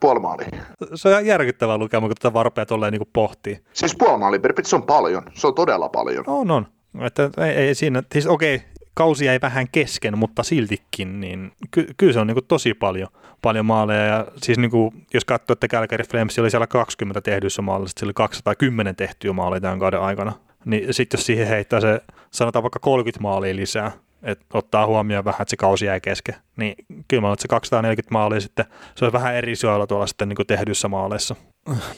puoli 0.00 0.20
maalia. 0.20 0.48
Se 0.94 1.16
on 1.16 1.26
järkyttävää 1.26 1.78
lukema, 1.78 2.06
kun 2.06 2.16
tätä 2.20 2.32
varpea 2.32 2.66
tolleen 2.66 2.92
niin 2.92 3.10
pohtii. 3.12 3.58
Siis 3.72 3.96
puoli 3.96 4.18
maalia 4.18 4.40
per 4.40 4.54
se 4.62 4.76
on 4.76 4.82
paljon. 4.82 5.22
Se 5.34 5.46
on 5.46 5.54
todella 5.54 5.88
paljon. 5.88 6.24
On, 6.26 6.50
on. 6.50 6.66
Että 7.00 7.30
ei, 7.38 7.50
ei 7.50 7.74
siinä, 7.74 8.02
siis 8.12 8.26
okei, 8.26 8.54
okay, 8.54 8.68
kausi 8.94 9.24
jäi 9.24 9.38
vähän 9.42 9.68
kesken, 9.72 10.18
mutta 10.18 10.42
siltikin, 10.42 11.20
niin 11.20 11.52
ky- 11.70 11.86
kyllä 11.96 12.12
se 12.12 12.20
on 12.20 12.26
niin 12.26 12.44
tosi 12.48 12.74
paljon, 12.74 13.08
paljon 13.42 13.66
maaleja. 13.66 14.04
Ja 14.04 14.26
siis 14.42 14.58
niin 14.58 14.70
kuin, 14.70 15.06
jos 15.14 15.24
katsoo, 15.24 15.52
että 15.52 15.68
Calgary 15.68 16.04
Flames 16.04 16.38
oli 16.38 16.50
siellä 16.50 16.66
20 16.66 17.20
tehdyissä 17.20 17.62
maalissa, 17.62 18.00
sillä 18.00 18.08
oli 18.08 18.14
210 18.14 18.96
tehtyä 18.96 19.32
maalia 19.32 19.60
tämän 19.60 19.78
kauden 19.78 20.00
aikana. 20.00 20.32
Niin 20.64 20.94
sitten 20.94 21.18
jos 21.18 21.26
siihen 21.26 21.48
heittää 21.48 21.80
se, 21.80 22.00
sanotaan 22.30 22.62
vaikka 22.62 22.78
30 22.78 23.22
maalia 23.22 23.56
lisää, 23.56 23.92
että 24.22 24.44
ottaa 24.54 24.86
huomioon 24.86 25.24
vähän, 25.24 25.42
että 25.42 25.50
se 25.50 25.56
kausi 25.56 25.86
jäi 25.86 26.00
kesken, 26.00 26.34
niin 26.56 26.74
kyllä 27.08 27.20
mä 27.20 27.32
että 27.32 27.42
se 27.42 27.48
240 27.48 28.12
maalia 28.12 28.40
sitten, 28.40 28.64
se 28.94 29.04
on 29.04 29.12
vähän 29.12 29.34
eri 29.34 29.56
syöllä 29.56 29.86
tuolla 29.86 30.06
sitten 30.06 30.28
niin 30.28 30.36
kuin 30.36 30.46
tehdyissä 30.46 30.88
maaleissa. 30.88 31.36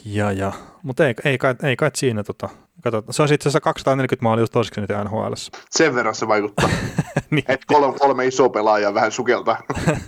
Ja, 0.05 0.31
ja. 0.31 0.51
Mutta 0.83 1.07
ei, 1.07 1.13
ei, 1.25 1.37
kai, 1.37 1.55
ei 1.63 1.75
kai 1.75 1.91
siinä 1.95 2.23
tota, 2.23 2.49
katsotaan. 2.83 3.13
Se 3.13 3.21
on 3.21 3.33
itse 3.33 3.49
asiassa 3.49 3.61
240 3.61 4.23
maalia 4.23 4.41
just 4.41 4.53
toiseksi 4.53 4.81
nyt 4.81 4.89
NHL. 5.03 5.33
Sen 5.69 5.95
verran 5.95 6.15
se 6.15 6.27
vaikuttaa. 6.27 6.69
niin. 7.31 7.43
Että 7.47 7.65
kolme, 7.67 7.97
kolme 7.99 8.25
isoa 8.27 8.49
pelaajaa 8.49 8.93
vähän 8.93 9.11
sukeltaa. 9.11 9.57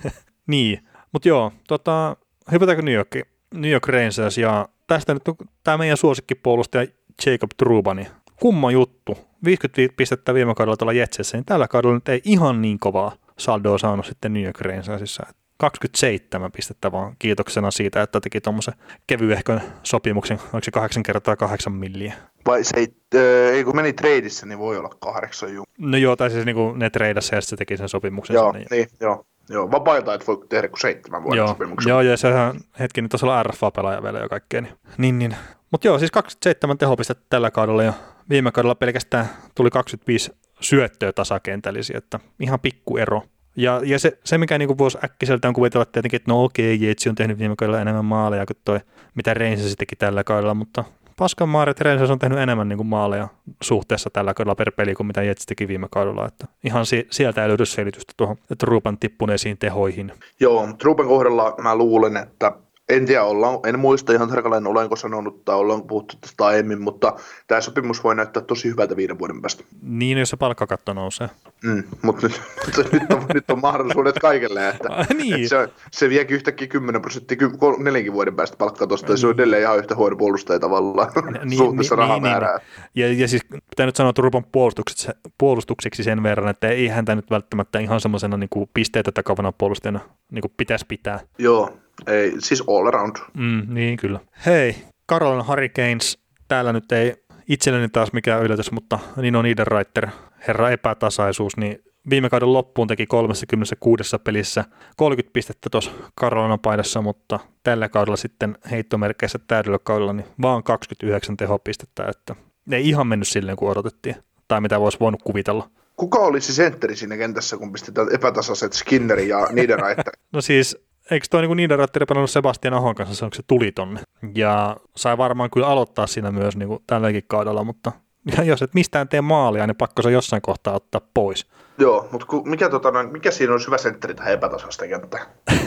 niin, 0.48 0.80
mutta 1.14 1.28
joo, 1.28 1.52
tota, 1.68 2.18
hypätäänkö 2.52 2.82
New 2.82 2.96
York, 2.96 3.16
New 3.54 3.72
York 3.72 3.88
Rangers 3.88 4.38
ja 4.38 4.70
tästä 4.88 5.14
nyt 5.14 5.24
tämä 5.64 5.78
meidän 5.78 5.98
suosikkipuolustaja 5.98 6.88
Jacob 7.26 7.50
Trubani. 7.58 8.08
Kumma 8.40 8.72
juttu. 8.72 9.18
55 9.46 9.94
pistettä 9.98 10.34
viime 10.34 10.56
kaudella 10.56 10.78
tuolla 10.78 10.94
Jetsissä, 10.94 11.38
niin 11.38 11.46
tällä 11.46 11.68
kaudella 11.68 11.96
nyt 11.96 12.10
ei 12.10 12.22
ihan 12.26 12.62
niin 12.62 12.80
kovaa 12.80 13.16
saldoa 13.38 13.78
saanut 13.78 14.06
sitten 14.06 14.34
New 14.34 14.44
York 14.44 14.62
Rangersissa. 14.62 15.24
27 15.58 16.52
pistettä 16.52 16.92
vaan 16.92 17.16
kiitoksena 17.20 17.72
siitä, 17.72 18.02
että 18.02 18.22
teki 18.22 18.42
tuommoisen 18.42 18.74
kevyehkön 19.08 19.62
sopimuksen, 19.84 20.40
onko 20.44 20.60
se 20.64 20.72
8 20.72 21.04
kertaa 21.04 21.36
8 21.36 21.74
milliä. 21.74 22.14
Vai 22.46 22.64
se 22.64 22.78
ei, 22.78 22.88
äh, 23.16 23.54
ei 23.54 23.64
kun 23.64 23.76
meni 23.76 23.94
treidissä, 23.94 24.46
niin 24.46 24.60
voi 24.60 24.78
olla 24.78 24.90
kahdeksan 25.00 25.54
juu. 25.54 25.66
No 25.78 25.98
joo, 25.98 26.16
tai 26.16 26.30
siis 26.30 26.46
niin 26.46 26.56
kuin 26.56 26.80
ne 26.80 26.90
treidassa 26.90 27.36
ja 27.36 27.42
se 27.42 27.56
teki 27.56 27.78
sen 27.78 27.90
sopimuksen. 27.90 28.34
Joo, 28.34 28.52
niin, 28.52 28.68
niin 28.72 28.88
joo. 29.00 29.26
Joo, 29.50 29.72
vapailta 29.72 30.14
et 30.14 30.28
voi 30.28 30.46
tehdä 30.50 30.68
kuin 30.68 30.80
seitsemän 30.80 31.24
vuoden 31.24 31.38
joo, 31.38 31.48
sopimuksen. 31.48 31.90
Joo, 31.90 32.02
ja 32.02 32.18
sehän 32.18 32.60
hetki 32.80 33.02
nyt 33.02 33.12
tuossa 33.12 33.28
olla 33.28 33.44
RFA-pelaaja 33.44 34.04
vielä 34.04 34.20
jo 34.20 34.30
kaikkea. 34.30 34.62
Niin, 34.62 34.74
niin. 34.98 35.20
niin. 35.20 35.36
Mutta 35.72 35.88
joo, 35.88 36.00
siis 36.00 36.12
27 36.12 36.78
tehopistettä 36.78 37.26
tällä 37.30 37.52
kaudella 37.52 37.84
ja 37.84 37.94
viime 38.30 38.52
kaudella 38.52 38.76
pelkästään 38.76 39.30
tuli 39.56 39.70
25 39.70 40.32
syöttöä 40.60 41.14
tasakentällisiä, 41.14 41.98
että 41.98 42.20
ihan 42.40 42.60
pikku 42.60 42.98
ero. 42.98 43.22
Ja, 43.56 43.82
ja 43.84 44.00
se, 44.00 44.18
se, 44.24 44.38
mikä 44.38 44.58
niin 44.58 44.78
voisi 44.78 44.98
äkkiseltään 45.04 45.54
kuvitella 45.54 45.86
tietenkin, 45.86 46.16
että 46.16 46.32
no 46.32 46.44
okei, 46.44 46.88
Jetsi 46.88 47.10
on 47.10 47.16
tehnyt 47.16 47.40
viime 47.40 47.56
kaudella 47.56 47.82
enemmän 47.82 48.06
maaleja 48.06 48.46
kuin 48.46 48.58
toi, 48.66 48.80
mitä 49.16 49.34
Rangers 49.34 49.76
teki 49.76 49.96
tällä 49.96 50.24
kaudella, 50.24 50.54
mutta 50.54 50.84
paskan 51.18 51.50
maarit 51.50 51.82
Rangers 51.82 52.10
on 52.10 52.20
tehnyt 52.20 52.40
enemmän 52.40 52.70
niin 52.70 52.78
kuin 52.78 52.88
maaleja 52.88 53.28
suhteessa 53.62 54.10
tällä 54.10 54.34
kaudella 54.34 54.56
per 54.56 54.72
peli 54.72 54.96
kuin 54.96 55.08
mitä 55.08 55.24
Jets 55.24 55.46
teki 55.46 55.68
viime 55.68 55.88
kaudella. 55.92 56.26
Että 56.28 56.48
ihan 56.64 56.86
si- 56.86 57.08
sieltä 57.12 57.42
ei 57.44 57.48
löydy 57.50 57.66
selitystä 57.66 58.14
tuohon 58.18 58.38
Trupan 58.58 58.98
tippuneisiin 58.98 59.58
tehoihin. 59.58 60.14
Joo, 60.40 60.68
Trupan 60.78 61.08
kohdalla 61.08 61.56
mä 61.62 61.76
luulen, 61.76 62.18
että 62.18 62.52
en 62.90 63.06
tiedä, 63.06 63.24
ollaan, 63.24 63.60
en 63.66 63.80
muista 63.80 64.14
ihan 64.14 64.30
tarkalleen 64.30 64.68
olenko 64.68 64.96
sanonut 64.96 65.46
tai 65.46 65.56
ollaan 65.56 65.88
puhuttu 65.88 66.16
tästä 66.22 66.46
aiemmin, 66.46 66.82
mutta 66.82 67.16
tämä 67.48 67.62
sopimus 67.62 68.04
voi 68.04 68.16
näyttää 68.16 68.44
tosi 68.44 68.70
hyvältä 68.70 68.96
viiden 68.96 69.20
vuoden 69.20 69.42
päästä. 69.42 69.64
Niin, 69.82 70.18
jos 70.18 70.30
se 70.30 70.38
palkkakatto 70.38 70.94
nousee. 70.94 71.30
Mm, 71.64 71.84
mutta 72.02 72.28
nyt, 72.78 72.92
nyt, 72.92 73.12
on, 73.14 73.26
nyt 73.34 73.52
on 73.52 73.62
mahdollisuudet 73.62 74.20
kaikille, 74.20 74.70
että, 74.70 74.90
niin. 75.18 75.34
että 75.34 75.50
se, 75.50 75.70
se 75.92 76.10
viekin 76.10 76.36
yhtäkkiä 76.36 76.68
10 76.68 77.02
prosenttia 77.02 77.38
neljänkin 77.78 78.14
vuoden 78.14 78.36
päästä 78.36 78.58
palkkaa 78.58 78.88
tuosta, 78.88 79.08
niin. 79.08 79.18
se 79.18 79.28
on 79.28 79.32
niin. 79.32 79.40
edelleen 79.40 79.62
ihan 79.62 79.78
yhtä 79.78 79.96
huono 79.96 80.16
puolustaja 80.16 80.60
tavallaan 80.60 81.12
niin, 81.46 81.58
suhteessa 81.58 81.96
niin, 81.96 82.00
rahamäärää. 82.00 82.58
Niin, 82.58 82.68
niin. 82.94 83.18
Ja, 83.18 83.22
ja 83.22 83.28
siis 83.28 83.46
pitää 83.70 83.86
nyt 83.86 83.96
sanoa 83.96 84.14
Turpan 84.14 84.46
puolustukseksi, 84.52 85.12
puolustukseksi 85.38 86.04
sen 86.04 86.24
verran, 86.24 86.50
että 86.50 86.68
ei 86.68 86.88
häntä 86.88 87.16
nyt 87.16 87.30
välttämättä 87.30 87.80
ihan 87.80 88.02
semmoisena 88.02 88.38
niin 88.38 88.70
pisteitä 88.74 89.12
takavana 89.12 89.52
puolustajana 89.52 90.00
niin 90.32 90.44
pitäisi 90.58 90.86
pitää. 90.88 91.20
Joo, 91.38 91.83
Ei, 92.08 92.34
siis 92.40 92.64
all 92.68 92.88
around. 92.88 93.16
Mm, 93.34 93.74
niin 93.74 93.98
kyllä. 93.98 94.20
Hei, 94.46 94.76
Carolina 95.10 95.44
Hurricanes, 95.44 96.18
täällä 96.48 96.74
nyt 96.74 96.92
ei 96.92 97.16
itselleni 97.50 97.90
taas 97.90 98.14
mikään 98.14 98.44
yllätys, 98.44 98.72
mutta 98.72 99.00
Nino 99.18 99.42
Niederreiter, 99.42 100.08
herra 100.48 100.70
epätasaisuus, 100.70 101.58
niin 101.58 101.84
viime 102.10 102.30
kauden 102.30 102.54
loppuun 102.54 102.88
teki 102.88 103.06
36 103.06 104.18
pelissä 104.24 104.66
30 104.98 105.34
pistettä 105.34 105.70
tuossa 105.70 105.92
Karolanan 106.16 106.60
paidassa, 106.60 107.02
mutta 107.02 107.40
tällä 107.64 107.90
kaudella 107.90 108.18
sitten 108.18 108.58
heittomerkeissä 108.72 109.40
täydellä 109.48 109.80
kaudella 109.84 110.14
niin 110.14 110.28
vaan 110.42 110.64
29 110.64 111.38
tehopistettä, 111.38 112.06
että 112.08 112.36
ei 112.72 112.90
ihan 112.90 113.08
mennyt 113.08 113.28
silleen 113.28 113.58
kuin 113.58 113.72
odotettiin, 113.72 114.16
tai 114.48 114.62
mitä 114.62 114.80
voisi 114.80 115.00
voinut 115.00 115.24
kuvitella. 115.24 115.70
Kuka 115.96 116.20
olisi 116.20 116.54
sentteri 116.54 116.96
siinä 116.96 117.18
kentässä, 117.18 117.58
kun 117.58 117.72
pistetään 117.72 118.08
epätasaiset 118.16 118.74
Skinneri 118.74 119.28
ja 119.28 119.48
Niederreiter? 119.52 120.14
no 120.34 120.42
siis 120.42 120.78
eikö 121.12 121.28
toi 121.30 121.42
niinku 121.42 121.54
Niederreiter 121.54 122.06
pelannut 122.06 122.32
Sebastian 122.32 122.74
Ahon 122.74 122.96
kanssa, 122.96 123.16
se 123.16 123.26
onko 123.26 123.36
se 123.36 123.44
tuli 123.48 123.72
tonne. 123.72 124.02
Ja 124.36 124.78
sai 124.96 125.18
varmaan 125.18 125.50
kyllä 125.50 125.68
aloittaa 125.68 126.08
siinä 126.08 126.32
myös 126.32 126.58
niinku 126.58 126.84
tälläkin 126.88 127.24
kaudella, 127.28 127.64
mutta 127.64 127.92
jos 128.46 128.62
et 128.62 128.74
mistään 128.74 129.08
tee 129.08 129.22
maalia, 129.22 129.68
niin 129.68 129.76
pakko 129.76 130.02
se 130.02 130.12
jossain 130.12 130.42
kohtaa 130.42 130.76
ottaa 130.76 131.02
pois. 131.14 131.48
Joo, 131.78 132.08
mutta 132.12 132.28
ku, 132.28 132.44
mikä, 132.46 132.70
tota, 132.70 133.04
mikä 133.04 133.32
siinä 133.32 133.54
on 133.54 133.60
hyvä 133.68 133.78
sentteri 133.78 134.14
tähän 134.14 134.34
epätasaisten 134.34 134.90
kenttään? 134.90 135.26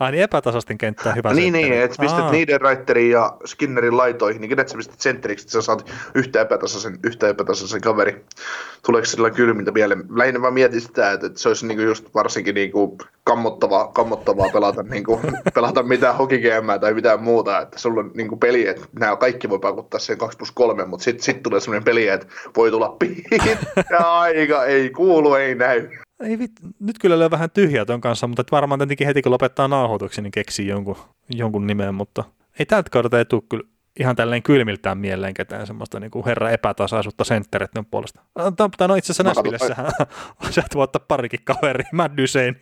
Ai 0.00 0.10
niin 0.10 0.22
epätasaisten 0.22 0.78
kenttää 0.78 1.14
hyvä 1.14 1.34
Niin, 1.34 1.54
sentteri. 1.54 1.70
niin, 1.70 1.82
että 1.82 1.96
pistät 2.00 2.30
niiden 2.30 2.60
Reiterin 2.60 3.10
ja 3.10 3.36
Skinnerin 3.44 3.96
laitoihin, 3.96 4.40
niin 4.40 4.48
kenet 4.48 4.68
sä 4.68 4.76
pistät 4.76 5.00
sentteriksi, 5.00 5.44
että 5.44 5.52
sä 5.52 5.62
saat 5.62 5.90
yhtä 6.14 6.40
epätasaisen, 6.40 6.98
yhtä 7.04 7.28
epätasaisen 7.28 7.80
kaveri. 7.80 8.24
Tuleeko 8.86 9.04
sillä 9.06 9.30
kylmintä 9.30 9.70
mieleen? 9.72 10.04
Lähinnä 10.10 10.40
mä 10.40 10.50
mietin 10.50 10.80
sitä, 10.80 11.12
että, 11.12 11.26
että 11.26 11.38
se 11.38 11.48
olisi 11.48 11.66
niinku 11.66 11.82
just 11.82 12.14
varsinkin 12.14 12.54
niinku 12.54 12.98
kammottavaa, 13.24 13.88
kammottavaa 13.88 14.48
pelata, 14.52 14.82
niinku, 14.82 15.20
pelata 15.54 15.82
mitään 15.82 16.16
hokikeemää 16.16 16.78
tai 16.78 16.94
mitään 16.94 17.22
muuta, 17.22 17.60
että 17.60 17.78
sulla 17.78 18.00
on 18.00 18.10
niinku 18.14 18.36
peli, 18.36 18.66
että 18.68 18.86
nämä 18.98 19.16
kaikki 19.16 19.48
voi 19.48 19.58
pakuttaa 19.58 20.00
sen 20.00 20.18
2 20.18 20.38
plus 20.38 20.52
3, 20.52 20.84
mutta 20.84 21.04
sitten 21.04 21.24
sit 21.24 21.42
tulee 21.42 21.60
sellainen 21.60 21.84
peli, 21.84 22.08
että 22.08 22.26
voi 22.56 22.70
tulla 22.70 22.96
pitkä 23.00 23.98
aika, 23.98 24.64
ei 24.64 24.90
kuulu, 24.90 25.07
ei 25.40 25.54
näy. 25.54 25.88
Ei 26.20 26.38
vit, 26.38 26.52
nyt 26.80 26.98
kyllä 26.98 27.18
löy 27.18 27.30
vähän 27.30 27.50
tyhjää 27.50 27.84
ton 27.84 28.00
kanssa, 28.00 28.26
mutta 28.26 28.40
et 28.40 28.52
varmaan 28.52 28.78
tietenkin 28.78 29.06
heti 29.06 29.22
kun 29.22 29.32
lopettaa 29.32 29.68
nauhoituksen, 29.68 30.24
niin 30.24 30.32
keksii 30.32 30.66
jonkun, 30.66 30.96
jonkun 31.34 31.66
nimen, 31.66 31.94
mutta 31.94 32.24
ei 32.58 32.66
tältä 32.66 32.90
kaudelta 32.90 33.18
ei 33.18 33.24
tule 33.24 33.42
kyllä 33.48 33.64
ihan 34.00 34.16
tälleen 34.16 34.42
kylmiltään 34.42 34.98
mieleen 34.98 35.34
ketään 35.34 35.66
semmoista 35.66 36.00
niin 36.00 36.10
kuin 36.10 36.24
herra 36.24 36.50
epätasaisuutta 36.50 37.24
senttereiden 37.24 37.86
puolesta. 37.86 38.20
Tai 38.76 38.88
no 38.88 38.94
itse 38.94 39.12
asiassa 39.12 39.22
Näsvillessähän 39.22 39.90
sä 40.50 40.62
voit 40.74 40.88
ottaa 40.88 41.04
parikin 41.08 41.40
kaveri, 41.44 41.84
Matt 41.92 42.16
Dusein. 42.16 42.56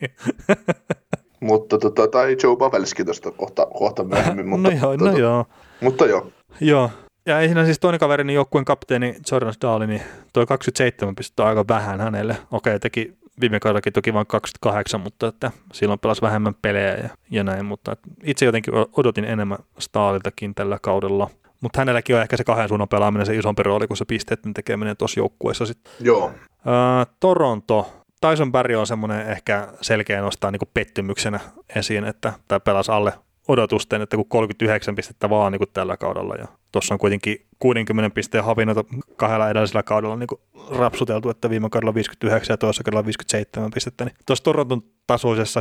mutta 1.40 1.78
tota, 1.78 2.08
tai 2.08 2.36
Joe 2.42 2.56
Pavelski 2.56 3.04
tuosta 3.04 3.30
kohta, 3.30 3.66
kohta 3.66 4.04
myöhemmin. 4.04 4.48
Mutta, 4.50 4.70
no 4.70 4.76
joo, 4.76 4.96
tota, 4.96 5.10
no 5.10 5.18
joo. 5.18 5.44
Mutta 5.80 6.06
joo. 6.06 6.32
Joo, 6.60 6.90
ja 7.26 7.40
ei 7.40 7.48
siinä 7.48 7.64
siis 7.64 7.78
toinen 7.78 8.00
kaveri, 8.00 8.24
niin 8.24 8.34
joukkueen 8.34 8.64
kapteeni 8.64 9.16
Jordan 9.32 9.54
Stahl, 9.54 9.86
niin 9.86 10.02
toi 10.32 10.46
27 10.46 11.16
pistettä 11.16 11.46
aika 11.46 11.64
vähän 11.68 12.00
hänelle. 12.00 12.36
Okei, 12.50 12.80
teki 12.80 13.12
viime 13.40 13.60
kaudellakin 13.60 13.92
toki 13.92 14.14
vain 14.14 14.26
28, 14.26 15.00
mutta 15.00 15.26
että 15.26 15.50
silloin 15.72 16.00
pelasi 16.00 16.22
vähemmän 16.22 16.54
pelejä 16.62 16.94
ja, 16.94 17.08
ja 17.30 17.44
näin, 17.44 17.64
mutta 17.64 17.96
itse 18.24 18.44
jotenkin 18.44 18.74
odotin 18.96 19.24
enemmän 19.24 19.58
Stahliltakin 19.78 20.54
tällä 20.54 20.78
kaudella. 20.82 21.30
Mutta 21.60 21.80
hänelläkin 21.80 22.16
on 22.16 22.22
ehkä 22.22 22.36
se 22.36 22.44
kahden 22.44 22.68
suunnan 22.68 22.88
pelaaminen 22.88 23.26
se 23.26 23.36
isompi 23.36 23.62
rooli 23.62 23.86
kuin 23.86 23.96
se 23.96 24.04
pisteiden 24.04 24.54
tekeminen 24.54 24.96
tuossa 24.96 25.20
joukkueessa 25.20 25.66
sitten. 25.66 25.92
Joo. 26.00 26.32
Ää, 26.66 27.06
Toronto, 27.20 28.04
Tyson 28.20 28.52
Barry 28.52 28.74
on 28.74 28.86
semmoinen 28.86 29.28
ehkä 29.28 29.68
selkeä 29.80 30.20
nostaa 30.20 30.50
niin 30.50 30.60
pettymyksenä 30.74 31.40
esiin, 31.76 32.04
että 32.04 32.32
tämä 32.48 32.60
pelasi 32.60 32.92
alle 32.92 33.12
odotusten, 33.48 34.02
että 34.02 34.16
kun 34.16 34.28
39 34.28 34.94
pistettä 34.94 35.30
vaan 35.30 35.52
niin 35.52 35.60
kuin 35.60 35.70
tällä 35.72 35.96
kaudella 35.96 36.34
ja 36.34 36.46
tuossa 36.72 36.94
on 36.94 36.98
kuitenkin 36.98 37.46
60 37.58 38.14
pisteen 38.14 38.44
havinoita 38.44 38.84
kahdella 39.16 39.50
edellisellä 39.50 39.82
kaudella 39.82 40.16
niin 40.16 40.26
kuin 40.26 40.40
rapsuteltu, 40.70 41.30
että 41.30 41.50
viime 41.50 41.70
kaudella 41.70 41.94
59 41.94 42.54
ja 42.54 42.58
toisessa 42.58 42.84
kaudella 42.84 43.04
57 43.04 43.70
pistettä, 43.70 44.04
niin 44.04 44.14
tuossa 44.26 44.44
Toronton 44.44 44.82
tasoisessa 45.06 45.60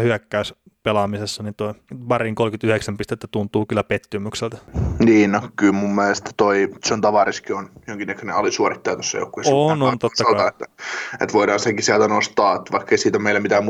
hyökkäyspelaamisessa, 0.86 1.44
niin 1.44 1.56
tuo 1.56 1.76
Barin 1.96 2.36
39 2.36 2.98
pistettä 2.98 3.28
tuntuu 3.32 3.66
kyllä 3.66 3.84
pettymykseltä. 3.84 4.58
Niin, 5.00 5.32
no 5.32 5.42
kyllä 5.56 5.74
mun 5.74 5.96
mielestä 5.96 6.32
toi 6.38 6.70
John 6.90 7.02
Tavariskin 7.02 7.56
on 7.56 7.70
jonkinnäköinen 7.88 8.36
alisuorittaja 8.36 8.96
tuossa 8.96 9.18
joukkueessa. 9.18 9.56
On, 9.56 9.82
on, 9.82 10.00
totta 10.00 10.24
kai. 10.24 10.48
Että, 10.48 10.66
että, 11.22 11.34
voidaan 11.34 11.60
senkin 11.60 11.86
sieltä 11.86 12.08
nostaa, 12.08 12.56
että 12.56 12.72
vaikka 12.72 12.92
ei 12.92 12.98
siitä 12.98 13.20
meillä 13.20 13.40
mitään 13.40 13.66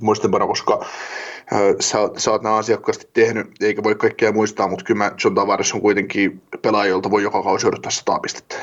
muistinpanoa, 0.00 0.46
koska 0.46 0.86
sä, 1.80 1.98
sä 2.16 2.30
oot 2.30 2.42
nämä 2.42 2.56
asiakkaasti 2.56 3.08
tehnyt, 3.12 3.46
eikä 3.60 3.82
voi 3.82 3.94
kaikkea 3.94 4.32
muistaa, 4.32 4.68
mutta 4.68 4.84
kyllä 4.84 4.98
mä 4.98 5.12
John 5.24 5.34
Tavares 5.34 5.72
on 5.74 5.80
kuitenkin 5.80 6.42
pelaaja, 6.62 6.90
jolta 6.90 7.10
voi 7.10 7.22
joka 7.22 7.42
kausi 7.42 7.66
odottaa 7.66 7.90
100 7.90 8.18
pistettä. 8.18 8.56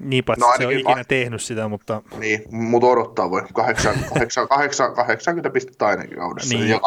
Niin, 0.00 0.24
paitsi 0.24 0.46
no, 0.46 0.54
se 0.58 0.66
on 0.66 0.72
ikinä 0.72 0.96
va- 0.96 1.04
tehnyt 1.04 1.42
sitä, 1.42 1.68
mutta... 1.68 2.02
Niin, 2.18 2.42
mutta 2.50 2.86
odottaa 2.86 3.30
voi. 3.30 3.42
8, 3.54 3.94
8, 4.14 4.48
8, 4.48 4.94
80 4.94 5.50
pistettä 5.50 5.86
ainakin 5.86 6.18
kaudessa. 6.18 6.54
Niin, 6.54 6.68
ja 6.68 6.80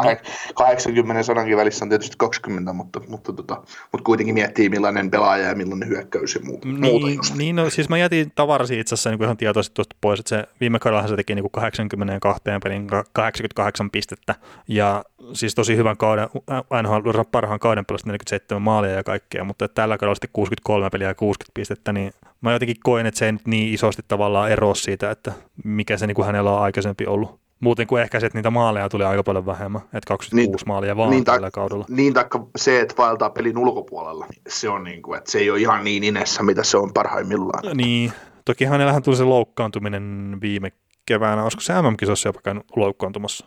80 0.56 1.24
sanankin 1.24 1.58
välissä 1.58 1.86
on 1.86 1.90
tietysti 1.90 2.16
20, 2.18 2.74
mutta, 2.74 3.02
mutta, 3.08 3.34
tota, 3.34 3.56
mutta 3.92 4.04
kuitenkin 4.04 4.36
miettii 4.36 4.70
millainen 4.70 5.12
pelaaja 5.12 5.48
ja 5.48 5.56
millainen 5.56 5.90
hyökkäys 5.90 6.36
ja 6.36 6.42
muuta. 6.44 6.68
Niin, 6.68 6.80
muuta 6.80 7.10
just. 7.10 7.36
niin 7.36 7.56
no, 7.56 7.70
siis 7.70 7.90
mä 7.90 7.98
jätin 7.98 8.32
tavarasi 8.36 8.80
itse 8.80 8.94
asiassa 8.94 9.10
niin 9.10 9.24
ihan 9.24 9.38
tietoisesti 9.38 9.74
tuosta 9.74 9.96
pois, 10.02 10.20
että 10.20 10.30
se 10.30 10.44
viime 10.60 10.80
kaudella 10.80 11.08
se 11.08 11.16
teki 11.16 11.36
niin 11.36 11.52
82 11.52 12.42
pelin 12.64 12.88
88 13.14 13.92
pistettä 13.92 14.36
ja 14.68 15.04
siis 15.34 15.56
tosi 15.56 15.76
hyvän 15.76 15.98
kauden, 15.98 16.28
aina 16.70 16.90
parhaan 17.32 17.60
kauden 17.60 17.86
pelasta 17.86 18.08
47 18.08 18.62
maalia 18.62 18.92
ja 18.92 19.04
kaikkea, 19.04 19.44
mutta 19.44 19.68
tällä 19.68 19.98
kaudella 19.98 20.16
sitten 20.16 20.30
63 20.34 20.90
peliä 20.90 21.08
ja 21.08 21.16
60 21.16 21.52
pistettä, 21.54 21.94
niin 21.94 22.14
mä 22.42 22.54
jotenkin 22.54 22.78
koin, 22.84 23.06
että 23.06 23.18
se 23.18 23.26
ei 23.26 23.32
nyt 23.32 23.48
niin 23.48 23.74
isosti 23.74 24.02
tavallaan 24.08 24.52
eroa 24.52 24.76
siitä, 24.76 25.12
että 25.12 25.32
mikä 25.64 25.98
se 25.98 26.08
niin 26.08 26.16
kuin 26.16 26.26
hänellä 26.26 26.52
on 26.52 26.62
aikaisempi 26.62 27.06
ollut. 27.06 27.42
Muuten 27.60 27.88
kuin 27.88 28.02
ehkä 28.04 28.20
se, 28.20 28.26
että 28.26 28.38
niitä 28.38 28.50
maaleja 28.50 28.90
tuli 28.90 29.04
aika 29.04 29.24
paljon 29.24 29.46
vähemmän, 29.46 29.82
että 29.82 30.08
26 30.08 30.36
niin, 30.36 30.68
maalia 30.68 30.98
vaan 30.98 31.10
niin, 31.10 31.24
tällä 31.24 31.52
kaudella. 31.52 31.86
Niin, 31.90 32.14
taikka 32.14 32.48
se, 32.56 32.80
että 32.80 32.96
vaeltaa 32.98 33.30
pelin 33.30 33.58
ulkopuolella, 33.58 34.26
se 34.48 34.70
on 34.70 34.84
niin 34.84 35.02
kuin, 35.02 35.18
että 35.18 35.32
se 35.32 35.40
ei 35.40 35.50
ole 35.50 35.60
ihan 35.60 35.84
niin 35.84 36.04
inessä, 36.04 36.44
mitä 36.44 36.64
se 36.64 36.78
on 36.78 36.94
parhaimmillaan. 36.94 37.78
Niin, 37.78 38.12
toki 38.46 38.66
hänellähän 38.66 39.04
tuli 39.04 39.16
se 39.16 39.24
loukkaantuminen 39.24 40.38
viime 40.42 40.72
keväänä, 41.06 41.44
olisiko 41.44 41.62
se 41.62 41.82
MM-kisossa 41.82 42.30
jopa 42.30 42.42
käynyt 42.42 42.64
loukkaantumassa? 42.76 43.46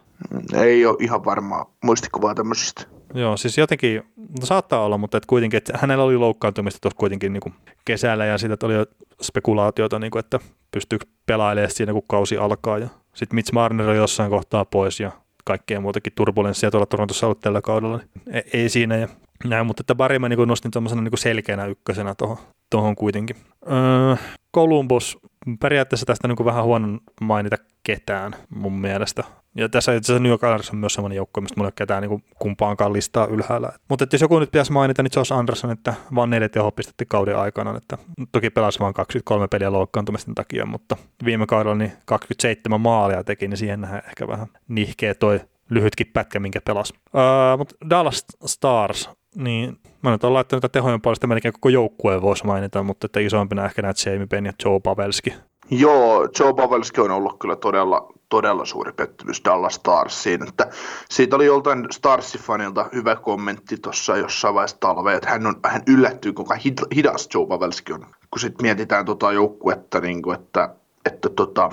Ei 0.53 0.87
ole 0.87 0.97
ihan 1.01 1.25
varmaa 1.25 1.75
muistikuvaa 1.85 2.35
tämmöisistä. 2.35 2.94
Joo, 3.15 3.37
siis 3.37 3.59
jotenkin, 3.59 4.03
no 4.17 4.47
saattaa 4.47 4.85
olla, 4.85 4.99
mutta 4.99 5.19
et 5.19 5.27
kuitenkin, 5.27 5.59
että 5.59 5.79
hänellä 5.79 6.05
oli 6.05 6.17
loukkaantumista 6.17 6.81
tuossa 6.81 6.99
kuitenkin 6.99 7.33
niin 7.33 7.55
kesällä 7.85 8.25
ja 8.25 8.39
siitä 8.39 8.67
oli 8.67 8.75
jo 8.75 8.87
spekulaatiota, 9.23 9.99
niin 9.99 10.11
kuin, 10.11 10.21
että 10.21 10.39
pystyykö 10.71 11.07
pelailemaan 11.27 11.71
siinä, 11.71 11.93
kun 11.93 12.03
kausi 12.09 12.37
alkaa. 12.37 12.79
Ja 12.79 12.89
sitten 13.15 13.35
Mitch 13.35 13.53
Marner 13.53 13.89
on 13.89 13.97
jossain 13.97 14.31
kohtaa 14.31 14.65
pois 14.65 15.01
ja 15.01 15.13
kaikkea 15.45 15.81
muutakin 15.81 16.13
turbulenssia 16.17 16.71
tuolla 16.71 16.87
Torontossa 16.87 17.27
ollut 17.27 17.41
tällä 17.41 17.61
kaudella. 17.61 17.97
Niin 17.97 18.37
ei, 18.37 18.43
ei 18.53 18.69
siinä 18.69 18.97
ja 18.97 19.09
näin, 19.45 19.67
mutta 19.67 19.81
että 19.81 19.95
Barry 19.95 20.19
mä 20.19 20.29
niin 20.29 20.49
nostin 20.49 20.71
tuommoisena 20.71 21.03
niin 21.03 21.19
selkeänä 21.19 21.67
ykkösenä 21.67 22.15
tuohon 22.15 22.39
tohon 22.71 22.97
kuitenkin. 22.97 23.37
Öö, 23.71 24.17
Columbus, 24.55 25.19
periaatteessa 25.61 26.07
tästä 26.07 26.29
niin 26.29 26.45
vähän 26.45 26.65
huono 26.65 26.99
mainita 27.21 27.57
ketään 27.83 28.35
mun 28.49 28.73
mielestä. 28.73 29.25
Ja 29.55 29.69
tässä 29.69 29.95
itse 29.95 30.13
asiassa 30.13 30.23
New 30.23 30.31
York 30.31 30.43
Islanders 30.43 30.71
on 30.71 30.79
myös 30.79 30.95
sellainen 30.95 31.17
joukko, 31.17 31.41
mistä 31.41 31.55
mulla 31.57 31.67
ei 31.67 31.69
ole 31.69 31.73
ketään 31.77 32.03
niin 32.03 32.25
kumpaankaan 32.39 32.93
listaa 32.93 33.27
ylhäällä. 33.27 33.73
Mutta 33.89 34.07
jos 34.13 34.21
joku 34.21 34.39
nyt 34.39 34.51
pitäisi 34.51 34.73
mainita, 34.73 35.03
niin 35.03 35.11
Josh 35.17 35.33
Anderson, 35.33 35.71
että 35.71 35.95
vaan 36.15 36.31
neljä 36.31 36.49
teho 36.49 36.71
pistettiin 36.71 37.09
kauden 37.09 37.39
aikana. 37.39 37.77
Että 37.77 37.99
toki 38.33 38.51
pelasi 38.51 38.81
vain 38.81 38.95
23 38.95 39.49
peliä 39.49 39.73
loukkaantumisten 39.73 40.35
takia, 40.35 40.67
mutta 40.67 40.97
viime 41.25 41.47
kaudella 41.47 41.77
niin 41.77 41.93
27 42.05 42.81
maalia 42.81 43.25
teki, 43.25 43.49
niin 43.49 43.57
siihen 43.59 43.81
nähdään 43.81 44.03
ehkä 44.07 44.29
vähän 44.29 44.47
nihkeä 44.69 45.15
toi 45.15 45.41
lyhytkin 45.71 46.11
pätkä, 46.13 46.41
minkä 46.41 46.61
pelasi. 46.61 46.95
Uh, 46.97 47.59
mutta 47.59 47.75
Dallas 47.91 48.27
Stars, 48.47 49.11
niin 49.35 49.79
mä 50.03 50.11
nyt 50.11 50.25
olen 50.25 50.35
laittanut 50.35 50.73
tehojen 50.73 51.01
puolesta 51.01 51.27
melkein 51.27 51.53
koko 51.55 51.69
joukkueen 51.69 52.23
voisi 52.23 52.47
mainita, 52.47 52.83
mutta 52.83 53.07
että 53.07 53.21
isompina 53.21 53.65
ehkä 53.65 53.83
näitä 53.83 54.11
Jamie 54.11 54.27
Benn 54.27 54.47
ja 54.47 54.53
Joe 54.65 54.81
Pavelski. 54.81 55.35
Joo, 55.71 56.29
Joe 56.41 56.55
Pavelski 56.55 57.01
on 57.01 57.11
ollut 57.11 57.39
kyllä 57.39 57.57
todella, 57.57 58.13
todella 58.29 58.65
suuri 58.65 58.93
pettymys 58.93 59.43
Dallas 59.45 59.75
Starsiin. 59.75 60.49
Että 60.49 60.71
siitä 61.11 61.37
oli 61.37 61.47
joltain 61.47 61.87
Starsi-fanilta 61.91 62.89
hyvä 62.95 63.17
kommentti 63.17 63.77
tuossa 63.77 64.17
jossain 64.17 64.55
vaiheessa 64.55 64.77
talvea, 64.81 65.17
että 65.17 65.31
hän, 65.31 65.47
on, 65.47 65.55
hän 65.67 65.83
yllättyy, 65.87 66.33
kuinka 66.33 66.57
hidas 66.95 67.29
Joe 67.35 67.47
Pavelski 67.47 67.93
on. 67.93 68.07
Kun 68.31 68.41
sitten 68.41 68.65
mietitään 68.65 69.05
tota 69.05 69.33
joukkuetta, 69.33 70.01
niin 70.01 70.23
kuin, 70.23 70.41
että, 70.41 70.75
että 71.05 71.29
tota, 71.29 71.71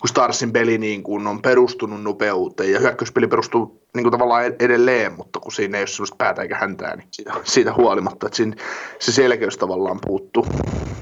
kun 0.00 0.08
Starsin 0.08 0.52
peli 0.52 0.78
niin 0.78 1.02
kuin 1.02 1.26
on 1.26 1.42
perustunut 1.42 2.02
nopeuteen 2.02 2.72
ja 2.72 2.80
hyökkäyspeli 2.80 3.28
perustuu 3.28 3.82
niin 3.94 4.04
kuin 4.04 4.12
tavallaan 4.12 4.44
edelleen, 4.44 5.12
mutta 5.12 5.40
kun 5.40 5.52
siinä 5.52 5.78
ei 5.78 5.82
ole 5.82 5.86
sellaista 5.86 6.16
päätä 6.16 6.42
eikä 6.42 6.56
häntää, 6.56 6.96
niin 6.96 7.08
siitä, 7.10 7.32
siitä 7.44 7.74
huolimatta, 7.74 8.26
että 8.26 8.36
siinä 8.36 8.56
se 8.98 9.12
selkeys 9.12 9.58
tavallaan 9.58 9.98
puuttuu, 10.06 10.46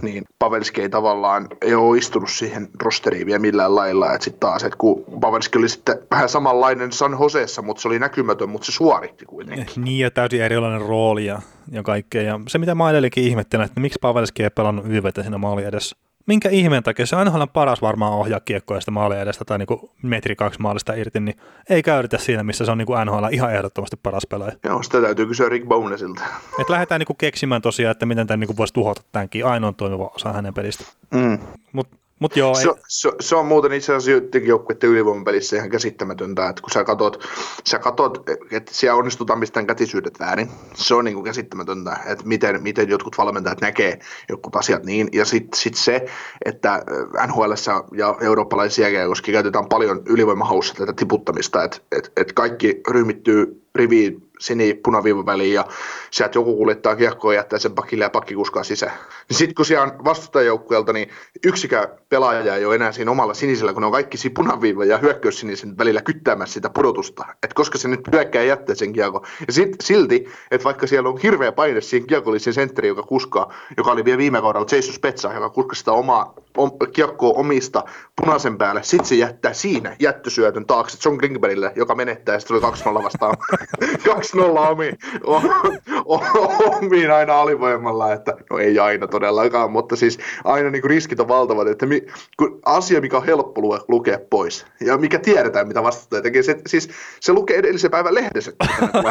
niin 0.02 0.24
Pavelski 0.38 0.82
ei 0.82 0.88
tavallaan 0.88 1.48
ei 1.62 1.74
ole 1.74 1.98
istunut 1.98 2.30
siihen 2.30 2.68
rosteriin 2.82 3.26
vielä 3.26 3.38
millään 3.38 3.74
lailla, 3.74 4.12
että 4.12 4.24
sitten 4.24 4.40
taas, 4.40 4.64
että 4.64 4.76
kun 4.78 5.04
Pavelski 5.20 5.58
oli 5.58 5.68
sitten 5.68 5.98
vähän 6.10 6.28
samanlainen 6.28 6.92
San 6.92 7.16
Joseessa, 7.20 7.62
mutta 7.62 7.82
se 7.82 7.88
oli 7.88 7.98
näkymätön, 7.98 8.48
mutta 8.48 8.66
se 8.66 8.72
suoritti 8.72 9.24
kuitenkin. 9.24 9.84
Niin 9.84 9.98
ja 9.98 10.10
täysin 10.10 10.42
erilainen 10.42 10.80
rooli 10.80 11.26
ja, 11.26 11.42
ja 11.70 11.82
kaikkea. 11.82 12.22
Ja 12.22 12.40
se 12.48 12.58
mitä 12.58 12.74
mä 12.74 12.90
edellekin 12.90 13.24
ihmettelen, 13.24 13.66
että 13.66 13.80
miksi 13.80 13.98
Pavelski 14.00 14.42
ei 14.42 14.50
pelannut 14.50 14.86
YVtä 14.88 15.22
siinä 15.22 15.38
maali 15.38 15.64
edessä 15.64 15.96
minkä 16.26 16.48
ihmeen 16.48 16.82
takia 16.82 17.06
se 17.06 17.16
aina 17.16 17.46
paras 17.46 17.82
varmaan 17.82 18.12
ohjaa 18.12 18.40
kiekkoja 18.40 18.80
sitä 18.80 18.90
maalia 18.90 19.20
edestä 19.20 19.44
tai 19.44 19.58
niinku 19.58 19.90
metri 20.02 20.36
kaksi 20.36 20.60
maalista 20.60 20.94
irti, 20.94 21.20
niin 21.20 21.36
ei 21.70 21.82
käytetä 21.82 22.18
siinä, 22.18 22.42
missä 22.42 22.64
se 22.64 22.70
on 22.70 22.78
niinku 22.78 22.94
NHL 23.04 23.24
ihan 23.30 23.54
ehdottomasti 23.54 23.96
paras 24.02 24.26
pelaaja. 24.26 24.52
Joo, 24.64 24.82
sitä 24.82 25.00
täytyy 25.00 25.26
kysyä 25.26 25.48
Rick 25.48 25.68
Bonesilta. 25.68 26.22
Et 26.58 26.70
lähdetään 26.70 26.98
niinku 26.98 27.14
keksimään 27.14 27.62
tosiaan, 27.62 27.92
että 27.92 28.06
miten 28.06 28.26
tämän 28.26 28.40
niinku 28.40 28.56
voisi 28.56 28.74
tuhota 28.74 29.02
tämänkin 29.12 29.46
ainoan 29.46 29.74
toimiva 29.74 30.10
osa 30.14 30.32
hänen 30.32 30.54
pelistä. 30.54 30.84
Mm. 31.14 31.38
Mutta 31.72 31.96
Mut 32.24 32.36
joo, 32.36 32.54
se, 32.54 32.68
se, 32.88 33.12
se, 33.20 33.36
on 33.36 33.46
muuten 33.46 33.72
itse 33.72 33.92
asiassa 33.92 34.10
joidenkin 34.10 34.46
joukkueiden 34.46 34.90
ylivoimapelissä 34.90 35.56
ihan 35.56 35.70
käsittämätöntä, 35.70 36.48
että 36.48 36.62
kun 36.62 36.70
sä 36.70 36.84
katot, 36.84 37.24
sä 37.64 37.78
katot 37.78 38.22
että 38.52 38.74
siellä 38.74 38.98
onnistutaan 38.98 39.38
mistään 39.38 39.66
kätisyydet 39.66 40.20
väärin, 40.20 40.50
se 40.74 40.94
on 40.94 41.04
niin 41.04 41.14
kuin 41.14 41.24
käsittämätöntä, 41.24 41.96
että 42.06 42.26
miten, 42.26 42.62
miten 42.62 42.88
jotkut 42.88 43.18
valmentajat 43.18 43.60
näkee 43.60 43.98
jotkut 44.28 44.56
asiat 44.56 44.84
niin, 44.84 45.08
ja 45.12 45.24
sitten 45.24 45.60
sit 45.60 45.74
se, 45.74 46.06
että 46.44 46.82
NHL 47.26 47.52
ja 47.96 48.16
eurooppalaisia 48.20 49.06
koska 49.06 49.32
käytetään 49.32 49.66
paljon 49.66 50.02
ylivoimahaussa 50.06 50.74
tätä 50.74 50.92
tiputtamista, 50.92 51.64
että 51.64 51.76
et, 51.92 52.12
et 52.16 52.32
kaikki 52.32 52.80
ryhmittyy 52.88 53.62
riviin 53.74 54.30
sini 54.38 54.74
punaviivan 54.74 55.26
väliin 55.26 55.54
ja 55.54 55.64
sieltä 56.10 56.38
joku 56.38 56.56
kuljettaa 56.56 56.96
kiekkoa 56.96 57.32
ja 57.32 57.38
jättää 57.38 57.58
sen 57.58 57.74
pakille 57.74 58.04
ja 58.04 58.10
pakki 58.10 58.34
kuskaa 58.34 58.64
sisään. 58.64 58.92
Niin 59.28 59.36
sitten 59.38 59.54
kun 59.54 59.64
siellä 59.64 59.84
on 59.84 60.04
vastustajajoukkueelta, 60.04 60.92
niin 60.92 61.08
yksikään 61.44 61.88
pelaaja 62.08 62.56
ei 62.56 62.64
ole 62.64 62.74
enää 62.74 62.92
siinä 62.92 63.10
omalla 63.10 63.34
sinisellä, 63.34 63.72
kun 63.72 63.82
ne 63.82 63.86
on 63.86 63.92
kaikki 63.92 64.16
siinä 64.16 64.34
punaviivan 64.34 64.88
ja 64.88 64.98
hyökkäyssinisen 64.98 65.78
välillä 65.78 66.02
kyttäämässä 66.02 66.54
sitä 66.54 66.70
pudotusta. 66.70 67.24
Että 67.42 67.54
koska 67.54 67.78
se 67.78 67.88
nyt 67.88 68.00
hyökkää 68.12 68.42
jättää 68.42 68.74
sen 68.74 68.92
kiekko. 68.92 69.26
Ja 69.46 69.52
sit, 69.52 69.76
silti, 69.80 70.28
että 70.50 70.64
vaikka 70.64 70.86
siellä 70.86 71.08
on 71.08 71.18
hirveä 71.22 71.52
paine 71.52 71.80
siinä 71.80 72.06
kiekollisen 72.06 72.54
sentteri, 72.54 72.88
joka 72.88 73.02
kuskaa, 73.02 73.54
joka 73.76 73.90
oli 73.92 74.04
vielä 74.04 74.18
viime 74.18 74.40
kaudella 74.40 74.66
Jason 74.72 74.94
Spetsa, 74.94 75.32
joka 75.32 75.50
kuskaa 75.50 75.74
sitä 75.74 75.92
omaa 75.92 76.34
om, 76.56 76.70
kiekkoa 76.92 77.32
omista 77.36 77.84
punaisen 78.20 78.58
päälle, 78.58 78.82
sitten 78.82 79.08
se 79.08 79.14
jättää 79.14 79.52
siinä 79.52 79.96
jättösyötön 79.98 80.66
taakse 80.66 80.98
John 81.04 81.18
Klingbergille, 81.18 81.72
joka 81.76 81.94
menettää 81.94 82.34
ja 82.34 82.40
sitten 82.40 82.60
tuli 82.60 82.98
2-0 82.98 83.04
vastaan. 83.04 83.36
2-0 84.32 84.70
omi, 84.70 84.88
omiin 86.82 87.10
aina 87.10 87.40
alivoimalla, 87.40 88.12
että 88.12 88.36
no 88.50 88.58
ei 88.58 88.78
aina 88.78 89.06
todellakaan, 89.06 89.72
mutta 89.72 89.96
siis 89.96 90.18
aina 90.44 90.70
niin 90.70 90.82
kuin 90.82 90.90
riskit 90.90 91.20
on 91.20 91.28
valtavat, 91.28 91.68
että 91.68 91.86
mi, 91.86 92.06
kun 92.36 92.60
asia, 92.64 93.00
mikä 93.00 93.16
on 93.16 93.26
helppo 93.26 93.60
lue, 93.60 93.80
lukea 93.88 94.18
pois 94.30 94.66
ja 94.80 94.98
mikä 94.98 95.18
tiedetään, 95.18 95.68
mitä 95.68 95.82
vastustaja 95.82 96.22
tekee, 96.22 96.42
se, 96.42 96.56
siis 96.66 96.88
se 97.20 97.32
lukee 97.32 97.56
edellisen 97.56 97.90
päivän 97.90 98.14
lehdessä 98.14 98.52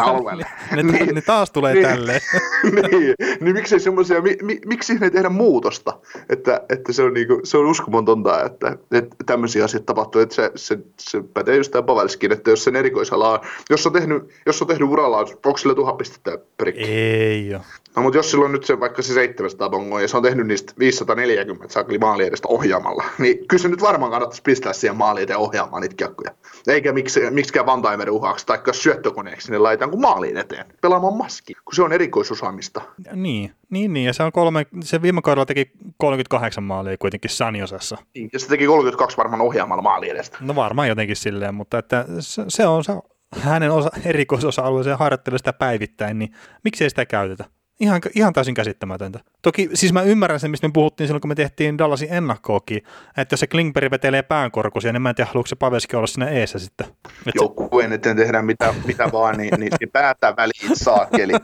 alueelle. 0.04 0.46
ne, 0.76 0.84
niin, 0.84 1.16
ne, 1.16 1.22
taas 1.22 1.52
tulee 1.52 1.74
niin, 1.74 1.88
tälleen. 1.88 2.22
niin, 2.92 3.14
niin 3.42 3.56
miksei 3.56 3.80
semmoisia, 3.80 4.22
mi, 4.22 4.38
mi, 4.42 4.60
miksi 4.66 4.98
ei 5.02 5.12
tehdä 5.12 5.30
muutosta, 5.30 6.00
että, 6.30 6.62
että 6.70 6.94
se 6.94 7.04
on 7.04 7.14
niin 7.14 7.28
kuin, 7.28 7.40
se 7.44 7.58
on 7.58 7.66
uskomatonta, 7.66 8.46
että, 8.46 8.78
että 8.92 9.16
tämmöisiä 9.26 9.66
asioita 9.66 9.86
tapahtuu, 9.86 10.22
että 10.22 10.36
se, 10.36 10.52
se, 10.56 10.80
se 11.00 11.24
pätee 11.34 11.58
just 11.58 11.72
tämä 11.72 11.82
Pavelskiin, 11.82 12.32
että 12.32 12.50
jos 12.50 12.64
sen 12.64 12.76
erikoisala 12.76 13.30
on, 13.32 13.40
jos 13.70 13.88
on 13.88 13.94
tehnyt, 13.94 14.24
jos 14.46 14.62
on 14.62 14.68
tehnyt 14.68 14.90
uralla, 14.90 15.18
onko 15.18 15.58
sille 15.58 15.76
tuhat 15.76 15.98
pistettä 15.98 16.38
perikki? 16.58 16.83
Ei 16.88 17.56
ole. 17.56 17.64
No 17.96 18.02
mutta 18.02 18.18
jos 18.18 18.32
sillä 18.32 18.46
on 18.46 18.52
nyt 18.52 18.64
se 18.64 18.80
vaikka 18.80 19.02
se 19.02 19.14
700 19.14 19.70
bongoa 19.70 20.02
ja 20.02 20.08
se 20.08 20.18
on 20.18 20.24
tehnyt 20.24 20.48
niistä 20.48 20.74
540 20.80 21.74
saakeli 21.74 21.98
maali 21.98 22.26
edestä 22.26 22.48
ohjaamalla, 22.48 23.04
niin 23.20 23.48
kyllä 23.48 23.62
se 23.62 23.68
nyt 23.68 23.82
varmaan 23.82 24.12
kannattaisi 24.12 24.42
pistää 24.42 24.74
siihen 24.74 24.98
maali 24.98 25.22
eteen 25.22 25.40
ohjaamaan 25.40 25.82
niitä 25.82 25.96
kiekkoja. 25.96 26.32
Eikä 26.68 26.94
miksi, 26.94 27.30
miksikään 27.30 27.66
Vantaimer 27.66 28.10
uhaksi 28.10 28.46
tai 28.46 28.60
syöttökoneeksi, 28.72 29.52
niin 29.52 29.64
laitetaan 29.64 29.92
kuin 29.92 30.02
maaliin 30.02 30.38
eteen 30.38 30.66
pelaamaan 30.82 31.18
maski, 31.18 31.54
kun 31.54 31.76
se 31.76 31.84
on 31.84 31.94
erikoisusaamista. 31.94 32.82
Niin, 33.14 33.52
niin, 33.70 33.94
niin, 33.94 34.06
ja 34.06 34.14
se, 34.14 34.24
on 34.24 34.32
kolme, 34.32 34.66
se 34.84 35.02
viime 35.02 35.22
kaudella 35.22 35.46
teki 35.46 35.72
38 35.98 36.64
maalia 36.64 36.98
kuitenkin 36.98 37.32
Sanjosessa. 37.32 37.98
Niin, 38.16 38.30
ja 38.34 38.40
se 38.40 38.48
teki 38.48 38.66
32 38.66 39.18
varmaan 39.18 39.42
ohjaamalla 39.42 39.84
maali 39.84 40.10
edestä. 40.10 40.38
No 40.42 40.56
varmaan 40.56 40.88
jotenkin 40.88 41.16
silleen, 41.16 41.56
mutta 41.56 41.78
että 41.78 42.06
se, 42.20 42.44
se 42.48 42.68
on 42.68 42.84
se 42.84 42.94
hänen 43.40 43.72
osa, 43.72 43.90
erikoisosa-alueeseen 44.06 44.98
harjoittelee 44.98 45.38
sitä 45.38 45.54
päivittäin, 45.54 46.20
niin 46.20 46.34
miksei 46.64 46.90
sitä 46.90 47.06
käytetä? 47.06 47.46
Ihan, 47.80 48.02
ihan 48.16 48.34
täysin 48.34 48.54
käsittämätöntä. 48.54 49.20
Toki 49.42 49.70
siis 49.74 49.94
mä 49.94 50.02
ymmärrän 50.02 50.40
sen, 50.40 50.52
mistä 50.52 50.68
me 50.68 50.72
puhuttiin 50.74 51.08
silloin, 51.08 51.22
kun 51.22 51.30
me 51.30 51.36
tehtiin 51.36 51.78
Dallasin 51.78 52.14
ennakkookin, 52.14 52.82
että 53.18 53.34
jos 53.34 53.40
se 53.40 53.48
Klingberg 53.48 53.92
vetelee 53.92 54.22
päänkorkuisia, 54.22 54.94
niin 54.94 55.02
mä 55.02 55.10
en 55.10 55.16
tiedä, 55.16 55.30
haluatko 55.30 55.48
se 55.48 55.56
Paveski 55.56 55.96
olla 55.96 56.08
siinä 56.08 56.30
eessä 56.30 56.60
sitten. 56.60 56.88
Joukkueen 57.36 57.94
eteen 57.94 58.18
tehdä 58.18 58.42
mitä, 58.42 58.74
mitä 58.86 59.12
vaan, 59.12 59.38
niin, 59.38 59.54
niin 59.60 59.72
se 59.80 59.88
päättää 59.94 60.36
väliin 60.36 60.76
saakeli. 60.76 61.34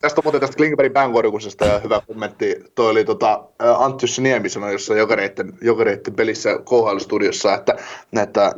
tästä 0.00 0.20
on 0.20 0.24
muuten 0.24 0.40
tästä 0.40 0.56
Klingbergin 0.56 0.92
päänkorkusesta 0.92 1.64
ja 1.64 1.78
hyvä 1.78 2.00
kommentti. 2.06 2.64
Toi 2.74 2.90
oli 2.90 3.04
tota, 3.04 3.44
Antti 3.78 4.06
Niemi 4.20 4.48
sanoi 4.48 4.72
jossain 4.72 4.98
jokereiden, 4.98 5.52
jokereiden 5.60 6.14
pelissä 6.14 6.50
KHL-studiossa, 6.50 7.54
että, 7.54 7.76
että 8.22 8.52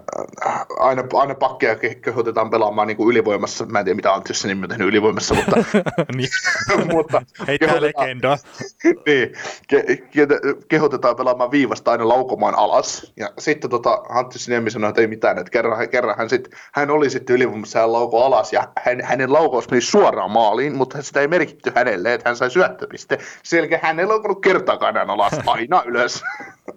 aina, 0.78 1.04
aina 1.12 1.34
pakkeja 1.34 1.76
kehotetaan 2.02 2.50
pelaamaan 2.50 2.88
niin 2.88 2.96
kuin 2.96 3.10
ylivoimassa. 3.10 3.66
Mä 3.66 3.78
en 3.78 3.84
tiedä, 3.84 3.96
mitä 3.96 4.14
Antti 4.14 4.32
Niemi 4.44 4.62
on 4.62 4.68
tehnyt 4.68 4.88
ylivoimassa, 4.88 5.34
mutta... 5.34 5.56
niin. 6.16 6.28
mutta 6.94 7.22
Heittää 7.46 7.80
legenda. 7.80 8.38
niin, 9.06 9.32
ke, 9.68 9.82
ke, 10.10 10.26
kehotetaan 10.68 11.16
pelaamaan 11.16 11.50
viivasta 11.50 11.90
aina 11.90 12.08
laukomaan 12.08 12.54
alas. 12.54 13.12
Ja 13.16 13.30
sitten 13.38 13.70
tota, 13.70 14.02
Antti 14.08 14.38
Niemi 14.48 14.70
sanoi, 14.70 14.88
että 14.88 15.00
ei 15.00 15.06
mitään, 15.06 15.38
että 15.38 15.50
kerran, 15.50 15.88
kerran 15.88 16.18
hän, 16.18 16.30
sit, 16.30 16.48
hän 16.72 16.90
oli 16.90 17.10
sitten 17.10 17.36
ylivoimassa 17.36 17.78
ja 17.78 17.92
lauko 17.92 18.24
alas 18.24 18.52
ja 18.52 18.68
hän, 18.84 19.00
hänen 19.04 19.32
laukaus 19.32 19.70
meni 19.70 19.80
suoraan 19.80 20.30
maaliin, 20.30 20.76
mutta 20.76 21.02
sitä 21.02 21.20
ei 21.20 21.29
merkitty 21.30 21.72
hänelle, 21.74 22.14
että 22.14 22.28
hän 22.28 22.36
sai 22.36 22.50
syöttöpiste. 22.50 23.18
Selkeä 23.42 23.80
hän 23.82 24.00
ei 24.00 24.06
loukannut 24.06 24.40
kertaakaan 24.40 25.10
alas, 25.10 25.32
aina 25.46 25.82
ylös. 25.86 26.22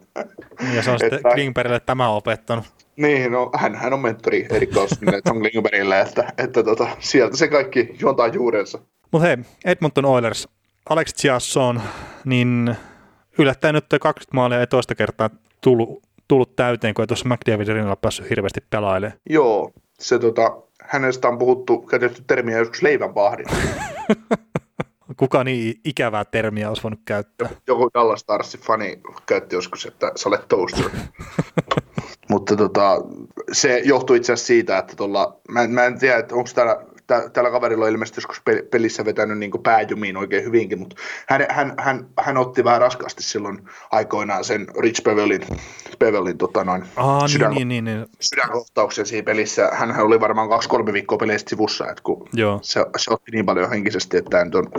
ja 0.76 0.84
se 0.84 0.92
on 0.92 1.00
sitten 1.00 1.24
Klingbergille 1.34 1.80
tämä 1.80 2.10
opettanut. 2.10 2.66
Niin, 2.96 3.32
no 3.32 3.50
hän, 3.56 3.76
hän 3.76 3.94
on 3.94 4.00
mentori 4.00 4.48
erikois 4.50 5.00
Tom 5.24 5.40
Klingbergille, 5.40 6.02
että, 6.02 6.34
että 6.38 6.64
tota, 6.64 6.88
sieltä 7.00 7.38
se 7.38 7.48
kaikki 7.48 7.96
juontaa 8.00 8.28
juurensa. 8.28 8.80
Mutta 9.12 9.28
hei, 9.28 9.38
Edmonton 9.66 10.06
Oilers, 10.06 10.48
Alex 10.90 11.14
Chiasson, 11.14 11.82
niin 12.26 12.76
yllättäen 13.38 13.76
nyt 13.76 13.86
20 14.02 14.36
maalia 14.36 14.60
ei 14.60 14.68
toista 14.68 14.96
kertaa 14.96 15.30
tullut, 15.62 16.04
tullut 16.28 16.56
täyteen, 16.56 16.94
kun 16.94 17.04
ei 17.04 17.08
tuossa 17.08 17.30
McDavidin 17.30 17.76
rinnalla 17.76 17.96
päässyt 17.96 18.30
hirveästi 18.30 18.60
pelailemaan. 18.70 19.20
Joo, 19.30 19.72
se 20.00 20.20
tota, 20.20 20.58
hänestä 20.88 21.28
on 21.28 21.38
puhuttu, 21.38 21.78
käytetty 21.78 22.24
termiä 22.28 22.58
joskus 22.58 22.82
leivänpahdin. 22.82 23.46
Kuka 25.18 25.44
niin 25.44 25.82
ikävää 25.86 26.26
termiä 26.26 26.70
olisi 26.70 26.84
voinut 26.84 27.00
käyttää? 27.06 27.50
Joku 27.68 27.90
Dallas 27.94 28.20
Starsin 28.20 28.60
fani 28.60 29.02
käytti 29.26 29.56
joskus, 29.56 29.86
että 29.86 30.12
sä 30.16 30.30
olet 30.30 30.48
toaster. 30.48 30.90
Mutta 32.30 32.56
tota, 32.56 33.02
se 33.52 33.82
johtuu 33.86 34.16
itse 34.16 34.34
asiassa 34.34 34.48
siitä, 34.48 34.78
että 34.78 34.96
tuolla, 34.96 35.40
mä, 35.50 35.68
mä 35.68 35.86
en 35.86 36.00
tiedä, 36.00 36.18
että 36.18 36.36
onko 36.36 36.50
täällä 36.56 36.86
tä, 37.08 37.30
tällä 37.34 37.52
kaverilla 37.52 37.86
on 37.86 37.92
ilmeisesti 37.92 38.18
joskus 38.18 38.42
pelissä 38.72 39.06
vetänyt 39.06 39.38
niin 39.38 39.52
pääjumiin 39.64 40.18
oikein 40.18 40.44
hyvinkin, 40.44 40.80
mutta 40.80 40.96
hän, 41.28 41.46
hän, 41.50 41.74
hän, 41.78 42.08
hän, 42.20 42.38
otti 42.38 42.64
vähän 42.64 42.82
raskaasti 42.82 43.24
silloin 43.24 43.70
aikoinaan 43.92 44.44
sen 44.44 44.68
Rich 44.80 45.04
Bevelin, 45.04 45.42
Bevelin 46.00 46.38
tota 46.38 46.64
noin, 46.64 46.84
Aa, 46.96 47.28
sydän, 47.28 47.52
niin, 47.52 47.68
niin, 47.68 47.86
niin. 47.86 48.06
sydänkohtauksen 48.20 49.06
siinä 49.06 49.26
pelissä. 49.26 49.70
Hän 49.74 50.00
oli 50.00 50.20
varmaan 50.20 50.50
kaksi-kolme 50.50 50.94
viikkoa 50.94 51.18
peleistä 51.18 51.50
sivussa, 51.50 51.90
että 51.90 52.04
kun 52.04 52.30
Joo. 52.34 52.60
Se, 52.62 52.86
se, 52.98 53.14
otti 53.14 53.32
niin 53.32 53.46
paljon 53.46 53.70
henkisesti, 53.70 54.18
että 54.18 54.30
tämä 54.30 54.60
on 54.60 54.72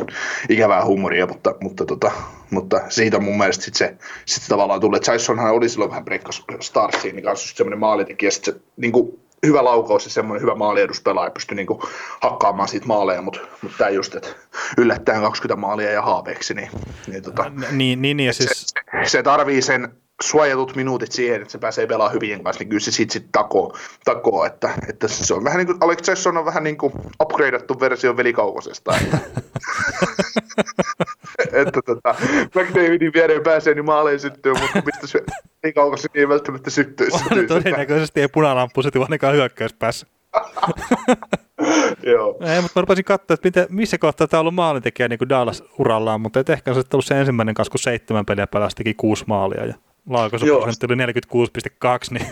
ikävää 0.49 0.85
huumoria, 0.85 1.27
mutta, 1.27 1.55
mutta, 1.61 1.87
tota, 1.87 2.13
mutta 2.51 2.81
siitä 2.89 3.17
on 3.17 3.25
mun 3.25 3.39
mielestä 3.39 3.65
sit 3.65 3.75
se 3.75 3.97
sit 4.25 4.45
tavallaan 4.49 4.81
tullut, 4.81 4.97
että 4.97 5.13
Jasonhan 5.13 5.53
oli 5.53 5.69
silloin 5.69 5.91
vähän 5.91 6.05
breikkas 6.05 6.45
Starsiin, 6.61 7.17
niin 7.17 7.25
kanssa 7.25 7.57
semmoinen 7.57 7.79
maalitekijä, 7.79 8.31
sitten 8.31 8.55
se 8.55 8.61
niin 8.77 8.93
kuin 8.93 9.24
hyvä 9.47 9.65
laukaus 9.65 10.05
ja 10.05 10.11
semmoinen 10.11 10.43
hyvä 10.43 10.55
maalieduspelaaja 10.55 11.31
pystyi 11.31 11.57
niinku 11.57 11.83
hakkaamaan 12.21 12.69
siitä 12.69 12.87
maaleja, 12.87 13.23
mutta 13.23 13.41
mut 13.63 13.73
tämä 13.79 13.91
just, 13.91 14.15
että 14.15 14.29
yllättäen 14.79 15.21
20 15.21 15.61
maalia 15.61 15.91
ja 15.91 16.03
haaveeksi, 16.03 16.55
niin, 16.55 16.71
niin, 17.07 17.23
tota, 17.23 17.51
niin, 17.71 18.03
niin, 18.03 18.17
niin 18.17 18.27
ja 18.27 18.33
siis... 18.33 18.67
se, 19.03 19.09
se 19.09 19.23
tarvii 19.23 19.63
sen 19.63 20.04
suojatut 20.23 20.77
minuutit 20.77 21.13
siihen, 21.13 21.43
että 21.43 21.53
se 21.53 21.59
pääsee 21.59 21.87
pelaamaan 21.87 22.15
hyvien 22.15 22.45
kanssa, 22.45 22.61
niin 22.61 22.69
kyllä 22.69 22.81
se 22.81 22.91
sitten 22.91 23.13
sit 23.13 23.29
takoo, 23.33 23.77
takoo 24.05 24.45
että, 24.45 24.71
että, 24.89 25.09
se 25.09 25.35
on 25.35 25.45
vähän 25.45 25.59
niin 25.59 25.67
kuin, 25.67 25.79
Alex 25.81 26.09
Jackson 26.09 26.37
on 26.37 26.45
vähän 26.45 26.65
niin 26.65 26.79
kuin 26.79 26.93
upgradeattu 27.23 27.81
versio 27.81 28.17
velikaukosesta. 28.17 28.97
Että, 31.53 31.83
tota, 31.87 32.15
McDavidin 32.55 33.13
viereen 33.15 33.43
pääsee, 33.43 33.75
niin 33.75 33.85
maaleen 33.85 34.21
syttyy, 34.21 34.53
mutta 34.53 34.83
mistä 34.87 35.07
se 35.07 35.23
niin 35.63 35.75
kaukas 35.75 36.03
niin 36.03 36.21
ei 36.21 36.29
välttämättä 36.29 36.71
syttyisi. 36.71 37.17
On 37.17 37.47
todennäköisesti 37.47 38.21
ei 38.21 38.29
punalamppu 38.29 38.83
syty 38.83 39.03
ainakaan 39.03 39.35
hyökkäyspäässä. 39.35 40.07
Joo. 42.03 42.37
Ei, 42.41 42.61
mutta 42.61 42.81
mä 42.81 42.83
rupesin 42.83 43.05
katsoa, 43.05 43.35
että 43.35 43.47
miten, 43.47 43.67
missä 43.71 43.99
kohtaa 43.99 44.27
tämä 44.27 44.39
on 44.39 44.41
ollut 44.41 44.55
maalintekijä 44.55 45.09
niin 45.09 45.29
Dallas-urallaan, 45.29 46.21
mutta 46.21 46.41
et 46.41 46.51
ehkä 46.51 46.75
se 46.75 46.79
on 46.79 46.85
ollut 46.93 47.05
se 47.05 47.21
ensimmäinen 47.21 47.55
kanssa, 47.55 47.71
kun 47.71 47.79
seitsemän 47.79 48.27
peliä 48.27 48.47
pelasi, 48.47 48.77
teki 48.77 48.95
kuusi 48.95 49.25
maalia 49.27 49.67
ja 49.67 49.75
laukaisuprosentti 50.09 50.87
oli 50.87 50.95
46,2, 50.95 50.99
niin 52.11 52.27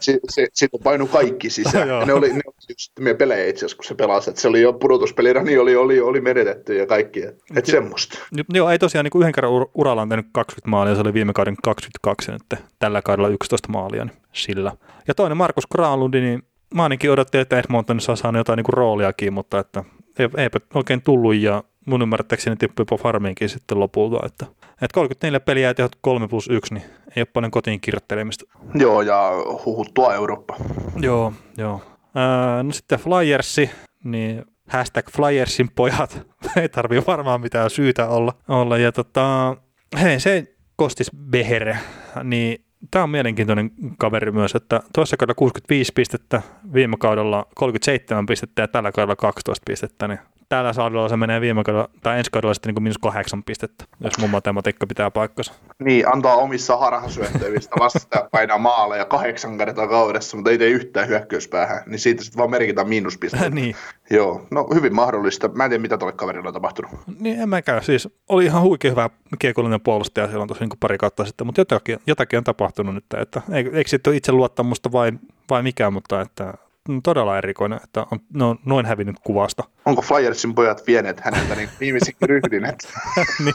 si, 0.00 0.20
si, 0.28 0.46
siitä 0.52 0.78
painu 0.84 1.06
kaikki 1.06 1.50
sisään. 1.50 1.88
Ja 1.88 2.04
ne 2.06 2.12
oli, 2.12 2.28
ne 2.28 2.40
oli 2.46 2.54
yksittämiä 2.70 3.14
pelejä 3.14 3.46
itse 3.46 3.58
asiassa, 3.58 3.76
kun 3.76 3.84
se 3.84 3.94
pelasi. 3.94 4.30
Että 4.30 4.42
se 4.42 4.48
oli 4.48 4.60
jo 4.60 4.72
pudotuspelillä, 4.72 5.42
niin 5.42 5.60
oli, 5.60 5.76
oli, 5.76 6.00
oli 6.00 6.20
menetetty 6.20 6.76
ja 6.76 6.86
kaikki. 6.86 7.22
Että 7.22 7.44
et 7.56 7.66
semmoista. 7.66 8.18
Joo, 8.54 8.70
ei 8.70 8.78
tosiaan 8.78 9.04
niin 9.04 9.10
kuin 9.10 9.20
yhden 9.22 9.32
kerran 9.32 9.52
ur- 9.52 9.70
uralla 9.74 10.02
on 10.02 10.08
tehnyt 10.08 10.26
20 10.32 10.70
maalia, 10.70 10.94
se 10.94 11.00
oli 11.00 11.14
viime 11.14 11.32
kauden 11.32 11.56
22, 11.64 12.30
ja 12.30 12.38
nyt 12.50 12.62
tällä 12.78 13.02
kaudella 13.02 13.28
11 13.28 13.68
maalia, 13.68 14.04
niin 14.04 14.16
sillä. 14.32 14.72
Ja 15.08 15.14
toinen 15.14 15.36
Markus 15.36 15.66
Granlundi, 15.66 16.20
niin 16.20 16.42
mä 16.74 16.82
ainakin 16.82 17.10
odotin, 17.10 17.40
että 17.40 17.58
Edmontonissa 17.58 18.12
on 18.12 18.16
saanut 18.16 18.40
jotain 18.40 18.56
niin 18.56 18.64
kuin 18.64 18.74
rooliakin, 18.74 19.32
mutta 19.32 19.58
että 19.58 19.84
ei- 20.18 20.28
eipä 20.36 20.60
oikein 20.74 21.02
tullut, 21.02 21.34
ja 21.34 21.64
mun 21.86 22.02
ymmärrettäkseni 22.02 22.56
tippui 22.56 22.82
jopa 22.82 23.02
farmiinkin 23.02 23.48
sitten 23.48 23.80
lopulta, 23.80 24.26
että, 24.26 24.46
että 24.72 24.94
34 24.94 25.40
peliä 25.40 25.68
ja 25.68 25.74
tehot 25.74 25.92
3 26.00 26.28
plus 26.28 26.48
1, 26.48 26.74
niin 26.74 26.84
ei 27.16 27.20
ole 27.20 27.24
paljon 27.32 27.50
kotiin 27.50 27.80
kirjoittelemista. 27.80 28.44
Joo, 28.74 29.02
ja 29.02 29.30
huhuttua 29.64 30.14
Eurooppa. 30.14 30.56
Joo, 31.00 31.32
joo. 31.56 31.80
Ää, 32.14 32.62
no 32.62 32.72
sitten 32.72 32.98
Flyersi, 32.98 33.70
niin 34.04 34.44
hashtag 34.68 35.06
Flyersin 35.10 35.70
pojat, 35.76 36.26
ei 36.56 36.68
tarvii 36.68 37.02
varmaan 37.06 37.40
mitään 37.40 37.70
syytä 37.70 38.08
olla. 38.08 38.32
olla. 38.48 38.78
Ja 38.78 38.92
tota, 38.92 39.56
hei, 40.00 40.20
se 40.20 40.54
Kostis 40.76 41.10
Beher, 41.30 41.74
niin 42.24 42.64
tämä 42.90 43.02
on 43.02 43.10
mielenkiintoinen 43.10 43.70
kaveri 43.98 44.32
myös, 44.32 44.54
että 44.54 44.80
toisessa 44.92 45.16
kaudella 45.16 45.34
65 45.34 45.92
pistettä, 45.92 46.42
viime 46.72 46.96
kaudella 46.98 47.46
37 47.54 48.26
pistettä 48.26 48.62
ja 48.62 48.68
tällä 48.68 48.92
kaudella 48.92 49.16
12 49.16 49.62
pistettä, 49.66 50.08
niin 50.08 50.18
tällä 50.54 50.72
saudella 50.72 51.08
se 51.08 51.16
menee 51.16 51.40
viime 51.40 51.64
kaudella, 51.64 51.88
tai 52.02 52.18
ensi 52.18 52.30
kaudella 52.30 52.54
sitten 52.54 52.74
niin 52.74 52.82
miinus 52.82 52.98
kahdeksan 52.98 53.44
pistettä, 53.44 53.84
jos 54.00 54.18
mun 54.18 54.30
matematiikka 54.30 54.86
pitää 54.86 55.10
paikkansa. 55.10 55.52
Niin, 55.78 56.12
antaa 56.12 56.36
omissa 56.36 56.76
harhasyöttävistä 56.76 57.76
vastaan 57.78 58.28
painaa 58.32 58.58
maaleja 58.58 59.04
kahdeksan 59.04 59.58
kertaa 59.58 59.88
kaudessa, 59.88 60.36
mutta 60.36 60.50
ei 60.50 60.58
tee 60.58 60.68
yhtään 60.68 61.08
hyökkäyspäähän, 61.08 61.82
niin 61.86 61.98
siitä 61.98 62.24
sitten 62.24 62.38
vaan 62.38 62.50
merkitään 62.50 62.88
miinuspisteitä. 62.88 63.50
niin, 63.60 63.76
Joo, 64.10 64.46
no 64.50 64.66
hyvin 64.74 64.94
mahdollista. 64.94 65.48
Mä 65.48 65.64
en 65.64 65.70
tiedä, 65.70 65.82
mitä 65.82 65.98
tuolle 65.98 66.16
kaverille 66.16 66.48
on 66.48 66.54
tapahtunut. 66.54 66.90
Niin 67.20 67.40
en 67.40 67.48
mäkään. 67.48 67.84
Siis 67.84 68.08
oli 68.28 68.44
ihan 68.44 68.62
huikea 68.62 68.90
hyvä 68.90 69.10
kiekollinen 69.38 69.80
puolustaja 69.80 70.26
silloin 70.26 70.48
tuossa 70.48 70.64
niin 70.64 70.78
pari 70.80 70.98
kautta 70.98 71.24
sitten, 71.24 71.46
mutta 71.46 71.60
jotakin, 71.60 71.98
jotakin 72.06 72.36
on 72.36 72.44
tapahtunut 72.44 72.94
nyt. 72.94 73.04
Että, 73.16 73.42
eikö, 73.52 73.70
eikö 73.74 73.90
sitten 73.90 74.10
ole 74.10 74.16
itse 74.16 74.32
luottamusta 74.32 74.92
vai, 74.92 75.12
vai 75.50 75.62
mikä, 75.62 75.90
mutta 75.90 76.20
että 76.20 76.54
todella 77.02 77.38
erikoinen, 77.38 77.80
että 77.84 78.06
on, 78.10 78.20
ne 78.34 78.44
on 78.44 78.58
noin 78.64 78.86
hävinnyt 78.86 79.16
kuvasta. 79.24 79.64
Onko 79.84 80.02
Flyersin 80.02 80.54
pojat 80.54 80.86
vieneet 80.86 81.20
häneltä 81.20 81.54
niin 81.54 81.68
viimeisin 81.80 82.14
ryhdin, 82.28 82.62
niin, 83.44 83.54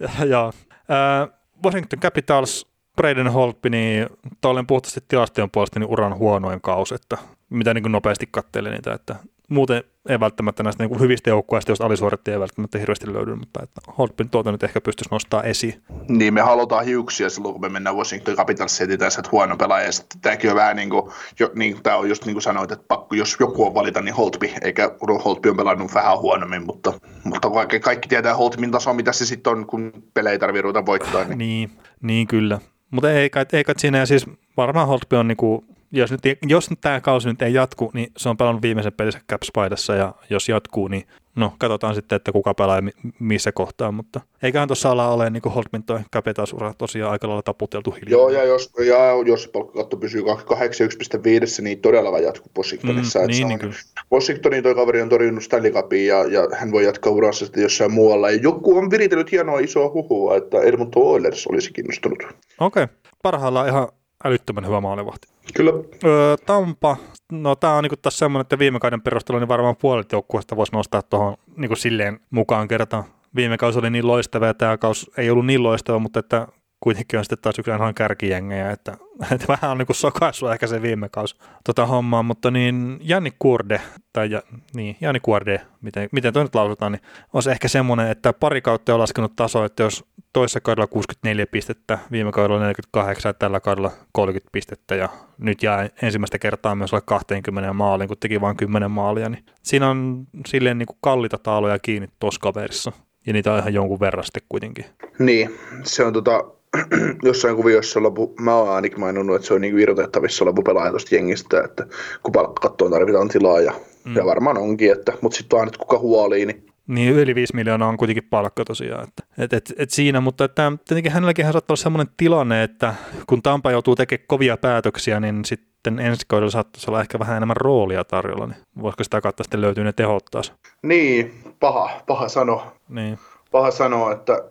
ja, 0.00 0.24
ja. 0.26 0.52
Äh, 0.90 1.28
Washington 1.64 2.00
Capitals, 2.00 2.66
Braden 2.96 3.32
Holtby, 3.32 3.70
niin 3.70 4.06
toi 4.40 4.50
olen 4.50 4.66
puhtaasti 4.66 5.00
tilastojen 5.08 5.50
puolesta 5.50 5.80
niin 5.80 5.90
uran 5.90 6.16
huonoin 6.16 6.60
kausi, 6.60 6.94
että 6.94 7.18
mitä 7.50 7.74
niin 7.74 7.92
nopeasti 7.92 8.28
katselin 8.30 8.72
niitä, 8.72 8.94
että 8.94 9.16
muuten 9.48 9.84
ei 10.08 10.20
välttämättä 10.20 10.62
näistä 10.62 10.82
niin 10.82 10.90
kuin 10.90 11.00
hyvistä 11.00 11.30
joukkueista, 11.30 11.72
jos 11.72 11.80
alisuorittajia 11.80 12.34
ei 12.34 12.40
välttämättä 12.40 12.78
hirveästi 12.78 13.12
löydy, 13.12 13.34
mutta 13.34 13.62
että 13.62 13.80
Holtbyn 13.98 14.30
tuota 14.30 14.52
nyt 14.52 14.62
ehkä 14.62 14.80
pystyisi 14.80 15.10
nostaa 15.10 15.42
esiin. 15.42 15.82
niin 16.08 16.34
me 16.34 16.40
halutaan 16.40 16.84
hiuksia 16.84 17.30
silloin, 17.30 17.52
kun 17.52 17.60
me 17.60 17.68
mennään 17.68 17.96
Washington 17.96 18.36
Capitalsiin, 18.36 18.84
etsitään 18.84 19.10
sieltä 19.10 19.28
huono 19.32 19.56
pelaaja. 19.56 19.86
Ja 19.86 19.92
sitten 19.92 20.20
tämäkin 20.20 20.50
on 20.50 20.56
vähän 20.56 20.76
niin 20.76 20.90
kuin, 20.90 21.12
jo, 21.38 21.50
niin, 21.54 21.82
tämä 21.82 21.96
on 21.96 22.08
just 22.08 22.24
niin 22.24 22.34
kuin 22.34 22.42
sanoit, 22.42 22.72
että 22.72 22.84
pakko, 22.88 23.14
jos 23.14 23.36
joku 23.40 23.66
on 23.66 23.74
valita, 23.74 24.02
niin 24.02 24.14
Holtby, 24.14 24.48
eikä 24.62 24.90
Holtby 25.24 25.48
on 25.50 25.56
pelannut 25.56 25.94
vähän 25.94 26.18
huonommin, 26.18 26.66
mutta, 26.66 26.92
mutta 27.24 27.50
kaikki, 27.50 27.80
kaikki 27.80 28.08
tietää 28.08 28.36
Holtbyn 28.36 28.70
taso, 28.70 28.94
mitä 28.94 29.12
se 29.12 29.26
sitten 29.26 29.52
on, 29.52 29.66
kun 29.66 29.92
pelejä 30.14 30.32
ei 30.32 30.38
tarvitse 30.38 30.62
ruveta 30.62 30.86
voittaa. 30.86 31.24
Niin. 31.24 31.38
Niin, 31.38 31.70
niin 32.02 32.26
kyllä. 32.26 32.58
Mutta 32.90 33.12
ei 33.12 33.30
kai, 33.30 33.46
ei 33.52 33.64
kai 33.64 33.74
siinä, 33.78 33.98
ja 33.98 34.06
siis 34.06 34.26
varmaan 34.56 34.88
Holtby 34.88 35.16
on 35.16 35.28
niinku, 35.28 35.64
jos 35.92 36.10
nyt, 36.10 36.20
jos 36.48 36.70
nyt 36.70 36.80
tämä 36.80 37.00
kausi 37.00 37.28
nyt 37.28 37.42
ei 37.42 37.54
jatku, 37.54 37.90
niin 37.94 38.12
se 38.16 38.28
on 38.28 38.36
pelannut 38.36 38.62
viimeisen 38.62 38.92
pelissä 38.92 39.20
Caps-paidassa, 39.32 39.94
ja 39.94 40.14
jos 40.30 40.48
jatkuu, 40.48 40.88
niin 40.88 41.06
no 41.36 41.52
katsotaan 41.58 41.94
sitten, 41.94 42.16
että 42.16 42.32
kuka 42.32 42.54
pelaa 42.54 42.76
ja 42.76 42.82
mi- 42.82 42.92
missä 43.18 43.52
kohtaa, 43.52 43.92
mutta 43.92 44.20
eiköhän 44.42 44.68
tuossa 44.68 44.90
ala 44.90 45.08
ole 45.08 45.30
niin 45.30 45.42
kuin 45.42 45.52
Holtbyn 45.52 45.82
toi 45.82 46.00
Capitals-ura 46.16 46.74
tosiaan 46.78 47.12
aika 47.12 47.28
lailla 47.28 47.42
taputeltu 47.42 47.90
hiljaa. 47.90 48.10
Joo, 48.10 48.30
ja 48.30 48.44
jos, 48.44 48.72
ja 48.78 48.96
jos 49.26 49.48
palkkakatto 49.48 49.96
pysyy 49.96 50.22
81,5, 50.22 51.62
niin 51.62 51.80
todella 51.80 52.12
vai 52.12 52.22
jatkuu 52.22 52.52
Washingtonissa. 52.58 53.20
Mm, 53.20 53.26
niin, 53.26 53.48
niin 53.48 53.58
kyllä. 53.58 53.74
Washingtonin 54.12 54.62
toi 54.62 54.74
kaveri 54.74 55.02
on 55.02 55.08
torjunut 55.08 55.44
Stanley 55.44 55.72
Cupia 55.72 56.14
ja, 56.14 56.24
ja 56.24 56.48
hän 56.52 56.72
voi 56.72 56.84
jatkaa 56.84 57.12
urassa 57.12 57.44
sitten 57.44 57.62
jossain 57.62 57.92
muualla. 57.92 58.30
Ja 58.30 58.38
joku 58.42 58.78
on 58.78 58.90
viritellyt 58.90 59.32
hienoa 59.32 59.58
isoa 59.58 59.90
huhua, 59.92 60.36
että 60.36 60.60
Edmonton 60.60 61.02
Oilers 61.02 61.46
olisi 61.46 61.72
kiinnostunut. 61.72 62.18
Okei, 62.60 62.82
okay. 62.82 62.96
parhaillaan 63.22 63.68
ihan 63.68 63.88
älyttömän 64.24 64.66
hyvä 64.66 64.80
maalivahti. 64.80 65.28
Kyllä. 65.54 65.72
Öö, 66.04 66.36
Tampa, 66.46 66.96
no 67.32 67.56
tämä 67.56 67.76
on 67.76 67.82
niinku 67.82 67.96
taas 67.96 68.18
semmoinen, 68.18 68.42
että 68.42 68.58
viime 68.58 68.80
kauden 68.80 69.02
perusteella 69.02 69.40
niin 69.40 69.48
varmaan 69.48 69.76
puolet 69.76 70.12
joukkueesta 70.12 70.56
voisi 70.56 70.72
nostaa 70.72 71.02
tuohon 71.02 71.36
niinku 71.56 71.76
silleen 71.76 72.20
mukaan 72.30 72.68
kertaan. 72.68 73.04
Viime 73.36 73.58
kausi 73.58 73.78
oli 73.78 73.90
niin 73.90 74.06
loistava 74.06 74.46
ja 74.46 74.54
tämä 74.54 74.78
kausi 74.78 75.10
ei 75.16 75.30
ollut 75.30 75.46
niin 75.46 75.62
loistava, 75.62 75.98
mutta 75.98 76.20
että 76.20 76.48
kuitenkin 76.86 77.18
on 77.18 77.24
sitten 77.24 77.38
taas 77.42 77.58
yksi 77.58 77.70
ihan 77.70 77.94
kärkijengejä, 77.94 78.70
että, 78.70 78.96
että 79.32 79.46
vähän 79.48 79.70
on 79.70 79.78
niinku 79.78 79.94
sokaissut 79.94 80.52
ehkä 80.52 80.66
se 80.66 80.82
viime 80.82 81.08
kausi 81.08 81.36
tota 81.64 81.86
hommaa, 81.86 82.22
mutta 82.22 82.50
niin 82.50 82.98
Janni 83.00 83.32
Kurde, 83.38 83.80
tai 84.12 84.30
ja, 84.30 84.42
niin, 84.74 84.96
Janni 85.00 85.20
Kurde, 85.20 85.60
miten, 85.80 86.08
miten 86.12 86.32
toi 86.32 86.42
nyt 86.42 86.54
lausutaan, 86.54 86.92
niin 86.92 87.02
olisi 87.32 87.50
ehkä 87.50 87.68
semmoinen, 87.68 88.10
että 88.10 88.32
pari 88.32 88.60
kautta 88.60 88.94
on 88.94 89.00
laskenut 89.00 89.36
taso, 89.36 89.64
että 89.64 89.82
jos 89.82 90.04
toisessa 90.32 90.60
kaudella 90.60 90.86
64 90.86 91.46
pistettä, 91.46 91.98
viime 92.10 92.32
kaudella 92.32 92.60
48 92.60 93.30
ja 93.30 93.34
tällä 93.34 93.60
kaudella 93.60 93.90
30 94.12 94.48
pistettä 94.52 94.94
ja 94.94 95.08
nyt 95.38 95.62
jää 95.62 95.88
ensimmäistä 96.02 96.38
kertaa 96.38 96.74
myös 96.74 96.92
alle 96.92 97.02
20 97.06 97.72
maaliin, 97.72 98.08
kun 98.08 98.16
teki 98.20 98.40
vain 98.40 98.56
10 98.56 98.90
maalia, 98.90 99.28
niin 99.28 99.44
siinä 99.62 99.90
on 99.90 100.26
silleen 100.46 100.78
niin 100.78 100.86
kuin 100.86 100.98
kallita 101.00 101.38
taaloja 101.38 101.78
kiinni 101.78 102.08
tuossa 102.18 102.40
kaverissa. 102.40 102.92
Ja 103.26 103.32
niitä 103.32 103.52
on 103.52 103.58
ihan 103.58 103.74
jonkun 103.74 104.00
verran 104.00 104.24
sitten 104.24 104.42
kuitenkin. 104.48 104.84
Niin, 105.18 105.58
se 105.82 106.04
on 106.04 106.12
tota, 106.12 106.55
jossain 107.22 107.56
kuviossa 107.56 108.02
lopu, 108.02 108.34
mä 108.40 108.54
oon 108.54 108.74
ainakin 108.74 109.00
maininnut, 109.00 109.36
että 109.36 109.48
se 109.48 109.54
on 109.54 109.60
niin 109.60 109.78
irrotettavissa 109.78 110.44
oleva 110.44 110.62
pelaaja 110.62 110.90
tuosta 110.90 111.14
jengistä, 111.14 111.62
että 111.64 111.86
kun 112.22 112.32
palkkakattoon 112.32 112.90
tarvitaan 112.90 113.28
tilaa 113.28 113.60
ja, 113.60 113.72
mm. 114.04 114.16
ja 114.16 114.26
varmaan 114.26 114.58
onkin, 114.58 114.92
että, 114.92 115.12
mutta 115.20 115.36
sitten 115.36 115.56
vaan, 115.56 115.68
että 115.68 115.78
kuka 115.78 115.98
huolii, 115.98 116.46
niin 116.46 116.66
Niin 116.86 117.12
yli 117.12 117.34
5 117.34 117.54
miljoonaa 117.56 117.88
on 117.88 117.96
kuitenkin 117.96 118.26
palkka 118.30 118.64
tosiaan. 118.64 119.08
Että, 119.08 119.22
et, 119.38 119.52
et, 119.52 119.72
et 119.78 119.90
siinä, 119.90 120.20
mutta 120.20 120.44
että, 120.44 120.72
tietenkin 120.88 121.12
hänelläkin 121.12 121.44
saattaa 121.44 121.72
olla 121.72 121.82
sellainen 121.82 122.14
tilanne, 122.16 122.62
että 122.62 122.94
kun 123.26 123.42
Tampa 123.42 123.70
joutuu 123.70 123.96
tekemään 123.96 124.26
kovia 124.26 124.56
päätöksiä, 124.56 125.20
niin 125.20 125.44
sitten 125.44 125.98
ensi 125.98 126.24
kaudella 126.28 126.50
saattaisi 126.50 126.90
olla 126.90 127.00
ehkä 127.00 127.18
vähän 127.18 127.36
enemmän 127.36 127.56
roolia 127.56 128.04
tarjolla, 128.04 128.46
niin 128.46 128.56
voisiko 128.82 129.04
sitä 129.04 129.20
kautta 129.20 129.42
sitten 129.44 129.60
löytyy 129.60 129.84
ne 129.84 129.92
tehot 129.92 130.24
taas. 130.30 130.52
niin, 130.82 131.32
paha, 131.60 131.90
paha 132.06 132.28
sanoa. 132.28 132.72
Niin. 132.88 133.18
Paha 133.56 133.70
sanoa, 133.70 134.12
että 134.12 134.42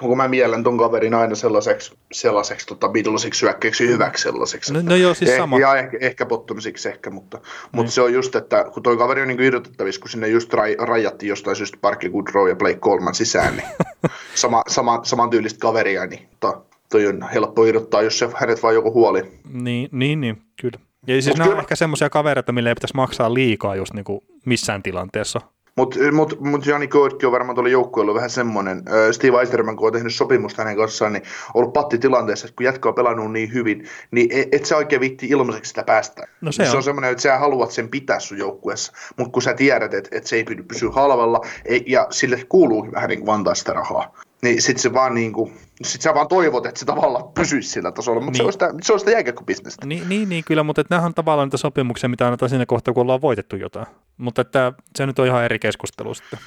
kun 0.00 0.16
mä 0.16 0.28
mielen 0.28 0.62
ton 0.64 0.78
kaverin 0.78 1.14
aina 1.14 1.34
sellaiseksi, 1.34 1.92
sellaiseksi 2.12 2.66
tota 2.66 2.88
Beatlesiksi 2.88 3.38
syökkeeksi 3.38 3.88
hyväksi 3.88 4.22
sellaiseksi. 4.22 4.72
No, 4.72 4.80
no 4.82 4.96
joo, 4.96 5.14
siis 5.14 5.30
Eh- 5.30 5.36
sama. 5.36 5.58
Ja 5.58 5.76
ehkä, 5.76 5.98
ehkä 6.00 6.26
bottomisiksi 6.26 6.88
ehkä, 6.88 7.10
mutta, 7.10 7.40
mutta 7.72 7.92
se 7.92 8.02
on 8.02 8.12
just, 8.12 8.36
että 8.36 8.64
kun 8.74 8.82
toi 8.82 8.96
kaveri 8.96 9.22
on 9.22 9.28
niin 9.28 9.40
irrotettavissa, 9.42 10.00
kun 10.00 10.10
sinne 10.10 10.28
just 10.28 10.52
raj, 10.52 10.74
rajattiin 10.78 11.28
jostain 11.28 11.56
syystä 11.56 11.78
Parkki 11.80 12.08
Goodrow 12.08 12.48
ja 12.48 12.56
Blake 12.56 12.78
Coleman 12.78 13.14
sisään, 13.14 13.56
niin 13.56 13.68
sama, 14.34 14.62
sama, 14.68 15.00
saman 15.02 15.30
tyylistä 15.30 15.58
kaveria, 15.60 16.06
niin 16.06 16.28
to, 16.40 16.66
toi 16.90 17.06
on 17.06 17.28
helppo 17.34 17.64
irrottaa, 17.64 18.02
jos 18.02 18.18
se 18.18 18.28
hänet 18.36 18.62
vaan 18.62 18.74
joku 18.74 18.92
huoli. 18.92 19.22
Niin, 19.52 19.88
niin, 19.92 20.20
niin 20.20 20.42
kyllä. 20.60 20.78
Ja 21.06 21.14
siis 21.14 21.26
Mut 21.26 21.38
nämä 21.38 21.44
on 21.48 21.50
kyllä- 21.50 21.62
ehkä 21.62 21.76
semmoisia 21.76 22.10
kavereita, 22.10 22.52
mille 22.52 22.68
ei 22.68 22.74
pitäisi 22.74 22.94
maksaa 22.96 23.34
liikaa 23.34 23.76
just 23.76 23.94
niinku 23.94 24.24
missään 24.46 24.82
tilanteessa. 24.82 25.40
Mutta 25.76 25.98
mut, 26.12 26.40
mut 26.40 26.66
Jani 26.66 26.88
Koetki 26.88 27.26
on 27.26 27.32
varmaan 27.32 27.54
tuolla 27.54 27.70
joukkueella 27.70 28.14
vähän 28.14 28.30
semmoinen. 28.30 28.82
Ö, 28.92 29.12
Steve 29.12 29.40
Eisterman, 29.40 29.76
kun 29.76 29.86
on 29.86 29.92
tehnyt 29.92 30.14
sopimusta 30.14 30.62
hänen 30.62 30.76
kanssaan, 30.76 31.12
niin 31.12 31.22
on 31.22 31.50
ollut 31.54 31.72
pattitilanteessa, 31.72 32.46
että 32.46 32.56
kun 32.56 32.66
jätkä 32.66 32.88
on 32.88 32.94
pelannut 32.94 33.32
niin 33.32 33.52
hyvin, 33.52 33.88
niin 34.10 34.28
et, 34.32 34.48
et 34.52 34.64
sä 34.64 34.76
oikein 34.76 35.00
vitti 35.00 35.26
ilmaiseksi 35.26 35.68
sitä 35.68 35.82
päästä. 35.82 36.26
No 36.40 36.52
se 36.52 36.64
se 36.64 36.70
on. 36.70 36.76
on 36.76 36.82
semmoinen, 36.82 37.10
että 37.10 37.22
sä 37.22 37.38
haluat 37.38 37.70
sen 37.70 37.88
pitää 37.88 38.20
sun 38.20 38.38
joukkueessa, 38.38 38.92
mutta 39.16 39.32
kun 39.32 39.42
sä 39.42 39.54
tiedät, 39.54 39.94
että, 39.94 40.16
että 40.16 40.28
se 40.28 40.36
ei 40.36 40.44
pysy, 40.44 40.62
pysy 40.62 40.88
halvalla 40.92 41.40
ei, 41.64 41.84
ja 41.86 42.06
sille 42.10 42.44
kuuluu 42.48 42.92
vähän 42.92 43.08
niin 43.08 43.20
kuin 43.20 43.34
antaa 43.34 43.54
sitä 43.54 43.72
rahaa, 43.72 44.14
niin 44.42 44.62
sitten 44.62 44.82
se 44.82 44.92
vaan 44.92 45.14
niin 45.14 45.32
kuin, 45.32 45.52
Sitten 45.82 46.02
sä 46.02 46.14
vaan 46.14 46.28
toivot, 46.28 46.66
että 46.66 46.78
se 46.78 46.86
tavallaan 46.86 47.32
pysyisi 47.32 47.70
sillä 47.70 47.92
tasolla, 47.92 48.20
mutta 48.20 48.32
niin. 48.32 48.36
se, 48.36 48.46
on 48.46 48.52
sitä, 48.52 48.74
se 48.82 48.92
on 48.92 48.98
sitä 48.98 49.10
jääkiekkobisnestä. 49.10 49.86
Niin, 49.86 50.08
niin, 50.08 50.28
niin, 50.28 50.44
kyllä, 50.44 50.62
mutta 50.62 50.84
nämä 50.90 51.02
on 51.02 51.14
tavallaan 51.14 51.46
niitä 51.46 51.56
sopimuksia, 51.56 52.08
mitä 52.08 52.26
annetaan 52.26 52.50
siinä 52.50 52.66
kohtaa, 52.66 52.94
kun 52.94 53.00
ollaan 53.00 53.20
voitettu 53.20 53.56
jotain. 53.56 53.86
Mutta 54.16 54.42
että 54.42 54.72
se 54.96 55.06
nyt 55.06 55.18
on 55.18 55.26
ihan 55.26 55.44
eri 55.44 55.58
keskustelu 55.58 56.14
sitten. 56.14 56.38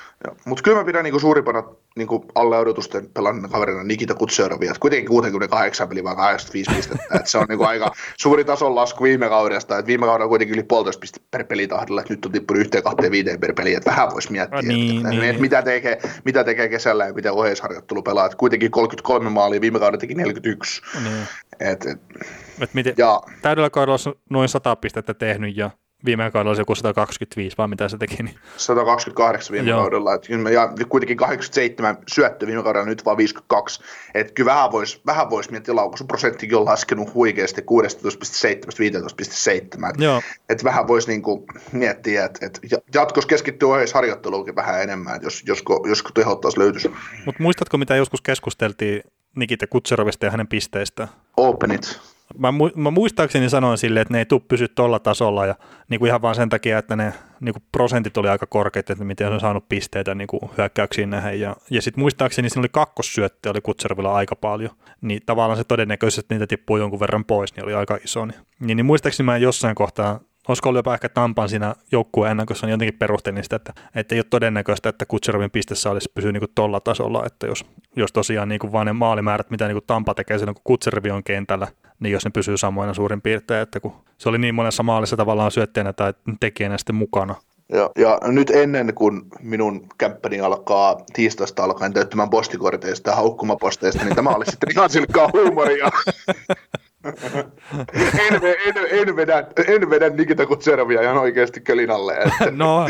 Mutta 0.46 0.64
kyllä 0.64 0.78
mä 0.78 0.84
pidän 0.84 1.04
niinku 1.04 1.20
suurimpana 1.20 1.64
niinku 1.96 2.26
alle 2.36 2.58
odotusten 2.58 3.10
pelannut 3.14 3.52
kaverina 3.52 3.84
Nikita 3.84 4.16
Kutserovia, 4.16 4.72
että 4.72 4.80
kuitenkin 4.80 5.10
68 5.10 5.90
peli 5.90 6.04
vai 6.04 6.16
85 6.16 6.72
pistettä, 6.76 7.16
että 7.16 7.32
se 7.32 7.38
on 7.38 7.46
niinku 7.50 7.64
aika 7.64 7.92
suuri 8.22 8.46
tason 8.46 8.76
lasku 8.76 9.04
viime 9.04 9.30
kaudesta, 9.30 9.78
että 9.78 9.88
viime 9.88 10.06
kaudella 10.06 10.30
kuitenkin 10.30 10.54
yli 10.54 10.64
puolitoista 10.64 11.00
pistettä 11.00 11.28
per 11.32 11.44
pelitahdilla, 11.44 12.02
että 12.02 12.14
nyt 12.14 12.26
on 12.26 12.32
tippunut 12.32 12.62
yhteen 12.62 12.84
kahteen 12.84 13.12
viiteen 13.12 13.40
per 13.40 13.54
peli, 13.54 13.74
että 13.74 13.90
vähän 13.90 14.12
voisi 14.12 14.32
miettiä, 14.32 14.62
niin, 14.62 14.98
että, 14.98 15.10
niin, 15.10 15.24
että 15.24 15.32
niin. 15.32 15.42
mitä, 15.42 15.62
tekee, 15.62 16.00
mitä 16.26 16.44
tekee 16.44 16.70
kesällä 16.70 17.06
ja 17.06 17.14
mitä 17.14 17.34
oheisharjoittelu 17.34 18.02
pelaa, 18.02 18.26
että 18.26 18.38
kuitenkin 18.38 18.72
33 18.72 19.19
maalia, 19.24 19.62
viime 19.62 19.80
kaudella 19.80 20.00
teki 20.00 20.16
41. 20.16 20.82
Niin. 21.04 21.28
Et, 21.60 21.86
et, 21.86 22.00
et 22.62 22.74
miten, 22.74 22.94
ja, 22.98 23.22
täydellä 23.42 23.70
kaudella 23.70 24.10
on 24.10 24.16
noin 24.30 24.50
100 24.50 24.76
pistettä 24.76 25.14
tehnyt 25.14 25.58
ja 25.58 25.72
viime 26.06 26.32
kaudella 26.32 26.56
se 26.56 26.62
joku 26.62 26.76
125, 26.76 27.58
vai 27.58 27.68
mitä 27.68 27.90
se 27.90 27.98
teki? 27.98 28.24
Niin... 28.24 28.36
128 28.58 29.54
viime 29.54 29.70
Joo. 29.70 29.82
kaudella, 29.82 30.14
että 30.14 30.28
ja 30.54 30.86
kuitenkin 30.90 31.18
87 31.18 31.98
syöttö 32.08 32.48
viime 32.48 32.64
kaudella, 32.64 32.86
nyt 32.86 33.06
vaan 33.06 33.18
52. 33.18 33.84
Että 34.14 34.34
kyllä 34.34 34.52
vähän 34.52 34.72
voisi 34.72 35.02
vähän 35.06 35.30
vois 35.30 35.52
miettiä, 35.52 35.76
laukaisuprosenttikin 35.76 36.58
on 36.58 36.66
laskenut 36.66 37.14
huikeasti 37.14 37.62
16,7-15,7. 37.62 37.66
Että 40.50 40.64
vähän 40.64 40.88
voisi 40.88 41.08
niinku 41.08 41.46
miettiä, 41.72 42.26
että 42.26 42.46
et 42.46 42.60
jatkossa 42.94 43.28
keskittyy 43.28 43.70
harjoitteluunkin 43.94 44.56
vähän 44.56 44.84
enemmän, 44.84 45.16
että 45.16 45.26
jos, 45.26 45.44
josko, 45.46 45.86
josko 45.88 46.10
tehot 46.14 46.42
taas 46.42 46.58
löytyisi. 46.58 46.92
Mutta 47.26 47.44
muistatko, 47.44 47.78
mitä 47.78 47.96
joskus 47.96 48.22
keskusteltiin 48.22 49.02
Nikita 49.36 49.68
Kutserovista 49.68 50.26
ja 50.26 50.32
hänen 50.32 50.48
pisteistä? 50.48 51.08
Open 51.38 51.80
Mä, 52.38 52.50
mä 52.76 52.92
muistaakseni 52.92 53.50
sanoin 53.50 53.78
silleen, 53.78 54.02
että 54.02 54.14
ne 54.14 54.20
ei 54.20 54.26
tule 54.26 54.42
pysy 54.48 54.68
tuolla 54.68 55.00
tasolla 55.00 55.46
ja 55.46 55.56
niin 55.90 56.00
kuin 56.00 56.08
ihan 56.08 56.22
vaan 56.22 56.36
sen 56.36 56.50
takia, 56.50 56.78
että 56.78 56.96
ne 56.96 57.14
niin 57.40 57.54
kuin 57.54 57.64
prosentit 57.72 58.18
oli 58.18 58.30
aika 58.30 58.46
korkeat, 58.46 58.90
että 58.90 59.04
miten 59.04 59.34
on 59.34 59.40
saanut 59.40 59.70
pisteitä 59.70 60.16
niin 60.16 60.28
kuin 60.28 60.42
hyökkäyksiin 60.58 61.10
nähden. 61.10 61.40
Ja, 61.40 61.56
ja 61.70 61.82
sitten 61.82 62.02
muistaakseni 62.02 62.50
siinä 62.50 62.62
oli 62.62 62.70
kakkossyöttö, 62.72 63.50
oli 63.50 63.62
Kutservilla 63.62 64.16
aika 64.16 64.36
paljon. 64.36 64.72
Niin 65.02 65.22
tavallaan 65.26 65.58
se 65.58 65.64
todennäköisesti, 65.64 66.20
että 66.20 66.36
niitä 66.36 66.48
tippuu 66.48 66.78
jonkun 66.78 67.00
verran 67.00 67.26
pois, 67.26 67.56
niin 67.56 67.64
oli 67.64 67.74
aika 67.74 67.98
iso. 68.04 68.26
Niin, 68.26 68.40
niin, 68.60 68.76
niin 68.76 68.86
muistaakseni 68.86 69.26
mä 69.26 69.38
jossain 69.38 69.76
kohtaa 69.76 70.20
olisiko 70.48 70.70
ollut 70.70 70.80
jopa 70.80 70.94
ehkä 70.94 71.10
Tampan 71.10 71.50
siinä 71.50 71.76
joukkueen 71.92 72.32
ennakossa, 72.32 72.68
niin 72.68 72.72
jotenkin 72.72 73.00
perustelin 73.00 73.44
sitä, 73.44 73.56
että, 73.56 73.74
että 73.96 74.16
ei 74.16 74.20
ole 74.20 74.26
todennäköistä, 74.30 74.90
että 74.90 75.06
Kutserovin 75.06 75.52
pistessä 75.52 75.92
olisi 75.92 76.12
pysyä 76.14 76.32
niin 76.32 76.44
tuolla 76.56 76.80
tasolla, 76.80 77.24
että 77.26 77.48
jos, 77.48 77.66
jos 77.96 78.12
tosiaan 78.12 78.50
niin 78.50 78.60
kuin 78.60 78.72
vaan 78.72 78.86
ne 78.86 78.94
maalimäärät, 78.94 79.50
mitä 79.50 79.68
niin 79.68 79.76
kuin 79.76 79.88
Tampa 79.88 80.14
tekee 80.14 80.38
silloin, 80.38 80.56
kun 80.56 80.64
Kutserovi 80.64 81.12
on 81.12 81.24
kentällä, 81.24 81.68
niin 82.00 82.12
jos 82.12 82.26
ne 82.26 82.32
pysyy 82.32 82.58
samoina 82.58 82.94
suurin 82.94 83.22
piirtein, 83.22 83.62
että 83.62 83.80
kun 83.80 83.94
se 84.18 84.30
oli 84.30 84.38
niin 84.38 84.56
monessa 84.56 84.84
maalissa 84.84 85.18
tavallaan 85.18 85.52
syötteenä 85.52 85.94
tai 85.94 86.14
tekijänä 86.40 86.78
sitten 86.78 86.96
mukana. 86.96 87.36
Ja, 87.74 87.90
ja 87.98 88.20
nyt 88.28 88.50
ennen 88.50 88.94
kuin 88.96 89.22
minun 89.42 89.88
kämppäni 89.98 90.42
alkaa 90.42 90.98
tiistaista 91.14 91.64
alkaen 91.64 91.94
täyttämään 91.94 92.30
postikorteista 92.30 93.10
ja 93.10 93.16
haukkumaposteista, 93.16 94.06
niin 94.06 94.16
tämä 94.16 94.30
oli 94.30 94.46
sitten 94.46 94.72
ihan 94.72 94.90
silkkaa 94.90 95.30
huumoria. 95.34 95.90
en, 98.20 98.42
en, 98.66 98.88
en, 98.92 99.16
vedä, 99.16 99.48
en 99.68 99.90
vedä 99.90 100.10
Nikita 100.10 100.46
Kutserovia 100.46 101.02
ihan 101.02 101.18
oikeasti 101.18 101.62
kölin 101.62 101.92
alle. 101.92 102.14
Että. 102.14 102.52
no, 102.64 102.88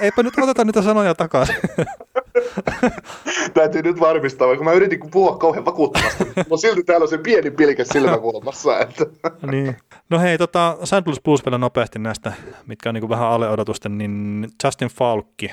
eipä 0.00 0.22
nyt 0.22 0.38
oteta 0.42 0.64
niitä 0.64 0.82
sanoja 0.82 1.14
takaisin. 1.14 1.56
Täytyy 3.54 3.82
nyt 3.82 4.00
varmistaa, 4.00 4.48
vaikka 4.48 4.64
mä 4.64 4.72
yritin 4.72 5.00
puhua 5.10 5.36
kauhean 5.36 5.64
vakuuttavasti, 5.64 6.24
mutta 6.36 6.56
silti 6.56 6.82
täällä 6.82 7.04
on 7.04 7.08
se 7.08 7.18
pieni 7.18 7.50
pilke 7.50 7.84
silmäkulmassa. 7.84 8.78
Että. 8.78 9.04
niin. 9.50 9.76
No 10.10 10.18
hei, 10.18 10.38
tota. 10.38 10.76
Louis 11.06 11.20
Blues 11.22 11.46
vielä 11.46 11.58
nopeasti 11.58 11.98
näistä, 11.98 12.32
mitkä 12.66 12.88
on 12.88 12.94
niin 12.94 13.08
vähän 13.08 13.28
alle 13.28 13.50
odotusten, 13.50 13.98
niin 13.98 14.46
Justin 14.64 14.88
Falkki, 14.88 15.52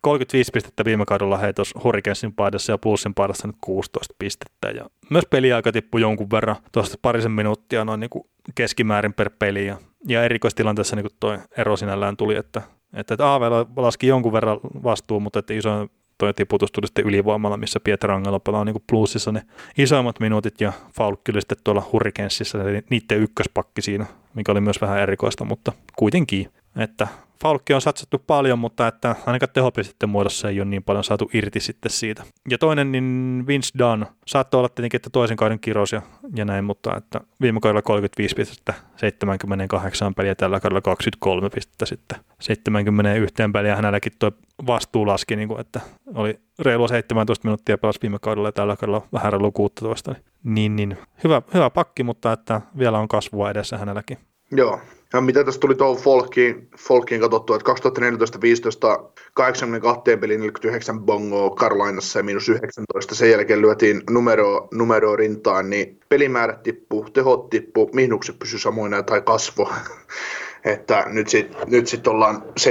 35 0.00 0.50
pistettä 0.52 0.84
viime 0.84 1.04
kaudella 1.04 1.38
hei 1.38 1.54
tuossa 1.54 1.80
Hurricanesin 1.84 2.32
paidassa 2.32 2.72
ja 2.72 2.78
Bluesin 2.78 3.14
paidassa 3.14 3.46
nyt 3.46 3.56
16 3.60 4.14
pistettä. 4.18 4.70
Ja 4.70 4.86
myös 5.10 5.24
peliaika 5.30 5.72
tippui 5.72 6.00
jonkun 6.00 6.30
verran, 6.30 6.56
tuosta 6.72 6.98
parisen 7.02 7.32
minuuttia 7.32 7.84
noin 7.84 8.00
niin 8.00 8.10
kuin 8.10 8.24
keskimäärin 8.54 9.14
per 9.14 9.30
peli. 9.38 9.66
Ja, 9.66 9.76
ja 10.08 10.24
erikoistilanteessa 10.24 10.96
niin 10.96 11.06
tuo 11.20 11.38
ero 11.56 11.76
sinällään 11.76 12.16
tuli, 12.16 12.36
että, 12.36 12.62
että, 12.94 13.14
että 13.14 13.34
AV 13.34 13.42
laski 13.76 14.06
jonkun 14.06 14.32
verran 14.32 14.60
vastuu, 14.82 15.20
mutta 15.20 15.38
että 15.38 15.54
iso 15.54 15.88
toi 16.20 16.34
tiputus 16.34 16.72
tuli 16.72 16.86
sitten 16.86 17.06
ylivoimalla, 17.06 17.56
missä 17.56 17.80
Pietrangelo 17.80 18.40
pelaa 18.40 18.64
niin 18.64 18.84
plussissa 18.90 19.32
ne 19.32 19.42
isoimmat 19.78 20.20
minuutit 20.20 20.60
ja 20.60 20.72
Falk 20.96 21.20
oli 21.32 21.40
sitten 21.40 21.58
tuolla 21.64 21.88
Hurricanesissa, 21.92 22.62
eli 22.62 22.82
niiden 22.90 23.18
ykköspakki 23.18 23.82
siinä, 23.82 24.06
mikä 24.34 24.52
oli 24.52 24.60
myös 24.60 24.80
vähän 24.80 24.98
erikoista, 24.98 25.44
mutta 25.44 25.72
kuitenkin, 25.96 26.48
että 26.76 27.08
Falkki 27.42 27.74
on 27.74 27.80
satsattu 27.80 28.18
paljon, 28.26 28.58
mutta 28.58 28.88
että 28.88 29.16
ainakaan 29.26 29.52
tehopistettä 29.52 30.06
muodossa 30.06 30.48
ei 30.48 30.60
ole 30.60 30.68
niin 30.68 30.82
paljon 30.82 31.04
saatu 31.04 31.30
irti 31.34 31.60
sitten 31.60 31.90
siitä. 31.90 32.24
Ja 32.50 32.58
toinen, 32.58 32.92
niin 32.92 33.44
Vince 33.46 33.78
Dunn. 33.78 34.06
Saattoi 34.26 34.58
olla 34.58 34.68
tietenkin, 34.68 34.98
että 34.98 35.10
toisen 35.10 35.36
kauden 35.36 35.60
kirous 35.60 35.92
ja, 35.92 36.02
ja 36.34 36.44
näin, 36.44 36.64
mutta 36.64 36.96
että 36.96 37.20
viime 37.40 37.60
kaudella 37.60 37.82
35 37.82 38.34
pistettä, 38.34 38.74
78 38.96 40.14
peliä, 40.14 40.34
tällä 40.34 40.60
kaudella 40.60 40.80
23 40.80 41.50
pistettä 41.50 41.86
sitten. 41.86 42.18
71 42.40 43.34
peliä 43.52 43.76
hänelläkin 43.76 44.12
tuo 44.18 44.32
vastuu 44.66 45.06
laski, 45.06 45.36
niin 45.36 45.48
kuin, 45.48 45.60
että 45.60 45.80
oli 46.14 46.40
reilua 46.58 46.88
17 46.88 47.48
minuuttia 47.48 47.78
pelas 47.78 48.02
viime 48.02 48.18
kaudella 48.20 48.48
ja 48.48 48.52
tällä 48.52 48.76
kaudella 48.76 49.06
vähän 49.12 49.32
reilu 49.32 49.52
16. 49.52 50.14
Niin, 50.44 50.76
niin 50.76 50.98
hyvä, 51.24 51.42
hyvä 51.54 51.70
pakki, 51.70 52.02
mutta 52.02 52.32
että 52.32 52.60
vielä 52.78 52.98
on 52.98 53.08
kasvua 53.08 53.50
edessä 53.50 53.78
hänelläkin. 53.78 54.18
Joo, 54.52 54.80
ja 55.12 55.20
mitä 55.20 55.44
tässä 55.44 55.60
tuli 55.60 55.74
tuohon 55.74 55.96
Folkiin, 55.96 56.68
Folkiin 56.78 57.20
katsottua, 57.20 57.56
että 57.56 57.72
2014-15 57.72 59.10
82 59.34 60.16
peli 60.16 60.38
49 60.38 61.00
bongoa 61.00 61.50
Carolinassa 61.50 62.18
ja 62.18 62.22
miinus 62.22 62.48
19. 62.48 63.14
Sen 63.14 63.30
jälkeen 63.30 63.62
lyötiin 63.62 64.02
numero, 64.10 64.68
numero 64.72 65.16
rintaan, 65.16 65.70
niin 65.70 66.00
pelimäärät 66.08 66.62
tippuu, 66.62 67.10
tehot 67.10 67.50
tippuu, 67.50 67.90
miinukset 67.92 68.38
pysy 68.38 68.58
samoina 68.58 69.02
tai 69.02 69.22
kasvo. 69.22 69.72
että 70.64 71.04
nyt 71.06 71.28
sitten 71.28 71.60
nyt 71.66 71.86
sit 71.86 72.06
ollaan 72.06 72.42
St. 72.56 72.68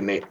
Niin 0.00 0.22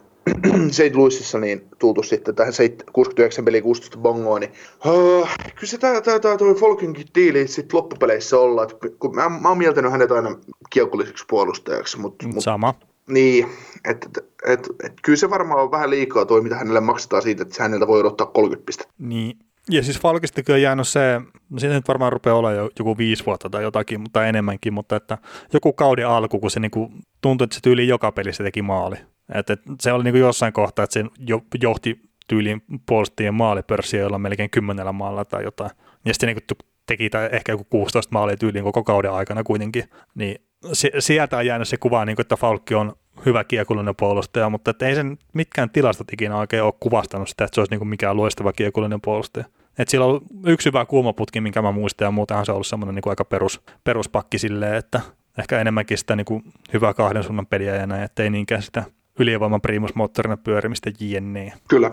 St. 0.71 0.95
Louisissa 0.95 1.39
niin 1.39 1.67
tultu 1.79 2.03
sitten 2.03 2.35
tähän 2.35 2.53
69 2.93 3.45
peli 3.45 3.61
16 3.61 3.97
bongoa, 3.97 4.39
niin 4.39 4.51
uh, 4.85 5.29
kyllä 5.55 5.69
se 5.69 5.77
tää, 5.77 6.01
tää, 6.01 6.19
tää 6.19 6.37
toi 6.37 6.55
Folkinkin 6.55 7.07
diili 7.15 7.47
sitten 7.47 7.77
loppupeleissä 7.77 8.39
olla, 8.39 8.63
että 8.63 8.75
kun 8.99 9.15
mä, 9.15 9.29
mä 9.29 9.49
oon 9.49 9.57
mieltänyt 9.57 9.91
hänet 9.91 10.11
aina 10.11 10.35
kiekkolliseksi 10.69 11.25
puolustajaksi, 11.29 11.99
mutta... 11.99 12.27
Mut, 12.27 12.43
Sama. 12.43 12.73
Niin, 13.07 13.47
että 13.89 14.09
et, 14.09 14.23
et, 14.47 14.67
et, 14.83 14.93
kyllä 15.01 15.17
se 15.17 15.29
varmaan 15.29 15.63
on 15.63 15.71
vähän 15.71 15.89
liikaa 15.89 16.25
toi, 16.25 16.41
mitä 16.41 16.55
hänelle 16.55 16.79
maksetaan 16.79 17.21
siitä, 17.21 17.43
että 17.43 17.63
häneltä 17.63 17.87
voi 17.87 17.99
odottaa 17.99 18.27
30 18.27 18.65
pistettä. 18.65 18.93
Niin, 18.97 19.37
ja 19.69 19.83
siis 19.83 19.99
Falkista 19.99 20.43
kyllä 20.43 20.59
jäänyt 20.59 20.87
se, 20.87 21.21
no 21.49 21.59
siitä 21.59 21.75
nyt 21.75 21.87
varmaan 21.87 22.13
rupeaa 22.13 22.35
olla 22.35 22.51
jo 22.51 22.69
joku 22.79 22.97
viisi 22.97 23.25
vuotta 23.25 23.49
tai 23.49 23.63
jotakin, 23.63 24.01
mutta 24.01 24.25
enemmänkin, 24.25 24.73
mutta 24.73 24.95
että 24.95 25.17
joku 25.53 25.73
kauden 25.73 26.07
alku, 26.07 26.39
kun 26.39 26.51
se 26.51 26.59
niinku 26.59 26.91
tuntui, 27.21 27.45
että 27.45 27.55
se 27.55 27.61
tyyli 27.61 27.87
joka 27.87 28.11
pelissä 28.11 28.43
teki 28.43 28.61
maali. 28.61 28.95
Et, 29.33 29.49
et 29.49 29.61
se 29.79 29.91
oli 29.91 30.03
niinku 30.03 30.17
jossain 30.17 30.53
kohtaa, 30.53 30.83
että 30.83 30.93
se 30.93 31.05
jo, 31.19 31.41
johti 31.61 31.99
tyyliin 32.27 32.61
puolustajien 32.85 33.33
maalipörssiä, 33.33 33.99
jolla 33.99 34.19
melkein 34.19 34.49
kymmenellä 34.49 34.91
maalla 34.91 35.25
tai 35.25 35.43
jotain. 35.43 35.71
Ja 36.05 36.13
sitten 36.13 36.27
niinku 36.27 36.41
teki 36.85 37.09
tai 37.09 37.29
ehkä 37.31 37.51
joku 37.51 37.63
16 37.63 38.13
maalia 38.13 38.37
tyyliin 38.37 38.63
koko 38.63 38.83
kauden 38.83 39.11
aikana 39.11 39.43
kuitenkin. 39.43 39.83
Niin 40.15 40.41
se, 40.73 40.91
sieltä 40.99 41.37
on 41.37 41.45
jäänyt 41.45 41.67
se 41.67 41.77
kuva, 41.77 42.05
niin 42.05 42.21
että 42.21 42.35
Falkki 42.35 42.75
on 42.75 42.93
hyvä 43.25 43.43
kiekullinen 43.43 43.95
puolustaja, 43.95 44.49
mutta 44.49 44.71
että 44.71 44.87
ei 44.87 44.95
sen 44.95 45.17
mitkään 45.33 45.69
tilastot 45.69 46.13
ikinä 46.13 46.37
oikein 46.37 46.63
ole 46.63 46.73
kuvastanut 46.79 47.29
sitä, 47.29 47.45
että 47.45 47.55
se 47.55 47.61
olisi 47.61 47.71
niin 47.71 47.79
kuin 47.79 47.87
mikään 47.87 48.17
loistava 48.17 48.53
kiekullinen 48.53 49.01
puolustaja. 49.01 49.45
Et 49.79 49.89
sillä 49.89 50.05
on 50.05 50.21
yksi 50.45 50.69
hyvä 50.69 50.85
kuumaputki, 50.85 51.41
minkä 51.41 51.61
mä 51.61 51.71
muistan, 51.71 52.05
ja 52.05 52.11
muutenhan 52.11 52.45
se 52.45 52.51
on 52.51 52.55
ollut 52.55 52.67
semmoinen 52.67 52.95
niin 52.95 53.01
kuin 53.01 53.11
aika 53.11 53.25
perus, 53.25 53.61
peruspakki 53.83 54.39
silleen, 54.39 54.75
että 54.75 55.01
ehkä 55.37 55.61
enemmänkin 55.61 55.97
sitä 55.97 56.15
niin 56.15 56.25
kuin 56.25 56.43
hyvää 56.73 56.93
kahden 56.93 57.23
suunnan 57.23 57.45
peliä 57.47 57.75
ja 57.75 57.87
näin, 57.87 58.03
ettei 58.03 58.29
niinkään 58.29 58.61
sitä 58.61 58.83
ylivoiman 59.19 59.61
primusmoottorina 59.61 60.37
pyörimistä 60.37 60.91
jne. 60.99 61.53
Kyllä. 61.67 61.91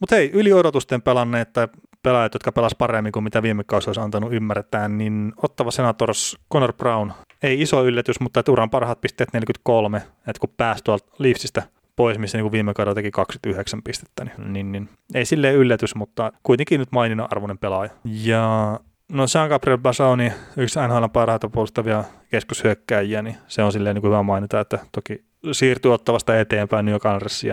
Mutta 0.00 0.14
hei, 0.16 0.30
yli 0.34 0.52
odotusten 0.52 1.02
pelanneet 1.02 1.52
tai 1.52 1.68
pelaajat, 2.02 2.34
jotka 2.34 2.52
pelas 2.52 2.74
paremmin 2.78 3.12
kuin 3.12 3.24
mitä 3.24 3.42
viime 3.42 3.64
kausi 3.64 3.88
olisi 3.88 4.00
antanut 4.00 4.32
ymmärtää, 4.32 4.88
niin 4.88 5.32
ottava 5.42 5.70
Senators 5.70 6.36
Connor 6.52 6.72
Brown, 6.72 7.12
ei 7.42 7.60
iso 7.60 7.84
yllätys, 7.84 8.20
mutta 8.20 8.40
että 8.40 8.52
uran 8.52 8.70
parhaat 8.70 9.00
pisteet 9.00 9.32
43, 9.32 9.98
että 9.98 10.40
kun 10.40 10.54
pääsi 10.56 10.84
tuolta 10.84 11.06
Leafsistä 11.18 11.62
pois, 11.96 12.18
missä 12.18 12.38
niin 12.38 12.52
viime 12.52 12.74
kaudella 12.74 12.94
teki 12.94 13.10
29 13.10 13.82
pistettä, 13.82 14.24
niin, 14.24 14.52
niin, 14.52 14.72
niin 14.72 14.88
ei 15.14 15.24
silleen 15.24 15.54
yllätys, 15.54 15.94
mutta 15.94 16.32
kuitenkin 16.42 16.80
nyt 16.80 16.92
maininnan 16.92 17.28
arvoinen 17.30 17.58
pelaaja. 17.58 17.90
Ja 18.04 18.80
no 19.12 19.24
Jean 19.34 19.48
Gabriel 19.48 19.78
Basoni, 19.78 20.32
yksi 20.56 20.80
NHL 20.88 21.04
parhaita 21.12 21.48
puolustavia 21.48 22.04
keskushyökkäjiä, 22.30 23.22
niin 23.22 23.36
se 23.48 23.62
on 23.62 23.72
silleen 23.72 23.94
niin 23.94 24.00
kuin 24.00 24.10
hyvä 24.10 24.22
mainita, 24.22 24.60
että 24.60 24.78
toki 24.92 25.24
siirtyy 25.52 25.94
ottavasta 25.94 26.38
eteenpäin 26.38 26.84
New 26.84 26.92
York 26.92 27.04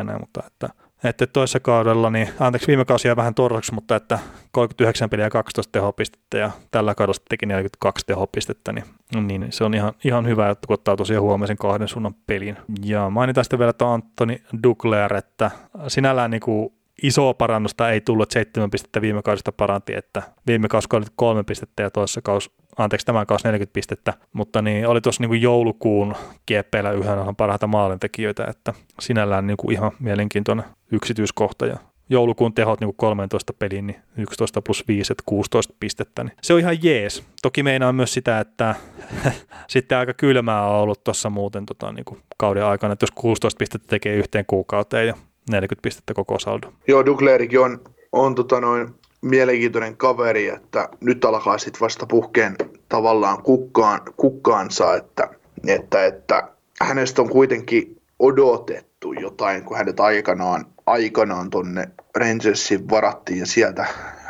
näin, 0.03 0.19
mutta 0.19 0.43
että 0.47 0.69
että 1.03 1.27
toisessa 1.27 1.59
kaudella, 1.59 2.09
niin 2.09 2.29
anteeksi 2.39 2.67
viime 2.67 2.85
kausi 2.85 3.15
vähän 3.15 3.35
torsaksi, 3.35 3.73
mutta 3.73 3.95
että 3.95 4.19
39 4.51 5.09
peliä 5.09 5.25
ja 5.25 5.29
12 5.29 5.71
tehopistettä 5.71 6.37
ja 6.37 6.51
tällä 6.71 6.95
kaudella 6.95 7.23
teki 7.29 7.45
42 7.45 8.05
tehopistettä, 8.05 8.73
niin, 8.73 8.85
niin 9.27 9.47
se 9.49 9.63
on 9.63 9.73
ihan, 9.73 9.93
ihan 10.03 10.27
hyvä, 10.27 10.49
että 10.49 10.67
kun 10.67 10.73
ottaa 10.73 10.95
tosiaan 10.95 11.23
huomioon 11.23 11.47
sen 11.47 11.57
kahden 11.57 11.87
suunnan 11.87 12.15
pelin. 12.27 12.57
Ja 12.83 13.09
mainitaan 13.09 13.45
sitten 13.45 13.59
vielä 13.59 13.73
tuo 13.73 13.87
Antoni 13.87 14.41
Dugler, 14.63 15.15
että 15.15 15.51
sinällään 15.87 16.31
niin 16.31 16.41
kuin 16.41 16.73
isoa 17.03 17.33
parannusta 17.33 17.89
ei 17.89 18.01
tullut, 18.01 18.31
seitsemän 18.31 18.71
pistettä 18.71 19.01
viime 19.01 19.21
kaudesta 19.21 19.51
paranti, 19.51 19.93
että 19.95 20.23
viime 20.47 20.67
kausi 20.67 20.87
oli 20.93 21.05
kolme 21.15 21.43
pistettä 21.43 21.83
ja 21.83 21.91
toisessa 21.91 22.21
kausi, 22.21 22.51
anteeksi 22.77 23.05
tämä 23.05 23.25
kausi 23.25 23.47
40 23.47 23.73
pistettä, 23.73 24.13
mutta 24.33 24.61
niin 24.61 24.87
oli 24.87 25.01
tuossa 25.01 25.27
niin 25.27 25.41
joulukuun 25.41 26.15
kieppeillä 26.45 26.91
yhden 26.91 27.35
parhaita 27.35 27.67
maalintekijöitä, 27.67 28.45
että 28.45 28.73
sinällään 28.99 29.47
niin 29.47 29.57
kuin 29.57 29.73
ihan 29.73 29.91
mielenkiintoinen 29.99 30.65
yksityiskohta 30.91 31.65
ja 31.65 31.77
joulukuun 32.09 32.53
tehot 32.53 32.79
niin 32.79 32.95
13 32.95 33.53
peliin, 33.53 33.87
niin 33.87 33.99
11 34.17 34.61
plus 34.61 34.87
5, 34.87 35.13
että 35.13 35.23
16 35.25 35.73
pistettä, 35.79 36.23
niin 36.23 36.33
se 36.41 36.53
on 36.53 36.59
ihan 36.59 36.83
jees. 36.83 37.23
Toki 37.41 37.63
meinaa 37.63 37.93
myös 37.93 38.13
sitä, 38.13 38.39
että 38.39 38.75
sitten 39.67 39.97
aika 39.97 40.13
kylmää 40.13 40.67
on 40.67 40.75
ollut 40.75 41.03
tuossa 41.03 41.29
muuten 41.29 41.65
tota, 41.65 41.91
niin 41.91 42.05
kuin 42.05 42.21
kauden 42.37 42.65
aikana, 42.65 42.93
että 42.93 43.03
jos 43.03 43.11
16 43.11 43.57
pistettä 43.57 43.87
tekee 43.87 44.15
yhteen 44.15 44.45
kuukauteen 44.47 45.07
ja 45.07 45.13
40 45.51 45.81
pistettä 45.81 46.13
koko 46.13 46.39
saldo. 46.39 46.73
Joo, 46.87 47.05
Duglerikin 47.05 47.59
on, 47.59 47.79
on 48.11 48.35
tota 48.35 48.61
noin 48.61 48.95
mielenkiintoinen 49.25 49.97
kaveri, 49.97 50.47
että 50.47 50.89
nyt 51.01 51.25
alkaa 51.25 51.57
sitten 51.57 51.81
vasta 51.81 52.05
puhkeen 52.05 52.55
tavallaan 52.89 53.43
kukkaan, 53.43 54.01
kukkaansa, 54.17 54.95
että, 54.95 55.29
että, 55.67 56.05
että 56.05 56.49
hänestä 56.81 57.21
on 57.21 57.29
kuitenkin 57.29 58.01
odotettu 58.19 59.13
jotain, 59.13 59.63
kun 59.63 59.77
hänet 59.77 59.99
aikanaan, 59.99 60.65
aikanaan 60.85 61.49
tonne 61.49 61.89
Rangersin 62.15 62.89
varattiin 62.89 63.39
ja 63.39 63.45
sieltä 63.45 63.85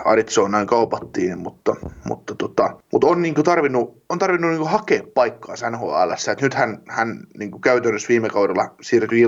Arizonaan 0.06 0.68
kaupattiin, 0.68 1.40
mutta, 1.40 1.76
mutta, 2.06 2.36
tota, 2.36 2.78
mutta 2.92 3.08
on 3.08 3.22
niinku 3.22 3.44
tarvinnut, 3.44 4.04
on 4.10 4.20
tarvinnut 4.20 4.52
niinku 4.52 4.66
hakea 4.66 5.02
paikkaa 5.14 5.56
NHL, 5.70 6.12
nyt 6.42 6.54
hän, 6.54 6.82
hän 6.88 7.20
niinku 7.38 7.60
käytännössä 7.60 8.08
viime 8.08 8.30
kaudella 8.30 8.76
siirtyi 8.82 9.28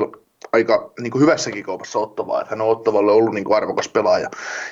aika 0.54 0.92
niin 1.00 1.12
kuin 1.12 1.22
hyvässäkin 1.22 1.64
kaupassa 1.64 2.00
Ottavaa, 2.00 2.42
että 2.42 2.56
hän 2.56 2.62
on 2.62 2.70
Ottavalle 2.70 3.12
ollut 3.12 3.34
niin 3.34 3.44
kuin 3.44 3.58
arvokas 3.58 3.90
pelaaja, 3.90 4.30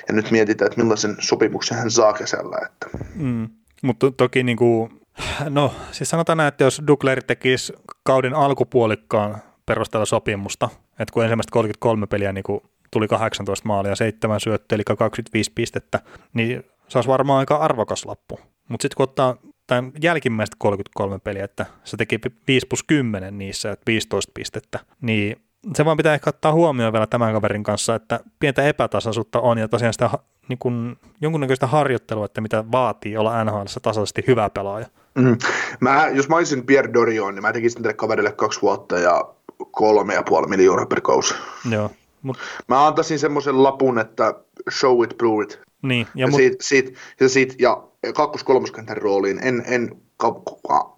ja 0.08 0.14
nyt 0.14 0.30
mietitään, 0.30 0.66
että 0.66 0.80
millaisen 0.80 1.16
sopimuksen 1.18 1.78
hän 1.78 1.90
saa 1.90 2.12
kesällä. 2.12 2.58
Että. 2.66 2.98
Mm, 3.14 3.48
mutta 3.82 4.10
toki 4.10 4.42
niin 4.42 4.56
kuin, 4.56 5.00
no 5.48 5.72
siis 5.92 6.10
sanotaan 6.10 6.36
näin, 6.36 6.48
että 6.48 6.64
jos 6.64 6.82
Dugler 6.86 7.22
tekisi 7.22 7.72
kauden 8.02 8.34
alkupuolikkaan 8.34 9.36
perusteella 9.66 10.06
sopimusta, 10.06 10.68
että 10.90 11.12
kun 11.12 11.22
ensimmäistä 11.22 11.52
33 11.52 12.06
peliä 12.06 12.32
niin 12.32 12.44
kuin 12.44 12.60
tuli 12.90 13.08
18 13.08 13.68
maalia, 13.68 13.96
7 13.96 14.40
syöttöä, 14.40 14.76
eli 14.76 14.84
25 14.98 15.52
pistettä, 15.54 16.00
niin 16.34 16.64
se 16.88 16.98
olisi 16.98 17.08
varmaan 17.08 17.38
aika 17.38 17.56
arvokas 17.56 18.04
lappu. 18.04 18.40
Mutta 18.68 18.82
sitten 18.82 18.96
kun 18.96 19.04
ottaa 19.04 19.36
tämän 19.66 19.92
jälkimmäistä 20.02 20.56
33 20.58 21.18
peliä, 21.18 21.44
että 21.44 21.66
se 21.84 21.96
teki 21.96 22.20
5 22.48 22.66
plus 22.66 22.82
10 22.82 23.38
niissä, 23.38 23.72
että 23.72 23.82
15 23.86 24.32
pistettä, 24.34 24.78
niin 25.00 25.36
se 25.74 25.84
vaan 25.84 25.96
pitää 25.96 26.14
ehkä 26.14 26.30
ottaa 26.30 26.52
huomioon 26.52 26.92
vielä 26.92 27.06
tämän 27.06 27.32
kaverin 27.32 27.62
kanssa, 27.62 27.94
että 27.94 28.20
pientä 28.38 28.62
epätasaisuutta 28.62 29.40
on 29.40 29.58
ja 29.58 29.68
tosiaan 29.68 29.92
sitä 29.92 30.10
niin 30.48 30.58
kuin, 30.58 30.96
jonkunnäköistä 31.20 31.66
harjoittelua, 31.66 32.24
että 32.24 32.40
mitä 32.40 32.64
vaatii 32.72 33.16
olla 33.16 33.44
NHL 33.44 33.64
tasaisesti 33.82 34.24
hyvä 34.26 34.50
pelaaja. 34.50 34.86
Mm. 35.14 35.38
Mä, 35.80 36.08
jos 36.08 36.28
mä 36.28 36.36
olisin 36.36 36.66
Pierre 36.66 36.92
Dorion, 36.92 37.34
niin 37.34 37.42
mä 37.42 37.52
tekisin 37.52 37.82
tälle 37.82 37.94
kaverille 37.94 38.32
kaksi 38.32 38.62
vuotta 38.62 38.98
ja 38.98 39.24
kolme 39.70 40.14
ja 40.14 40.22
puoli 40.22 40.48
miljoonaa 40.48 40.86
per 40.86 41.00
kausi. 41.00 41.34
Joo. 41.70 41.90
Mut... 42.22 42.38
Mä 42.68 42.86
antaisin 42.86 43.18
semmoisen 43.18 43.62
lapun, 43.62 43.98
että 43.98 44.34
show 44.70 45.04
it, 45.04 45.18
prove 45.18 45.44
it. 45.44 45.60
Niin, 45.82 46.06
ja, 46.14 46.26
ja, 46.26 46.26
mut... 46.26 46.36
siitä, 46.36 46.56
siitä, 46.60 46.90
ja, 47.20 47.28
siitä, 47.28 47.54
ja 47.58 47.82
kakkos-kolmoskentän 48.14 48.96
rooliin 48.96 49.38
en, 49.42 49.62
en 49.66 49.90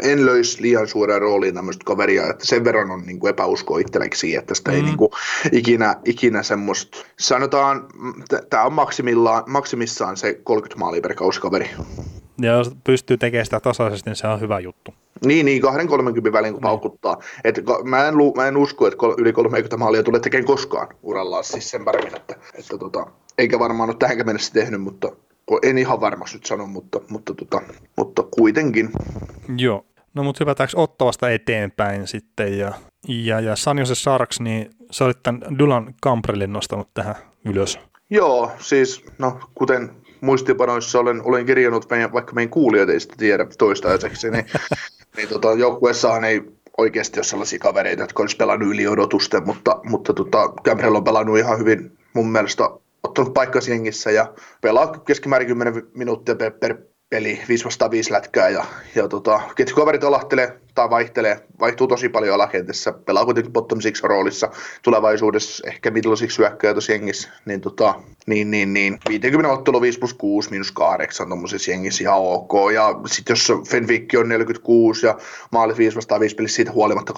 en 0.03 0.27
löisi 0.27 0.63
liian 0.63 0.89
suuren 0.89 1.21
rooliin 1.21 1.55
tämmöistä 1.55 1.85
kaveria, 1.85 2.31
että 2.31 2.47
sen 2.47 2.65
verran 2.65 2.91
on 2.91 3.03
niin 3.07 3.21
kuin 3.21 3.31
epäusko 3.31 3.79
itselleksi, 3.79 4.37
että 4.37 4.55
sitä 4.55 4.71
mm. 4.71 4.77
ei 4.77 4.83
niin 4.83 4.97
kuin 4.97 5.11
ikinä, 5.53 5.97
ikinä 6.05 6.43
semmoista, 6.43 6.99
sanotaan, 7.19 7.87
tämä 8.51 8.65
on 8.65 8.73
maksimillaan, 8.73 9.45
maksimissaan 9.47 10.17
se 10.17 10.41
30 10.45 10.79
maalia 10.79 11.01
per 11.01 11.15
kausikaveri. 11.15 11.71
Ja 12.41 12.53
jos 12.53 12.71
pystyy 12.85 13.17
tekemään 13.17 13.47
sitä 13.47 13.61
tasaisesti, 13.61 14.11
niin 14.11 14.17
se 14.17 14.27
on 14.27 14.41
hyvä 14.41 14.61
juttu. 14.61 14.95
Niin, 15.25 15.47
niin 15.47 15.63
2-30 15.63 15.67
välin 16.33 16.33
kun 16.33 16.41
niin. 16.43 16.63
paukuttaa. 16.63 17.19
Et, 17.45 17.61
mä, 17.85 18.09
en, 18.09 18.15
mä 18.37 18.49
en 18.49 18.57
usko, 18.57 18.87
että 18.87 18.97
yli 19.19 19.33
30 19.33 19.77
maalia 19.77 20.03
tulee 20.03 20.21
tekemään 20.21 20.47
koskaan 20.47 20.89
urallaan, 21.03 21.45
siis 21.45 21.71
sen 21.71 21.85
paremmin, 21.85 22.17
että, 22.17 22.35
että 22.55 22.79
tota, 22.79 23.07
eikä 23.39 23.59
varmaan 23.59 23.91
ole 23.91 23.97
tähänkään 23.99 24.27
mennessä 24.27 24.53
tehnyt, 24.53 24.81
mutta 24.81 25.13
en 25.63 25.79
ihan 25.79 26.01
varmasti 26.01 26.37
nyt 26.37 26.47
sano, 26.47 26.67
mutta, 26.67 27.01
mutta, 27.09 27.35
tota, 27.35 27.63
mutta 27.97 28.23
kuitenkin. 28.23 28.91
Joo. 29.57 29.85
No 30.15 30.23
mutta 30.23 30.45
hypätäänkö 30.45 30.81
Ottavasta 30.81 31.31
eteenpäin 31.31 32.07
sitten 32.07 32.59
ja, 32.59 32.73
ja, 33.09 33.41
ja 33.41 33.57
San 33.57 33.79
Jose 33.79 33.95
Sarks, 33.95 34.41
niin 34.41 34.71
sä 34.91 35.05
olit 35.05 35.23
tämän 35.23 35.59
Dulan 35.59 35.95
Camprellin 36.05 36.53
nostanut 36.53 36.89
tähän 36.95 37.15
ylös. 37.45 37.79
Joo, 38.11 38.53
siis 38.59 39.05
no 39.19 39.41
kuten 39.55 39.91
muistipanoissa 40.21 40.99
olen, 40.99 41.23
olen 41.25 41.47
kirjannut, 41.47 41.91
meidän, 41.91 42.13
vaikka 42.13 42.33
meidän 42.33 42.51
kuulijat 42.51 42.89
ei 42.89 43.01
sitä 43.01 43.15
tiedä 43.19 43.47
toistaiseksi, 43.59 44.31
niin, 44.31 44.47
niin 45.17 45.29
tota, 45.29 45.53
joukkueessahan 45.53 46.25
ei 46.25 46.43
oikeasti 46.79 47.19
ole 47.19 47.25
sellaisia 47.25 47.59
kavereita, 47.59 48.03
jotka 48.03 48.23
olisi 48.23 48.37
pelannut 48.37 48.69
yli 48.69 48.87
odotusten, 48.87 49.47
mutta, 49.47 49.81
mutta 49.85 50.15
tota, 50.15 50.53
Camprell 50.65 50.95
on 50.95 51.05
pelannut 51.05 51.39
ihan 51.39 51.59
hyvin 51.59 51.99
mun 52.15 52.33
mielestä 52.33 52.71
ottanut 53.09 53.35
paikkansa 53.35 53.71
jengissä 53.71 54.11
ja 54.11 54.35
pelaa 54.61 54.87
keskimäärin 54.99 55.49
10 55.49 55.83
minuuttia 55.95 56.35
per, 56.35 56.53
per 56.53 56.77
peli, 57.11 57.41
5 57.49 57.65
vastaan 57.65 57.91
5 57.91 58.13
lätkää 58.13 58.49
ja, 58.49 58.65
ja 58.95 59.09
tota, 59.09 59.41
kaverit 59.75 60.05
alahtelee 60.05 60.61
tai 60.79 60.91
vaihtelee, 60.91 61.41
vaihtuu 61.61 61.87
tosi 61.87 62.09
paljon 62.09 62.35
alakentessä, 62.35 62.93
pelaa 62.93 63.25
kuitenkin 63.25 63.53
bottom 63.53 63.81
six 63.81 64.03
roolissa, 64.03 64.51
tulevaisuudessa 64.83 65.67
ehkä 65.67 65.91
middle 65.91 66.17
six 66.17 66.39
hyökkäjä 66.39 66.75
tuossa 66.75 66.93
jengissä, 66.93 67.29
niin, 67.45 67.61
tota, 67.61 67.95
niin, 68.27 68.51
niin, 68.51 68.73
niin. 68.73 68.99
50 69.09 69.53
ottelu 69.53 69.81
5 69.81 69.99
plus 69.99 70.15
6 70.15 70.51
minus 70.51 70.73
8 70.73 71.29
tuommoisessa 71.29 71.71
jengissä 71.71 72.05
ihan 72.05 72.19
ok, 72.19 72.53
ja 72.75 73.01
sitten 73.07 73.33
jos 73.33 73.53
Fenwick 73.69 74.15
on 74.19 74.29
46 74.29 75.07
ja 75.07 75.19
maalit 75.53 75.79
5 75.79 75.97
vastaan 75.97 76.21
5 76.21 76.35
pelissä 76.35 76.57
siitä 76.57 76.73
huolimatta 76.73 77.13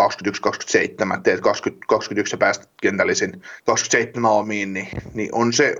21-27, 1.16 1.20
teet 1.22 1.40
20, 1.40 1.86
21 1.88 2.34
ja 2.34 2.38
päästä 2.38 2.66
kentällisin 2.82 3.42
27 3.66 4.30
omiin, 4.30 4.72
niin, 4.72 4.88
niin 5.14 5.28
on 5.32 5.52
se 5.52 5.76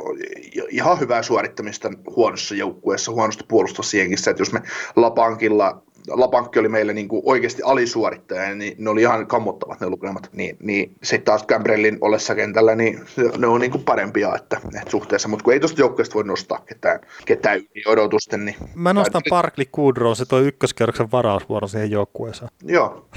ihan 0.69 1.01
hyvää 1.01 1.23
suorittamista 1.23 1.90
huonossa 2.16 2.55
joukkueessa, 2.55 3.12
huonosta 3.12 3.44
puolustavassa 3.48 3.97
jengissä, 3.97 4.31
että 4.31 4.40
jos 4.40 4.52
me 4.52 4.62
Lapankilla 4.97 5.82
Lapankki 6.10 6.58
oli 6.58 6.68
meille 6.68 6.92
niin 6.92 7.08
kuin 7.08 7.22
oikeasti 7.24 7.62
alisuorittaja, 7.62 8.54
niin 8.54 8.74
ne 8.78 8.90
oli 8.90 9.00
ihan 9.00 9.26
kammottavat 9.26 9.80
ne 9.80 9.88
lukemat. 9.88 10.30
Niin, 10.32 10.56
niin 10.62 10.96
sitten 11.02 11.24
taas 11.24 11.46
Gambrellin 11.46 11.98
ollessa 12.00 12.34
kentällä, 12.34 12.74
niin 12.74 13.00
ne 13.38 13.46
on 13.46 13.60
niin 13.60 13.70
kuin 13.70 13.84
parempia 13.84 14.34
että, 14.34 14.60
että 14.78 14.90
suhteessa, 14.90 15.28
mutta 15.28 15.44
kun 15.44 15.52
ei 15.52 15.60
tuosta 15.60 15.80
joukkueesta 15.80 16.14
voi 16.14 16.24
nostaa 16.24 16.62
ketään, 16.66 17.00
ketään 17.24 17.58
yli 17.58 17.82
odotusten. 17.86 18.44
Niin 18.44 18.56
Mä 18.74 18.92
nostan 18.92 19.22
tai... 19.22 19.30
Parkli 19.30 19.66
Kudrow, 19.72 20.12
se 20.12 20.24
toi 20.24 20.46
ykköskerroksen 20.46 21.12
varausvuoro 21.12 21.68
siihen 21.68 21.90
joukkueeseen. 21.90 22.50
Joo. 22.64 23.08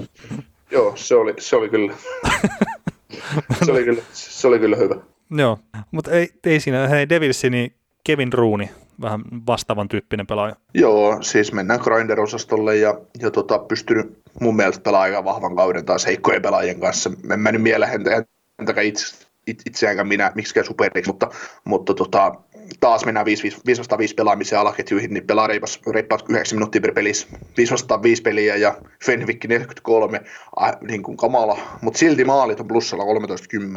Joo, 0.70 0.92
se 0.96 1.14
oli, 1.14 1.34
se 1.38 1.56
oli 1.56 1.68
kyllä. 1.68 1.94
se, 3.64 3.72
oli 3.72 3.84
kyllä, 3.84 4.02
se 4.12 4.48
oli 4.48 4.58
kyllä 4.58 4.76
hyvä. 4.76 4.96
Joo, 5.30 5.58
mutta 5.90 6.10
ei, 6.10 6.28
ei 6.44 6.60
siinä, 6.60 6.88
hei 6.88 7.08
Devilsi, 7.08 7.50
niin 7.50 7.74
Kevin 8.04 8.32
Rooney, 8.32 8.66
vähän 9.02 9.20
vastaavan 9.46 9.88
tyyppinen 9.88 10.26
pelaaja. 10.26 10.56
Joo, 10.74 11.18
siis 11.22 11.52
mennään 11.52 11.80
Grinder-osastolle 11.80 12.76
ja, 12.76 12.94
ja 13.20 13.30
tota, 13.30 13.58
pystynyt 13.58 14.18
mun 14.40 14.56
mielestä 14.56 14.82
pelaamaan 14.82 15.10
aika 15.10 15.24
vahvan 15.24 15.56
kauden 15.56 15.84
taas 15.84 16.06
heikkojen 16.06 16.42
pelaajien 16.42 16.80
kanssa. 16.80 17.10
En 17.32 17.40
mä 17.40 17.52
nyt 17.52 17.62
mieleen 17.62 18.04
entäkään 18.58 18.86
itse, 18.86 19.26
itseäänkään 19.46 20.08
minä 20.08 20.32
miksikään 20.34 20.66
superiksi, 20.66 21.10
mutta, 21.10 21.30
mutta 21.64 21.94
tota, 21.94 22.34
taas 22.80 23.04
mennään 23.04 23.26
5 23.26 23.56
vastaan 23.78 23.98
5 23.98 24.14
pelaamiseen 24.14 24.60
alaketjuihin, 24.60 25.14
niin 25.14 25.26
pelaa 25.26 25.46
reipas, 25.46 25.80
reippaat 25.92 26.24
9 26.28 26.56
minuuttia 26.56 26.80
per 26.80 26.92
pelissä, 26.92 27.26
5 27.56 27.72
vastaan 27.72 28.02
5 28.02 28.22
peliä 28.22 28.56
ja 28.56 28.76
Fenwick 29.04 29.44
43, 29.44 30.20
äh, 30.62 30.72
niin 30.80 31.02
kuin 31.02 31.16
kamala, 31.16 31.58
mutta 31.80 31.98
silti 31.98 32.24
maalit 32.24 32.60
on 32.60 32.68
plussalla 32.68 33.04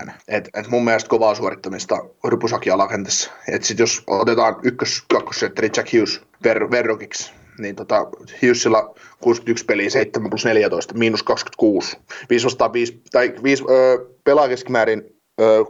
13-10. 0.07 0.11
Et, 0.27 0.49
et 0.53 0.68
mun 0.68 0.85
mielestä 0.85 1.10
kovaa 1.10 1.35
suorittamista 1.35 1.98
Rypusaki 2.27 2.69
alakentässä. 2.69 3.31
Et 3.52 3.64
sit 3.64 3.80
jos 3.80 4.03
otetaan 4.07 4.56
ykkös 4.64 5.03
kakkosetteri 5.14 5.69
Jack 5.77 5.94
Hughes 5.94 6.22
ver, 6.44 6.72
verrokiksi, 6.72 7.34
niin 7.60 7.76
tota, 7.76 8.07
Hughesilla 8.41 8.95
61 9.19 9.65
peliä, 9.65 9.90
7 9.90 10.30
plus 10.30 10.45
14, 10.45 10.98
miinus 10.98 11.23
26. 11.23 11.98
5 12.30 12.45
vastaan 12.45 12.73
5, 12.73 13.02
tai 13.11 13.34
5 13.44 13.64
öö, 13.69 13.98
pelaa 14.23 14.48
keskimäärin 14.48 15.12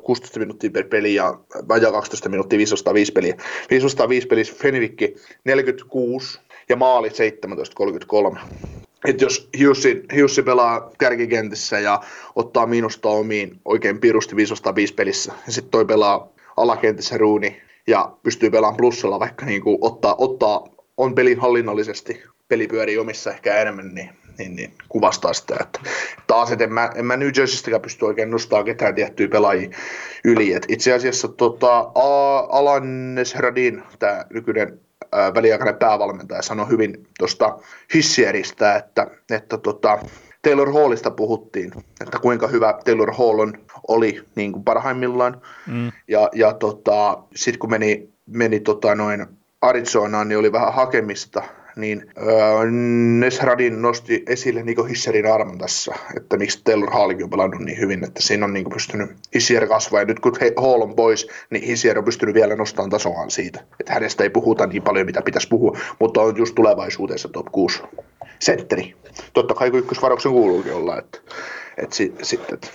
16 0.03 0.39
minuuttia 0.39 0.69
per 0.69 0.87
peli 0.87 1.15
ja 1.15 1.39
vajaa 1.67 1.91
12 1.91 2.29
minuuttia 2.29 2.57
505 2.57 3.11
peliä. 3.11 3.35
505 3.69 4.27
pelissä 4.27 4.55
Fenwick 4.55 5.01
46 5.45 6.39
ja 6.69 6.75
maali 6.75 7.09
17-33. 7.09 8.39
että 9.07 9.23
jos 9.23 9.49
Hiussi, 9.57 10.03
Hiussi 10.15 10.43
pelaa 10.43 10.91
kärkikentissä 10.97 11.79
ja 11.79 12.01
ottaa 12.35 12.65
miinusta 12.65 13.09
omiin 13.09 13.59
oikein 13.65 13.99
pirusti 13.99 14.35
505 14.35 14.93
pelissä, 14.93 15.33
ja 15.45 15.51
sitten 15.51 15.71
toi 15.71 15.85
pelaa 15.85 16.29
alakentissä 16.57 17.17
ruuni 17.17 17.61
ja 17.87 18.11
pystyy 18.23 18.49
pelaamaan 18.49 18.77
plussalla, 18.77 19.19
vaikka 19.19 19.45
niin 19.45 19.61
kuin 19.61 19.77
ottaa, 19.81 20.15
ottaa, 20.17 20.67
on 20.97 21.15
pelin 21.15 21.39
hallinnollisesti, 21.39 22.23
peli 22.47 22.67
pyörii 22.67 22.97
omissa 22.97 23.31
ehkä 23.31 23.57
enemmän, 23.57 23.95
niin, 23.95 24.09
niin, 24.37 24.55
niin 24.55 24.73
kuvastaa 24.89 25.33
sitä, 25.33 25.55
että 25.61 25.79
taas, 26.27 26.51
että 26.51 26.63
en 26.63 26.73
mä, 26.73 26.89
en 26.95 27.05
mä 27.05 27.17
New 27.17 27.29
Jerseystäkään 27.37 27.81
pysty 27.81 28.05
oikein 28.05 28.31
nostamaan 28.31 28.65
ketään 28.65 28.95
tiettyjä 28.95 29.29
pelaajia 29.29 29.69
yli. 30.25 30.53
Et 30.53 30.65
itse 30.69 30.93
asiassa 30.93 31.27
tota, 31.27 31.91
Alan 32.49 33.15
Nesradin, 33.15 33.83
tämä 33.99 34.25
nykyinen 34.29 34.79
väliaikainen 35.33 35.75
päävalmentaja 35.75 36.41
sanoi 36.41 36.69
hyvin 36.69 37.07
tuosta 37.19 37.57
Hissieristä, 37.93 38.75
että, 38.75 39.07
että 39.29 39.57
tota, 39.57 39.99
Taylor 40.41 40.73
Hallista 40.73 41.11
puhuttiin, 41.11 41.71
että 42.01 42.19
kuinka 42.19 42.47
hyvä 42.47 42.79
Taylor 42.85 43.11
Hall 43.11 43.39
on, 43.39 43.53
oli 43.87 44.23
niin 44.35 44.51
kuin 44.51 44.63
parhaimmillaan. 44.63 45.41
Mm. 45.67 45.91
Ja, 46.07 46.29
ja 46.33 46.53
tota, 46.53 47.23
sitten 47.35 47.59
kun 47.59 47.69
meni, 47.69 48.09
meni 48.27 48.59
tota 48.59 48.95
noin 48.95 49.25
Arizonaan, 49.61 50.27
niin 50.27 50.37
oli 50.37 50.51
vähän 50.51 50.73
hakemista 50.73 51.43
niin 51.75 52.05
öö, 52.17 52.71
Nesradin 53.19 53.81
nosti 53.81 54.23
esille 54.27 54.63
Niko 54.63 54.83
Hisserin 54.83 55.33
armon 55.33 55.57
tässä, 55.57 55.95
että 56.17 56.37
miksi 56.37 56.61
Taylor 56.63 56.91
Hallikin 56.91 57.23
on 57.23 57.29
pelannut 57.29 57.61
niin 57.61 57.79
hyvin, 57.79 58.03
että 58.03 58.21
siinä 58.21 58.45
on 58.45 58.53
niin 58.53 58.69
pystynyt 58.69 59.09
Hissier 59.33 59.67
kasvaa, 59.67 60.01
ja 60.01 60.05
nyt 60.05 60.19
kun 60.19 60.33
Hall 60.57 60.81
on 60.81 60.95
pois, 60.95 61.27
niin 61.49 61.63
Hissier 61.63 61.97
on 61.97 62.05
pystynyt 62.05 62.35
vielä 62.35 62.55
nostamaan 62.55 62.89
tasoaan 62.89 63.31
siitä, 63.31 63.59
että 63.79 63.93
hänestä 63.93 64.23
ei 64.23 64.29
puhuta 64.29 64.67
niin 64.67 64.83
paljon, 64.83 65.05
mitä 65.05 65.21
pitäisi 65.21 65.47
puhua, 65.47 65.77
mutta 65.99 66.21
on 66.21 66.37
just 66.37 66.55
tulevaisuudessa 66.55 67.29
top 67.29 67.45
6 67.51 67.81
setteri. 68.39 68.95
Totta 69.33 69.53
kai 69.53 69.71
ykkösvarauksen 69.73 70.31
kuuluukin 70.31 70.73
olla, 70.73 70.97
että, 70.99 71.19
että 71.77 71.95
sitten 71.95 72.25
sit, 72.25 72.53
että 72.53 72.67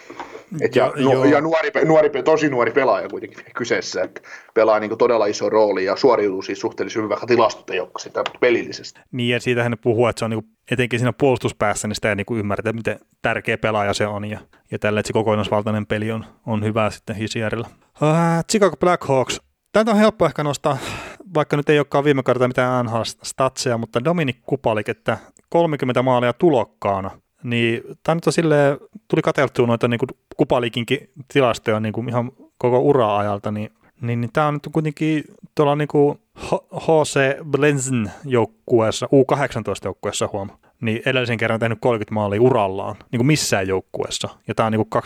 et 0.61 0.77
ja, 0.77 0.93
no, 0.97 1.25
ja 1.25 1.41
nuori, 1.41 1.71
nuori, 1.85 2.23
tosi 2.23 2.49
nuori 2.51 2.73
pelaaja 2.73 3.09
kuitenkin 3.09 3.45
kyseessä, 3.57 4.03
että 4.03 4.21
pelaa 4.55 4.81
niin 4.81 4.99
todella 4.99 5.27
iso 5.27 5.51
rooli 5.51 5.85
ja 5.85 5.97
suoriutuu 5.97 6.43
siis 6.43 6.61
suhteellisen 6.61 7.01
hyvin, 7.01 7.09
vaikka 7.09 7.27
tilastot 7.27 7.71
ei 7.71 7.81
ole 7.81 7.91
sitä 7.99 8.23
pelillisesti. 8.41 9.01
Niin 9.13 9.31
ja 9.31 9.41
siitä 9.41 9.63
hän 9.63 9.77
puhuu, 9.83 10.07
että 10.07 10.19
se 10.19 10.25
on 10.25 10.31
niin 10.31 10.43
kuin, 10.43 10.53
etenkin 10.71 10.99
siinä 10.99 11.13
puolustuspäässä, 11.13 11.89
niin 11.89 11.95
sitä 11.95 12.09
ei 12.09 12.17
niin 12.17 12.27
ymmärretä, 12.39 12.73
miten 12.73 13.01
tärkeä 13.23 13.59
pelaaja 13.59 13.95
se 13.95 14.07
on 14.07 14.25
ja, 14.25 14.39
ja 14.71 14.79
tällä, 14.79 15.01
että 15.01 15.07
se 15.07 15.13
kokonaisvaltainen 15.13 15.87
peli 15.87 16.13
on, 16.13 16.25
on 16.47 16.65
hyvä 16.65 16.91
sitten 16.91 17.17
Hisierillä. 17.17 17.69
Uh, 18.03 18.45
Chicago 18.51 18.77
Blackhawks, 18.77 19.41
Tätä 19.73 19.91
on 19.91 19.97
helppo 19.97 20.27
ehkä 20.27 20.45
nostaa, 20.45 20.79
vaikka 21.35 21.57
nyt 21.57 21.69
ei 21.69 21.79
olekaan 21.79 22.05
viime 22.05 22.23
kaudella 22.23 22.49
mitään 22.49 22.87
NHL-statseja, 22.87 23.79
mutta 23.79 24.05
Dominik 24.05 24.37
Kupalik, 24.47 24.89
että 24.89 25.19
30 25.49 26.03
maalia 26.03 26.33
tulokkaana– 26.33 27.11
niin 27.43 27.83
tämä 28.03 28.15
nyt 28.15 28.27
on 28.27 28.33
silleen, 28.33 28.79
tuli 29.09 29.23
katseltua 29.23 29.67
noita 29.67 29.89
niin 29.89 29.99
kuin 29.99 30.09
kupalikinkin 30.37 31.11
tilastoja 31.33 31.81
niin 31.81 31.93
kuin 31.93 32.09
ihan 32.09 32.33
koko 32.59 32.79
ura-ajalta, 32.79 33.51
niin, 33.51 33.71
niin, 34.01 34.21
niin 34.21 34.31
tämä 34.33 34.47
on 34.47 34.55
nyt 34.55 34.69
kuitenkin 34.73 35.25
tuolla 35.55 35.77
niin 35.77 35.89
kuin 35.89 36.19
HC 36.75 37.45
Blenzen 37.51 38.13
joukkueessa, 38.25 39.07
U18-joukkueessa 39.07 40.29
huom, 40.33 40.51
niin 40.81 41.03
edellisen 41.07 41.39
kerran 41.39 41.61
tehnyt 41.61 41.79
30 41.81 42.15
maalia 42.15 42.43
urallaan, 42.43 42.97
niin 43.13 43.19
kuin 43.19 43.27
missään 43.27 43.69
joukkueessa, 43.69 44.29
ja 44.49 44.55
tämä 44.55 44.67
on 44.67 44.73
niin 44.73 44.87
kuin 44.91 45.03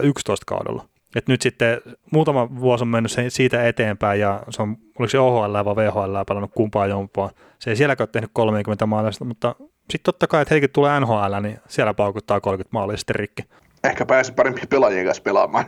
2010-2011 0.00 0.08
kaudella. 0.46 0.84
Et 1.16 1.28
nyt 1.28 1.42
sitten 1.42 1.80
muutama 2.12 2.56
vuosi 2.60 2.84
on 2.84 2.88
mennyt 2.88 3.12
siitä 3.28 3.68
eteenpäin 3.68 4.20
ja 4.20 4.42
se 4.50 4.62
on, 4.62 4.76
oliko 4.98 5.10
se 5.10 5.18
OHL 5.18 5.64
vai 5.64 5.76
VHL 5.76 6.16
pelannut 6.28 6.50
kumpaa 6.54 6.86
jompaa. 6.86 7.30
Se 7.58 7.70
ei 7.70 7.76
sielläkään 7.76 8.08
tehnyt 8.08 8.30
30 8.32 8.86
maalia, 8.86 9.10
mutta 9.24 9.54
sitten 9.90 10.04
totta 10.04 10.26
kai, 10.26 10.42
että 10.42 10.54
heikin 10.54 10.70
tulee 10.70 11.00
NHL, 11.00 11.42
niin 11.42 11.58
siellä 11.68 11.94
paukuttaa 11.94 12.40
30 12.40 12.72
maalia 12.72 12.96
sitten 12.96 13.16
rikki. 13.16 13.42
Ehkä 13.84 14.06
pääsi 14.06 14.32
paremmin 14.32 14.68
pelaajien 14.68 15.06
kanssa 15.06 15.22
pelaamaan. 15.22 15.64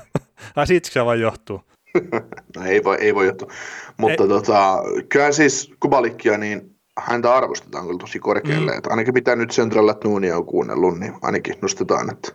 Ai 0.56 0.66
siitä 0.66 0.90
se 0.90 1.04
vaan 1.04 1.20
johtuu. 1.20 1.60
no, 2.56 2.64
ei, 2.64 2.84
voi, 2.84 2.96
ei 3.00 3.14
voi 3.14 3.26
johtua. 3.26 3.48
Mutta 3.96 4.22
ei. 4.22 4.28
tota, 4.28 4.82
kyllä 5.08 5.32
siis 5.32 5.72
Kubalikkia, 5.80 6.38
niin 6.38 6.76
häntä 6.98 7.34
arvostetaan 7.34 7.86
kyllä 7.86 7.98
tosi 7.98 8.18
korkealle. 8.18 8.72
Mm. 8.72 8.80
Ainakin 8.90 9.14
mitä 9.14 9.36
nyt 9.36 9.50
Central 9.50 9.94
Noonia 10.04 10.36
on 10.36 10.46
kuunnellut, 10.46 10.98
niin 10.98 11.14
ainakin 11.22 11.54
nostetaan, 11.62 12.10
että 12.10 12.32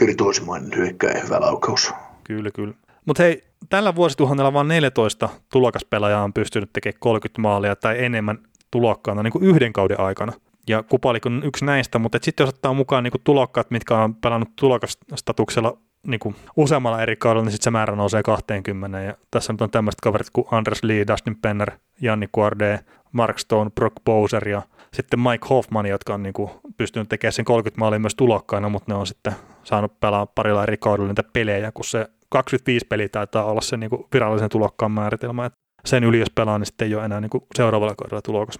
virtuosimainen 0.00 0.76
hyökkäjä 0.76 1.12
ja 1.12 1.20
hyvä 1.20 1.40
laukaus. 1.40 1.92
Kyllä, 2.24 2.50
kyllä. 2.54 2.74
Mutta 3.04 3.22
hei, 3.22 3.42
tällä 3.68 3.94
vuosituhannella 3.94 4.52
vain 4.52 4.68
14 4.68 5.28
tulokaspelaajaa 5.52 6.24
on 6.24 6.32
pystynyt 6.32 6.72
tekemään 6.72 7.00
30 7.00 7.40
maalia 7.40 7.76
tai 7.76 8.04
enemmän 8.04 8.38
tulokkaana 8.70 9.22
niin 9.22 9.32
kuin 9.32 9.44
yhden 9.44 9.72
kauden 9.72 10.00
aikana 10.00 10.32
ja 10.68 10.82
Kupalik 10.82 11.26
on 11.26 11.42
yksi 11.44 11.64
näistä, 11.64 11.98
mutta 11.98 12.18
sitten 12.22 12.44
jos 12.44 12.54
ottaa 12.54 12.72
mukaan 12.72 13.04
niin 13.04 13.12
tulokkaat, 13.24 13.70
mitkä 13.70 13.96
on 13.96 14.14
pelannut 14.14 14.56
tulokastatuksella 14.60 15.78
niin 16.06 16.36
useammalla 16.56 17.02
eri 17.02 17.16
kaudella, 17.16 17.44
niin 17.44 17.52
sitten 17.52 17.64
se 17.64 17.70
määrä 17.70 17.96
nousee 17.96 18.22
20. 18.22 19.00
Ja 19.00 19.14
tässä 19.30 19.52
nyt 19.52 19.62
on 19.62 19.70
tämmöiset 19.70 20.00
kaverit 20.00 20.30
kuin 20.32 20.46
Anders 20.50 20.82
Lee, 20.82 21.06
Dustin 21.06 21.36
Penner, 21.36 21.70
Janni 22.00 22.28
Quarde, 22.38 22.80
Mark 23.12 23.38
Stone, 23.38 23.70
Brock 23.70 23.96
Bowser 24.04 24.48
ja 24.48 24.62
sitten 24.92 25.20
Mike 25.20 25.46
Hoffman, 25.50 25.86
jotka 25.86 26.14
on 26.14 26.22
niin 26.22 26.34
pystynyt 26.76 27.08
tekemään 27.08 27.32
sen 27.32 27.44
30 27.44 27.80
maalia 27.80 27.98
myös 27.98 28.14
tulokkaina, 28.14 28.68
mutta 28.68 28.92
ne 28.92 28.98
on 28.98 29.06
sitten 29.06 29.32
saanut 29.64 30.00
pelaa 30.00 30.26
parilla 30.26 30.62
eri 30.62 30.76
kaudella 30.76 31.08
niitä 31.08 31.24
pelejä, 31.32 31.72
kun 31.72 31.84
se 31.84 32.06
25 32.28 32.86
peliä 32.86 33.08
taitaa 33.08 33.44
olla 33.44 33.60
se 33.60 33.76
niin 33.76 33.90
virallisen 34.14 34.48
tulokkaan 34.48 34.92
määritelmä. 34.92 35.46
että 35.46 35.58
sen 35.84 36.04
yli 36.04 36.18
jos 36.18 36.30
pelaa, 36.34 36.58
niin 36.58 36.66
sitten 36.66 36.88
ei 36.88 36.94
ole 36.94 37.04
enää 37.04 37.20
niin 37.20 37.30
seuraavalla 37.54 37.94
kaudella 37.94 38.22
tulokas. 38.22 38.58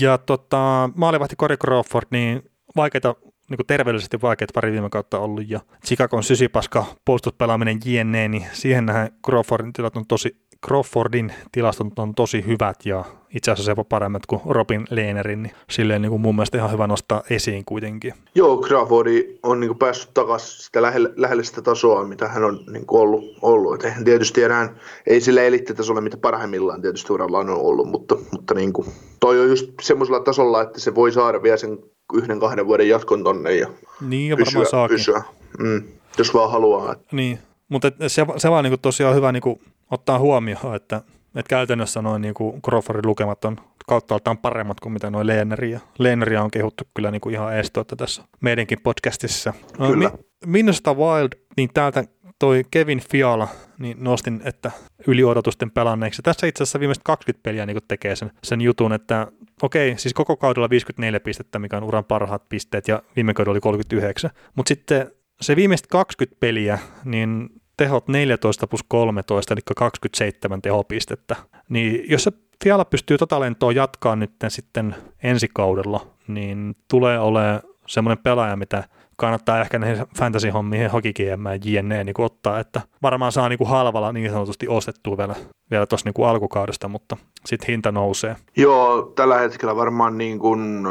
Ja 0.00 0.18
tota, 0.18 0.90
maalivahti 0.94 1.36
Corey 1.36 1.56
Crawford, 1.56 2.06
niin 2.10 2.42
vaikeita, 2.76 3.14
niin 3.50 3.66
terveellisesti 3.66 4.22
vaikeita 4.22 4.52
pari 4.54 4.72
viime 4.72 4.90
kautta 4.90 5.18
ollut, 5.18 5.50
ja 5.50 5.60
Chicagon 5.86 6.22
sysipaska 6.22 6.84
puolustuspelaaminen 7.04 7.80
jne, 7.84 8.28
niin 8.28 8.46
siihen 8.52 8.86
nähdään 8.86 9.10
Crawfordin 9.26 9.72
tilat 9.72 9.96
on 9.96 10.06
tosi, 10.06 10.46
Crawfordin 10.66 11.32
tilastot 11.52 11.98
on 11.98 12.14
tosi 12.14 12.46
hyvät 12.46 12.86
ja 12.86 13.04
itse 13.34 13.50
asiassa 13.50 13.70
jopa 13.70 13.84
paremmat 13.84 14.26
kuin 14.26 14.42
Robin 14.46 14.86
Lehnerin, 14.90 15.42
niin 15.42 15.52
silleen 15.70 16.02
niin 16.02 16.10
kuin 16.10 16.20
mun 16.20 16.34
mielestä 16.34 16.58
ihan 16.58 16.72
hyvä 16.72 16.86
nostaa 16.86 17.22
esiin 17.30 17.64
kuitenkin. 17.64 18.14
Joo, 18.34 18.60
Crawfordi 18.60 19.38
on 19.42 19.60
niin 19.60 19.68
kuin 19.68 19.78
päässyt 19.78 20.14
takaisin 20.14 20.64
sitä 20.64 20.82
lähelle, 20.82 21.12
lähelle 21.16 21.44
sitä 21.44 21.62
tasoa, 21.62 22.04
mitä 22.04 22.28
hän 22.28 22.44
on 22.44 22.60
niin 22.72 22.86
kuin 22.86 23.00
ollut. 23.02 23.24
ollut. 23.42 23.84
Et 23.84 23.94
tietysti 24.04 24.42
enää 24.42 24.74
ei 25.06 25.20
sille 25.20 25.46
elittitasolla, 25.46 26.00
mitä 26.00 26.16
parhaimmillaan 26.16 26.82
tietysti 26.82 27.12
uralla 27.12 27.38
on 27.38 27.48
ollut, 27.48 27.88
mutta, 27.88 28.16
mutta 28.32 28.54
niin 28.54 28.72
kuin, 28.72 28.88
toi 29.20 29.40
on 29.40 29.48
just 29.48 29.70
semmoisella 29.82 30.20
tasolla, 30.20 30.62
että 30.62 30.80
se 30.80 30.94
voi 30.94 31.12
saada 31.12 31.42
vielä 31.42 31.56
sen 31.56 31.78
yhden 32.14 32.40
kahden 32.40 32.66
vuoden 32.66 32.88
jatkon 32.88 33.24
tonne 33.24 33.54
ja, 33.54 33.68
niin, 34.00 34.30
ja 34.30 34.36
pysyä, 34.36 34.88
pysyä. 34.88 35.22
Mm, 35.58 35.82
jos 36.18 36.34
vaan 36.34 36.50
haluaa. 36.50 36.94
Niin, 37.12 37.38
mutta 37.68 37.92
se, 38.08 38.26
se 38.36 38.50
vaan 38.50 38.64
niin 38.64 38.70
kuin 38.70 38.80
tosiaan 38.80 39.14
hyvä 39.14 39.32
niin 39.32 39.42
kuin 39.42 39.60
ottaa 39.90 40.18
huomioon, 40.18 40.76
että, 40.76 40.96
että 41.34 41.48
käytännössä 41.48 42.02
noin 42.02 42.22
niin 42.22 42.34
kuin 42.34 42.62
Crawfordin 42.62 43.06
lukemat 43.06 43.44
on 43.44 43.56
kauttaaltaan 43.86 44.38
paremmat 44.38 44.80
kuin 44.80 44.92
mitä 44.92 45.10
noin 45.10 45.26
Leeneriä. 45.26 45.80
Leeneriä 45.98 46.42
on 46.42 46.50
kehuttu 46.50 46.84
kyllä 46.94 47.10
niin 47.10 47.20
kuin 47.20 47.34
ihan 47.34 47.56
estoita 47.56 47.96
tässä 47.96 48.22
meidänkin 48.40 48.78
podcastissa. 48.82 49.52
Kyllä. 49.76 50.10
Minusta 50.46 50.94
Wild, 50.94 51.28
niin 51.56 51.70
täältä 51.74 52.04
toi 52.38 52.64
Kevin 52.70 53.00
Fiala, 53.00 53.48
niin 53.78 53.96
nostin, 54.00 54.40
että 54.44 54.70
yli 55.06 55.24
odotusten 55.24 55.70
pelanneeksi. 55.70 56.22
Tässä 56.22 56.46
itse 56.46 56.62
asiassa 56.62 56.80
viimeiset 56.80 57.04
20 57.04 57.42
peliä 57.42 57.66
niin 57.66 57.78
tekee 57.88 58.16
sen, 58.16 58.30
sen 58.44 58.60
jutun, 58.60 58.92
että 58.92 59.26
okei, 59.62 59.98
siis 59.98 60.14
koko 60.14 60.36
kaudella 60.36 60.70
54 60.70 61.20
pistettä, 61.20 61.58
mikä 61.58 61.76
on 61.76 61.84
uran 61.84 62.04
parhaat 62.04 62.48
pisteet, 62.48 62.88
ja 62.88 63.02
viime 63.16 63.34
kaudella 63.34 63.52
oli 63.52 63.60
39. 63.60 64.30
Mutta 64.54 64.68
sitten 64.68 65.10
se 65.40 65.56
viimeiset 65.56 65.86
20 65.86 66.40
peliä, 66.40 66.78
niin 67.04 67.48
tehot 67.80 68.08
14 68.08 68.66
plus 68.66 68.84
13, 68.88 69.54
eli 69.54 69.60
27 69.76 70.62
tehopistettä. 70.62 71.36
Niin 71.68 72.04
jos 72.10 72.24
se 72.24 72.32
Fiala 72.64 72.84
pystyy 72.84 73.18
tota 73.18 73.40
lentoa 73.40 73.72
jatkaa 73.72 74.16
nyt 74.16 74.30
sitten 74.48 74.94
ensi 75.22 75.48
kaudella, 75.54 76.06
niin 76.28 76.76
tulee 76.90 77.18
olemaan 77.18 77.60
semmoinen 77.86 78.22
pelaaja, 78.22 78.56
mitä 78.56 78.84
kannattaa 79.16 79.60
ehkä 79.60 79.78
näihin 79.78 80.06
fantasy-hommiin, 80.18 80.90
hokikiemään 80.90 81.60
jne. 81.64 82.04
Niin 82.04 82.20
ottaa, 82.20 82.60
että 82.60 82.80
varmaan 83.02 83.32
saa 83.32 83.48
niin 83.48 83.58
kuin 83.58 83.68
halvalla 83.68 84.12
niin 84.12 84.30
sanotusti 84.30 84.68
ostettua 84.68 85.16
vielä, 85.16 85.34
vielä 85.70 85.86
tuossa 85.86 86.10
niin 86.10 86.26
alkukaudesta, 86.26 86.88
mutta 86.88 87.16
sitten 87.46 87.66
hinta 87.68 87.92
nousee. 87.92 88.36
Joo, 88.56 89.02
tällä 89.02 89.38
hetkellä 89.38 89.76
varmaan 89.76 90.18
niin 90.18 90.38
kuin 90.38 90.82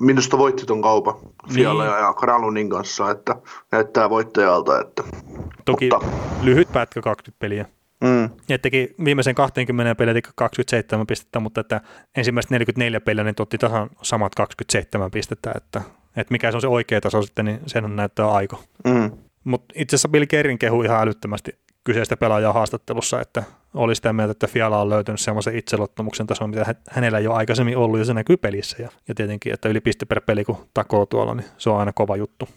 minusta 0.00 0.38
voitti 0.38 0.66
ton 0.66 0.82
kaupan 0.82 1.14
Fiala 1.54 1.84
niin. 1.84 1.98
ja 1.98 2.14
Kralunin 2.14 2.70
kanssa, 2.70 3.10
että 3.10 3.36
näyttää 3.72 4.10
voittajalta. 4.10 4.80
Että, 4.80 5.02
Toki 5.64 5.90
mutta... 5.92 6.06
lyhyt 6.42 6.72
pätkä 6.72 7.02
20 7.02 7.38
peliä. 7.38 7.66
Mm. 8.00 8.30
Ja 8.48 8.58
teki 8.58 8.94
viimeisen 9.04 9.34
20 9.34 9.94
peliä 9.94 10.22
27 10.34 11.06
pistettä, 11.06 11.40
mutta 11.40 11.60
että 11.60 11.80
ensimmäiset 12.16 12.50
44 12.50 13.00
peliä 13.00 13.24
niin 13.24 13.34
otti 13.38 13.58
tasan 13.58 13.90
samat 14.02 14.34
27 14.34 15.10
pistettä, 15.10 15.52
että, 15.56 15.82
että 16.16 16.32
mikä 16.32 16.50
se 16.50 16.56
on 16.56 16.60
se 16.60 16.68
oikea 16.68 17.00
taso 17.00 17.22
sitten, 17.22 17.44
niin 17.44 17.60
sen 17.66 17.84
on 17.84 17.96
näyttää 17.96 18.30
aiko. 18.30 18.62
Mm. 18.84 19.10
Mutta 19.44 19.74
itse 19.76 19.96
asiassa 19.96 20.08
Bill 20.08 20.26
Kerrin 20.28 20.58
kehui 20.58 20.84
ihan 20.84 21.02
älyttömästi 21.02 21.58
kyseistä 21.84 22.16
pelaajaa 22.16 22.52
haastattelussa, 22.52 23.20
että, 23.20 23.42
oli 23.74 23.94
sitä 23.94 24.12
mieltä, 24.12 24.32
että 24.32 24.46
Fiala 24.46 24.80
on 24.80 24.90
löytänyt 24.90 25.20
semmoisen 25.20 25.56
itseluottamuksen 25.56 26.26
tason, 26.26 26.50
mitä 26.50 26.74
hänellä 26.90 27.18
ole 27.18 27.36
aikaisemmin 27.36 27.76
ollut, 27.76 27.98
ja 27.98 28.04
se 28.04 28.14
näkyy 28.14 28.36
pelissä. 28.36 28.82
Ja, 28.82 28.88
ja 29.08 29.14
tietenkin, 29.14 29.52
että 29.52 29.68
yli 29.68 29.80
piste 29.80 30.06
per 30.06 30.20
peli, 30.20 30.44
kun 30.44 30.56
takoo 30.74 31.06
tuolla, 31.06 31.34
niin 31.34 31.46
se 31.58 31.70
on 31.70 31.78
aina 31.78 31.92
kova 31.92 32.16
juttu. 32.16 32.48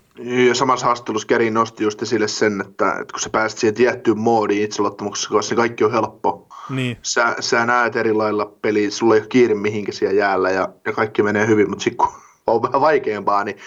Ja 0.47 0.55
samassa 0.55 0.85
haastattelussa 0.85 1.27
Keri 1.27 1.51
nosti 1.51 1.83
just 1.83 2.01
esille 2.01 2.27
sen, 2.27 2.61
että, 2.61 2.91
että 2.91 3.13
kun 3.13 3.19
sä 3.19 3.29
pääset 3.29 3.59
siihen 3.59 3.75
tiettyyn 3.75 4.19
moodiin 4.19 4.63
itseluottamuksessa, 4.63 5.29
koska 5.29 5.49
se 5.49 5.55
kaikki 5.55 5.83
on 5.83 5.91
helppo. 5.91 6.47
Niin. 6.69 6.97
Sä, 7.01 7.35
sä 7.39 7.65
näet 7.65 7.95
eri 7.95 8.13
lailla 8.13 8.45
peliä, 8.61 8.91
sulla 8.91 9.15
ei 9.15 9.21
ole 9.21 9.27
kiire 9.27 9.55
mihinkä 9.55 9.91
siellä 9.91 10.19
jäällä 10.19 10.49
ja, 10.49 10.69
ja 10.85 10.93
kaikki 10.93 11.23
menee 11.23 11.47
hyvin, 11.47 11.69
mutta 11.69 11.83
sitten 11.83 11.97
kun 11.97 12.21
on 12.47 12.61
vähän 12.61 12.81
vaikeampaa, 12.81 13.43
niin 13.43 13.57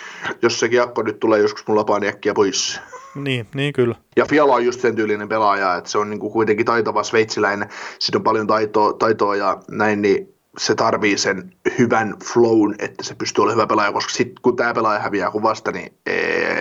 jos 0.43 0.61
se 0.61 0.69
kiekko 0.69 1.03
nyt 1.03 1.21
tulee 1.21 1.41
joskus 1.41 1.67
mun 1.67 1.77
lapaan 1.77 2.05
äkkiä 2.05 2.35
pois. 2.35 2.81
Niin, 3.15 3.47
niin 3.55 3.73
kyllä. 3.73 3.95
Ja 4.17 4.27
Fiala 4.27 4.55
on 4.55 4.65
just 4.65 4.81
sen 4.81 4.97
tyylinen 4.97 5.29
pelaaja, 5.29 5.77
että 5.77 5.91
se 5.91 5.99
on 5.99 6.11
niinku 6.11 6.31
kuitenkin 6.31 6.67
taitava 6.67 7.03
sveitsiläinen, 7.03 7.69
siinä 7.99 8.17
on 8.19 8.25
paljon 8.25 8.47
taitoa, 8.47 8.93
taitoa 8.93 9.37
ja 9.37 9.61
näin, 9.71 10.03
niin 10.03 10.35
se 10.59 10.75
tarvii 10.75 11.19
sen 11.19 11.53
hyvän 11.79 12.15
flown, 12.25 12.75
että 12.79 13.05
se 13.05 13.15
pystyy 13.15 13.43
olemaan 13.43 13.57
hyvä 13.57 13.67
pelaaja, 13.67 13.93
koska 13.93 14.13
sitten 14.13 14.43
kun 14.43 14.57
tämä 14.57 14.75
pelaaja 14.75 15.01
häviää 15.01 15.31
kuvasta, 15.31 15.73
niin 15.73 15.93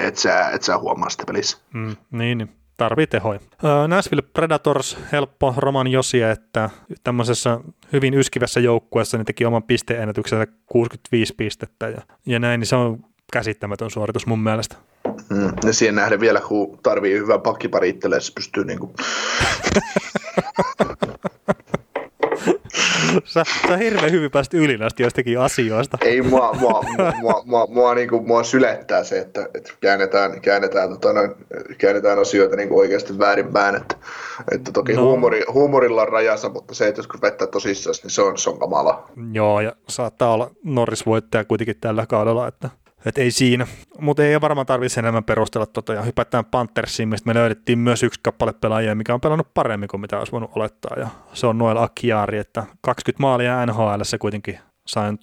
et 0.02 0.18
sä, 0.18 0.50
et 0.50 0.64
sä 0.64 0.78
huomaa 0.78 1.10
sitä 1.10 1.24
pelissä. 1.28 1.58
Mm, 1.74 1.96
niin, 2.12 2.38
niin 2.38 2.50
tarvii 2.78 3.08
tehoja. 3.08 3.40
Nashville 3.88 4.22
Predators, 4.34 4.98
helppo 5.12 5.54
Roman 5.58 5.88
Josia, 5.88 6.32
että 6.32 6.70
tämmöisessä 7.04 7.60
hyvin 7.94 8.14
yskivässä 8.14 8.60
joukkueessa 8.60 9.18
niin 9.18 9.26
teki 9.26 9.46
oman 9.46 9.64
pisteennätyksensä 9.64 10.48
65 10.66 11.36
pistettä 11.36 11.90
ja, 11.90 12.02
ja 12.26 12.40
näin, 12.40 12.60
niin 12.60 12.68
se 12.68 12.76
on 12.76 13.00
käsittämätön 13.34 13.90
suoritus 13.90 14.28
mun 14.28 14.40
mielestä. 14.40 14.76
Mm, 15.30 15.52
ja 15.64 15.74
siihen 15.74 15.96
nähden 15.96 16.20
vielä, 16.20 16.42
kun 16.42 16.80
tarvii 16.84 17.20
hyvän 17.20 17.42
pakkipari 17.42 17.90
itselleen, 17.90 18.22
se 18.22 18.34
pystyy 18.36 18.66
niinku... 18.66 18.94
sä, 23.26 23.44
sä 23.68 23.78
hirveän 23.78 24.12
hyvin 24.12 24.32
pääsit 24.32 24.54
yli 24.54 24.78
näistä 24.78 25.04
joistakin 25.04 25.40
asioista. 25.40 25.98
Ei, 26.02 26.22
mua, 26.22 26.54
mua, 26.54 26.84
mua, 26.98 27.14
mua, 27.22 27.42
mua, 27.46 27.68
mua, 27.68 27.96
niinku, 27.96 28.22
mua 28.22 28.44
sylettää 28.44 29.04
se, 29.04 29.20
että, 29.20 29.50
että 29.54 29.74
käännetään, 29.82 30.42
käännetään, 30.42 30.90
tota, 30.90 31.10
käännetään 31.78 32.20
asioita 32.20 32.56
niinku 32.56 32.80
oikeasti 32.80 33.20
väärinpäin. 33.20 33.76
Että, 33.76 33.96
että 34.52 34.72
toki 34.72 34.94
no. 34.94 35.02
huumori, 35.02 35.44
huumorilla 35.54 36.02
on 36.02 36.10
rajansa, 36.10 36.50
mutta 36.50 36.76
se, 36.76 36.88
että 36.88 37.00
jos 37.00 37.22
vetää 37.22 37.48
tosissaan, 37.48 37.96
niin 38.04 38.12
se 38.12 38.22
on, 38.22 38.38
se 38.38 38.50
on 38.50 38.60
kamala. 38.60 39.10
Joo, 39.32 39.62
ja 39.62 39.76
saattaa 39.90 40.34
olla 40.34 40.52
Norris 40.64 41.06
voittaja 41.06 41.46
kuitenkin 41.46 41.76
tällä 41.82 42.06
kaudella, 42.06 42.48
että 42.48 42.70
et 43.06 43.18
ei 43.18 43.32
siinä, 43.32 43.68
mutta 44.00 44.24
ei 44.24 44.42
varmaan 44.42 44.68
tarvitse 44.68 45.00
enemmän 45.00 45.24
perustella 45.24 45.66
tota, 45.66 45.94
ja 45.94 46.02
hypätään 46.02 46.46
Panthersiin, 46.46 47.10
mistä 47.10 47.28
me 47.28 47.34
löydettiin 47.34 47.80
myös 47.80 48.04
yksi 48.04 48.20
kappale 48.24 48.54
pelaajia, 48.54 48.96
mikä 48.96 49.14
on 49.14 49.22
pelannut 49.22 49.54
paremmin 49.54 49.90
kuin 49.90 50.02
mitä 50.02 50.20
olisi 50.20 50.32
voinut 50.32 50.52
olettaa, 50.56 51.00
ja 51.00 51.08
se 51.34 51.48
on 51.48 51.58
Noel 51.58 51.78
Akiari, 51.78 52.38
että 52.38 52.64
20 52.82 53.22
maalia 53.22 53.66
NHL 53.66 54.04
se 54.04 54.18
kuitenkin 54.18 54.60
sai 54.88 55.14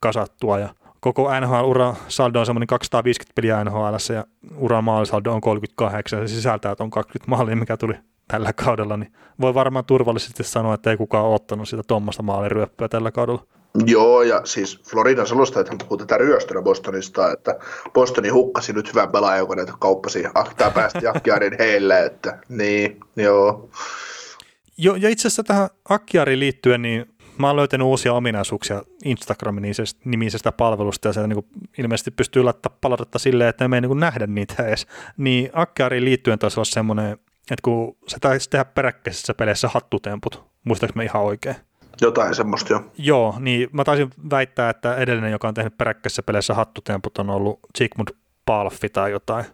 kasattua, 0.00 0.58
ja 0.58 0.68
koko 1.00 1.40
NHL-ura 1.40 1.94
saldo 2.08 2.40
on 2.40 2.46
semmoinen 2.46 2.66
250 2.66 3.32
peliä 3.34 3.64
NHL, 3.64 4.14
ja 4.14 4.24
uran 4.56 4.84
maalisaldo 4.84 5.32
on 5.32 5.40
38, 5.40 6.20
ja 6.20 6.28
se 6.28 6.34
sisältää 6.34 6.76
tuon 6.76 6.90
20 6.90 7.30
maalia, 7.30 7.56
mikä 7.56 7.76
tuli 7.76 7.94
tällä 8.28 8.52
kaudella, 8.52 8.96
niin 8.96 9.12
voi 9.40 9.54
varmaan 9.54 9.84
turvallisesti 9.84 10.44
sanoa, 10.44 10.74
että 10.74 10.90
ei 10.90 10.96
kukaan 10.96 11.26
ottanut 11.26 11.68
sitä 11.68 11.82
tuommoista 11.86 12.22
maaliryöppöä 12.22 12.88
tällä 12.88 13.10
kaudella. 13.10 13.44
Joo, 13.86 14.22
ja 14.22 14.40
siis 14.44 14.82
Floridan 14.90 15.26
selostajat 15.26 15.68
puhuu 15.78 15.96
tätä 15.96 16.18
ryöstönä 16.18 16.62
Bostonista, 16.62 17.32
että 17.32 17.58
Bostoni 17.94 18.28
hukkasi 18.28 18.72
nyt 18.72 18.88
hyvän 18.88 19.12
pelaajan, 19.12 19.38
joka 19.38 19.54
näitä 19.54 19.72
kauppasi. 19.78 20.24
Ah, 20.34 20.54
tämä 20.54 20.70
päästi 20.70 21.06
Akkiarin 21.06 21.56
heille, 21.58 22.04
että 22.04 22.38
niin, 22.48 23.00
joo. 23.16 23.70
Jo, 24.78 24.94
ja 24.94 25.08
itse 25.08 25.28
asiassa 25.28 25.44
tähän 25.44 25.68
Akkiariin 25.88 26.40
liittyen, 26.40 26.82
niin 26.82 27.06
mä 27.38 27.46
oon 27.46 27.56
löytänyt 27.56 27.86
uusia 27.86 28.12
ominaisuuksia 28.12 28.82
Instagramin 29.04 29.74
nimisestä 30.04 30.52
palvelusta, 30.52 31.08
ja 31.08 31.12
se 31.12 31.26
niin 31.26 31.46
ilmeisesti 31.78 32.10
pystyy 32.10 32.42
laittamaan 32.42 32.78
palautetta 32.80 33.18
silleen, 33.18 33.50
että 33.50 33.68
me 33.68 33.76
ei 33.76 33.80
niin 33.80 34.00
nähdä 34.00 34.26
niitä 34.26 34.62
edes. 34.62 34.86
Niin 35.16 35.50
Akkiariin 35.52 36.04
liittyen 36.04 36.38
taisi 36.38 36.60
olla 36.60 36.64
semmoinen, 36.64 37.12
että 37.50 37.62
kun 37.62 37.96
se 38.06 38.16
taisi 38.20 38.50
tehdä 38.50 38.64
peräkkäisessä 38.64 39.34
peleissä 39.34 39.68
hattutemput, 39.68 40.44
muistaaks 40.64 40.94
me 40.94 41.04
ihan 41.04 41.22
oikein? 41.22 41.56
Jotain 42.00 42.34
semmoista 42.34 42.72
jo. 42.72 42.90
Joo, 42.98 43.34
niin 43.38 43.68
mä 43.72 43.84
taisin 43.84 44.10
väittää, 44.30 44.70
että 44.70 44.94
edellinen, 44.94 45.32
joka 45.32 45.48
on 45.48 45.54
tehnyt 45.54 45.78
peräkkäisessä 45.78 46.22
peleissä 46.22 46.54
hattutemput, 46.54 47.18
on 47.18 47.30
ollut 47.30 47.58
Sigmund 47.78 48.08
Palfi 48.46 48.88
tai 48.88 49.10
jotain. 49.10 49.44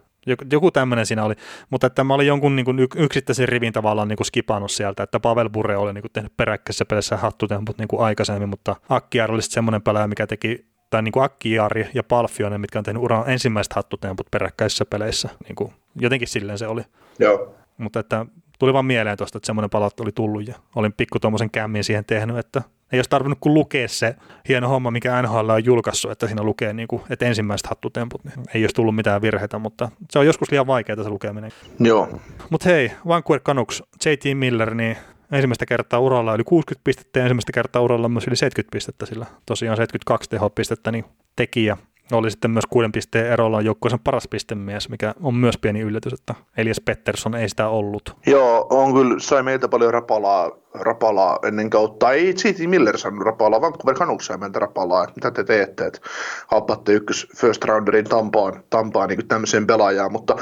Joku 0.51 0.71
tämmöinen 0.71 1.05
siinä 1.05 1.23
oli, 1.23 1.33
mutta 1.69 1.87
että 1.87 2.03
mä 2.03 2.13
olin 2.13 2.27
jonkun 2.27 2.55
niin 2.55 2.65
kuin 2.65 2.79
yksittäisen 2.95 3.49
rivin 3.49 3.73
tavallaan 3.73 4.07
niin 4.07 4.17
kuin 4.17 4.25
skipannut 4.25 4.71
sieltä, 4.71 5.03
että 5.03 5.19
Pavel 5.19 5.49
Bure 5.49 5.77
oli 5.77 5.93
niin 5.93 6.01
kuin 6.01 6.11
tehnyt 6.11 6.37
peräkkäisessä 6.37 6.85
peleissä 6.85 7.17
hattutemput 7.17 7.77
niin 7.77 7.87
kuin 7.87 8.01
aikaisemmin, 8.01 8.49
mutta 8.49 8.75
Akkiar 8.89 9.31
oli 9.31 9.41
semmoinen 9.41 9.81
pelaaja, 9.81 10.07
mikä 10.07 10.27
teki 10.27 10.65
tai 10.89 11.01
niin 11.01 11.11
kuin 11.11 11.23
Akkiari 11.23 11.89
ja 11.93 12.03
Palfionen, 12.03 12.61
mitkä 12.61 12.79
on 12.79 12.85
tehnyt 12.85 13.03
uran 13.03 13.29
ensimmäiset 13.29 13.73
hattutemput 13.73 14.27
peräkkäisissä 14.31 14.85
peleissä. 14.85 15.29
Niin 15.43 15.55
kuin, 15.55 15.73
jotenkin 15.95 16.27
silleen 16.27 16.57
se 16.57 16.67
oli. 16.67 16.81
Joo. 17.19 17.55
Mutta 17.77 17.99
että 17.99 18.25
tuli 18.59 18.73
vaan 18.73 18.85
mieleen 18.85 19.17
tuosta, 19.17 19.37
että 19.37 19.45
semmoinen 19.45 19.69
palautta 19.69 20.03
oli 20.03 20.11
tullut 20.11 20.47
ja 20.47 20.55
olin 20.75 20.93
pikku 20.93 21.19
tuommoisen 21.19 21.51
kämmin 21.51 21.83
siihen 21.83 22.05
tehnyt, 22.05 22.37
että 22.37 22.61
ei 22.91 22.99
olisi 22.99 23.09
tarvinnut 23.09 23.39
kuin 23.41 23.53
lukea 23.53 23.87
se 23.87 24.15
hieno 24.47 24.67
homma, 24.67 24.91
mikä 24.91 25.21
NHL 25.21 25.49
on 25.49 25.65
julkaissut, 25.65 26.11
että 26.11 26.27
siinä 26.27 26.43
lukee, 26.43 26.73
niin 26.73 26.87
kuin, 26.87 27.01
että 27.09 27.25
ensimmäiset 27.25 27.67
hattutemput, 27.67 28.23
niin 28.23 28.45
ei 28.53 28.63
olisi 28.63 28.75
tullut 28.75 28.95
mitään 28.95 29.21
virheitä, 29.21 29.59
mutta 29.59 29.89
se 30.11 30.19
on 30.19 30.25
joskus 30.25 30.51
liian 30.51 30.67
vaikeaa 30.67 31.03
se 31.03 31.09
lukeminen. 31.09 31.51
Joo. 31.79 32.19
Mutta 32.49 32.69
hei, 32.69 32.91
Vancouver 33.07 33.41
Canucks, 33.41 33.83
JT 34.05 34.37
Miller, 34.37 34.75
niin 34.75 34.97
ensimmäistä 35.31 35.65
kertaa 35.65 35.99
uralla 35.99 36.35
yli 36.35 36.43
60 36.43 36.83
pistettä 36.83 37.19
ja 37.19 37.25
ensimmäistä 37.25 37.51
kertaa 37.51 37.81
uralla 37.81 38.09
myös 38.09 38.27
yli 38.27 38.35
70 38.35 38.71
pistettä, 38.71 39.05
sillä 39.05 39.25
tosiaan 39.45 39.77
72 39.77 40.29
tehopistettä 40.29 40.91
niin 40.91 41.05
tekijä 41.35 41.77
oli 42.11 42.31
sitten 42.31 42.51
myös 42.51 42.65
kuuden 42.69 42.91
pisteen 42.91 43.27
erolla 43.27 43.61
joukkueensa 43.61 43.99
paras 44.03 44.27
pistemies, 44.27 44.89
mikä 44.89 45.13
on 45.23 45.35
myös 45.35 45.57
pieni 45.57 45.81
yllätys, 45.81 46.13
että 46.13 46.35
Elias 46.57 46.81
Pettersson 46.85 47.35
ei 47.35 47.49
sitä 47.49 47.67
ollut. 47.67 48.15
Joo, 48.25 48.67
on 48.69 48.93
kyllä, 48.93 49.15
sai 49.19 49.43
meiltä 49.43 49.67
paljon 49.67 49.93
rapalaa, 49.93 50.51
rapalaa 50.73 51.39
ennen 51.47 51.69
kautta. 51.69 52.11
Ei 52.11 52.27
J.T. 52.27 52.59
Miller 52.67 52.97
saanut 52.97 53.25
rapalaa, 53.25 53.61
Vancouver 53.61 53.95
Canucks 53.95 54.25
sai 54.25 54.37
meiltä 54.37 54.59
rapalaa, 54.59 55.03
että 55.03 55.15
mitä 55.15 55.31
te 55.31 55.43
teette, 55.43 55.85
että 55.85 55.99
happatte 56.47 56.93
ykkös 56.93 57.27
first 57.35 57.63
rounderin 57.63 58.05
Tampaan, 58.05 58.63
Tampaan 58.69 59.09
niin 59.09 59.27
tämmöiseen 59.27 59.67
pelaajaan, 59.67 60.11
mutta 60.11 60.35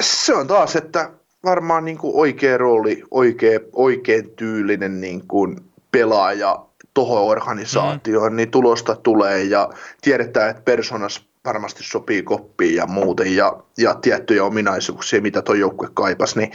se 0.00 0.34
on 0.34 0.46
taas, 0.46 0.76
että 0.76 1.10
varmaan 1.44 1.84
niin 1.84 1.98
kuin 1.98 2.16
oikea 2.16 2.58
rooli, 2.58 3.02
oikea, 3.10 3.60
oikein 3.72 4.30
tyylinen 4.36 5.00
niin 5.00 5.26
kuin 5.28 5.56
pelaaja 5.90 6.66
tuohon 6.94 7.22
organisaatioon, 7.22 8.32
mm. 8.32 8.36
niin 8.36 8.50
tulosta 8.50 8.96
tulee 8.96 9.44
ja 9.44 9.70
tiedetään, 10.02 10.50
että 10.50 10.62
personas 10.62 11.26
varmasti 11.44 11.82
sopii 11.82 12.22
koppiin 12.22 12.74
ja 12.74 12.86
muuten 12.86 13.36
ja, 13.36 13.56
ja 13.78 13.94
tiettyjä 13.94 14.44
ominaisuuksia, 14.44 15.22
mitä 15.22 15.42
tuo 15.42 15.54
joukkue 15.54 15.88
kaipas, 15.94 16.36
niin 16.36 16.52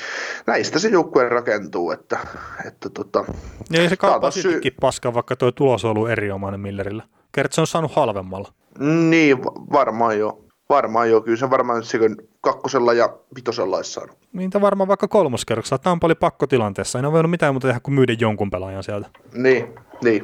näistä 0.47 0.79
se 0.79 0.89
joukkue 0.89 1.29
rakentuu, 1.29 1.91
että, 1.91 2.19
että 2.67 2.89
tota, 2.89 3.25
Ja 3.69 3.81
ei 3.81 3.89
se 3.89 3.97
kaipaa 3.97 4.31
syy... 4.31 4.61
paskaa, 4.81 5.13
vaikka 5.13 5.35
tuo 5.35 5.51
tulos 5.51 5.85
on 5.85 5.91
ollut 5.91 6.09
erinomainen 6.09 6.59
Millerillä. 6.59 7.03
Kerrot, 7.31 7.53
se 7.53 7.61
on 7.61 7.67
saanut 7.67 7.95
halvemmalla. 7.95 8.53
Niin, 8.79 9.43
varmaan 9.73 10.19
jo. 10.19 10.45
Varmaan 10.69 11.09
jo, 11.09 11.21
kyllä 11.21 11.37
se 11.37 11.49
varmaan 11.49 11.83
se 11.83 11.99
kakkosella 12.41 12.93
ja 12.93 13.17
vitosella 13.35 13.77
olisi 13.77 13.91
saanut. 13.91 14.17
Niin, 14.33 14.51
varmaan 14.61 14.87
vaikka 14.87 15.07
kolmoskerroksella. 15.07 15.77
Tämä 15.77 15.91
on 15.91 15.99
paljon 15.99 16.17
pakkotilanteessa. 16.17 16.99
Ei 16.99 17.05
ole 17.05 17.13
voinut 17.13 17.31
mitään 17.31 17.53
muuta 17.53 17.67
tehdä 17.67 17.79
kuin 17.79 17.95
myydä 17.95 18.15
jonkun 18.19 18.49
pelaajan 18.49 18.83
sieltä. 18.83 19.09
Niin, 19.33 19.75
niin. 20.03 20.21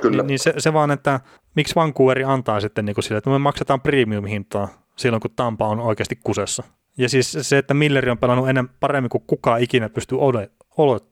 Kyllä. 0.00 0.22
Niin, 0.22 0.26
niin 0.26 0.38
se, 0.38 0.54
se, 0.58 0.72
vaan, 0.72 0.90
että 0.90 1.20
miksi 1.56 1.74
Vancouveri 1.74 2.24
antaa 2.24 2.60
sitten 2.60 2.84
niin 2.84 2.94
kuin 2.94 3.04
sille, 3.04 3.18
että 3.18 3.30
me 3.30 3.38
maksetaan 3.38 3.80
premium-hintaa 3.80 4.68
silloin, 4.96 5.20
kun 5.20 5.30
Tampa 5.36 5.68
on 5.68 5.80
oikeasti 5.80 6.18
kusessa. 6.24 6.62
Ja 6.98 7.08
siis 7.08 7.38
se, 7.40 7.58
että 7.58 7.74
Milleri 7.74 8.10
on 8.10 8.18
pelannut 8.18 8.48
ennen 8.48 8.68
paremmin 8.68 9.10
kuin 9.10 9.24
kukaan 9.26 9.60
ikinä 9.60 9.88
pystyy 9.88 10.18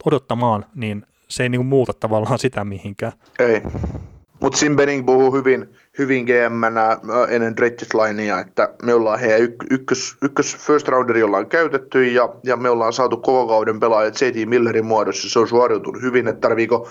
odottamaan, 0.05 0.67
niin 0.75 1.07
se 1.29 1.43
ei 1.43 1.49
niin 1.49 1.59
kuin 1.59 1.67
muuta 1.67 1.93
tavallaan 1.93 2.39
sitä 2.39 2.65
mihinkään. 2.65 3.13
Ei. 3.39 3.63
Mutta 4.41 4.59
Simbening 4.59 5.07
puhuu 5.07 5.33
hyvin, 5.33 5.75
hyvin 5.99 6.25
gm 6.25 6.65
ennen 7.29 7.55
Linea, 7.95 8.41
että 8.41 8.75
me 8.83 8.95
ollaan 8.95 9.21
heidän 9.21 9.41
yk- 9.41 9.67
ykkös, 9.71 10.17
ykkös 10.23 10.57
first 10.57 10.89
rounderi 10.89 11.23
ollaan 11.23 11.47
käytetty 11.47 12.07
ja, 12.07 12.29
ja 12.45 12.57
me 12.57 12.71
ollaan 12.71 12.93
saatu 12.93 13.17
koko 13.17 13.47
kauden 13.47 13.81
pelaajat 13.81 14.15
JT 14.21 14.49
Millerin 14.49 14.85
muodossa. 14.85 15.29
Se 15.29 15.39
on 15.39 15.49
suoriutunut 15.49 16.03
hyvin, 16.03 16.29
että 16.29 16.41
tarviiko 16.41 16.89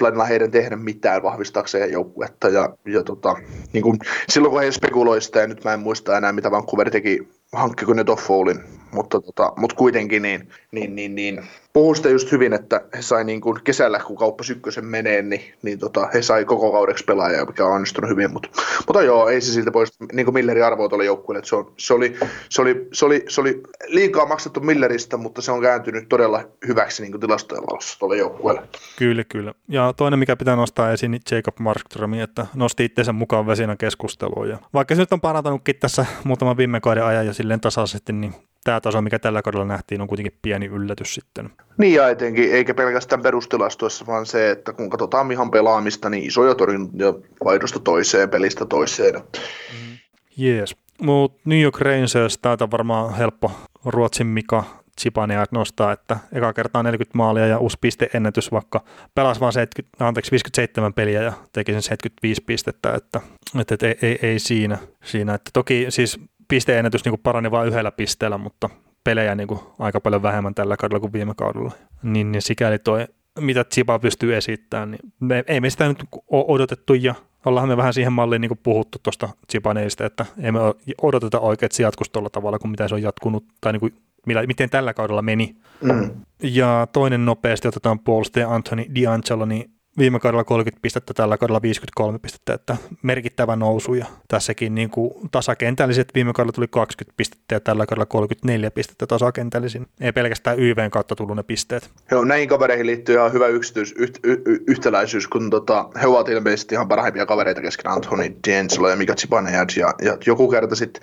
Linella 0.00 0.24
heidän 0.24 0.50
tehdä 0.50 0.76
mitään 0.76 1.22
vahvistaakseen 1.22 1.92
joukkuetta. 1.92 2.48
Ja, 2.48 2.68
ja 2.86 3.02
tota, 3.02 3.36
niin 3.72 3.82
kun, 3.82 3.98
silloin 4.28 4.52
kun 4.52 4.62
he 4.62 4.72
spekuloi 4.72 5.20
sitä, 5.20 5.40
ja 5.40 5.46
nyt 5.46 5.64
mä 5.64 5.74
en 5.74 5.80
muista 5.80 6.16
enää 6.16 6.32
mitä 6.32 6.50
Vancouver 6.50 6.90
teki, 6.90 7.28
hankkiko 7.52 7.94
ne 7.94 8.04
Toffowlin 8.04 8.79
mutta, 8.92 9.20
tota, 9.20 9.52
mutta 9.56 9.76
kuitenkin 9.76 10.22
niin, 10.22 10.48
niin, 10.72 10.94
niin, 10.94 11.14
niin 11.14 11.44
puhuu 11.72 11.94
sitä 11.94 12.08
just 12.08 12.32
hyvin, 12.32 12.52
että 12.52 12.80
he 12.96 13.02
sai 13.02 13.24
niin 13.24 13.40
kuin 13.40 13.60
kesällä, 13.64 13.98
kun 13.98 14.16
kauppa 14.16 14.44
sykkösen 14.44 14.84
menee, 14.84 15.22
niin, 15.22 15.54
niin 15.62 15.78
tota, 15.78 16.08
he 16.14 16.22
sai 16.22 16.44
koko 16.44 16.72
kaudeksi 16.72 17.04
pelaajaa, 17.04 17.46
mikä 17.46 17.66
on 17.66 17.72
onnistunut 17.72 18.10
hyvin, 18.10 18.32
mutta, 18.32 18.48
mutta 18.86 19.02
joo, 19.02 19.28
ei 19.28 19.40
se 19.40 19.52
siltä 19.52 19.70
pois, 19.70 19.92
niin 20.12 20.26
kuin 20.26 20.34
Millerin 20.34 20.64
arvoa 20.64 20.88
tuolle 20.88 21.04
joukkueelle, 21.04 21.44
se, 21.44 21.56
on, 21.56 21.72
se, 21.76 21.94
oli, 21.94 22.16
se, 22.48 22.62
oli, 22.62 22.88
se, 22.92 23.04
oli, 23.04 23.24
se 23.28 23.40
oli 23.40 23.62
liikaa 23.86 24.26
maksettu 24.26 24.60
Milleristä, 24.60 25.16
mutta 25.16 25.42
se 25.42 25.52
on 25.52 25.62
kääntynyt 25.62 26.08
todella 26.08 26.44
hyväksi 26.66 27.02
niin 27.02 27.12
kuin 27.12 27.20
tilastojen 27.20 27.64
valossa 27.70 27.98
tuolle 27.98 28.16
joukkueelle. 28.16 28.62
Kyllä, 28.98 29.24
kyllä. 29.24 29.54
Ja 29.68 29.92
toinen, 29.96 30.18
mikä 30.18 30.36
pitää 30.36 30.56
nostaa 30.56 30.92
esiin, 30.92 31.10
niin 31.10 31.22
Jacob 31.30 31.58
Markström, 31.58 32.14
että 32.14 32.46
nosti 32.54 32.84
itseensä 32.84 33.12
mukaan 33.12 33.46
vesinä 33.46 33.76
keskusteluun. 33.76 34.48
Ja 34.48 34.58
vaikka 34.74 34.94
se 34.94 35.02
nyt 35.02 35.12
on 35.12 35.20
parantanutkin 35.20 35.76
tässä 35.76 36.06
muutaman 36.24 36.56
viime 36.56 36.80
kauden 36.80 37.04
ajan 37.04 37.26
ja 37.26 37.32
silleen 37.32 37.60
tasaisesti, 37.60 38.12
niin 38.12 38.34
tämä 38.64 38.80
taso, 38.80 39.02
mikä 39.02 39.18
tällä 39.18 39.42
kaudella 39.42 39.64
nähtiin, 39.64 40.00
on 40.00 40.08
kuitenkin 40.08 40.38
pieni 40.42 40.66
yllätys 40.66 41.14
sitten. 41.14 41.50
Niin 41.78 41.94
ja 41.94 42.08
etenkin, 42.08 42.52
eikä 42.52 42.74
pelkästään 42.74 43.22
perustilastoissa, 43.22 44.06
vaan 44.06 44.26
se, 44.26 44.50
että 44.50 44.72
kun 44.72 44.90
katsotaan 44.90 45.26
Mihan 45.26 45.50
pelaamista, 45.50 46.10
niin 46.10 46.24
isoja 46.26 46.54
torjuntoja 46.54 47.14
vaihdosta 47.44 47.78
toiseen, 47.78 48.30
pelistä 48.30 48.66
toiseen. 48.66 49.14
Mm. 49.14 49.98
Jees. 50.36 50.76
Mutta 51.02 51.40
New 51.44 51.60
York 51.60 51.80
Rangers, 51.80 52.38
täältä 52.38 52.70
varmaan 52.70 53.14
helppo 53.14 53.52
Ruotsin 53.84 54.26
Mika 54.26 54.64
Chipania 55.00 55.44
nostaa, 55.50 55.92
että 55.92 56.16
eka 56.32 56.52
kertaa 56.52 56.82
40 56.82 57.18
maalia 57.18 57.46
ja 57.46 57.58
uusi 57.58 57.78
pisteennätys, 57.80 58.52
vaikka 58.52 58.84
pelasi 59.14 59.40
vain 59.40 59.52
70, 59.52 60.06
anteeksi, 60.06 60.30
57 60.30 60.94
peliä 60.94 61.22
ja 61.22 61.32
teki 61.52 61.72
sen 61.72 61.82
75 61.82 62.42
pistettä, 62.46 62.94
että, 62.94 63.20
että, 63.60 63.74
että 63.74 63.86
ei, 63.86 63.98
ei, 64.02 64.18
ei, 64.22 64.38
siinä, 64.38 64.78
siinä. 65.04 65.34
Että 65.34 65.50
toki 65.52 65.86
siis 65.88 66.20
pisteennätys 66.50 67.04
niin 67.04 67.20
parani 67.22 67.50
vain 67.50 67.68
yhdellä 67.68 67.90
pisteellä, 67.90 68.38
mutta 68.38 68.70
pelejä 69.04 69.34
niin 69.34 69.48
kuin 69.48 69.60
aika 69.78 70.00
paljon 70.00 70.22
vähemmän 70.22 70.54
tällä 70.54 70.76
kaudella 70.76 71.00
kuin 71.00 71.12
viime 71.12 71.34
kaudella. 71.36 71.72
Niin, 72.02 72.32
niin 72.32 72.42
sikäli 72.42 72.78
toi, 72.78 73.06
mitä 73.38 73.64
Chipa 73.64 73.98
pystyy 73.98 74.36
esittämään, 74.36 74.90
niin 74.90 75.00
me, 75.20 75.44
ei 75.46 75.60
me 75.60 75.70
sitä 75.70 75.88
nyt 75.88 76.04
ole 76.30 76.44
odotettu 76.48 76.94
ja 76.94 77.14
ollaan 77.44 77.68
me 77.68 77.76
vähän 77.76 77.94
siihen 77.94 78.12
malliin 78.12 78.40
niin 78.40 78.58
puhuttu 78.62 78.98
tuosta 79.02 79.28
Chipaneista, 79.50 80.06
että 80.06 80.26
emme 80.38 80.60
odoteta 81.02 81.40
oikein, 81.40 81.66
että 81.66 81.76
se 81.76 82.10
tuolla 82.12 82.30
tavalla 82.30 82.58
kuin 82.58 82.70
mitä 82.70 82.88
se 82.88 82.94
on 82.94 83.02
jatkunut 83.02 83.44
tai 83.60 83.72
niin 83.72 83.80
kuin 83.80 83.94
millä, 84.26 84.46
miten 84.46 84.70
tällä 84.70 84.94
kaudella 84.94 85.22
meni. 85.22 85.56
Mm. 85.80 86.10
Ja 86.42 86.88
toinen 86.92 87.24
nopeasti 87.24 87.68
otetaan 87.68 87.98
puolustaja 87.98 88.54
Anthony 88.54 88.82
D'Angelo, 88.82 89.46
niin 89.46 89.70
viime 89.98 90.20
kaudella 90.20 90.44
30 90.44 90.82
pistettä, 90.82 91.14
tällä 91.14 91.38
kaudella 91.38 91.62
53 91.62 92.18
pistettä, 92.18 92.54
että 92.54 92.76
merkittävä 93.02 93.56
nousu 93.56 93.94
ja 93.94 94.06
tässäkin 94.28 94.74
niin 94.74 94.90
kuin 94.90 95.30
tasakentälliset 95.30 96.08
viime 96.14 96.32
kaudella 96.32 96.52
tuli 96.52 96.68
20 96.68 97.16
pistettä 97.16 97.54
ja 97.54 97.60
tällä 97.60 97.86
kaudella 97.86 98.06
34 98.06 98.70
pistettä 98.70 99.06
tasakentällisin. 99.06 99.86
Ei 100.00 100.12
pelkästään 100.12 100.58
YVn 100.58 100.90
kautta 100.90 101.16
tullut 101.16 101.36
ne 101.36 101.42
pisteet. 101.42 101.90
Joo, 102.10 102.24
näihin 102.24 102.48
kavereihin 102.48 102.86
liittyy 102.86 103.14
ihan 103.14 103.32
hyvä 103.32 103.46
yksityis, 103.46 103.94
yht, 103.98 104.18
y, 104.24 104.32
y, 104.46 104.64
yhtäläisyys, 104.66 105.28
kun 105.28 105.50
tota, 105.50 105.88
he 106.00 106.06
ovat 106.06 106.28
ilmeisesti 106.28 106.74
ihan 106.74 106.88
parhaimpia 106.88 107.26
kavereita 107.26 107.60
kesken 107.60 107.90
Anthony 107.90 108.36
D'Angelo 108.48 108.88
ja 108.90 108.96
Mika 108.96 109.14
Zibanejad 109.14 109.70
ja, 109.76 109.94
ja 110.02 110.16
joku 110.26 110.48
kerta 110.48 110.74
sitten 110.74 111.02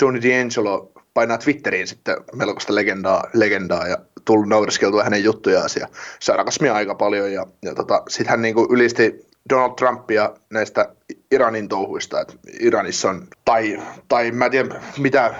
Tony 0.00 0.18
D'Angelo 0.18 0.94
painaa 1.14 1.38
Twitteriin 1.38 1.86
sitten 1.86 2.16
melkoista 2.34 2.74
legendaa, 2.74 3.24
legendaa 3.34 3.88
ja 3.88 3.98
tullut 4.24 4.48
naureskeltua 4.48 5.04
hänen 5.04 5.24
juttujaan 5.24 5.68
ja 5.80 5.88
sarkasmia 6.20 6.74
aika 6.74 6.94
paljon. 6.94 7.32
Ja, 7.32 7.46
ja 7.62 7.74
tota, 7.74 8.02
sitten 8.08 8.30
hän 8.30 8.42
niinku 8.42 8.68
ylisti 8.70 9.26
Donald 9.50 9.72
Trumpia 9.78 10.30
näistä 10.50 10.94
Iranin 11.30 11.68
touhuista, 11.68 12.20
että 12.20 12.34
Iranissa 12.60 13.10
on, 13.10 13.26
tai, 13.44 13.82
tai 14.08 14.30
mä 14.30 14.44
en 14.44 14.50
tiedä 14.50 14.80
mitä, 14.98 15.34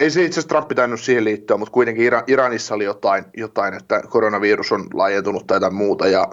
ei 0.00 0.10
se 0.10 0.24
itse 0.24 0.40
asiassa 0.40 0.48
Trump 0.48 0.68
tainnut 0.74 1.00
siihen 1.00 1.24
liittyä, 1.24 1.56
mutta 1.56 1.72
kuitenkin 1.72 2.10
Iranissa 2.26 2.74
oli 2.74 2.84
jotain, 2.84 3.24
jotain, 3.36 3.74
että 3.74 4.02
koronavirus 4.08 4.72
on 4.72 4.86
laajentunut 4.94 5.46
tai 5.46 5.56
jotain 5.56 5.74
muuta 5.74 6.08
ja, 6.08 6.28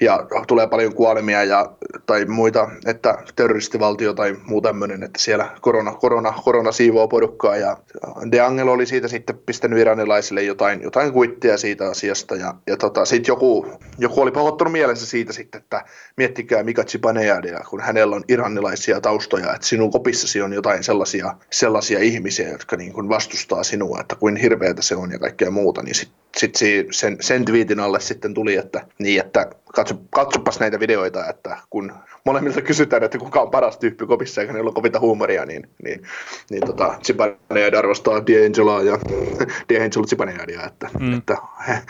ja 0.00 0.26
tulee 0.46 0.66
paljon 0.66 0.94
kuolemia 0.94 1.44
ja, 1.44 1.72
tai 2.06 2.24
muita, 2.24 2.70
että 2.86 3.18
terroristivaltio 3.36 4.12
tai 4.12 4.36
muu 4.46 4.60
tämmöinen, 4.60 5.02
että 5.02 5.22
siellä 5.22 5.50
korona, 5.60 5.92
korona, 5.92 6.34
korona 6.44 6.72
siivoo 6.72 7.08
porukkaa 7.08 7.56
ja 7.56 7.76
De 8.32 8.40
Angelo 8.40 8.72
oli 8.72 8.86
siitä 8.86 9.08
sitten 9.08 9.38
pistänyt 9.46 9.78
iranilaisille 9.78 10.42
jotain, 10.42 10.82
jotain 10.82 11.12
kuittia 11.12 11.56
siitä 11.56 11.88
asiasta 11.88 12.36
ja, 12.36 12.54
ja 12.66 12.76
tota, 12.76 13.04
sitten 13.04 13.32
joku, 13.32 13.72
joku 13.98 14.20
oli 14.20 14.30
pahoittanut 14.30 14.72
mielessä 14.72 15.06
siitä 15.06 15.32
sitten, 15.32 15.60
että 15.60 15.84
miettikää 16.16 16.62
Mika 16.62 16.84
Zibanejadia, 16.84 17.60
kun 17.70 17.80
hänellä 17.80 18.09
on 18.16 18.24
iranilaisia 18.28 19.00
taustoja, 19.00 19.54
että 19.54 19.66
sinun 19.66 19.90
kopissasi 19.90 20.42
on 20.42 20.52
jotain 20.52 20.84
sellaisia, 20.84 21.34
sellaisia 21.50 21.98
ihmisiä, 21.98 22.48
jotka 22.48 22.76
niin 22.76 22.92
kuin 22.92 23.08
vastustaa 23.08 23.64
sinua, 23.64 24.00
että 24.00 24.14
kuin 24.14 24.36
hirveätä 24.36 24.82
se 24.82 24.96
on 24.96 25.12
ja 25.12 25.18
kaikkea 25.18 25.50
muuta, 25.50 25.82
niin 25.82 25.94
sitten 25.94 26.20
sit 26.36 26.54
sen, 26.90 27.16
sen 27.20 27.44
twiitin 27.44 27.80
alle 27.80 28.00
sitten 28.00 28.34
tuli, 28.34 28.56
että, 28.56 28.86
niin, 28.98 29.20
että 29.20 29.50
katso, 29.74 29.94
katsopas 30.10 30.60
näitä 30.60 30.80
videoita, 30.80 31.28
että 31.28 31.56
kun 31.70 31.92
molemmilta 32.24 32.62
kysytään, 32.62 33.02
että 33.02 33.18
kuka 33.18 33.40
on 33.40 33.50
paras 33.50 33.78
tyyppi 33.78 34.06
kopissa 34.06 34.40
eikä 34.40 34.52
niillä 34.52 34.68
ole 34.68 34.74
kovinta 34.74 35.00
huumoria, 35.00 35.46
niin, 35.46 35.68
niin, 35.84 36.02
niin 36.50 36.66
tota, 36.66 36.98
Zibanejad 37.06 37.74
arvostaa 37.74 38.18
D'Angeloa 38.18 38.84
ja 38.86 38.94
D'Angelo 39.72 40.06
Zibanejadia, 40.06 40.66
että, 40.66 40.88
mm. 41.00 41.18
että, 41.18 41.36
että, 41.68 41.82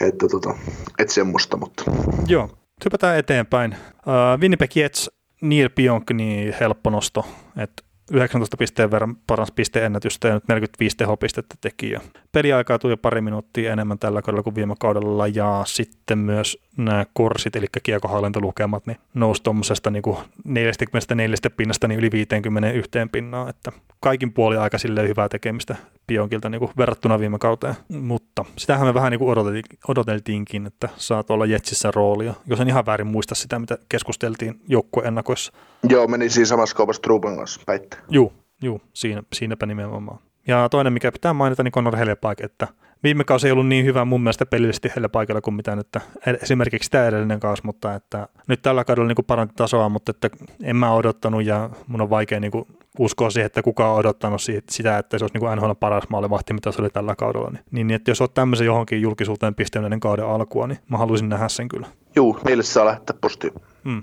että, 0.00 0.28
tota, 0.28 0.54
että 0.98 1.14
semmoista, 1.14 1.56
mutta... 1.56 1.84
Joo, 2.26 2.50
hypätään 2.84 3.18
eteenpäin. 3.18 3.76
Uh, 4.06 4.40
Winnipeg 4.40 4.76
Jets 4.76 5.10
Neil 5.48 5.70
Pionk, 5.74 6.10
niin 6.10 6.54
helppo 6.60 6.90
nosto, 6.90 7.26
että 7.56 7.82
19 8.12 8.56
pisteen 8.56 8.90
verran 8.90 9.16
paras 9.26 9.52
pisteennätystä 9.52 10.28
ja 10.28 10.34
nyt 10.34 10.48
45 10.48 10.96
tehopistettä 10.96 11.54
teki. 11.60 11.94
Peliaikaa 12.36 12.78
tuli 12.78 12.96
pari 12.96 13.20
minuuttia 13.20 13.72
enemmän 13.72 13.98
tällä 13.98 14.22
kaudella 14.22 14.42
kuin 14.42 14.54
viime 14.54 14.74
kaudella 14.80 15.26
ja 15.26 15.62
sitten 15.66 16.18
myös 16.18 16.58
nämä 16.76 17.06
korsit, 17.12 17.56
eli 17.56 17.66
kiekohallintolukemat, 17.82 18.86
niin 18.86 18.96
nousi 19.14 19.42
tuommoisesta 19.42 19.90
niin 19.90 20.02
44 20.44 21.36
pinnasta 21.56 21.88
niin 21.88 21.98
yli 21.98 22.10
51 22.12 22.90
pinnaa, 23.12 23.50
että 23.50 23.72
kaikin 24.00 24.32
puoli 24.32 24.56
aika 24.56 24.78
sille 24.78 25.08
hyvää 25.08 25.28
tekemistä 25.28 25.76
Pionkilta 26.06 26.48
niin 26.48 26.68
verrattuna 26.78 27.18
viime 27.18 27.38
kauteen, 27.38 27.74
mutta 27.88 28.44
sitähän 28.56 28.86
me 28.86 28.94
vähän 28.94 29.12
niin 29.12 29.70
odoteltiinkin, 29.88 30.66
että 30.66 30.88
saa 30.96 31.24
olla 31.28 31.46
Jetsissä 31.46 31.90
roolia, 31.94 32.34
jos 32.46 32.60
en 32.60 32.68
ihan 32.68 32.86
väärin 32.86 33.06
muista 33.06 33.34
sitä, 33.34 33.58
mitä 33.58 33.78
keskusteltiin 33.88 34.60
joukkueennakoissa. 34.68 35.52
Joo, 35.88 36.06
meni 36.06 36.30
siinä 36.30 36.46
samassa 36.46 36.76
kaupassa 36.76 37.02
Truben 37.02 37.36
kanssa 37.36 37.60
päitte. 37.66 37.96
Joo, 38.08 38.32
joo 38.62 38.80
siinä, 38.92 39.22
siinäpä 39.32 39.66
nimenomaan. 39.66 40.25
Ja 40.46 40.68
toinen, 40.68 40.92
mikä 40.92 41.12
pitää 41.12 41.32
mainita, 41.32 41.62
niin 41.62 41.72
Conor 41.72 41.96
Helepaik, 41.96 42.40
että 42.40 42.68
viime 43.02 43.24
kausi 43.24 43.46
ei 43.46 43.52
ollut 43.52 43.66
niin 43.66 43.84
hyvä 43.84 44.04
mun 44.04 44.20
mielestä 44.20 44.46
pelillisesti 44.46 44.92
paikalla 45.12 45.40
kuin 45.40 45.54
mitä 45.54 45.76
nyt 45.76 45.96
esimerkiksi 46.42 46.90
tämä 46.90 47.06
edellinen 47.06 47.40
kausi, 47.40 47.62
mutta 47.64 47.94
että 47.94 48.28
nyt 48.48 48.62
tällä 48.62 48.84
kaudella 48.84 49.08
niin 49.08 49.26
paranti 49.26 49.54
tasoa, 49.56 49.88
mutta 49.88 50.10
että 50.10 50.30
en 50.62 50.76
mä 50.76 50.92
odottanut 50.92 51.44
ja 51.44 51.70
mun 51.86 52.00
on 52.00 52.10
vaikea 52.10 52.40
niin 52.40 52.50
kuin 52.50 52.64
uskoa 52.98 53.30
siihen, 53.30 53.46
että 53.46 53.62
kukaan 53.62 53.90
on 53.90 53.96
odottanut 53.96 54.40
sitä, 54.70 54.98
että 54.98 55.18
se 55.18 55.24
olisi 55.24 55.38
niin 55.38 55.56
NHL 55.56 55.70
paras 55.80 56.04
maalivahti, 56.08 56.54
mitä 56.54 56.72
se 56.72 56.82
oli 56.82 56.90
tällä 56.90 57.14
kaudella. 57.16 57.50
Niin, 57.50 57.86
niin 57.86 57.90
että 57.90 58.10
jos 58.10 58.20
olet 58.20 58.34
tämmöisen 58.34 58.66
johonkin 58.66 59.02
julkisuuteen 59.02 59.54
pistänyt 59.54 60.00
kauden 60.00 60.26
alkua, 60.26 60.66
niin 60.66 60.78
mä 60.88 60.98
haluaisin 60.98 61.28
nähdä 61.28 61.48
sen 61.48 61.68
kyllä. 61.68 61.86
Joo, 62.16 62.40
meille 62.44 62.62
saa 62.62 62.86
lähettää 62.86 63.16
postiin. 63.20 63.52
Hmm. 63.84 64.02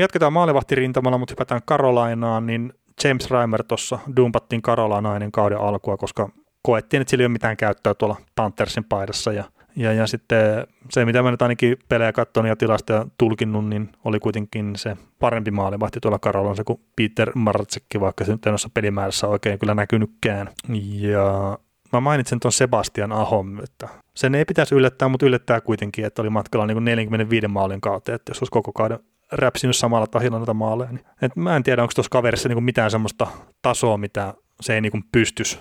Jatketaan 0.00 0.32
maalivahtirintamalla, 0.32 1.18
mutta 1.18 1.32
hypätään 1.32 1.60
Karolainaan, 1.64 2.46
niin 2.46 2.72
James 3.04 3.30
Reimer 3.30 3.64
tuossa 3.64 3.98
dumpattiin 4.16 4.62
Karolainainen 4.62 5.32
kauden 5.32 5.60
alkua, 5.60 5.96
koska 5.96 6.28
koettiin, 6.62 7.00
että 7.00 7.10
sillä 7.10 7.22
ei 7.22 7.26
ole 7.26 7.32
mitään 7.32 7.56
käyttöä 7.56 7.94
tuolla 7.94 8.16
Panthersin 8.34 8.84
paidassa 8.84 9.32
ja 9.32 9.44
ja, 9.78 9.92
ja 9.92 10.06
sitten 10.06 10.66
se, 10.90 11.04
mitä 11.04 11.22
mä 11.22 11.30
nyt 11.30 11.42
ainakin 11.42 11.76
pelejä 11.88 12.12
katsonut 12.12 12.48
ja 12.48 12.56
tilastoja 12.56 13.06
tulkinnut, 13.18 13.68
niin 13.68 13.88
oli 14.04 14.20
kuitenkin 14.20 14.76
se 14.76 14.96
parempi 15.18 15.50
maalivahti 15.50 16.00
tuolla 16.00 16.18
Karolansa 16.18 16.64
kuin 16.64 16.80
Peter 16.96 17.32
Martsekki, 17.34 18.00
vaikka 18.00 18.24
se 18.24 18.32
nyt 18.32 18.46
ei 18.46 18.52
noissa 18.52 18.70
pelimäärässä 18.74 19.26
oikein 19.26 19.58
kyllä 19.58 19.74
näkynytkään. 19.74 20.48
Ja 21.00 21.58
mä 21.92 22.00
mainitsen 22.00 22.40
tuon 22.40 22.52
Sebastian 22.52 23.12
Ahon, 23.12 23.60
että 23.64 23.88
sen 24.14 24.34
ei 24.34 24.44
pitäisi 24.44 24.74
yllättää, 24.74 25.08
mutta 25.08 25.26
yllättää 25.26 25.60
kuitenkin, 25.60 26.04
että 26.04 26.22
oli 26.22 26.30
matkalla 26.30 26.66
niin 26.66 26.74
kuin 26.74 26.84
45 26.84 27.48
maalin 27.48 27.80
kautta, 27.80 28.14
että 28.14 28.30
jos 28.30 28.38
olisi 28.38 28.52
koko 28.52 28.72
kauden 28.72 28.98
räpsinyt 29.32 29.76
samalla 29.76 30.06
tahilla 30.06 30.38
noita 30.38 30.54
maaleja. 30.54 30.92
Niin. 30.92 31.04
Et 31.22 31.36
mä 31.36 31.56
en 31.56 31.62
tiedä, 31.62 31.82
onko 31.82 31.92
tuossa 31.94 32.10
kaverissa 32.10 32.48
niin 32.48 32.64
mitään 32.64 32.90
semmoista 32.90 33.26
tasoa, 33.62 33.96
mitä 33.96 34.34
se 34.60 34.74
ei 34.74 34.80
niin 34.80 35.04
pystyisi 35.12 35.58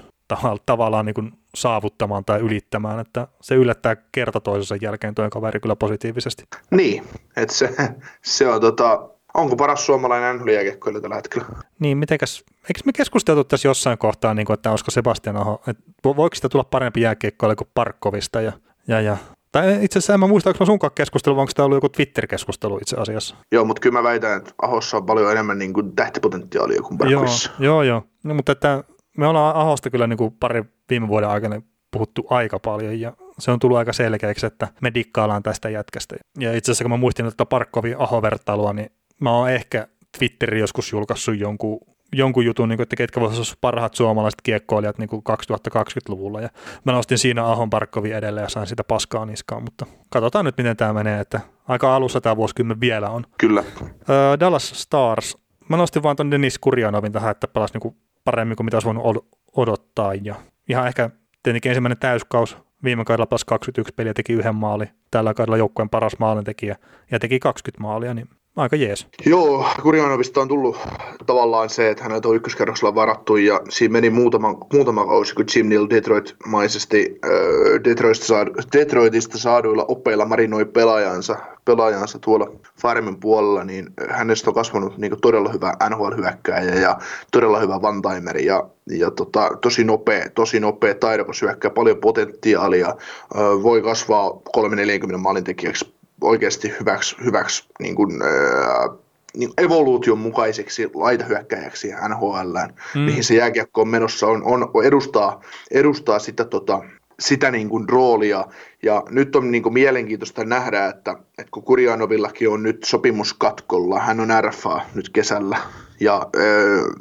tavallaan 0.66 1.06
niin 1.06 1.14
kuin 1.14 1.32
saavuttamaan 1.56 2.26
tai 2.26 2.40
ylittämään, 2.40 3.00
että 3.00 3.28
se 3.42 3.56
yllättää 3.56 3.96
kerta 4.12 4.40
toisensa 4.40 4.86
jälkeen 4.86 5.16
tuo 5.16 5.30
kaveri 5.30 5.60
kyllä 5.60 5.76
positiivisesti. 5.76 6.44
Niin, 6.72 7.04
että 7.38 7.56
se, 7.56 7.76
se 8.22 8.48
on 8.48 8.62
tota, 8.62 9.10
onko 9.34 9.56
paras 9.56 9.86
suomalainen 9.86 10.36
nhl 10.36 11.00
tällä 11.02 11.16
hetkellä? 11.16 11.46
Niin, 11.80 11.98
mitenkäs, 11.98 12.44
eikö 12.64 12.80
me 12.86 12.94
keskusteltu 12.94 13.44
tässä 13.44 13.68
jossain 13.68 13.98
kohtaa, 13.98 14.34
niin 14.34 14.46
kuin, 14.46 14.54
että 14.54 14.72
olisiko 14.72 14.92
Sebastian 14.92 15.38
Aho, 15.38 15.62
että 15.68 15.84
voiko 16.04 16.36
sitä 16.36 16.50
tulla 16.50 16.64
parempi 16.64 17.02
jääkiekkoille 17.02 17.56
kuin 17.56 17.70
Parkkovista 17.74 18.42
ja, 18.42 18.52
ja, 18.88 19.02
ja 19.02 19.18
tai 19.62 19.86
itse 19.86 20.00
asiassa 20.00 20.14
en 20.14 20.20
mä 20.20 20.28
muista, 20.28 20.50
onko 20.50 20.58
mä 20.60 20.66
sunkaan 20.66 20.92
keskustelu, 20.96 21.36
vai 21.36 21.42
onko 21.42 21.52
tämä 21.56 21.66
ollut 21.66 21.78
joku 21.78 21.90
Twitter-keskustelu 21.90 22.78
itse 22.82 22.96
asiassa? 23.00 23.36
Joo, 23.52 23.66
mutta 23.66 23.80
kyllä 23.80 24.00
mä 24.00 24.04
väitän, 24.04 24.38
että 24.38 24.54
Ahossa 24.62 24.98
on 24.98 25.06
paljon 25.06 25.32
enemmän 25.32 25.60
niin 25.60 25.74
kuin 25.74 25.96
tähtipotentiaalia 25.96 26.82
kuin 26.82 26.98
Parkkovissa. 26.98 27.52
Joo, 27.60 27.74
joo, 27.74 27.84
joo. 27.84 28.04
No, 28.24 28.34
mutta 28.34 28.52
että 28.52 28.84
me 29.18 29.28
ollaan 29.28 29.56
Ahosta 29.56 29.90
kyllä 29.90 30.08
niin 30.08 30.18
kuin 30.18 30.36
pari 30.40 30.64
viime 30.90 31.08
vuoden 31.08 31.30
aikana 31.30 31.62
puhuttu 31.92 32.28
aika 32.30 32.60
paljon 32.60 33.00
ja 33.00 33.14
se 33.40 33.52
on 33.52 33.60
tullut 33.60 33.78
aika 33.78 33.94
selkeäksi, 33.94 34.46
että 34.46 34.68
me 34.82 34.94
dikkaillaan 34.94 35.44
tästä 35.44 35.70
jätkästä. 35.70 36.16
Ja 36.40 36.58
itse 36.58 36.72
asiassa 36.72 36.84
kun 36.84 36.92
mä 36.92 36.98
muistin 36.98 37.26
tätä 37.26 37.46
Parkkovin 37.46 37.96
aho-vertailua, 38.00 38.74
niin 38.74 38.92
mä 39.22 39.32
oon 39.32 39.50
ehkä 39.50 39.88
Twitterin 40.18 40.60
joskus 40.60 40.92
julkaissut 40.92 41.40
jonkun, 41.40 41.80
jonkun 42.14 42.46
jutun, 42.46 42.70
niin 42.70 42.78
kuin, 42.78 42.84
että 42.84 42.96
ketkä 42.96 43.20
voisivat 43.20 43.48
olla 43.48 43.58
parhaat 43.62 43.96
suomalaiset 43.96 44.42
kiekkoilijat 44.42 44.98
niin 44.98 45.10
2020-luvulla. 45.10 46.42
Ja 46.42 46.50
mä 46.84 46.92
nostin 46.92 47.18
siinä 47.18 47.46
Ahon 47.46 47.70
Parkkovin 47.70 48.16
edelle 48.16 48.42
ja 48.42 48.50
sain 48.50 48.68
sitä 48.68 48.84
paskaa 48.84 49.26
niskaan, 49.26 49.64
mutta 49.64 49.86
katsotaan 50.10 50.46
nyt, 50.46 50.58
miten 50.58 50.78
tämä 50.78 50.94
menee, 50.94 51.20
että 51.20 51.42
aika 51.68 51.96
alussa 51.96 52.22
tämä 52.22 52.38
vuosikymmen 52.38 52.80
vielä 52.80 53.10
on. 53.10 53.24
Kyllä. 53.38 53.64
Uh, 53.82 54.40
Dallas 54.40 54.70
Stars. 54.82 55.38
Mä 55.70 55.78
nostin 55.78 56.04
vaan 56.04 56.16
ton 56.16 56.32
Denis 56.32 56.60
Kurjanovin 56.60 57.12
tähän, 57.12 57.32
että 57.32 57.48
pelasi 57.48 57.78
niin 57.80 57.96
paremmin 58.24 58.56
kuin 58.58 58.66
mitä 58.66 58.78
olisi 58.78 58.86
voinut 58.86 59.28
odottaa. 59.56 60.14
Ja 60.14 60.36
ihan 60.70 60.88
ehkä 60.88 61.10
tietenkin 61.44 61.70
ensimmäinen 61.70 61.98
täyskaus. 61.98 62.58
Viime 62.84 63.06
kaudella 63.06 63.26
pelasi 63.26 63.46
21 63.46 63.94
peliä, 63.94 64.14
teki 64.14 64.34
yhden 64.34 64.56
maali. 64.56 64.86
Tällä 65.12 65.34
kaudella 65.34 65.58
joukkueen 65.58 65.90
paras 65.90 66.20
maalintekijä 66.20 66.76
ja 67.12 67.20
teki 67.20 67.40
20 67.40 67.82
maalia, 67.82 68.14
niin 68.14 68.30
aika 68.58 68.76
jees. 68.76 69.08
Joo, 69.26 69.66
Kurjanovista 69.82 70.42
on 70.42 70.48
tullut 70.48 70.78
tavallaan 71.26 71.70
se, 71.70 71.90
että 71.90 72.04
hänet 72.04 72.26
on 72.26 72.36
ykköskerroksella 72.36 72.96
varattu 72.96 73.36
ja 73.36 73.62
siinä 73.70 73.92
meni 73.92 74.10
muutama, 74.10 74.58
muutama 74.74 75.06
kausi, 75.06 75.36
kun 75.36 75.46
Jim 75.56 75.70
Neal 75.70 75.88
Detroit-maisesti 75.90 77.20
äh, 77.26 77.84
Detroitista, 77.84 78.28
saadu, 78.28 78.52
Detroitista 78.74 79.38
saaduilla 79.38 79.86
oppeilla 79.88 80.26
marinoi 80.26 80.66
pelaajansa, 80.66 81.38
pelaajansa 81.66 82.20
tuolla 82.20 82.52
Farmin 82.82 83.20
puolella, 83.20 83.64
niin 83.64 83.88
hänestä 84.10 84.50
on 84.50 84.54
kasvanut 84.54 84.98
niin 84.98 85.22
todella 85.22 85.52
hyvä 85.52 85.74
NHL-hyökkääjä 85.90 86.76
ja 86.76 86.98
todella 87.32 87.60
hyvä 87.60 87.80
one 87.84 88.42
ja, 88.42 88.70
ja 88.92 89.12
tota, 89.12 89.50
tosi 89.62 89.84
nopea, 89.84 90.30
tosi 90.36 90.60
nopea 90.60 90.96
taidokas 90.96 91.42
hyökkää, 91.42 91.72
paljon 91.72 91.98
potentiaalia, 91.98 92.88
äh, 92.88 93.64
voi 93.64 93.82
kasvaa 93.82 94.30
3-40 94.58 95.18
maalintekijäksi 95.18 95.97
oikeasti 96.22 96.74
hyväksi, 96.80 97.16
hyväksi 97.26 97.66
niin 97.80 97.96
kuin, 97.96 98.22
ää, 98.22 98.90
niin 99.38 99.52
evoluution 99.58 100.18
mukaiseksi 100.18 100.90
laitahyökkäjäksi 100.94 101.92
NHL, 102.10 102.58
mm. 102.96 103.02
mihin 103.02 103.24
se 103.24 103.36
jääkiekko 103.36 103.82
on 103.82 103.88
menossa, 103.88 104.28
on, 104.28 104.44
on 104.44 104.86
edustaa, 104.86 105.42
edustaa 105.72 106.20
sitä, 106.20 106.46
tota, 106.46 106.84
sitä 107.20 107.52
niin 107.52 107.70
kuin 107.70 107.90
roolia. 107.90 108.46
Ja 108.84 109.04
nyt 109.10 109.36
on 109.36 109.52
niin 109.52 109.64
kuin 109.64 109.74
mielenkiintoista 109.74 110.44
nähdä, 110.44 110.86
että, 110.86 111.12
että 111.12 111.52
kun 111.52 111.64
Kurjanovillakin 111.64 112.50
on 112.50 112.64
nyt 112.64 112.84
sopimus 112.84 113.34
katkolla, 113.34 114.00
hän 114.00 114.20
on 114.20 114.30
RFA 114.42 114.82
nyt 114.96 115.10
kesällä, 115.10 115.58
ja 116.00 116.28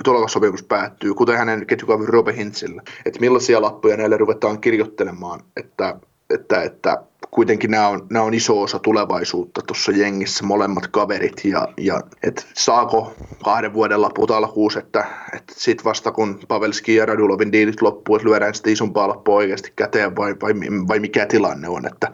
äh, 0.07 0.15
sopimus 0.27 0.63
päättyy, 0.63 1.15
kuten 1.15 1.39
hänen 1.39 1.67
ketjukaveri 1.67 2.11
Robe 2.11 2.37
Hintzillä, 2.37 2.83
että 3.07 3.21
millaisia 3.21 3.63
lappuja 3.63 3.97
näille 3.97 4.17
ruvetaan 4.17 4.61
kirjoittelemaan, 4.61 5.41
että, 5.57 5.97
että, 6.31 6.63
että 6.63 7.03
kuitenkin 7.37 7.71
nämä 7.71 7.89
on, 7.89 8.07
nämä 8.11 8.25
on 8.25 8.35
iso 8.35 8.63
osa 8.63 8.79
tulevaisuutta 8.79 9.61
tuossa 9.67 9.93
jengissä, 9.93 10.45
molemmat 10.45 10.87
kaverit, 10.87 11.45
ja, 11.45 11.69
ja 11.77 12.01
et 12.23 12.47
saako 12.55 13.15
kahden 13.45 13.73
vuoden 13.73 14.03
loput 14.03 14.31
alkuus, 14.31 14.77
että, 14.77 15.07
että 15.33 15.55
sitten 15.57 15.85
vasta 15.85 16.13
kun 16.13 16.41
Pavelski 16.49 16.95
ja 16.95 17.07
Radulovin 17.07 17.53
diilit 17.53 17.83
loppuu, 17.83 18.17
että 18.17 18.29
lyödään 18.29 18.55
sitä 18.55 18.71
isompaa 18.71 19.09
loppua 19.09 19.35
oikeasti 19.35 19.73
käteen, 19.77 20.17
vai, 20.17 20.37
vai, 20.43 20.55
vai 20.89 20.99
mikä 20.99 21.27
tilanne 21.27 21.69
on. 21.69 21.87
Että, 21.87 22.13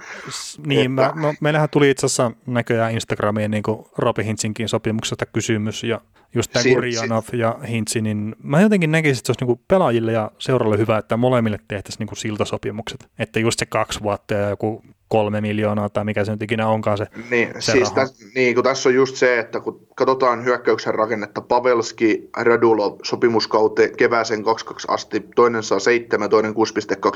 niin, 0.67 0.99
että... 0.99 1.13
Mä, 1.15 1.23
no, 1.23 1.35
meillähän 1.41 1.69
tuli 1.71 1.91
itse 1.91 2.07
asiassa 2.07 2.33
näköjään 2.47 2.93
Instagramiin 2.93 3.51
niin 3.51 3.63
Robi 3.99 4.25
Hintsinkin 4.25 4.69
sopimuksesta 4.69 5.27
kysymys, 5.27 5.85
ja 5.85 6.01
just 6.35 6.53
tämä 6.53 6.75
Gurjanov 6.75 7.25
ja 7.33 7.59
Hintsi, 7.69 8.01
niin 8.01 8.37
mä 8.43 8.61
jotenkin 8.61 8.91
näkisin, 8.93 9.19
että 9.19 9.27
se 9.27 9.31
olisi 9.31 9.45
niinku 9.45 9.65
pelaajille 9.69 10.13
ja 10.13 10.31
seuralle 10.39 10.79
hyvä, 10.79 10.99
että 10.99 11.17
molemmille 11.17 11.59
tehtäisiin 11.69 11.99
niinku 11.99 12.15
siltasopimukset. 12.15 13.09
Että 13.19 13.41
just 13.41 13.59
se 13.59 13.67
kaksi 13.67 14.03
vuotta 14.03 14.35
ja 14.35 14.49
joku 14.49 14.83
kolme 15.13 15.41
miljoonaa 15.41 15.89
tai 15.89 16.05
mikä 16.05 16.25
se 16.25 16.33
nyt 16.33 16.43
ikinä 16.43 16.69
onkaan 16.69 16.99
se 16.99 17.07
Niin, 17.31 17.49
se 17.59 17.73
siis 17.73 17.93
täs, 17.93 18.15
niin 18.35 18.55
kun 18.55 18.65
tässä 18.65 18.89
on 18.89 18.95
just 18.95 19.17
se, 19.17 19.39
että 19.39 19.61
kun 19.61 19.87
katsotaan 19.97 20.45
hyökkäyksen 20.45 20.95
rakennetta, 20.95 21.41
Pavelski, 21.41 22.31
Radulov 22.37 22.99
sopimuskauteen 23.03 23.97
kevääseen 23.97 24.45
22 24.45 24.87
asti, 24.91 25.25
toinen 25.37 25.63
saa 25.63 25.79
7, 25.79 26.31
toinen 26.31 26.53
6,2 26.53 26.57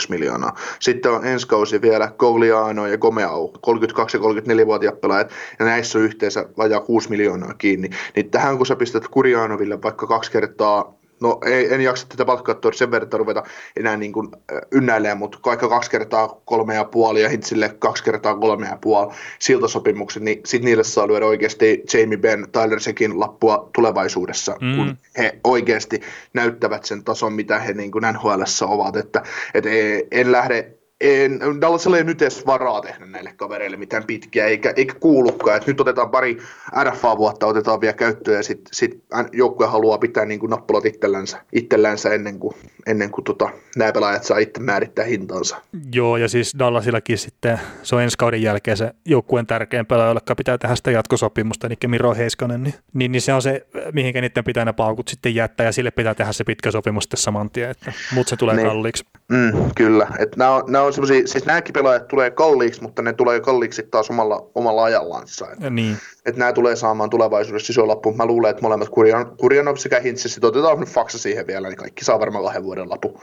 miljoonaa. 0.09 0.57
Sitten 0.81 1.13
on 1.13 1.27
ensi 1.27 1.49
kausi 1.49 1.83
vielä 1.83 2.13
Kouliano 2.17 2.87
ja 2.87 2.99
Gomeau, 2.99 3.49
32 3.61 4.17
ja 4.17 4.23
34-vuotiaat 4.23 5.01
pelaajat, 5.01 5.31
ja 5.59 5.65
näissä 5.65 5.99
on 5.99 6.05
yhteensä 6.05 6.49
vajaa 6.57 6.81
6 6.81 7.11
miljoonaa 7.11 7.55
kiinni. 7.55 7.91
Niin 8.17 8.31
tähän 8.31 8.57
kun 8.57 8.67
sä 8.67 8.77
pistät 8.77 9.06
Kurianoville 9.11 9.83
vaikka 9.83 10.07
kaksi 10.07 10.33
kertaa 10.33 10.97
no 11.21 11.39
ei, 11.47 11.75
en 11.75 11.81
jaksa 11.81 12.07
tätä 12.09 12.25
palkkattua 12.25 12.73
sen 12.73 12.91
verran 12.91 13.13
ruveta 13.13 13.43
enää 13.77 13.97
niin 13.97 14.13
kuin 14.13 14.29
ynnäilemään, 14.73 15.19
mutta 15.19 15.39
kaikka 15.43 15.69
kaksi 15.69 15.91
kertaa 15.91 16.41
kolme 16.45 16.75
ja 16.75 16.85
puoli 16.85 17.23
ja 17.23 17.29
Hintsille 17.29 17.77
kaksi 17.79 18.05
kertaa 18.05 18.39
kolme 18.39 18.67
ja 18.67 18.79
puoli 18.81 19.13
siltasopimuksen, 19.39 20.25
niin 20.25 20.41
sitten 20.45 20.65
niille 20.65 20.85
saa 20.85 21.09
lyödä 21.09 21.27
oikeasti 21.27 21.85
Jamie 21.95 22.17
Benn, 22.19 22.47
Tyler 22.53 22.81
Sekin 22.81 23.21
lappua 23.21 23.71
tulevaisuudessa, 23.75 24.57
mm. 24.61 24.77
kun 24.77 24.99
he 25.19 25.39
oikeasti 25.45 26.01
näyttävät 26.35 26.85
sen 26.85 27.05
tason, 27.05 27.33
mitä 27.33 27.59
he 27.59 27.73
niin 27.73 27.91
kuin 27.91 28.05
NHL 28.13 28.43
ovat, 28.67 28.97
että, 28.97 29.23
että 29.55 29.71
en 30.11 30.33
lähde 30.33 30.77
en, 31.01 31.41
Dallasilla 31.61 31.99
ei 31.99 32.05
nyt 32.05 32.23
edes 32.23 32.47
varaa 32.47 32.81
tehdä 32.81 33.07
näille 33.07 33.33
kavereille 33.37 33.77
mitään 33.77 34.05
pitkiä, 34.07 34.47
eikä, 34.47 34.73
eikä 34.77 34.95
kuulukaan. 35.01 35.57
Et 35.57 35.67
nyt 35.67 35.81
otetaan 35.81 36.11
pari 36.11 36.39
RFA-vuotta, 36.85 37.47
otetaan 37.47 37.81
vielä 37.81 37.93
käyttöön 37.93 38.37
ja 38.37 38.43
sitten 38.43 38.75
sit 38.75 39.05
joukkue 39.33 39.67
haluaa 39.67 39.99
pitää 39.99 40.25
niin 40.25 40.41
kuin 40.41 40.51
nappulat 40.51 40.87
itsellänsä, 40.87 41.43
itsellänsä 41.53 42.15
ennen 42.15 42.39
kuin, 42.39 42.55
ennen 42.87 43.11
kuin 43.11 43.25
tota, 43.25 43.51
nämä 43.77 43.93
pelaajat 43.93 44.25
saa 44.25 44.39
itse 44.39 44.61
määrittää 44.61 45.05
hintansa. 45.05 45.57
Joo, 45.93 46.17
ja 46.17 46.29
siis 46.29 46.55
Dallasillakin 46.59 47.19
sitten 47.19 47.61
se 47.83 47.97
on 47.97 48.03
ensi 48.03 48.19
kauden 48.19 48.43
jälkeen 48.43 48.77
se 48.77 48.91
joukkueen 49.05 49.47
tärkein 49.47 49.87
pelaaja, 49.87 50.09
jolle 50.09 50.21
pitää 50.37 50.59
tehdä 50.59 50.77
sitä 50.77 50.91
jatkosopimusta, 50.91 51.67
eli 51.67 51.77
Miro 51.87 52.15
Heiskanen, 52.15 52.63
niin, 52.63 52.75
niin, 52.93 53.13
niin, 53.13 53.23
se 53.23 53.33
on 53.33 53.43
se, 53.43 53.67
mihinkä 53.93 54.21
niiden 54.21 54.45
pitää 54.45 54.65
ne 54.65 54.73
paukut 54.73 55.09
sitten 55.09 55.35
jättää, 55.35 55.67
ja 55.67 55.73
sille 55.73 55.91
pitää 55.91 56.15
tehdä 56.15 56.33
se 56.33 56.45
pitkä 56.45 56.71
sopimus 56.71 57.05
sitten 57.05 57.21
saman 57.21 57.51
tien, 57.51 57.71
että, 57.71 57.93
mutta 58.15 58.31
se 58.31 58.37
tulee 58.37 58.57
niin. 58.57 58.67
kalliiksi. 58.67 59.05
Mm, 59.29 59.71
kyllä, 59.75 60.07
että 60.19 60.37
nämä 60.37 60.51
on, 60.51 60.63
nämä 60.69 60.85
on 60.85 60.86
semmoisia, 60.93 61.27
siis 61.27 61.47
nämäkin 61.47 61.73
pelaajat 61.73 62.09
tulee 62.09 62.31
kalliiksi, 62.31 62.83
mutta 62.83 63.03
ne 63.03 63.13
tulee 63.13 63.41
kalliiksi 63.41 63.83
taas 63.91 64.11
omalla, 64.11 64.51
omalla 64.55 64.85
ajallansa. 64.85 65.53
Että, 65.53 65.71
niin. 65.71 65.97
että 66.27 66.39
nämä 66.39 66.53
tulee 66.53 66.77
saamaan 66.77 67.11
tulevaisuudessa 67.11 67.71
iso 67.71 67.89
lappu. 67.89 68.13
Mä 68.13 68.27
luulen, 68.27 68.51
että 68.51 68.63
molemmat 68.63 68.89
Kurjan, 68.89 69.37
Kurjanov 69.37 69.77
sekä 69.77 70.01
Hintz, 70.01 70.27
sitten 70.27 70.49
otetaan 70.49 70.81
nyt 70.81 70.89
faksa 70.89 71.19
siihen 71.19 71.47
vielä, 71.47 71.69
niin 71.69 71.77
kaikki 71.79 72.05
saa 72.05 72.21
varmaan 72.21 72.45
kahden 72.45 72.65
vuoden 72.65 72.91
lapu. 72.91 73.21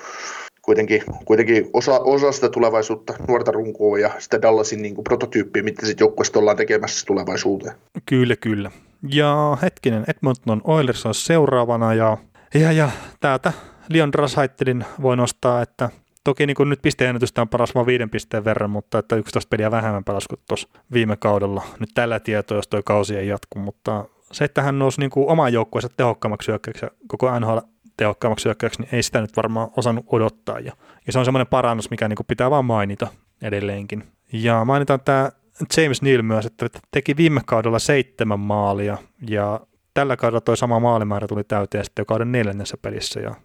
Kuitenkin, 0.61 1.03
kuitenkin 1.25 1.69
osa, 1.73 1.99
osa 1.99 2.31
sitä 2.31 2.49
tulevaisuutta, 2.49 3.13
nuorta 3.27 3.51
runkoa 3.51 3.99
ja 3.99 4.11
sitä 4.19 4.41
Dallasin 4.41 4.81
niin 4.81 4.95
kuin 4.95 5.03
prototyyppiä, 5.03 5.63
mitä 5.63 5.85
sitten 5.85 6.05
joukkueesta 6.05 6.39
ollaan 6.39 6.57
tekemässä 6.57 7.05
tulevaisuuteen. 7.05 7.75
Kyllä, 8.05 8.35
kyllä. 8.35 8.71
Ja 9.09 9.57
hetkinen, 9.61 10.05
Edmonton 10.07 10.61
Oilers 10.63 11.05
on 11.05 11.15
seuraavana 11.15 11.93
ja, 11.93 12.17
ja, 12.53 12.71
ja 12.71 12.89
täältä 13.19 13.53
Leon 13.89 14.11
Drashaitelin 14.11 14.85
voi 15.01 15.17
nostaa, 15.17 15.61
että 15.61 15.89
Toki 16.23 16.45
niin 16.45 16.69
nyt 16.69 16.81
pisteennätystä 16.81 17.41
on 17.41 17.49
paras 17.49 17.75
vain 17.75 17.87
viiden 17.87 18.09
pisteen 18.09 18.45
verran, 18.45 18.69
mutta 18.69 18.99
että 18.99 19.15
11 19.15 19.49
peliä 19.49 19.71
vähemmän 19.71 20.03
pelasi 20.03 20.27
kuin 20.29 20.39
tuossa 20.47 20.69
viime 20.93 21.17
kaudella. 21.17 21.63
Nyt 21.79 21.89
tällä 21.93 22.19
tietoa, 22.19 22.57
jos 22.57 22.67
tuo 22.67 22.81
kausi 22.85 23.17
ei 23.17 23.27
jatku, 23.27 23.59
mutta 23.59 24.05
se, 24.31 24.45
että 24.45 24.61
hän 24.61 24.79
nousi 24.79 24.99
niin 24.99 25.09
kuin 25.09 25.29
oman 25.29 25.53
joukkueensa 25.53 25.89
tehokkaammaksi 25.97 26.47
hyökkäyksi 26.47 26.85
koko 27.07 27.39
NHL 27.39 27.57
tehokkaammaksi 27.97 28.45
hyökkäyksi, 28.45 28.81
niin 28.81 28.95
ei 28.95 29.03
sitä 29.03 29.21
nyt 29.21 29.37
varmaan 29.37 29.69
osannut 29.77 30.05
odottaa. 30.07 30.59
Ja, 30.59 30.73
ja 31.07 31.13
se 31.13 31.19
on 31.19 31.25
semmoinen 31.25 31.47
parannus, 31.47 31.89
mikä 31.89 32.07
niin 32.07 32.17
kuin 32.17 32.27
pitää 32.27 32.49
vaan 32.49 32.65
mainita 32.65 33.07
edelleenkin. 33.41 34.03
Ja 34.33 34.65
mainitaan 34.65 34.99
tämä 34.99 35.31
James 35.77 36.01
Neal 36.01 36.21
myös, 36.21 36.45
että 36.45 36.69
teki 36.91 37.17
viime 37.17 37.41
kaudella 37.45 37.79
seitsemän 37.79 38.39
maalia 38.39 38.97
ja 39.27 39.59
tällä 39.93 40.17
kaudella 40.17 40.41
toi 40.41 40.57
sama 40.57 40.79
maalimäärä 40.79 41.27
tuli 41.27 41.43
täyteen 41.43 41.85
sitten 41.85 42.05
kauden 42.05 42.31
neljännessä 42.31 42.77
pelissä 42.81 43.19
ja 43.19 43.35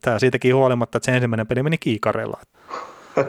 tämä 0.00 0.18
siitäkin 0.18 0.54
huolimatta, 0.54 0.98
että 0.98 1.06
se 1.06 1.16
ensimmäinen 1.16 1.46
peli 1.46 1.62
meni 1.62 1.78
kiikarella. 1.78 2.40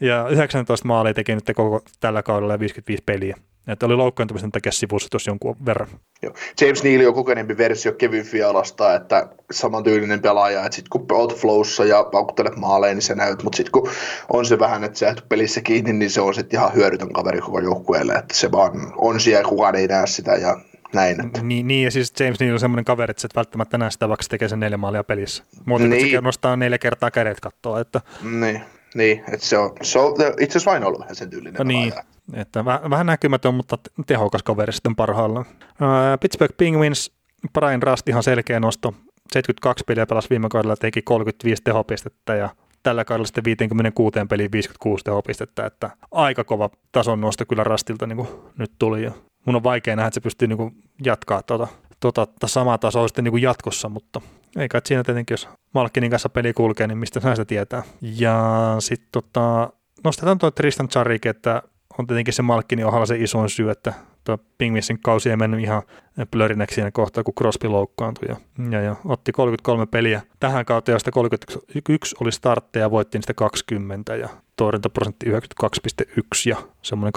ja 0.00 0.28
19 0.28 0.88
maalia 0.88 1.14
teki 1.14 1.34
nyt 1.34 1.44
koko 1.54 1.82
tällä 2.00 2.22
kaudella 2.22 2.54
ja 2.54 2.60
55 2.60 3.02
peliä. 3.06 3.36
Että 3.68 3.86
oli 3.86 3.96
loukkaantumisen 3.96 4.52
takia 4.52 4.72
sivussa 4.72 5.08
tuossa 5.10 5.30
jonkun 5.30 5.56
verran. 5.66 5.88
Joo. 6.22 6.34
James 6.60 6.84
Neal 6.84 7.08
on 7.08 7.14
kokeneempi 7.14 7.56
versio 7.58 7.92
Kevin 7.92 8.24
Fialasta, 8.24 8.94
että 8.94 9.28
samantyylinen 9.50 10.22
pelaaja, 10.22 10.64
että 10.64 10.76
sitten 10.76 10.90
kun 10.90 11.06
olet 11.10 11.36
flowssa 11.36 11.84
ja 11.84 12.04
paukuttelet 12.12 12.56
maaleja, 12.56 12.94
niin 12.94 13.02
se 13.02 13.14
näyt, 13.14 13.42
mutta 13.42 13.56
sitten 13.56 13.72
kun 13.72 13.90
on 14.32 14.46
se 14.46 14.58
vähän, 14.58 14.84
että 14.84 14.98
sä 14.98 15.14
pelissä 15.28 15.60
kiinni, 15.60 15.92
niin 15.92 16.10
se 16.10 16.20
on 16.20 16.34
sitten 16.34 16.60
ihan 16.60 16.74
hyödytön 16.74 17.12
kaveri 17.12 17.40
koko 17.40 17.60
joukkueelle, 17.60 18.12
että 18.12 18.34
se 18.34 18.52
vaan 18.52 18.92
on 18.96 19.20
siellä 19.20 19.40
ja 19.40 19.48
kukaan 19.48 19.74
ei 19.74 19.86
näe 19.86 20.06
sitä 20.06 20.32
ja 20.32 20.60
näin. 20.94 21.26
Että. 21.26 21.42
Niin, 21.42 21.66
niin, 21.66 21.84
ja 21.84 21.90
siis 21.90 22.12
James 22.20 22.40
Neal 22.40 22.52
on 22.52 22.60
semmoinen 22.60 22.84
kaveri, 22.84 23.10
että 23.10 23.26
et 23.26 23.36
välttämättä 23.36 23.78
näe 23.78 23.90
sitä, 23.90 24.08
vaikka 24.08 24.22
se 24.22 24.28
tekee 24.28 24.48
sen 24.48 24.60
neljä 24.60 24.76
maalia 24.76 25.04
pelissä. 25.04 25.44
Muuten 25.64 25.90
niin. 25.90 26.10
se 26.10 26.20
nostaa 26.20 26.56
neljä 26.56 26.78
kertaa 26.78 27.10
kädet 27.10 27.40
kattoa. 27.40 27.80
Että... 27.80 28.00
Niin, 28.22 28.60
niin 28.94 29.24
että 29.32 29.46
se 29.46 29.58
on, 29.58 29.72
se 29.82 29.98
on 29.98 30.14
itse 30.40 30.58
asiassa 30.58 30.70
vain 30.70 30.84
ollut 30.84 31.00
vähän 31.00 31.14
sen 31.14 31.30
tyylinen 31.30 31.54
no, 31.58 31.64
niin, 31.64 31.92
että 32.32 32.64
vähän, 32.64 32.90
vähän 32.90 33.06
näkymätön, 33.06 33.54
mutta 33.54 33.78
tehokas 34.06 34.42
kaveri 34.42 34.72
sitten 34.72 34.96
parhaillaan. 34.96 35.46
Uh, 35.62 36.18
Pittsburgh 36.20 36.56
Penguins, 36.56 37.12
Brian 37.52 37.82
Rust 37.82 38.08
ihan 38.08 38.22
selkeä 38.22 38.60
nosto. 38.60 38.94
72 39.32 39.84
peliä 39.84 40.06
pelasi 40.06 40.30
viime 40.30 40.48
kaudella, 40.48 40.76
teki 40.76 41.02
35 41.02 41.62
tehopistettä 41.62 42.34
ja 42.34 42.48
tällä 42.82 43.04
kaudella 43.04 43.26
sitten 43.26 43.44
56 43.44 44.18
peliin 44.28 44.52
56 44.52 45.04
tehopistettä, 45.04 45.66
että 45.66 45.90
aika 46.10 46.44
kova 46.44 46.70
tason 46.92 47.20
nosto 47.20 47.46
kyllä 47.46 47.64
Rastilta 47.64 48.06
niin 48.06 48.16
kuin 48.16 48.28
nyt 48.58 48.72
tuli. 48.78 49.10
Mun 49.44 49.56
on 49.56 49.62
vaikea 49.62 49.96
nähdä, 49.96 50.06
että 50.06 50.14
se 50.14 50.20
pystyy 50.20 50.48
niin 50.48 50.56
kuin 50.56 50.74
jatkaa 51.04 51.42
tuota, 51.42 51.68
tuota, 52.00 52.26
samaa 52.46 52.78
tasoa 52.78 53.08
sitten 53.08 53.24
niin 53.24 53.32
kuin 53.32 53.42
jatkossa, 53.42 53.88
mutta 53.88 54.20
ei 54.56 54.68
kai 54.68 54.80
siinä 54.84 55.02
tietenkin, 55.02 55.32
jos 55.32 55.48
Malkinin 55.72 56.10
kanssa 56.10 56.28
peli 56.28 56.52
kulkee, 56.52 56.86
niin 56.86 56.98
mistä 56.98 57.20
näistä 57.24 57.44
tietää. 57.44 57.82
Ja 58.00 58.76
sitten 58.78 59.08
tota, 59.12 59.70
nostetaan 60.04 60.38
tuo 60.38 60.50
Tristan 60.50 60.88
Charik, 60.88 61.26
että 61.26 61.62
on 61.98 62.06
tietenkin 62.06 62.34
se 62.34 62.42
Malkkinin 62.42 62.86
ohalla 62.86 63.06
se 63.06 63.16
isoin 63.16 63.50
syy, 63.50 63.70
että 63.70 63.92
tuo 64.24 64.38
Pingvissin 64.58 64.98
kausi 65.02 65.30
ei 65.30 65.36
mennyt 65.36 65.60
ihan 65.60 65.82
plörinäksi 66.30 66.74
siinä 66.74 66.90
kohtaa, 66.90 67.24
kun 67.24 67.34
Crosby 67.34 67.68
loukkaantui 67.68 68.28
ja, 68.28 68.36
ja, 68.70 68.80
ja, 68.80 68.96
otti 69.04 69.32
33 69.32 69.86
peliä 69.86 70.22
tähän 70.40 70.64
kautta, 70.64 70.90
josta 70.90 71.10
31 71.10 72.16
oli 72.20 72.32
startteja 72.32 72.84
ja 72.84 72.90
voitti 72.90 73.18
niistä 73.18 73.34
20 73.34 74.16
ja 74.16 74.28
torjuntaprosentti 74.56 75.26
92,1 75.26 76.20
ja 76.46 76.56
semmoinen 76.82 77.12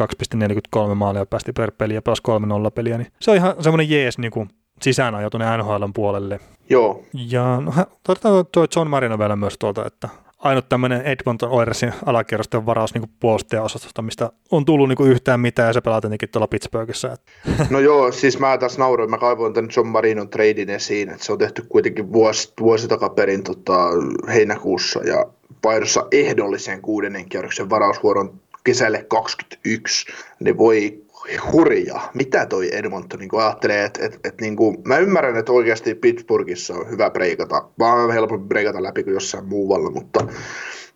2,43 0.78 0.96
maalia 0.96 1.26
päästi 1.26 1.54
per 1.54 1.72
peli 1.72 1.94
ja 1.94 2.02
pelasi 2.02 2.22
3-0 2.68 2.72
peliä, 2.72 2.98
niin 2.98 3.12
se 3.22 3.32
on 3.32 3.38
ihan 3.38 3.56
semmoinen 3.60 3.90
jees 3.90 4.18
niin 4.18 4.32
kuin 4.32 4.50
sisään 4.82 5.14
tuonne 5.32 5.58
NHL 5.58 5.86
puolelle. 5.94 6.40
Joo. 6.70 7.04
Ja 7.14 7.62
no, 7.62 7.74
todetaan 8.04 8.46
tuo 8.52 8.68
John 8.76 8.90
Marino 8.90 9.20
vielä 9.20 9.36
myös 9.36 9.58
tuolta, 9.58 9.86
että 9.86 10.10
ainut 10.40 10.70
tämmöinen 10.70 11.02
Edmonton 11.02 11.50
Oilersin 11.50 11.94
alakierrosten 12.06 12.66
varaus 12.66 12.94
niin 12.94 13.10
puolustajaosastosta, 13.20 14.02
mistä 14.02 14.32
on 14.52 14.66
tullut 14.66 14.90
niin 14.90 15.12
yhtään 15.12 15.40
mitään 15.40 15.68
ja 15.68 15.74
se 15.74 15.82
pelaa 15.82 16.02
tietenkin 16.02 16.30
tuolla 16.30 16.48
Pittsburghissa. 16.48 17.18
No 17.70 17.80
joo, 17.80 18.12
siis 18.12 18.40
mä 18.40 18.58
taas 18.58 18.78
nauroin, 18.78 19.10
mä 19.10 19.18
kaivoin 19.18 19.54
tämän 19.54 19.70
John 19.78 19.88
Marinon 19.88 20.30
tradin 20.30 20.70
esiin, 20.70 21.10
että 21.10 21.26
se 21.26 21.32
on 21.32 21.38
tehty 21.38 21.66
kuitenkin 21.70 22.14
vuosi, 22.14 22.54
vuosi 22.62 22.88
takaperin 22.88 23.44
tota, 23.44 23.90
heinäkuussa 24.28 25.00
ja 25.00 25.26
paidossa 25.62 26.08
ehdollisen 26.12 26.82
kuudennen 26.82 27.30
kierroksen 27.30 27.70
varausvuoron 27.70 28.42
kesälle 28.64 29.06
21, 29.10 30.06
niin 30.40 30.58
voi 30.58 31.04
hurjaa. 31.52 32.12
Mitä 32.14 32.46
toi 32.46 32.76
Edmonton 32.76 33.20
niin 33.20 33.30
ajattelee, 33.38 33.86
että 33.86 34.06
et, 34.06 34.20
et, 34.24 34.42
niin 34.42 34.56
kuin, 34.56 34.78
mä 34.86 34.98
ymmärrän, 34.98 35.38
että 35.38 35.52
oikeasti 35.52 35.96
Pittsburghissa 35.96 36.74
on 36.74 36.90
hyvä 36.90 37.10
breikata, 37.10 37.70
vaan 37.80 38.12
helpompi 38.12 38.48
breikata 38.48 38.84
läpi 38.84 39.04
kuin 39.04 39.14
jossain 39.14 39.46
muualla, 39.46 39.92
mutta, 39.92 40.28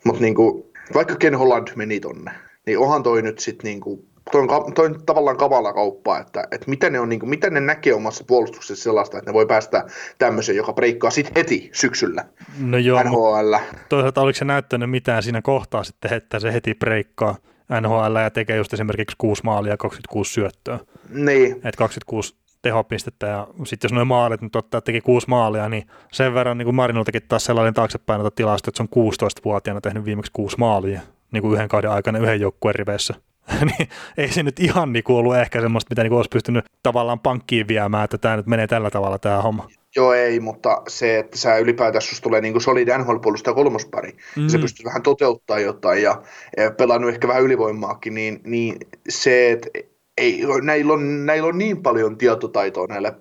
mutta 0.03 0.21
niin 0.21 0.35
kuin, 0.35 0.63
vaikka 0.93 1.15
Ken 1.15 1.35
Holland 1.35 1.67
meni 1.75 1.99
tonne, 1.99 2.31
niin 2.65 2.79
onhan 2.79 3.03
toi 3.03 3.21
nyt 3.21 3.39
sitten 3.39 3.67
niin 3.67 3.79
kuin, 3.79 4.10
toi 4.31 4.41
on, 4.41 4.73
toi 4.73 4.85
on 4.85 5.06
tavallaan 5.06 5.38
kavala 5.38 5.73
kauppa, 5.73 6.19
että, 6.19 6.43
että 6.52 6.69
miten, 6.69 6.93
ne 6.93 6.99
on, 6.99 7.10
niin 7.10 7.19
kuin, 7.19 7.30
miten 7.30 7.53
ne 7.53 7.60
näkee 7.60 7.93
omassa 7.93 8.23
puolustuksessa 8.27 8.84
sellaista, 8.84 9.18
että 9.18 9.30
ne 9.30 9.34
voi 9.34 9.45
päästä 9.45 9.85
tämmöiseen, 10.18 10.56
joka 10.56 10.73
breikkaa 10.73 11.11
sitten 11.11 11.34
heti 11.35 11.69
syksyllä 11.73 12.26
no 12.60 12.77
joo, 12.77 13.03
NHL. 13.03 13.56
Toisaalta 13.89 14.22
oliko 14.22 14.38
se 14.38 14.45
näyttänyt 14.45 14.89
mitään 14.89 15.23
siinä 15.23 15.41
kohtaa 15.41 15.84
sitten, 15.84 16.14
että 16.14 16.39
se 16.39 16.53
heti 16.53 16.76
breikkaa? 16.76 17.35
NHL 17.81 18.15
ja 18.23 18.30
tekee 18.30 18.57
just 18.57 18.73
esimerkiksi 18.73 19.15
6 19.18 19.43
maalia 19.43 19.73
ja 19.73 19.77
26 19.77 20.34
syöttöä. 20.34 20.80
Niin. 21.10 21.61
Et 21.64 21.76
26 21.76 22.35
tehopistettä 22.61 23.27
ja 23.27 23.48
sitten 23.64 23.88
jos 23.89 23.93
noin 23.93 24.07
maalit 24.07 24.41
nyt 24.41 24.56
ottaa, 24.56 24.81
teki 24.81 25.02
kuusi 25.02 25.27
maalia, 25.30 25.69
niin 25.69 25.88
sen 26.11 26.34
verran 26.34 26.57
niin 26.57 26.65
kuin 26.65 26.76
Marinultakin 26.76 27.22
taas 27.27 27.45
sellainen 27.45 27.73
taaksepäin 27.73 28.19
noita 28.19 28.35
tilasta, 28.35 28.69
että 28.69 28.77
se 28.77 28.99
on 28.99 29.11
16-vuotiaana 29.11 29.81
tehnyt 29.81 30.06
viimeksi 30.06 30.31
kuusi 30.31 30.57
maalia 30.60 31.02
niin 31.31 31.41
kuin 31.41 31.53
yhden 31.53 31.69
kauden 31.69 31.91
aikana 31.91 32.19
yhden 32.19 32.41
joukkueen 32.41 32.76
riveissä. 32.76 33.14
niin 33.77 33.89
ei 34.17 34.31
se 34.31 34.43
nyt 34.43 34.59
ihan 34.59 34.93
niin 34.93 35.03
ollut 35.07 35.35
ehkä 35.35 35.61
semmoista, 35.61 35.91
mitä 35.91 36.03
niin 36.03 36.13
olisi 36.13 36.29
pystynyt 36.29 36.65
tavallaan 36.83 37.19
pankkiin 37.19 37.67
viemään, 37.67 38.03
että 38.03 38.17
tämä 38.17 38.37
nyt 38.37 38.47
menee 38.47 38.67
tällä 38.67 38.89
tavalla 38.89 39.19
tämä 39.19 39.41
homma. 39.41 39.67
Joo, 39.95 40.13
ei, 40.13 40.39
mutta 40.39 40.81
se, 40.87 41.19
että 41.19 41.37
sä 41.37 41.57
ylipäätään 41.57 42.01
susta 42.01 42.23
tulee 42.23 42.41
niin 42.41 42.61
solid 42.61 42.87
NHL-puolustaja 42.97 43.53
kolmospari, 43.53 44.17
mm. 44.35 44.47
se 44.47 44.57
pystyy 44.57 44.85
vähän 44.85 45.01
toteuttaa 45.01 45.59
jotain 45.59 46.03
ja, 46.03 46.21
ja 46.57 46.71
pelannut 46.71 47.13
ehkä 47.13 47.27
vähän 47.27 47.43
ylivoimaakin, 47.43 48.13
niin, 48.13 48.41
niin 48.43 48.75
se, 49.09 49.51
että 49.51 49.69
ei, 50.17 50.41
näillä, 50.61 50.93
on, 50.93 51.25
näillä 51.25 51.47
on 51.47 51.57
niin 51.57 51.83
paljon 51.83 52.17
tietotaitoa 52.17 52.87
näillä 52.87 53.13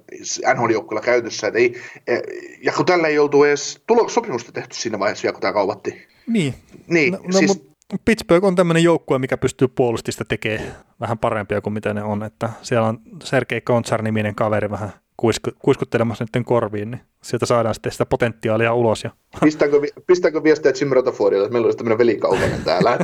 NHL-joukkueilla 0.55 1.05
käytössä, 1.05 1.47
että 1.47 1.59
ei, 1.59 1.81
e, 2.07 2.19
ja 2.63 2.73
kun 2.73 2.87
tällä 2.87 3.09
ei 3.09 3.19
oltu 3.19 3.45
edes 3.45 3.83
tulossopimusta 3.87 4.53
tehty 4.53 4.77
siinä 4.77 4.99
vaiheessa, 4.99 5.33
kun 5.33 5.41
tämä 5.41 5.53
kauvattiin. 5.53 6.03
Niin. 6.27 6.55
Niin, 6.87 7.13
no, 7.13 7.19
no, 7.33 7.39
siis, 7.39 7.70
Pittsburgh 8.05 8.47
on 8.47 8.57
tämmöinen 8.57 8.85
joukkue, 8.85 9.19
mikä 9.19 9.37
pystyy 9.37 9.69
puolustista 9.69 10.25
tekemään 10.25 10.77
vähän 11.01 11.19
parempia 11.19 11.61
kuin 11.61 11.73
mitä 11.73 11.95
ne 11.95 12.03
on, 12.03 12.23
että 12.23 12.51
siellä 12.63 12.89
on 12.89 12.99
Sergei 13.23 13.61
Kontsar-niminen 13.61 14.35
kaveri 14.35 14.71
vähän 14.71 14.93
kuisku, 15.17 15.51
kuiskuttelemassa 15.59 16.25
niiden 16.25 16.45
korviin, 16.45 16.91
niin 16.91 17.01
sieltä 17.23 17.47
saadaan 17.47 17.75
sitten 17.75 17.93
sitä 17.93 18.07
potentiaalia 18.07 18.75
ulos. 18.75 19.05
Ja... 19.05 19.11
Pistääkö, 19.45 19.81
pistääkö 20.07 20.43
viestiä 20.43 20.73
Jim 20.81 20.91
Rutherfordille, 20.93 21.45
että 21.45 21.53
meillä 21.53 21.67
olisi 21.67 21.79
tämmöinen 21.79 21.99
velikaupainen 21.99 22.65
täällä? 22.65 22.99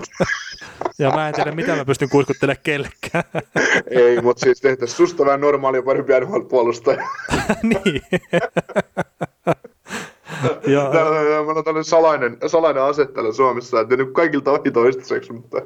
ja 0.98 1.10
mä 1.10 1.28
en 1.28 1.34
tiedä, 1.34 1.52
mitä 1.52 1.76
mä 1.76 1.84
pystyn 1.84 2.08
kuiskuttelemaan 2.08 2.62
kellekään. 2.62 3.24
Ei, 3.90 4.20
mutta 4.22 4.40
siis 4.44 4.60
tehtäisiin 4.60 4.96
susta 4.96 5.24
vähän 5.24 5.40
normaalia 5.40 5.82
parempi 5.82 6.12
puolustaja. 6.48 7.08
niin. 7.62 8.02
Ja... 10.66 10.90
Täällä 10.92 11.40
on 11.40 11.64
tällainen 11.64 11.84
salainen, 11.84 12.36
salainen 12.46 12.82
asettelu 12.82 13.32
Suomessa, 13.32 13.80
että 13.80 13.96
nyt 13.96 14.12
kaikilta 14.12 14.50
ohi 14.50 14.70
toistaiseksi, 14.70 15.32
mutta... 15.32 15.56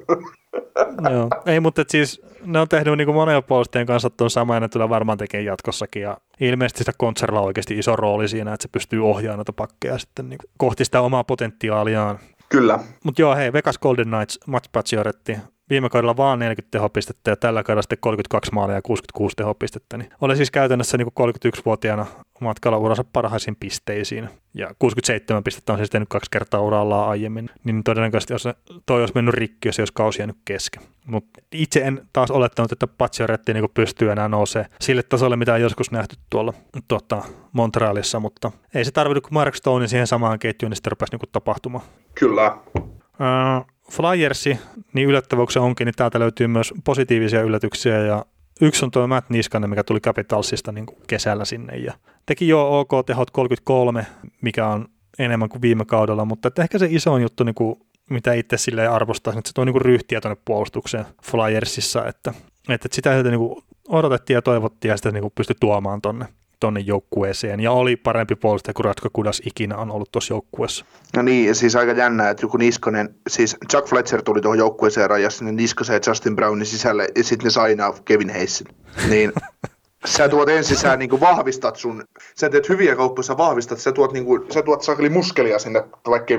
Joo. 1.11 1.29
Ei, 1.47 1.61
mutta 1.61 1.85
siis 1.89 2.23
ne 2.45 2.61
on 2.61 2.69
tehnyt 2.69 2.97
niin 2.97 3.15
monen 3.15 3.45
puolustajien 3.45 3.87
kanssa 3.87 4.11
tuon 4.11 4.31
sama, 4.31 4.55
ja 4.55 4.61
ne 4.61 4.69
tulee 4.69 4.89
varmaan 4.89 5.19
tekemään 5.19 5.45
jatkossakin. 5.45 6.03
Ja 6.03 6.17
ilmeisesti 6.41 6.79
sitä 6.79 6.93
Konserla 6.99 7.41
on 7.41 7.47
oikeasti 7.47 7.79
iso 7.79 7.97
rooli 7.97 8.29
siinä, 8.29 8.55
että 8.55 8.63
se 8.63 8.69
pystyy 8.73 9.09
ohjaamaan 9.09 9.39
noita 9.39 9.53
pakkeja 9.53 9.99
sitten 9.99 10.29
niin 10.29 10.39
kohti 10.59 10.85
sitä 10.85 11.01
omaa 11.01 11.25
potentiaaliaan. 11.25 12.19
Kyllä. 12.49 12.79
Mutta 13.05 13.23
joo, 13.23 13.37
hei, 13.37 13.53
Vegas 13.53 13.79
Golden 13.79 14.09
Knights, 14.09 14.41
Mats 14.47 14.69
Pacioretti, 14.73 15.37
viime 15.71 15.89
kaudella 15.89 16.17
vaan 16.17 16.39
40 16.39 16.71
tehopistettä 16.71 17.31
ja 17.31 17.37
tällä 17.37 17.63
kaudella 17.63 17.83
sitten 17.83 17.99
32 18.01 18.53
maalia 18.53 18.77
ja 18.77 18.83
66 18.83 19.37
tehopistettä. 19.37 19.99
Niin 19.99 20.11
oli 20.21 20.37
siis 20.37 20.51
käytännössä 20.51 20.99
niin 20.99 21.09
31-vuotiaana 21.09 22.07
matkalla 22.41 22.79
uransa 22.79 23.05
parhaisiin 23.05 23.57
pisteisiin. 23.61 24.29
Ja 24.55 24.75
67 24.79 25.45
pistettä 25.45 25.73
on 25.73 25.79
siis 25.79 25.91
tehnyt 25.91 26.09
kaksi 26.09 26.31
kertaa 26.31 26.61
urallaan 26.61 27.09
aiemmin. 27.09 27.51
Niin 27.65 27.85
todennäköisesti 27.85 28.35
jos 28.35 28.49
toi 28.87 29.01
olisi 29.01 29.15
mennyt 29.15 29.35
rikki, 29.35 29.69
jos 29.69 29.79
ei 29.79 29.83
olisi 29.83 29.93
kausi 29.93 30.21
jäänyt 30.21 30.37
kesken. 30.45 30.83
Mutta 31.07 31.41
itse 31.53 31.81
en 31.81 32.09
taas 32.13 32.31
olettanut, 32.31 32.73
että 32.73 32.87
Pacioretti 32.87 33.55
niin 33.55 33.71
pystyy 33.75 34.11
enää 34.11 34.29
nousee 34.29 34.67
sille 34.81 35.03
tasolle, 35.03 35.37
mitä 35.37 35.55
on 35.55 35.61
joskus 35.61 35.91
nähty 35.91 36.17
tuolla 36.31 36.53
tuota, 36.89 37.23
Montrealissa, 37.53 38.21
mutta 38.21 38.51
ei 38.75 38.85
se 38.85 38.91
tarvinnut 38.91 39.23
kuin 39.23 39.35
Mark 39.35 39.55
Stone 39.55 39.89
siihen 39.89 40.07
samaan 40.07 40.39
ketjuun, 40.39 40.71
niin 40.71 40.77
sitten 40.77 40.91
rupesi 40.91 41.17
niin 41.17 41.29
tapahtumaan. 41.33 41.85
Kyllä. 42.15 42.59
Uh, 42.77 43.67
Flyersi, 43.91 44.59
niin 44.93 45.09
yllättäväksi 45.09 45.59
onkin, 45.59 45.85
niin 45.85 45.95
täältä 45.97 46.19
löytyy 46.19 46.47
myös 46.47 46.75
positiivisia 46.85 47.43
yllätyksiä 47.43 47.99
ja 47.99 48.25
yksi 48.61 48.85
on 48.85 48.91
tuo 48.91 49.07
Matt 49.07 49.31
Niskanen, 49.31 49.71
mikä 49.71 49.85
tuli 49.85 50.01
Capitalsista 50.01 50.73
niin 50.73 50.87
kesällä 51.07 51.45
sinne 51.45 51.77
ja 51.77 51.93
teki 52.31 52.49
jo 52.49 52.79
OK 52.79 53.07
tehot 53.07 53.31
33, 53.31 54.07
mikä 54.41 54.67
on 54.67 54.89
enemmän 55.19 55.49
kuin 55.49 55.63
viime 55.63 55.85
kaudella, 55.85 56.25
mutta 56.25 56.49
että 56.49 56.63
ehkä 56.63 56.79
se 56.79 56.89
iso 56.91 57.19
juttu, 57.19 57.45
niin 57.45 57.55
kuin, 57.55 57.81
mitä 58.11 58.33
itse 58.33 58.57
sille 58.57 58.87
arvostaa, 58.87 59.33
että 59.39 59.49
se 59.49 59.55
tuo 59.55 59.65
niin 59.65 59.73
kuin 59.73 59.83
ryhtiä 59.83 60.21
tuonne 60.21 60.43
puolustukseen 60.45 61.05
Flyersissa, 61.23 62.07
että, 62.07 62.35
että 62.69 62.89
sitä 62.93 63.13
sieltä 63.13 63.31
niin 63.31 63.39
kuin 63.39 63.63
odotettiin 63.89 64.35
ja 64.35 64.43
toivottiin 64.43 64.91
ja 64.91 64.97
sitä 64.97 65.11
niin 65.11 65.23
kuin 65.23 65.33
pystyi 65.35 65.57
tuomaan 65.61 66.03
tuonne 66.03 66.27
tonne 66.61 66.81
joukkueeseen 66.81 67.61
ja 67.61 67.73
oli 67.73 67.97
parempi 67.97 68.35
puolustaja 68.35 68.75
kuin 68.75 68.85
Ratko 68.85 69.09
Kudas 69.13 69.43
ikinä 69.47 69.77
on 69.77 69.91
ollut 69.91 70.13
tuossa 70.13 70.35
joukkueessa. 70.35 70.85
No 71.17 71.23
niin, 71.23 71.55
siis 71.55 71.77
aika 71.77 71.93
jännä, 71.93 72.31
että 72.31 72.45
joku 72.45 72.57
Niskonen, 72.57 73.15
siis 73.29 73.57
Chuck 73.71 73.89
Fletcher 73.89 74.23
tuli 74.23 74.41
tuohon 74.41 74.59
joukkueeseen 74.59 75.11
rajassa 75.11 75.39
sinne 75.39 75.53
Niskosen 75.53 75.95
ja 75.95 76.01
Justin 76.07 76.37
Brownin 76.37 76.67
sisälle 76.67 77.09
ja 77.17 77.25
sitten 77.25 77.45
ne 77.45 77.51
sainaa 77.51 77.95
Kevin 78.05 78.29
Heisin. 78.29 78.67
Niin 79.09 79.33
sä 80.07 80.29
tuot 80.29 80.49
ensin, 80.49 80.77
sä 80.77 80.97
niin 80.97 81.11
kuin 81.11 81.21
vahvistat 81.21 81.77
sun, 81.77 82.05
sä 82.35 82.51
teet 82.51 82.69
hyviä 82.69 82.97
kauppoja, 82.97 83.25
sä 83.25 83.37
vahvistat, 83.37 83.79
sä 83.79 83.93
tuot, 83.93 84.13
niin 84.13 84.25
kuin, 84.25 84.53
sä 84.53 84.63
tuot 84.63 84.83
sakeli 84.83 85.09
muskelia 85.09 85.59
sinne, 85.59 85.85
vaikka 86.07 86.35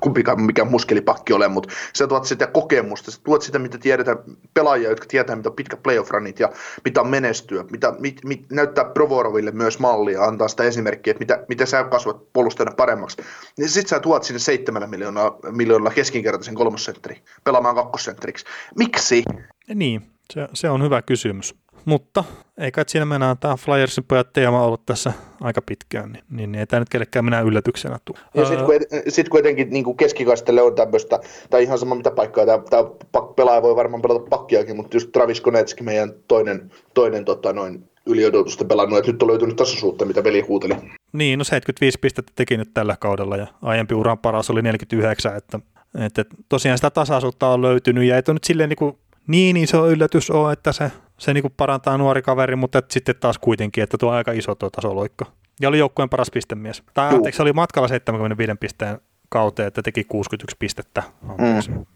kumpikaan 0.00 0.42
mikä 0.42 0.64
muskelipakki 0.64 1.32
ole, 1.32 1.48
mutta 1.48 1.74
sä 1.96 2.06
tuot 2.06 2.24
sitä 2.24 2.46
kokemusta, 2.46 3.10
sä 3.10 3.20
tuot 3.24 3.42
sitä, 3.42 3.58
mitä 3.58 3.78
tiedetään, 3.78 4.18
pelaajia, 4.54 4.88
jotka 4.88 5.06
tietää, 5.08 5.36
mitä 5.36 5.48
on 5.48 5.56
pitkä 5.56 5.76
playoff 5.76 6.10
runit 6.10 6.40
ja 6.40 6.52
mitä 6.84 7.00
on 7.00 7.08
menestyä, 7.08 7.64
mitä, 7.70 7.94
mit, 7.98 8.20
mit, 8.24 8.46
näyttää 8.52 8.84
Provoroville 8.84 9.50
myös 9.50 9.78
mallia, 9.78 10.24
antaa 10.24 10.48
sitä 10.48 10.62
esimerkkiä, 10.62 11.10
että 11.10 11.20
mitä, 11.20 11.44
mitä 11.48 11.66
sä 11.66 11.84
kasvat 11.84 12.32
puolustajana 12.32 12.74
paremmaksi. 12.76 13.22
Niin 13.58 13.68
sit 13.68 13.88
sä 13.88 14.00
tuot 14.00 14.24
sinne 14.24 14.38
seitsemällä 14.38 14.86
miljoonaa, 14.86 15.38
miljoonalla 15.50 15.90
keskinkertaisen 15.90 16.54
kolmosentteri, 16.54 17.22
pelaamaan 17.44 17.74
kakkosentteriksi. 17.74 18.46
Miksi? 18.78 19.22
Niin, 19.74 20.02
se, 20.32 20.48
se 20.54 20.70
on 20.70 20.82
hyvä 20.82 21.02
kysymys. 21.02 21.63
Mutta 21.84 22.24
ei 22.58 22.72
kai 22.72 22.84
siinä 22.88 23.04
mennä 23.04 23.36
tämä 23.40 23.56
Flyersin 23.56 24.04
pojat 24.04 24.32
teema 24.32 24.66
ollut 24.66 24.86
tässä 24.86 25.12
aika 25.40 25.62
pitkään, 25.62 26.12
niin, 26.12 26.24
niin, 26.30 26.52
niin 26.52 26.60
ei 26.60 26.66
tämä 26.66 26.80
nyt 26.80 26.88
kellekään 26.88 27.24
minä 27.24 27.40
yllätyksenä 27.40 27.98
tule. 28.04 28.18
Ja 28.34 28.46
sitten 28.46 28.66
kun, 28.66 28.74
sit 29.08 29.28
kun 29.28 29.40
etenkin 29.40 29.70
niin 29.70 29.96
keskikastelle 29.96 30.62
on 30.62 30.74
tämmöistä, 30.74 31.20
tai 31.50 31.62
ihan 31.62 31.78
sama 31.78 31.94
mitä 31.94 32.10
paikkaa, 32.10 32.46
tämä, 32.46 32.58
tämä 32.70 33.26
pelaaja 33.36 33.62
voi 33.62 33.76
varmaan 33.76 34.02
pelata 34.02 34.26
pakkiakin, 34.30 34.76
mutta 34.76 34.96
just 34.96 35.12
Travis 35.12 35.40
Konetski, 35.40 35.82
meidän 35.84 36.12
toinen, 36.28 36.70
toinen 36.94 37.24
tota, 37.24 37.52
noin 37.52 37.90
yliodotusta 38.06 38.64
pelannut, 38.64 38.98
että 38.98 39.12
nyt 39.12 39.22
on 39.22 39.28
löytynyt 39.28 39.56
tasaisuutta, 39.56 40.04
mitä 40.04 40.24
veli 40.24 40.40
huuteli. 40.40 40.74
Niin, 41.12 41.38
no 41.38 41.44
75 41.44 41.98
pistettä 42.00 42.32
teki 42.36 42.56
nyt 42.56 42.74
tällä 42.74 42.96
kaudella 43.00 43.36
ja 43.36 43.46
aiempi 43.62 43.94
uran 43.94 44.18
paras 44.18 44.50
oli 44.50 44.62
49, 44.62 45.36
että, 45.36 45.60
että 45.98 46.24
tosiaan 46.48 46.78
sitä 46.78 46.90
tasaisuutta 46.90 47.48
on 47.48 47.62
löytynyt 47.62 48.04
ja 48.04 48.16
ei 48.16 48.22
nyt 48.28 48.44
silleen 48.44 48.68
niin, 48.68 48.76
kuin 48.76 48.98
niin 49.26 49.56
iso 49.56 49.90
yllätys 49.90 50.30
ole, 50.30 50.52
että 50.52 50.72
se, 50.72 50.90
se 51.18 51.34
niin 51.34 51.42
kuin 51.42 51.54
parantaa 51.56 51.98
nuori 51.98 52.22
kaveri, 52.22 52.56
mutta 52.56 52.82
sitten 52.90 53.14
taas 53.20 53.38
kuitenkin, 53.38 53.84
että 53.84 53.98
tuo 53.98 54.10
aika 54.10 54.32
iso 54.32 54.54
tuo 54.54 54.70
tasoloikka. 54.70 55.26
Ja 55.60 55.68
oli 55.68 55.78
joukkueen 55.78 56.08
paras 56.08 56.30
pistemies. 56.30 56.82
Tai 56.94 57.14
anteeksi, 57.14 57.42
oli 57.42 57.52
matkalla 57.52 57.88
75 57.88 58.54
pisteen 58.60 58.98
kauteen, 59.28 59.68
että 59.68 59.82
teki 59.82 60.04
61 60.04 60.56
pistettä. 60.58 61.02
Mm. 61.22 61.58
Uh, 61.58 61.86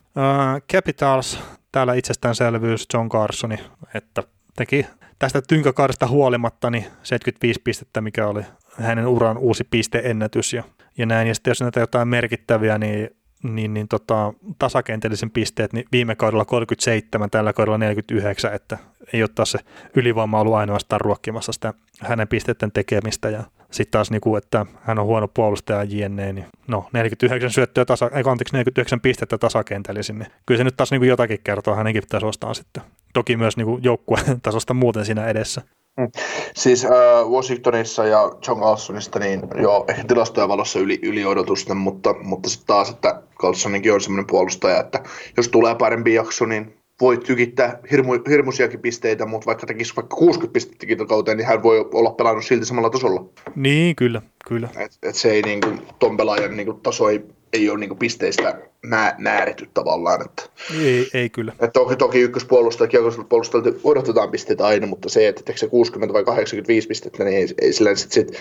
Capitals, 0.73 1.41
täällä 1.73 1.95
itsestäänselvyys 1.95 2.87
John 2.95 3.09
Carsoni, 3.09 3.59
että 3.95 4.23
teki 4.57 4.87
tästä 5.19 5.43
tynkäkaudesta 5.43 6.07
huolimatta 6.07 6.71
niin 6.71 6.85
75 7.03 7.61
pistettä, 7.65 8.01
mikä 8.01 8.27
oli 8.27 8.43
hänen 8.81 9.07
uran 9.07 9.39
uusi 9.39 9.65
pisteennätys 9.71 10.53
ja, 10.53 10.65
ja 10.99 11.07
näin. 11.07 11.29
Ja 11.29 11.35
sitten 11.35 11.51
jos 11.51 11.61
näitä 11.61 11.81
jotain 11.81 12.09
merkittäviä, 12.09 12.79
niin 12.79 13.11
niin, 13.43 13.75
niin 13.75 13.89
tota, 13.89 14.33
tasakentellisen 14.59 15.31
pisteet, 15.31 15.73
niin 15.73 15.85
viime 15.93 16.15
kaudella 16.15 16.45
37, 16.45 17.31
tällä 17.31 17.53
kaudella 17.53 17.79
49, 17.79 18.55
että 18.55 18.79
ei 19.13 19.23
ole 19.23 19.31
taas 19.35 19.51
se 19.51 19.59
ylivoima 19.97 20.41
ollut 20.41 20.55
ainoastaan 20.55 21.01
ruokkimassa 21.01 21.53
sitä 21.53 21.75
hänen 22.01 22.29
pisteiden 22.29 22.73
tekemistä 22.73 23.31
ja 23.31 23.43
sitten 23.71 23.91
taas, 23.91 24.11
niin 24.11 24.21
kuin, 24.21 24.39
että 24.39 24.67
hän 24.81 24.99
on 24.99 25.07
huono 25.07 25.29
puolustaja 25.29 25.85
jne, 25.85 26.33
niin 26.33 26.47
no 26.67 26.89
49 26.93 27.51
syöttöä, 27.51 27.85
tasa, 27.85 28.11
ei, 28.15 28.23
anteeksi, 28.27 28.55
49 28.55 29.01
pistettä 29.01 29.39
tasakentällisin, 29.39 30.19
niin 30.19 30.33
kyllä 30.47 30.59
se 30.59 30.65
nyt 30.65 30.77
taas 30.77 30.91
niin 30.91 31.01
kuin 31.01 31.09
jotakin 31.09 31.41
kertoo 31.45 31.75
hänenkin 31.75 32.03
tasostaan 32.09 32.55
sitten. 32.55 32.83
Toki 33.13 33.37
myös 33.37 33.57
niin 33.57 33.83
joukkueen 33.83 34.41
tasosta 34.43 34.75
muuten 34.75 35.05
siinä 35.05 35.27
edessä. 35.27 35.63
Mm. 35.99 36.09
Siis 36.57 36.85
äh, 36.85 36.91
Washingtonissa 37.31 38.07
ja 38.07 38.33
John 38.49 38.61
Carlsonista, 38.61 39.19
niin 39.19 39.43
joo, 39.63 39.85
ehkä 39.89 40.05
tilastojen 40.05 40.49
valossa 40.49 40.79
yli, 40.79 40.99
yli 41.03 41.25
odotusten, 41.25 41.77
mutta, 41.77 42.15
mutta 42.23 42.49
sitten 42.49 42.67
taas, 42.67 42.91
että 42.91 43.23
Carlsoninkin 43.41 43.93
on 43.93 44.01
semmoinen 44.01 44.27
puolustaja, 44.27 44.81
että 44.81 45.03
jos 45.37 45.49
tulee 45.49 45.75
parempi 45.75 46.15
jakso, 46.15 46.47
niin 46.47 46.79
voi 47.01 47.19
tykittää 47.19 47.79
hirmu, 47.91 48.13
hirmuisiakin 48.29 48.81
pisteitä, 48.81 49.27
mutta 49.27 49.47
vaikka 49.47 49.67
tekisi 49.67 49.97
vaikka 49.97 50.17
60 50.17 50.53
pistettä 50.53 51.07
kauteen, 51.09 51.37
niin 51.37 51.47
hän 51.47 51.63
voi 51.63 51.89
olla 51.93 52.11
pelannut 52.11 52.45
silti 52.45 52.67
samalla 52.67 52.91
tasolla. 52.91 53.25
Niin, 53.55 53.97
kyllä, 53.97 54.23
kyllä. 54.49 54.69
Et, 54.77 54.99
et 55.03 55.15
se 55.15 55.31
ei 55.31 55.43
niin 55.43 55.61
kuin, 55.61 55.81
ton 55.99 56.17
pelaajan 56.17 56.57
niin 56.57 56.67
kuin, 56.67 56.81
taso 56.81 57.09
ei, 57.09 57.25
ei 57.53 57.71
ole 57.71 57.79
niin 57.79 57.89
kuin, 57.89 57.99
pisteistä 57.99 58.59
nää, 58.83 59.15
nääretty 59.19 59.69
tavallaan. 59.75 60.21
Että, 60.25 60.43
ei, 60.81 61.11
ei 61.15 61.31
kyllä. 61.31 61.53
Et 61.61 61.73
toki, 61.73 61.97
toki 61.97 62.21
ykköspuolustaja, 62.21 62.91
puolustajat 63.29 63.67
odotetaan 63.85 64.31
pisteitä 64.31 64.67
aina, 64.67 64.87
mutta 64.87 65.09
se, 65.09 65.29
että 65.29 65.53
se 65.57 65.69
60 65.69 66.15
vai 66.15 66.25
85 66.25 66.89
pistettä, 66.89 67.25
niin 67.25 67.37
ei, 67.37 67.49
ei 67.61 67.73
sillä 67.73 67.95
sit, 67.95 68.13
sit 68.13 68.41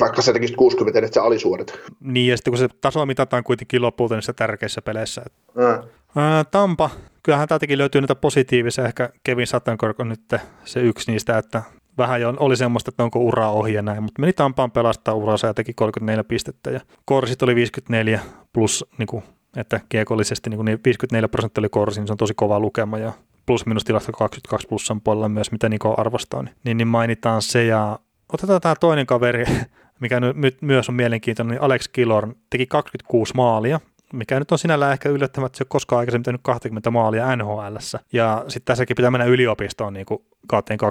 vaikka 0.00 0.22
se 0.22 0.32
tekisi 0.32 0.54
60, 0.54 0.98
että 0.98 1.14
se 1.14 1.20
alisuorit. 1.20 1.80
Niin, 2.00 2.30
ja 2.30 2.36
sitten 2.36 2.50
kun 2.50 2.58
se 2.58 2.68
taso 2.80 3.06
mitataan 3.06 3.44
kuitenkin 3.44 3.82
lopulta 3.82 4.14
niissä 4.14 4.32
tärkeissä 4.32 4.82
peleissä. 4.82 5.22
Mm. 5.54 5.88
Ää, 6.16 6.44
Tampa, 6.44 6.90
kyllähän 7.22 7.48
täältäkin 7.48 7.78
löytyy 7.78 8.00
niitä 8.00 8.14
positiivisia, 8.14 8.86
ehkä 8.86 9.10
Kevin 9.24 9.46
Sattenkork 9.46 10.00
on 10.00 10.08
nyt 10.08 10.20
se 10.64 10.80
yksi 10.80 11.12
niistä, 11.12 11.38
että 11.38 11.62
vähän 11.98 12.20
jo 12.20 12.34
oli 12.38 12.56
semmoista, 12.56 12.88
että 12.88 13.04
onko 13.04 13.18
ura 13.18 13.50
ohi 13.50 13.74
ja 13.74 13.82
näin, 13.82 14.02
mutta 14.02 14.20
meni 14.20 14.32
Tampaan 14.32 14.70
pelastaa 14.70 15.14
uransa 15.14 15.46
ja 15.46 15.54
teki 15.54 15.74
34 15.74 16.24
pistettä 16.24 16.70
ja 16.70 16.80
korsit 17.04 17.42
oli 17.42 17.54
54 17.54 18.20
plus, 18.52 18.86
niin 18.98 19.06
kuin, 19.06 19.22
että 19.56 19.80
kiekollisesti 19.88 20.50
niin, 20.50 20.64
niin 20.64 20.80
54 20.84 21.28
prosenttia 21.28 21.60
oli 21.60 21.68
korsi, 21.68 22.00
niin 22.00 22.06
se 22.06 22.12
on 22.12 22.16
tosi 22.16 22.34
kova 22.34 22.60
lukema 22.60 22.98
ja 22.98 23.12
plus 23.46 23.66
minus 23.66 23.84
tilasta 23.84 24.12
22 24.12 24.68
plussan 24.68 25.00
puolella 25.00 25.28
myös, 25.28 25.52
mitä 25.52 25.68
Niko 25.68 25.94
arvostaa, 26.00 26.44
niin, 26.64 26.76
niin 26.76 26.88
mainitaan 26.88 27.42
se 27.42 27.64
ja 27.64 27.98
otetaan 28.32 28.60
tämä 28.60 28.74
toinen 28.80 29.06
kaveri, 29.06 29.44
mikä 30.00 30.20
nyt 30.20 30.62
myös 30.62 30.88
on 30.88 30.94
mielenkiintoinen, 30.94 31.50
niin 31.50 31.62
Alex 31.62 31.88
Killorn 31.88 32.34
teki 32.50 32.66
26 32.66 33.34
maalia, 33.34 33.80
mikä 34.14 34.38
nyt 34.38 34.52
on 34.52 34.58
sinällään 34.58 34.92
ehkä 34.92 35.08
yllättävää, 35.08 35.46
että 35.46 35.58
se 35.58 35.64
on 35.64 35.68
koskaan 35.68 36.00
aikaisemmin 36.00 36.24
tehnyt 36.24 36.40
20 36.44 36.90
maalia 36.90 37.36
nhl 37.36 37.76
Ja 38.12 38.44
sitten 38.48 38.64
tässäkin 38.64 38.96
pitää 38.96 39.10
mennä 39.10 39.24
yliopistoon 39.24 39.92
niin 39.92 40.06
kuin 40.06 40.22
kauteen 40.46 40.78
2011-2012, 40.80 40.86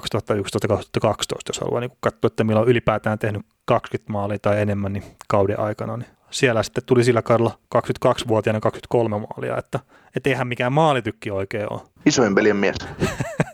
jos 1.48 1.60
haluaa 1.60 1.80
niin 1.80 1.92
katsoa, 2.00 2.26
että 2.26 2.44
milloin 2.44 2.64
on 2.64 2.70
ylipäätään 2.70 3.18
tehnyt 3.18 3.42
20 3.64 4.12
maalia 4.12 4.38
tai 4.38 4.60
enemmän 4.60 4.92
niin 4.92 5.04
kauden 5.28 5.60
aikana. 5.60 5.96
Niin 5.96 6.08
siellä 6.30 6.62
sitten 6.62 6.84
tuli 6.86 7.04
sillä 7.04 7.22
kaudella 7.22 7.58
22-vuotiaana 7.74 8.60
23 8.60 9.18
maalia, 9.18 9.56
että 9.58 9.80
et 10.16 10.26
eihän 10.26 10.48
mikään 10.48 10.72
maalitykki 10.72 11.30
oikein 11.30 11.72
ole. 11.72 11.80
Isoin 12.06 12.34
pelien 12.34 12.56
mies. 12.56 12.76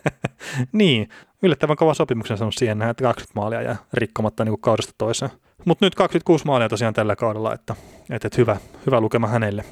niin, 0.71 1.09
yllättävän 1.43 1.77
kova 1.77 1.93
sopimuksen 1.93 2.37
sanonut 2.37 2.55
siihen 2.55 2.81
että 2.81 3.03
20 3.03 3.39
maalia 3.39 3.61
ja 3.61 3.75
rikkomatta 3.93 4.45
niin 4.45 4.51
kuin 4.51 4.61
kaudesta 4.61 4.93
toiseen. 4.97 5.31
Mutta 5.65 5.85
nyt 5.85 5.95
26 5.95 6.45
maalia 6.45 6.69
tosiaan 6.69 6.93
tällä 6.93 7.15
kaudella, 7.15 7.53
että, 7.53 7.75
että, 8.11 8.27
että 8.27 8.37
hyvä, 8.37 8.57
hyvä 8.85 9.01
lukema 9.01 9.27
hänelle. 9.27 9.65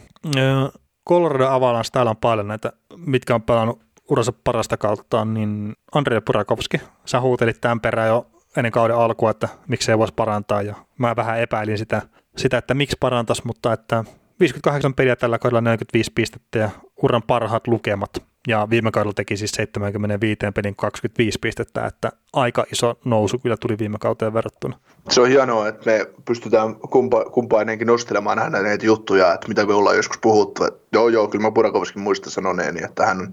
Colorado 1.10 1.48
Avalanche, 1.48 1.90
täällä 1.92 2.10
on 2.10 2.18
paljon 2.18 2.48
näitä, 2.48 2.74
mitkä 2.98 3.36
on 3.36 3.42
pelannut 3.42 3.82
uransa 4.10 4.34
parasta 4.44 4.78
kautta, 4.78 5.26
niin 5.26 5.76
Andrei 5.96 6.22
Purakovski, 6.22 6.82
sä 7.06 7.22
huutelit 7.22 7.62
tämän 7.62 7.82
perään 7.82 8.08
jo 8.08 8.28
ennen 8.58 8.72
kauden 8.72 8.96
alkua, 8.96 9.32
että 9.32 9.50
miksei 9.68 9.98
voisi 9.98 10.14
parantaa, 10.14 10.62
ja 10.62 10.76
mä 10.98 11.16
vähän 11.16 11.40
epäilin 11.40 11.78
sitä, 11.78 12.02
sitä 12.38 12.58
että 12.58 12.74
miksi 12.74 12.98
parantaisi, 13.00 13.42
mutta 13.46 13.74
että 13.74 14.04
58 14.40 14.94
peliä 14.94 15.16
tällä 15.16 15.40
kaudella 15.40 15.62
45 15.62 16.12
pistettä 16.16 16.60
ja 16.60 16.70
uran 17.04 17.24
parhaat 17.24 17.68
lukemat 17.68 18.24
ja 18.48 18.68
viime 18.70 18.92
kaudella 18.92 19.14
teki 19.14 19.38
siis 19.38 19.52
75 19.52 20.40
pelin 20.56 20.76
25 20.76 21.40
pistettä, 21.40 21.86
että 21.86 22.12
aika 22.34 22.66
iso 22.72 23.00
nousu 23.06 23.40
kyllä 23.40 23.58
tuli 23.58 23.78
viime 23.78 23.98
kauteen 24.00 24.34
verrattuna. 24.34 24.80
Se 25.10 25.22
on 25.22 25.28
hienoa, 25.28 25.68
että 25.68 25.92
me 25.92 26.06
pystytään 26.26 26.76
kumpa, 26.76 27.26
kumpainenkin 27.26 27.88
nostelemaan 27.88 28.38
näitä, 28.38 28.62
näitä 28.62 28.86
juttuja, 28.86 29.34
että 29.34 29.48
mitä 29.48 29.66
me 29.66 29.74
ollaan 29.74 29.96
joskus 29.96 30.18
puhuttu. 30.18 30.64
Että 30.64 30.80
joo, 30.94 31.10
joo, 31.10 31.28
kyllä 31.28 31.42
mä 31.42 31.52
Burakovskin 31.52 32.02
muista 32.02 32.30
sanoneeni, 32.30 32.84
että 32.84 33.06
hän 33.06 33.20
on, 33.20 33.32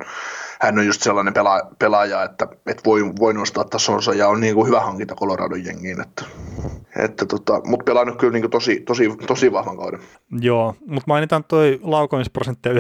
hän 0.61 0.79
on 0.79 0.87
just 0.87 1.03
sellainen 1.03 1.35
pelaaja, 1.35 1.71
pelaaja 1.79 2.23
että, 2.23 2.49
että 2.67 2.83
voi, 2.87 3.03
voi 3.21 3.35
nostaa 3.35 3.65
tasonsa 3.65 4.15
ja 4.15 4.29
on 4.29 4.41
niin 4.41 4.55
kuin 4.55 4.67
hyvä 4.67 4.81
hankinta 4.81 5.15
Coloradon 5.15 5.65
jengiin. 5.65 6.01
Että, 6.01 6.25
että 6.99 7.27
tota, 7.27 7.61
mutta 7.65 7.85
pelannut 7.85 8.19
kyllä 8.19 8.33
niin 8.33 8.43
kuin 8.43 8.51
tosi, 8.51 8.81
tosi, 8.81 9.09
tosi 9.27 9.53
vahvan 9.53 9.77
kauden. 9.77 10.01
Joo, 10.41 10.75
mutta 10.87 11.05
mainitaan 11.07 11.45
toi 11.45 11.81
laukomisprosentti 11.83 12.69
19,4, 12.69 12.75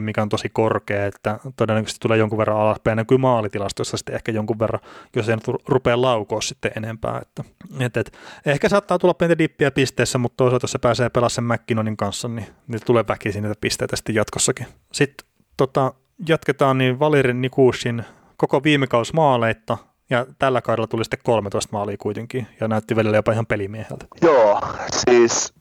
mikä 0.00 0.22
on 0.22 0.28
tosi 0.28 0.48
korkea, 0.48 1.06
että 1.06 1.38
todennäköisesti 1.56 2.00
tulee 2.00 2.18
jonkun 2.18 2.38
verran 2.38 2.56
alaspäin. 2.56 2.96
Näkyy 2.96 3.18
maalitilastoissa 3.18 3.96
sitten 3.96 4.14
ehkä 4.14 4.32
jonkun 4.32 4.58
verran, 4.58 4.80
jos 5.16 5.28
ei 5.28 5.36
nyt 5.36 5.44
rupea 5.68 6.02
laukoa 6.02 6.40
sitten 6.40 6.72
enempää. 6.76 7.22
Että, 7.22 7.44
et, 7.80 7.96
et, 7.96 8.18
ehkä 8.46 8.68
saattaa 8.68 8.98
tulla 8.98 9.14
pientä 9.14 9.38
dippiä 9.38 9.70
pisteessä, 9.70 10.18
mutta 10.18 10.36
toisaalta 10.36 10.64
jos 10.64 10.72
se 10.72 10.78
pääsee 10.78 11.08
pelaamaan 11.10 11.30
sen 11.30 11.44
McKinnonin 11.44 11.96
kanssa, 11.96 12.28
niin, 12.28 12.46
niin 12.68 12.80
tulee 12.86 13.04
väkisin 13.08 13.42
niitä 13.42 13.60
pisteitä 13.60 13.96
sitten 13.96 14.14
jatkossakin. 14.14 14.66
Sitten 14.92 15.26
tota, 15.56 15.94
jatketaan 16.28 16.78
niin 16.78 16.98
Valerin 16.98 17.40
Nikushin 17.40 18.04
koko 18.36 18.62
viime 18.62 18.86
kaus 18.86 19.12
maaleita, 19.12 19.78
ja 20.10 20.26
tällä 20.38 20.62
kaudella 20.62 20.86
tuli 20.86 21.04
sitten 21.04 21.20
13 21.22 21.68
maalia 21.72 21.96
kuitenkin, 21.96 22.46
ja 22.60 22.68
näytti 22.68 22.96
välillä 22.96 23.16
jopa 23.16 23.32
ihan 23.32 23.46
pelimieheltä. 23.46 24.06
Joo, 24.22 24.60
siis 24.90 25.54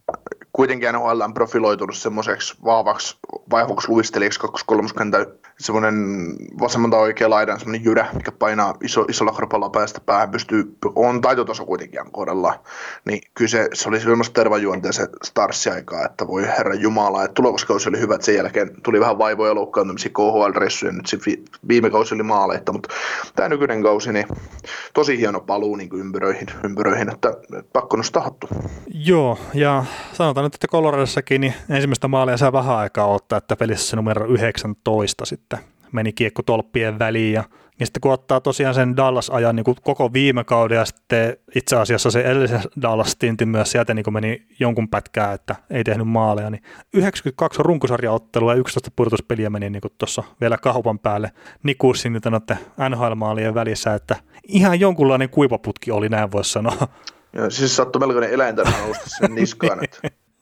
kuitenkin 0.54 0.90
NHL 0.94 1.22
on 1.22 1.34
profiloitunut 1.34 1.96
semmoiseksi 1.98 2.56
vahvaksi, 2.66 3.18
vahvaksi 3.52 3.90
luistelijaksi 3.90 4.40
230 4.40 5.26
semmoinen 5.64 5.96
vasemmalta 6.60 6.98
oikea 6.98 7.30
laidan 7.30 7.60
semmoinen 7.60 7.86
jyrä, 7.86 8.08
mikä 8.14 8.32
painaa 8.32 8.74
iso, 8.84 9.06
isolla 9.10 9.32
korpalla 9.32 9.70
päästä 9.70 10.02
päähän, 10.06 10.32
pystyy, 10.32 10.78
on 10.96 11.22
taitotaso 11.22 11.66
kuitenkin 11.66 12.12
kohdalla, 12.12 12.60
niin 13.06 13.22
kyllä 13.34 13.50
se, 13.50 13.70
se 13.74 13.90
oli 13.90 14.00
semmoista 14.00 14.34
tervajuonteisen 14.34 15.08
starssiaikaa, 15.24 16.06
että 16.06 16.28
voi 16.28 16.48
herra 16.48 16.74
Jumala, 16.74 17.24
että 17.24 17.34
tulokaskausi 17.34 17.90
oli 17.90 18.00
hyvä, 18.00 18.16
että 18.16 18.26
sen 18.26 18.36
jälkeen 18.36 18.72
tuli 18.84 19.00
vähän 19.00 19.18
vaivoja 19.18 19.52
ja 19.52 19.56
loukkaantumisia 19.56 20.12
KHL-ressuja, 20.12 20.92
nyt 20.92 21.06
se 21.06 21.18
viime 21.68 21.90
kausi 21.90 22.16
oli 22.16 22.24
maaleita, 22.24 22.72
mutta 22.72 22.90
tämä 23.36 23.50
nykyinen 23.50 23.84
kausi, 23.84 24.14
niin 24.14 24.28
tosi 24.94 25.18
hieno 25.18 25.40
paluu 25.40 25.76
niin 25.76 25.90
ympyröihin, 25.94 26.48
ympyröihin, 26.64 27.12
että 27.12 27.34
pakko 27.74 27.98
nostaa 27.98 28.24
hattu. 28.24 28.48
Joo, 28.94 29.38
ja 29.54 29.86
sanotaan 30.14 30.44
nyt, 30.44 30.56
että 30.56 30.68
Coloradossakin 30.68 31.42
niin 31.42 31.54
ensimmäistä 31.70 32.08
maalia 32.08 32.38
saa 32.38 32.54
vähän 32.54 32.76
aikaa 32.76 33.08
ottaa, 33.08 33.38
että 33.38 33.56
pelissä 33.56 33.90
se 33.90 33.96
numero 33.96 34.28
19 34.28 35.26
sitten 35.26 35.53
meni 35.94 36.14
kiekko 36.14 36.44
tolppien 36.44 37.00
väliin 37.00 37.34
ja, 37.34 37.44
ja 37.80 37.86
sitten 37.86 38.02
kun 38.02 38.12
ottaa 38.12 38.42
tosiaan 38.42 38.76
sen 38.76 38.98
Dallas-ajan 38.98 39.56
niin 39.56 39.66
koko 39.84 40.14
viime 40.14 40.44
kauden 40.44 40.76
ja 40.76 40.86
sitten 40.86 41.38
itse 41.56 41.76
asiassa 41.76 42.12
se 42.12 42.22
edellisen 42.22 42.62
Dallas-tintin 42.82 43.50
myös 43.50 43.72
sieltä 43.72 43.94
niin 43.94 44.14
meni 44.14 44.46
jonkun 44.60 44.90
pätkää, 44.90 45.34
että 45.34 45.56
ei 45.70 45.84
tehnyt 45.84 46.08
maaleja, 46.08 46.50
niin 46.50 46.64
92 46.94 47.64
runkosarjaottelua 47.64 48.54
ja 48.54 48.60
11 48.60 48.92
pudotuspeliä 48.96 49.50
meni 49.50 49.70
niin 49.70 49.82
tuossa 49.98 50.24
vielä 50.42 50.58
kaupan 50.58 51.00
päälle 51.00 51.32
Nikussin 51.64 52.14
nyt 52.14 52.24
NHL-maalien 52.90 53.54
välissä, 53.54 53.94
että 53.94 54.16
ihan 54.48 54.80
jonkunlainen 54.80 55.30
kuivaputki 55.30 55.92
oli 55.92 56.10
näin 56.10 56.32
voisi 56.32 56.52
sanoa. 56.52 56.88
Joo, 57.34 57.50
siis 57.50 57.76
sattui 57.76 58.00
melkoinen 58.00 58.30
eläintä 58.30 58.64
nousta 58.64 59.10
sen 59.10 59.36
niskaan. 59.36 59.80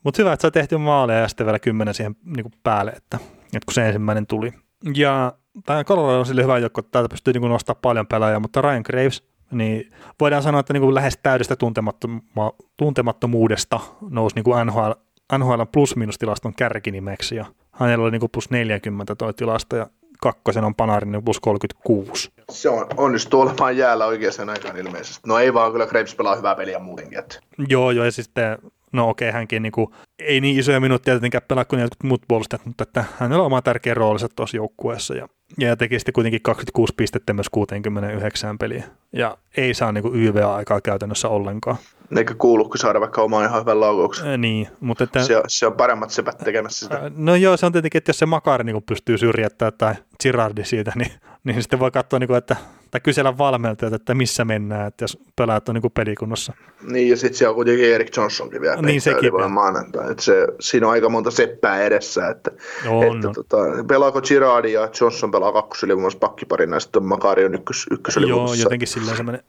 Mutta 0.03 0.21
hyvä, 0.21 0.33
että 0.33 0.41
sä 0.41 0.51
tehty 0.51 0.77
maaleja 0.77 1.19
ja 1.19 1.27
sitten 1.27 1.45
vielä 1.45 1.59
kymmenen 1.59 1.93
siihen 1.93 2.15
niin 2.25 2.43
kuin 2.43 2.53
päälle, 2.63 2.91
että, 2.91 3.17
että 3.43 3.65
kun 3.65 3.73
se 3.73 3.87
ensimmäinen 3.87 4.27
tuli. 4.27 4.53
Ja 4.95 5.33
tämä 5.65 5.83
Colorado 5.83 6.19
on 6.19 6.25
sille 6.25 6.43
hyvä 6.43 6.57
joukko, 6.57 6.79
että 6.79 6.91
täältä 6.91 7.09
pystyy 7.09 7.33
niin 7.33 7.49
nostaa 7.49 7.75
paljon 7.75 8.07
pelaajia, 8.07 8.39
mutta 8.39 8.61
Ryan 8.61 8.83
Graves 8.85 9.23
niin 9.51 9.91
voidaan 10.19 10.43
sanoa, 10.43 10.59
että 10.59 10.73
niin 10.73 10.81
kuin 10.81 10.95
lähes 10.95 11.19
täydestä 11.23 11.55
tuntemattomu- 11.55 12.55
tuntemattomuudesta 12.77 13.79
nousi 14.09 14.35
niin 14.35 14.43
kuin 14.43 14.67
NHL, 14.67 14.91
NHL 15.37 15.61
plus-minus-tilaston 15.71 16.53
kärkinimeksi 16.57 17.35
ja 17.35 17.45
hänellä 17.71 18.03
oli 18.03 18.11
niin 18.11 18.19
kuin 18.19 18.31
plus 18.31 18.49
40 18.49 19.15
toi 19.15 19.33
tilasto 19.33 19.75
ja 19.75 19.87
kakkosen 20.21 20.63
on 20.63 20.75
Panarin 20.75 21.11
niin 21.11 21.23
plus 21.23 21.39
36. 21.39 22.31
Se 22.51 22.69
on 22.69 22.87
onnistuu 22.97 23.41
olemaan 23.41 23.77
jäällä 23.77 24.05
oikeaan 24.05 24.49
aikaan 24.49 24.77
ilmeisesti. 24.77 25.21
No 25.27 25.39
ei 25.39 25.53
vaan, 25.53 25.71
kyllä 25.71 25.87
Krebs 25.87 26.15
pelaa 26.15 26.35
hyvää 26.35 26.55
peliä 26.55 26.79
muutenkin. 26.79 27.19
Että. 27.19 27.39
Joo, 27.67 27.91
joo, 27.91 28.05
ja 28.05 28.11
sitten 28.11 28.57
no 28.91 29.09
okei, 29.09 29.29
okay, 29.29 29.39
hänkin 29.39 29.63
niin 29.63 29.71
kuin, 29.71 29.87
ei 30.19 30.41
niin 30.41 30.59
isoja 30.59 30.79
minuutteja 30.79 31.15
tietenkään 31.15 31.41
pelaa 31.47 31.65
kuin 31.65 31.81
jotkut 31.81 32.03
muut 32.03 32.21
puolustajat, 32.27 32.65
mutta 32.65 32.83
että 32.83 33.05
hänellä 33.19 33.41
on 33.41 33.45
oma 33.45 33.61
tärkeä 33.61 33.93
roolinsa 33.93 34.29
tuossa 34.35 34.57
joukkueessa 34.57 35.15
ja, 35.15 35.27
ja 35.57 35.75
teki 35.75 35.99
sitten 35.99 36.13
kuitenkin 36.13 36.41
26 36.41 36.93
pistettä 36.97 37.33
myös 37.33 37.49
69 37.49 38.57
peliä 38.57 38.83
ja 39.13 39.37
ei 39.57 39.73
saa 39.73 39.91
niin 39.91 40.01
kuin 40.01 40.15
YV-aikaa 40.15 40.81
käytännössä 40.81 41.27
ollenkaan. 41.27 41.77
Eikä 42.17 42.35
kuulukin 42.37 42.81
saada 42.81 42.99
vaikka 42.99 43.21
omaa 43.21 43.45
ihan 43.45 43.61
hyvän 43.61 43.79
laukauksen. 43.79 44.41
Niin, 44.41 44.67
mutta 44.79 45.03
että, 45.03 45.23
se, 45.23 45.37
on, 45.37 45.43
se 45.47 45.67
on 45.67 45.73
paremmat 45.73 46.09
sepät 46.09 46.37
tekemässä 46.37 46.85
sitä. 46.85 47.11
No 47.15 47.35
joo, 47.35 47.57
se 47.57 47.65
on 47.65 47.71
tietenkin, 47.71 47.97
että 47.97 48.09
jos 48.09 48.19
se 48.19 48.25
Makari 48.25 48.63
niin 48.63 48.83
pystyy 48.83 49.17
syrjättämään 49.17 49.73
tai 49.77 49.95
Girardi 50.23 50.65
siitä, 50.65 50.91
niin, 50.99 51.11
niin 51.43 51.61
sitten 51.61 51.79
voi 51.79 51.91
katsoa, 51.91 52.19
niin 52.19 52.27
kuin, 52.27 52.37
että, 52.37 52.55
tai 52.91 53.01
kysellä 53.01 53.37
valmentajalta, 53.37 53.95
että 53.95 54.15
missä 54.15 54.45
mennään, 54.45 54.87
että 54.87 55.03
jos 55.03 55.17
pelaat 55.35 55.69
on 55.69 55.75
niin 55.75 55.91
pelikunnossa. 55.93 56.53
Niin, 56.81 57.09
ja 57.09 57.17
sitten 57.17 57.37
siellä 57.37 57.49
on 57.49 57.55
kuitenkin 57.55 57.93
Erik 57.93 58.17
Johnsonkin 58.17 58.61
vielä. 58.61 58.81
Niin, 58.81 59.01
sekin. 59.01 59.31
Maanantai. 59.49 60.11
Että 60.11 60.23
se, 60.23 60.47
siinä 60.59 60.87
on 60.87 60.93
aika 60.93 61.09
monta 61.09 61.31
seppää 61.31 61.81
edessä. 61.81 62.27
Että, 62.27 62.51
on, 62.87 63.15
että, 63.15 63.29
Tota, 63.33 63.57
pelaako 63.87 64.21
Girardi 64.21 64.73
ja 64.73 64.89
Johnson 65.01 65.31
pelaa 65.31 65.40
kakkosylivoimassa 65.51 66.19
pakkiparina, 66.19 66.75
ja 66.75 66.79
sitten 66.79 67.03
Makari 67.03 67.45
on 67.45 67.55
ykkös, 67.55 67.85
ykkösylivoimassa. 67.91 68.55
Joo, 68.55 68.63
jotenkin 68.63 68.87
silleen 68.87 69.17
se 69.17 69.23
menee. 69.23 69.43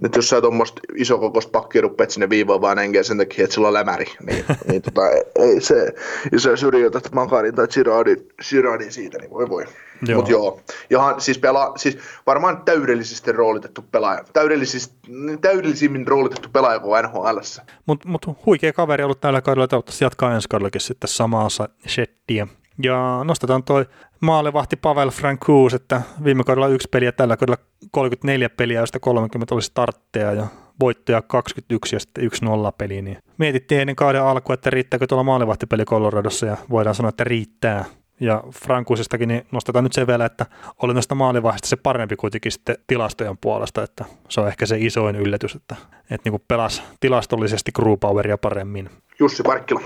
Nyt 0.00 0.16
jos 0.16 0.28
sä 0.28 0.40
tuommoista 0.40 0.80
isokokoista 0.94 1.50
pakkia 1.50 1.82
ruppeat 1.82 2.10
sinne 2.10 2.30
viivoon 2.30 2.60
vaan 2.60 2.78
enkä 2.78 3.02
sen 3.02 3.18
takia, 3.18 3.44
että 3.44 3.54
sillä 3.54 3.68
on 3.68 3.74
lämäri, 3.74 4.04
niin, 4.26 4.44
niin 4.68 4.82
tota, 4.82 5.02
ei 5.38 5.60
se, 5.60 5.94
jos 6.32 6.42
sä 6.42 6.56
syrjäytät 6.56 7.12
Makarin 7.12 7.54
tai 7.54 7.68
Giradin, 7.68 8.26
Giradin 8.48 8.92
siitä, 8.92 9.18
niin 9.18 9.30
voi 9.30 9.48
voi. 9.48 9.64
Joo. 10.06 10.20
Mut 10.20 10.28
joo, 10.28 10.60
Jahan, 10.90 11.20
siis, 11.20 11.38
pelaa, 11.38 11.78
siis 11.78 11.98
varmaan 12.26 12.62
täydellisesti 12.64 13.32
roolitettu 13.32 13.84
pelaaja, 13.92 14.24
täydellisesti, 14.32 14.94
täydellisimmin 15.40 16.08
roolitettu 16.08 16.48
pelaaja 16.52 16.78
kuin 16.78 17.04
NHL. 17.04 17.38
Mutta 17.86 18.08
mut 18.08 18.26
huikea 18.46 18.72
kaveri 18.72 19.04
ollut 19.04 19.20
tällä 19.20 19.40
kaudella, 19.40 19.68
toivottavasti 19.68 20.04
jatkaa 20.04 20.34
ensi 20.34 20.48
kaudellakin 20.48 20.80
sitten 20.80 21.08
samaa 21.08 21.48
shettiä. 21.88 22.46
Ja 22.82 23.20
nostetaan 23.24 23.62
toi 23.62 23.86
maalevahti 24.20 24.76
Pavel 24.76 25.10
Francouz, 25.10 25.74
että 25.74 26.02
viime 26.24 26.44
kaudella 26.44 26.68
yksi 26.68 26.88
peliä, 26.90 27.12
tällä 27.12 27.36
kaudella 27.36 27.62
34 27.90 28.48
peliä, 28.48 28.80
joista 28.80 29.00
30 29.00 29.54
oli 29.54 29.62
startteja 29.62 30.32
ja 30.32 30.46
voittoja 30.80 31.22
21 31.22 31.96
ja 31.96 32.00
sitten 32.00 32.24
1-0 32.24 32.28
peli, 32.78 33.02
niin 33.02 33.18
mietittiin 33.38 33.80
ennen 33.80 33.96
kauden 33.96 34.22
alkua, 34.22 34.54
että 34.54 34.70
riittääkö 34.70 35.06
tuolla 35.06 35.24
maalevahtipeli 35.24 35.84
Coloradossa 35.84 36.46
ja 36.46 36.56
voidaan 36.70 36.94
sanoa, 36.94 37.08
että 37.08 37.24
riittää. 37.24 37.84
Ja 38.20 38.42
Frankuisistakin 38.64 39.28
niin 39.28 39.46
nostetaan 39.52 39.84
nyt 39.84 39.92
sen 39.92 40.06
vielä, 40.06 40.24
että 40.24 40.46
oli 40.82 40.94
noista 40.94 41.14
maalivahdista 41.14 41.68
se 41.68 41.76
parempi 41.76 42.16
kuitenkin 42.16 42.52
sitten 42.52 42.76
tilastojen 42.86 43.38
puolesta, 43.38 43.82
että 43.82 44.04
se 44.28 44.40
on 44.40 44.48
ehkä 44.48 44.66
se 44.66 44.76
isoin 44.78 45.16
yllätys, 45.16 45.54
että, 45.54 45.76
että 46.10 46.30
niin 46.30 46.40
pelasi 46.48 46.82
tilastollisesti 47.00 47.72
Poweria 48.00 48.38
paremmin. 48.38 48.90
Jussi 49.20 49.42
Parkkila. 49.42 49.80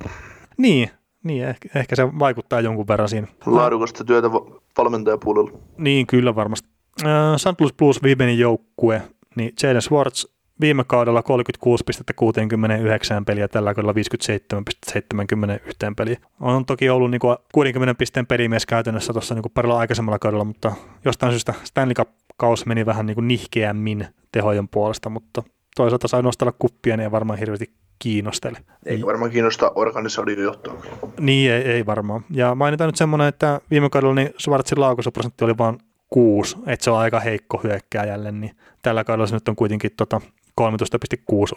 Niin, 0.57 0.91
niin, 1.25 1.45
ehkä, 1.45 1.69
ehkä 1.75 1.97
se 1.97 2.19
vaikuttaa 2.19 2.61
jonkun 2.61 2.89
verran 2.89 3.09
siinä. 3.09 3.27
Laadukasta 3.47 4.05
työtä 4.05 4.31
valmentajapuolella. 4.79 5.59
Niin, 5.79 6.07
kyllä 6.07 6.35
varmasti. 6.35 6.69
Äh, 7.05 7.37
St. 7.37 7.61
Louis 7.61 7.75
Blues 7.75 8.03
viimeinen 8.03 8.39
joukkue, 8.39 9.03
niin 9.37 9.53
Jaden 9.63 9.83
Swartz 9.83 10.25
viime 10.61 10.85
kaudella 10.85 11.23
36 11.23 11.85
pistettä 11.85 12.13
69 12.13 13.25
peliä, 13.25 13.49
tällä 13.49 13.75
kaudella 13.75 13.95
57 13.95 14.65
71 14.87 15.79
peliä. 15.97 16.21
On 16.41 16.65
toki 16.65 16.91
ollut 16.91 17.11
niin 17.11 17.21
kuin 17.21 17.37
60 17.53 17.95
pisteen 17.95 18.27
pelimies 18.27 18.67
käytännössä 18.67 19.13
tuossa 19.13 19.35
niin 19.35 19.43
parilla 19.55 19.79
aikaisemmalla 19.79 20.19
kaudella, 20.19 20.45
mutta 20.45 20.73
jostain 21.05 21.33
syystä 21.33 21.55
Stanley 21.65 21.95
Cup-kaus 21.95 22.67
meni 22.67 22.87
vähän 22.87 23.07
niin 23.07 23.15
kuin 23.15 23.29
nihkeämmin 23.29 24.07
tehojen 24.33 24.69
puolesta, 24.69 25.11
mutta 25.11 25.43
toisaalta 25.79 26.09
sai 26.09 26.23
nostella 26.23 26.53
kuppia, 26.59 26.97
niin 26.97 27.05
ei 27.05 27.11
varmaan 27.11 27.39
hirveästi 27.39 27.71
kiinnostele. 27.99 28.59
Ei 28.87 29.07
varmaan 29.07 29.31
kiinnosta 29.31 29.73
organisaation 29.75 30.43
johtoa. 30.43 30.83
Niin, 31.21 31.53
ei, 31.53 31.63
ei 31.63 31.87
varmaan. 31.87 32.25
Ja 32.31 32.55
mainitaan 32.55 32.89
nyt 32.89 32.97
semmoinen, 32.97 33.29
että 33.29 33.61
viime 33.71 33.91
kaudella 33.91 34.15
niin 34.15 34.31
Schwarzin 34.41 34.81
laukaisuprosentti 34.81 35.45
oli 35.45 35.59
vain 35.59 35.79
6, 36.11 36.57
että 36.67 36.85
se 36.85 36.91
on 36.91 36.99
aika 36.99 37.21
heikko 37.21 37.61
hyökkääjälle, 37.65 38.33
niin 38.33 38.57
tällä 38.83 39.05
kaudella 39.05 39.27
se 39.27 39.37
nyt 39.37 39.49
on 39.49 39.57
kuitenkin 39.57 39.91
tota 39.97 40.21
13,6 40.61 40.65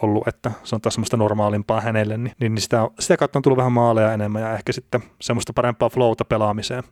ollut, 0.02 0.28
että 0.28 0.50
se 0.64 0.74
on 0.74 0.80
taas 0.80 0.94
semmoista 0.94 1.16
normaalimpaa 1.16 1.80
hänelle, 1.80 2.16
niin, 2.16 2.34
niin 2.40 2.60
sitä, 2.60 2.88
sitä 3.00 3.16
kautta 3.16 3.38
on 3.38 3.42
tullut 3.42 3.56
vähän 3.56 3.72
maaleja 3.72 4.12
enemmän 4.12 4.42
ja 4.42 4.54
ehkä 4.54 4.72
sitten 4.72 5.02
semmoista 5.20 5.52
parempaa 5.52 5.88
flowta 5.88 6.24
pelaamiseen. 6.24 6.82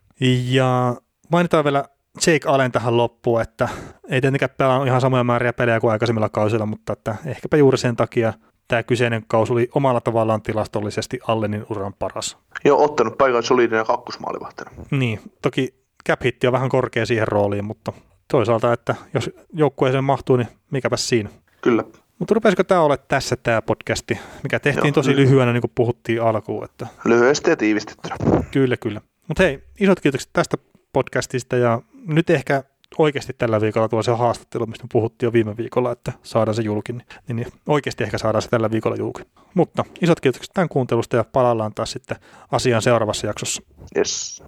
Ja 0.51 0.97
mainitaan 1.32 1.65
vielä 1.65 1.85
Jake 2.27 2.49
Allen 2.49 2.73
tähän 2.73 2.97
loppuun, 2.97 3.41
että 3.41 3.69
ei 4.09 4.20
tietenkään 4.20 4.51
pelaa 4.57 4.85
ihan 4.85 5.01
samoja 5.01 5.24
määriä 5.24 5.53
pelejä 5.53 5.81
kuin 5.81 5.91
aikaisemmilla 5.91 6.28
kausilla, 6.28 6.66
mutta 6.66 6.93
että 6.93 7.15
ehkäpä 7.27 7.57
juuri 7.57 7.78
sen 7.78 7.97
takia 7.97 8.32
tämä 8.69 8.82
kyseinen 8.82 9.24
kausi 9.28 9.53
oli 9.53 9.69
omalla 9.74 10.01
tavallaan 10.01 10.43
tilastollisesti 10.43 11.19
Allenin 11.28 11.66
uran 11.70 11.95
paras. 11.99 12.39
Joo, 12.65 12.85
ottanut 12.85 13.19
paikan 13.19 13.43
solidinen 13.43 13.87
kakkosmaalivahtina. 13.87 14.70
Niin, 14.91 15.20
toki 15.43 15.74
cap 16.09 16.23
hitti 16.24 16.47
on 16.47 16.53
vähän 16.53 16.69
korkea 16.69 17.07
siihen 17.07 17.28
rooliin, 17.28 17.65
mutta 17.65 17.93
toisaalta, 18.31 18.73
että 18.73 18.95
jos 19.15 19.31
joukkueeseen 19.53 20.05
mahtuu, 20.05 20.37
niin 20.37 20.49
mikäpä 20.70 20.97
siinä. 20.97 21.31
Kyllä. 21.61 21.85
Mutta 22.19 22.35
rupesiko 22.35 22.65
tämä 22.65 22.81
olla 22.81 22.97
tässä 22.97 23.37
tämä 23.37 23.62
podcasti, 23.62 24.19
mikä 24.43 24.61
tehtiin 24.61 24.87
Joo, 24.87 24.93
tosi 24.93 25.16
lyhyenä, 25.16 25.53
niin 25.53 25.61
kuin 25.61 25.73
puhuttiin 25.74 26.23
alkuun. 26.23 26.65
Että... 26.65 26.87
Lyhyesti 27.05 27.51
ja 27.51 27.57
tiivistettynä. 27.57 28.16
Kyllä, 28.51 28.77
kyllä. 28.77 29.01
Mutta 29.28 29.43
hei, 29.43 29.62
isot 29.81 30.01
kiitokset 30.01 30.31
tästä 30.32 30.57
podcastista 30.93 31.57
ja 31.57 31.82
nyt 32.07 32.31
ehkä 32.31 32.65
oikeasti 32.99 33.33
tällä 33.33 33.61
viikolla 33.61 33.89
tuo 33.89 34.03
se 34.03 34.11
haastattelu, 34.11 34.67
mistä 34.67 34.87
puhuttiin 34.93 35.27
jo 35.27 35.33
viime 35.33 35.57
viikolla, 35.57 35.93
että 35.93 36.13
saadaan 36.23 36.55
se 36.55 36.63
julki, 36.63 36.93
niin, 36.93 37.07
niin 37.29 37.47
oikeasti 37.67 38.05
ehkä 38.05 38.19
saadaan 38.19 38.43
se 38.43 38.49
tällä 38.49 38.71
viikolla 38.71 38.97
julki. 38.97 39.23
Mutta 39.55 39.85
isot 40.01 40.21
kiitokset 40.21 40.51
tämän 40.55 40.69
kuuntelusta 40.69 41.17
ja 41.17 41.25
palaillaan 41.25 41.75
taas 41.75 41.91
sitten 41.91 42.17
asiaan 42.51 42.83
seuraavassa 42.83 43.27
jaksossa. 43.27 43.63
Yes. 43.97 44.43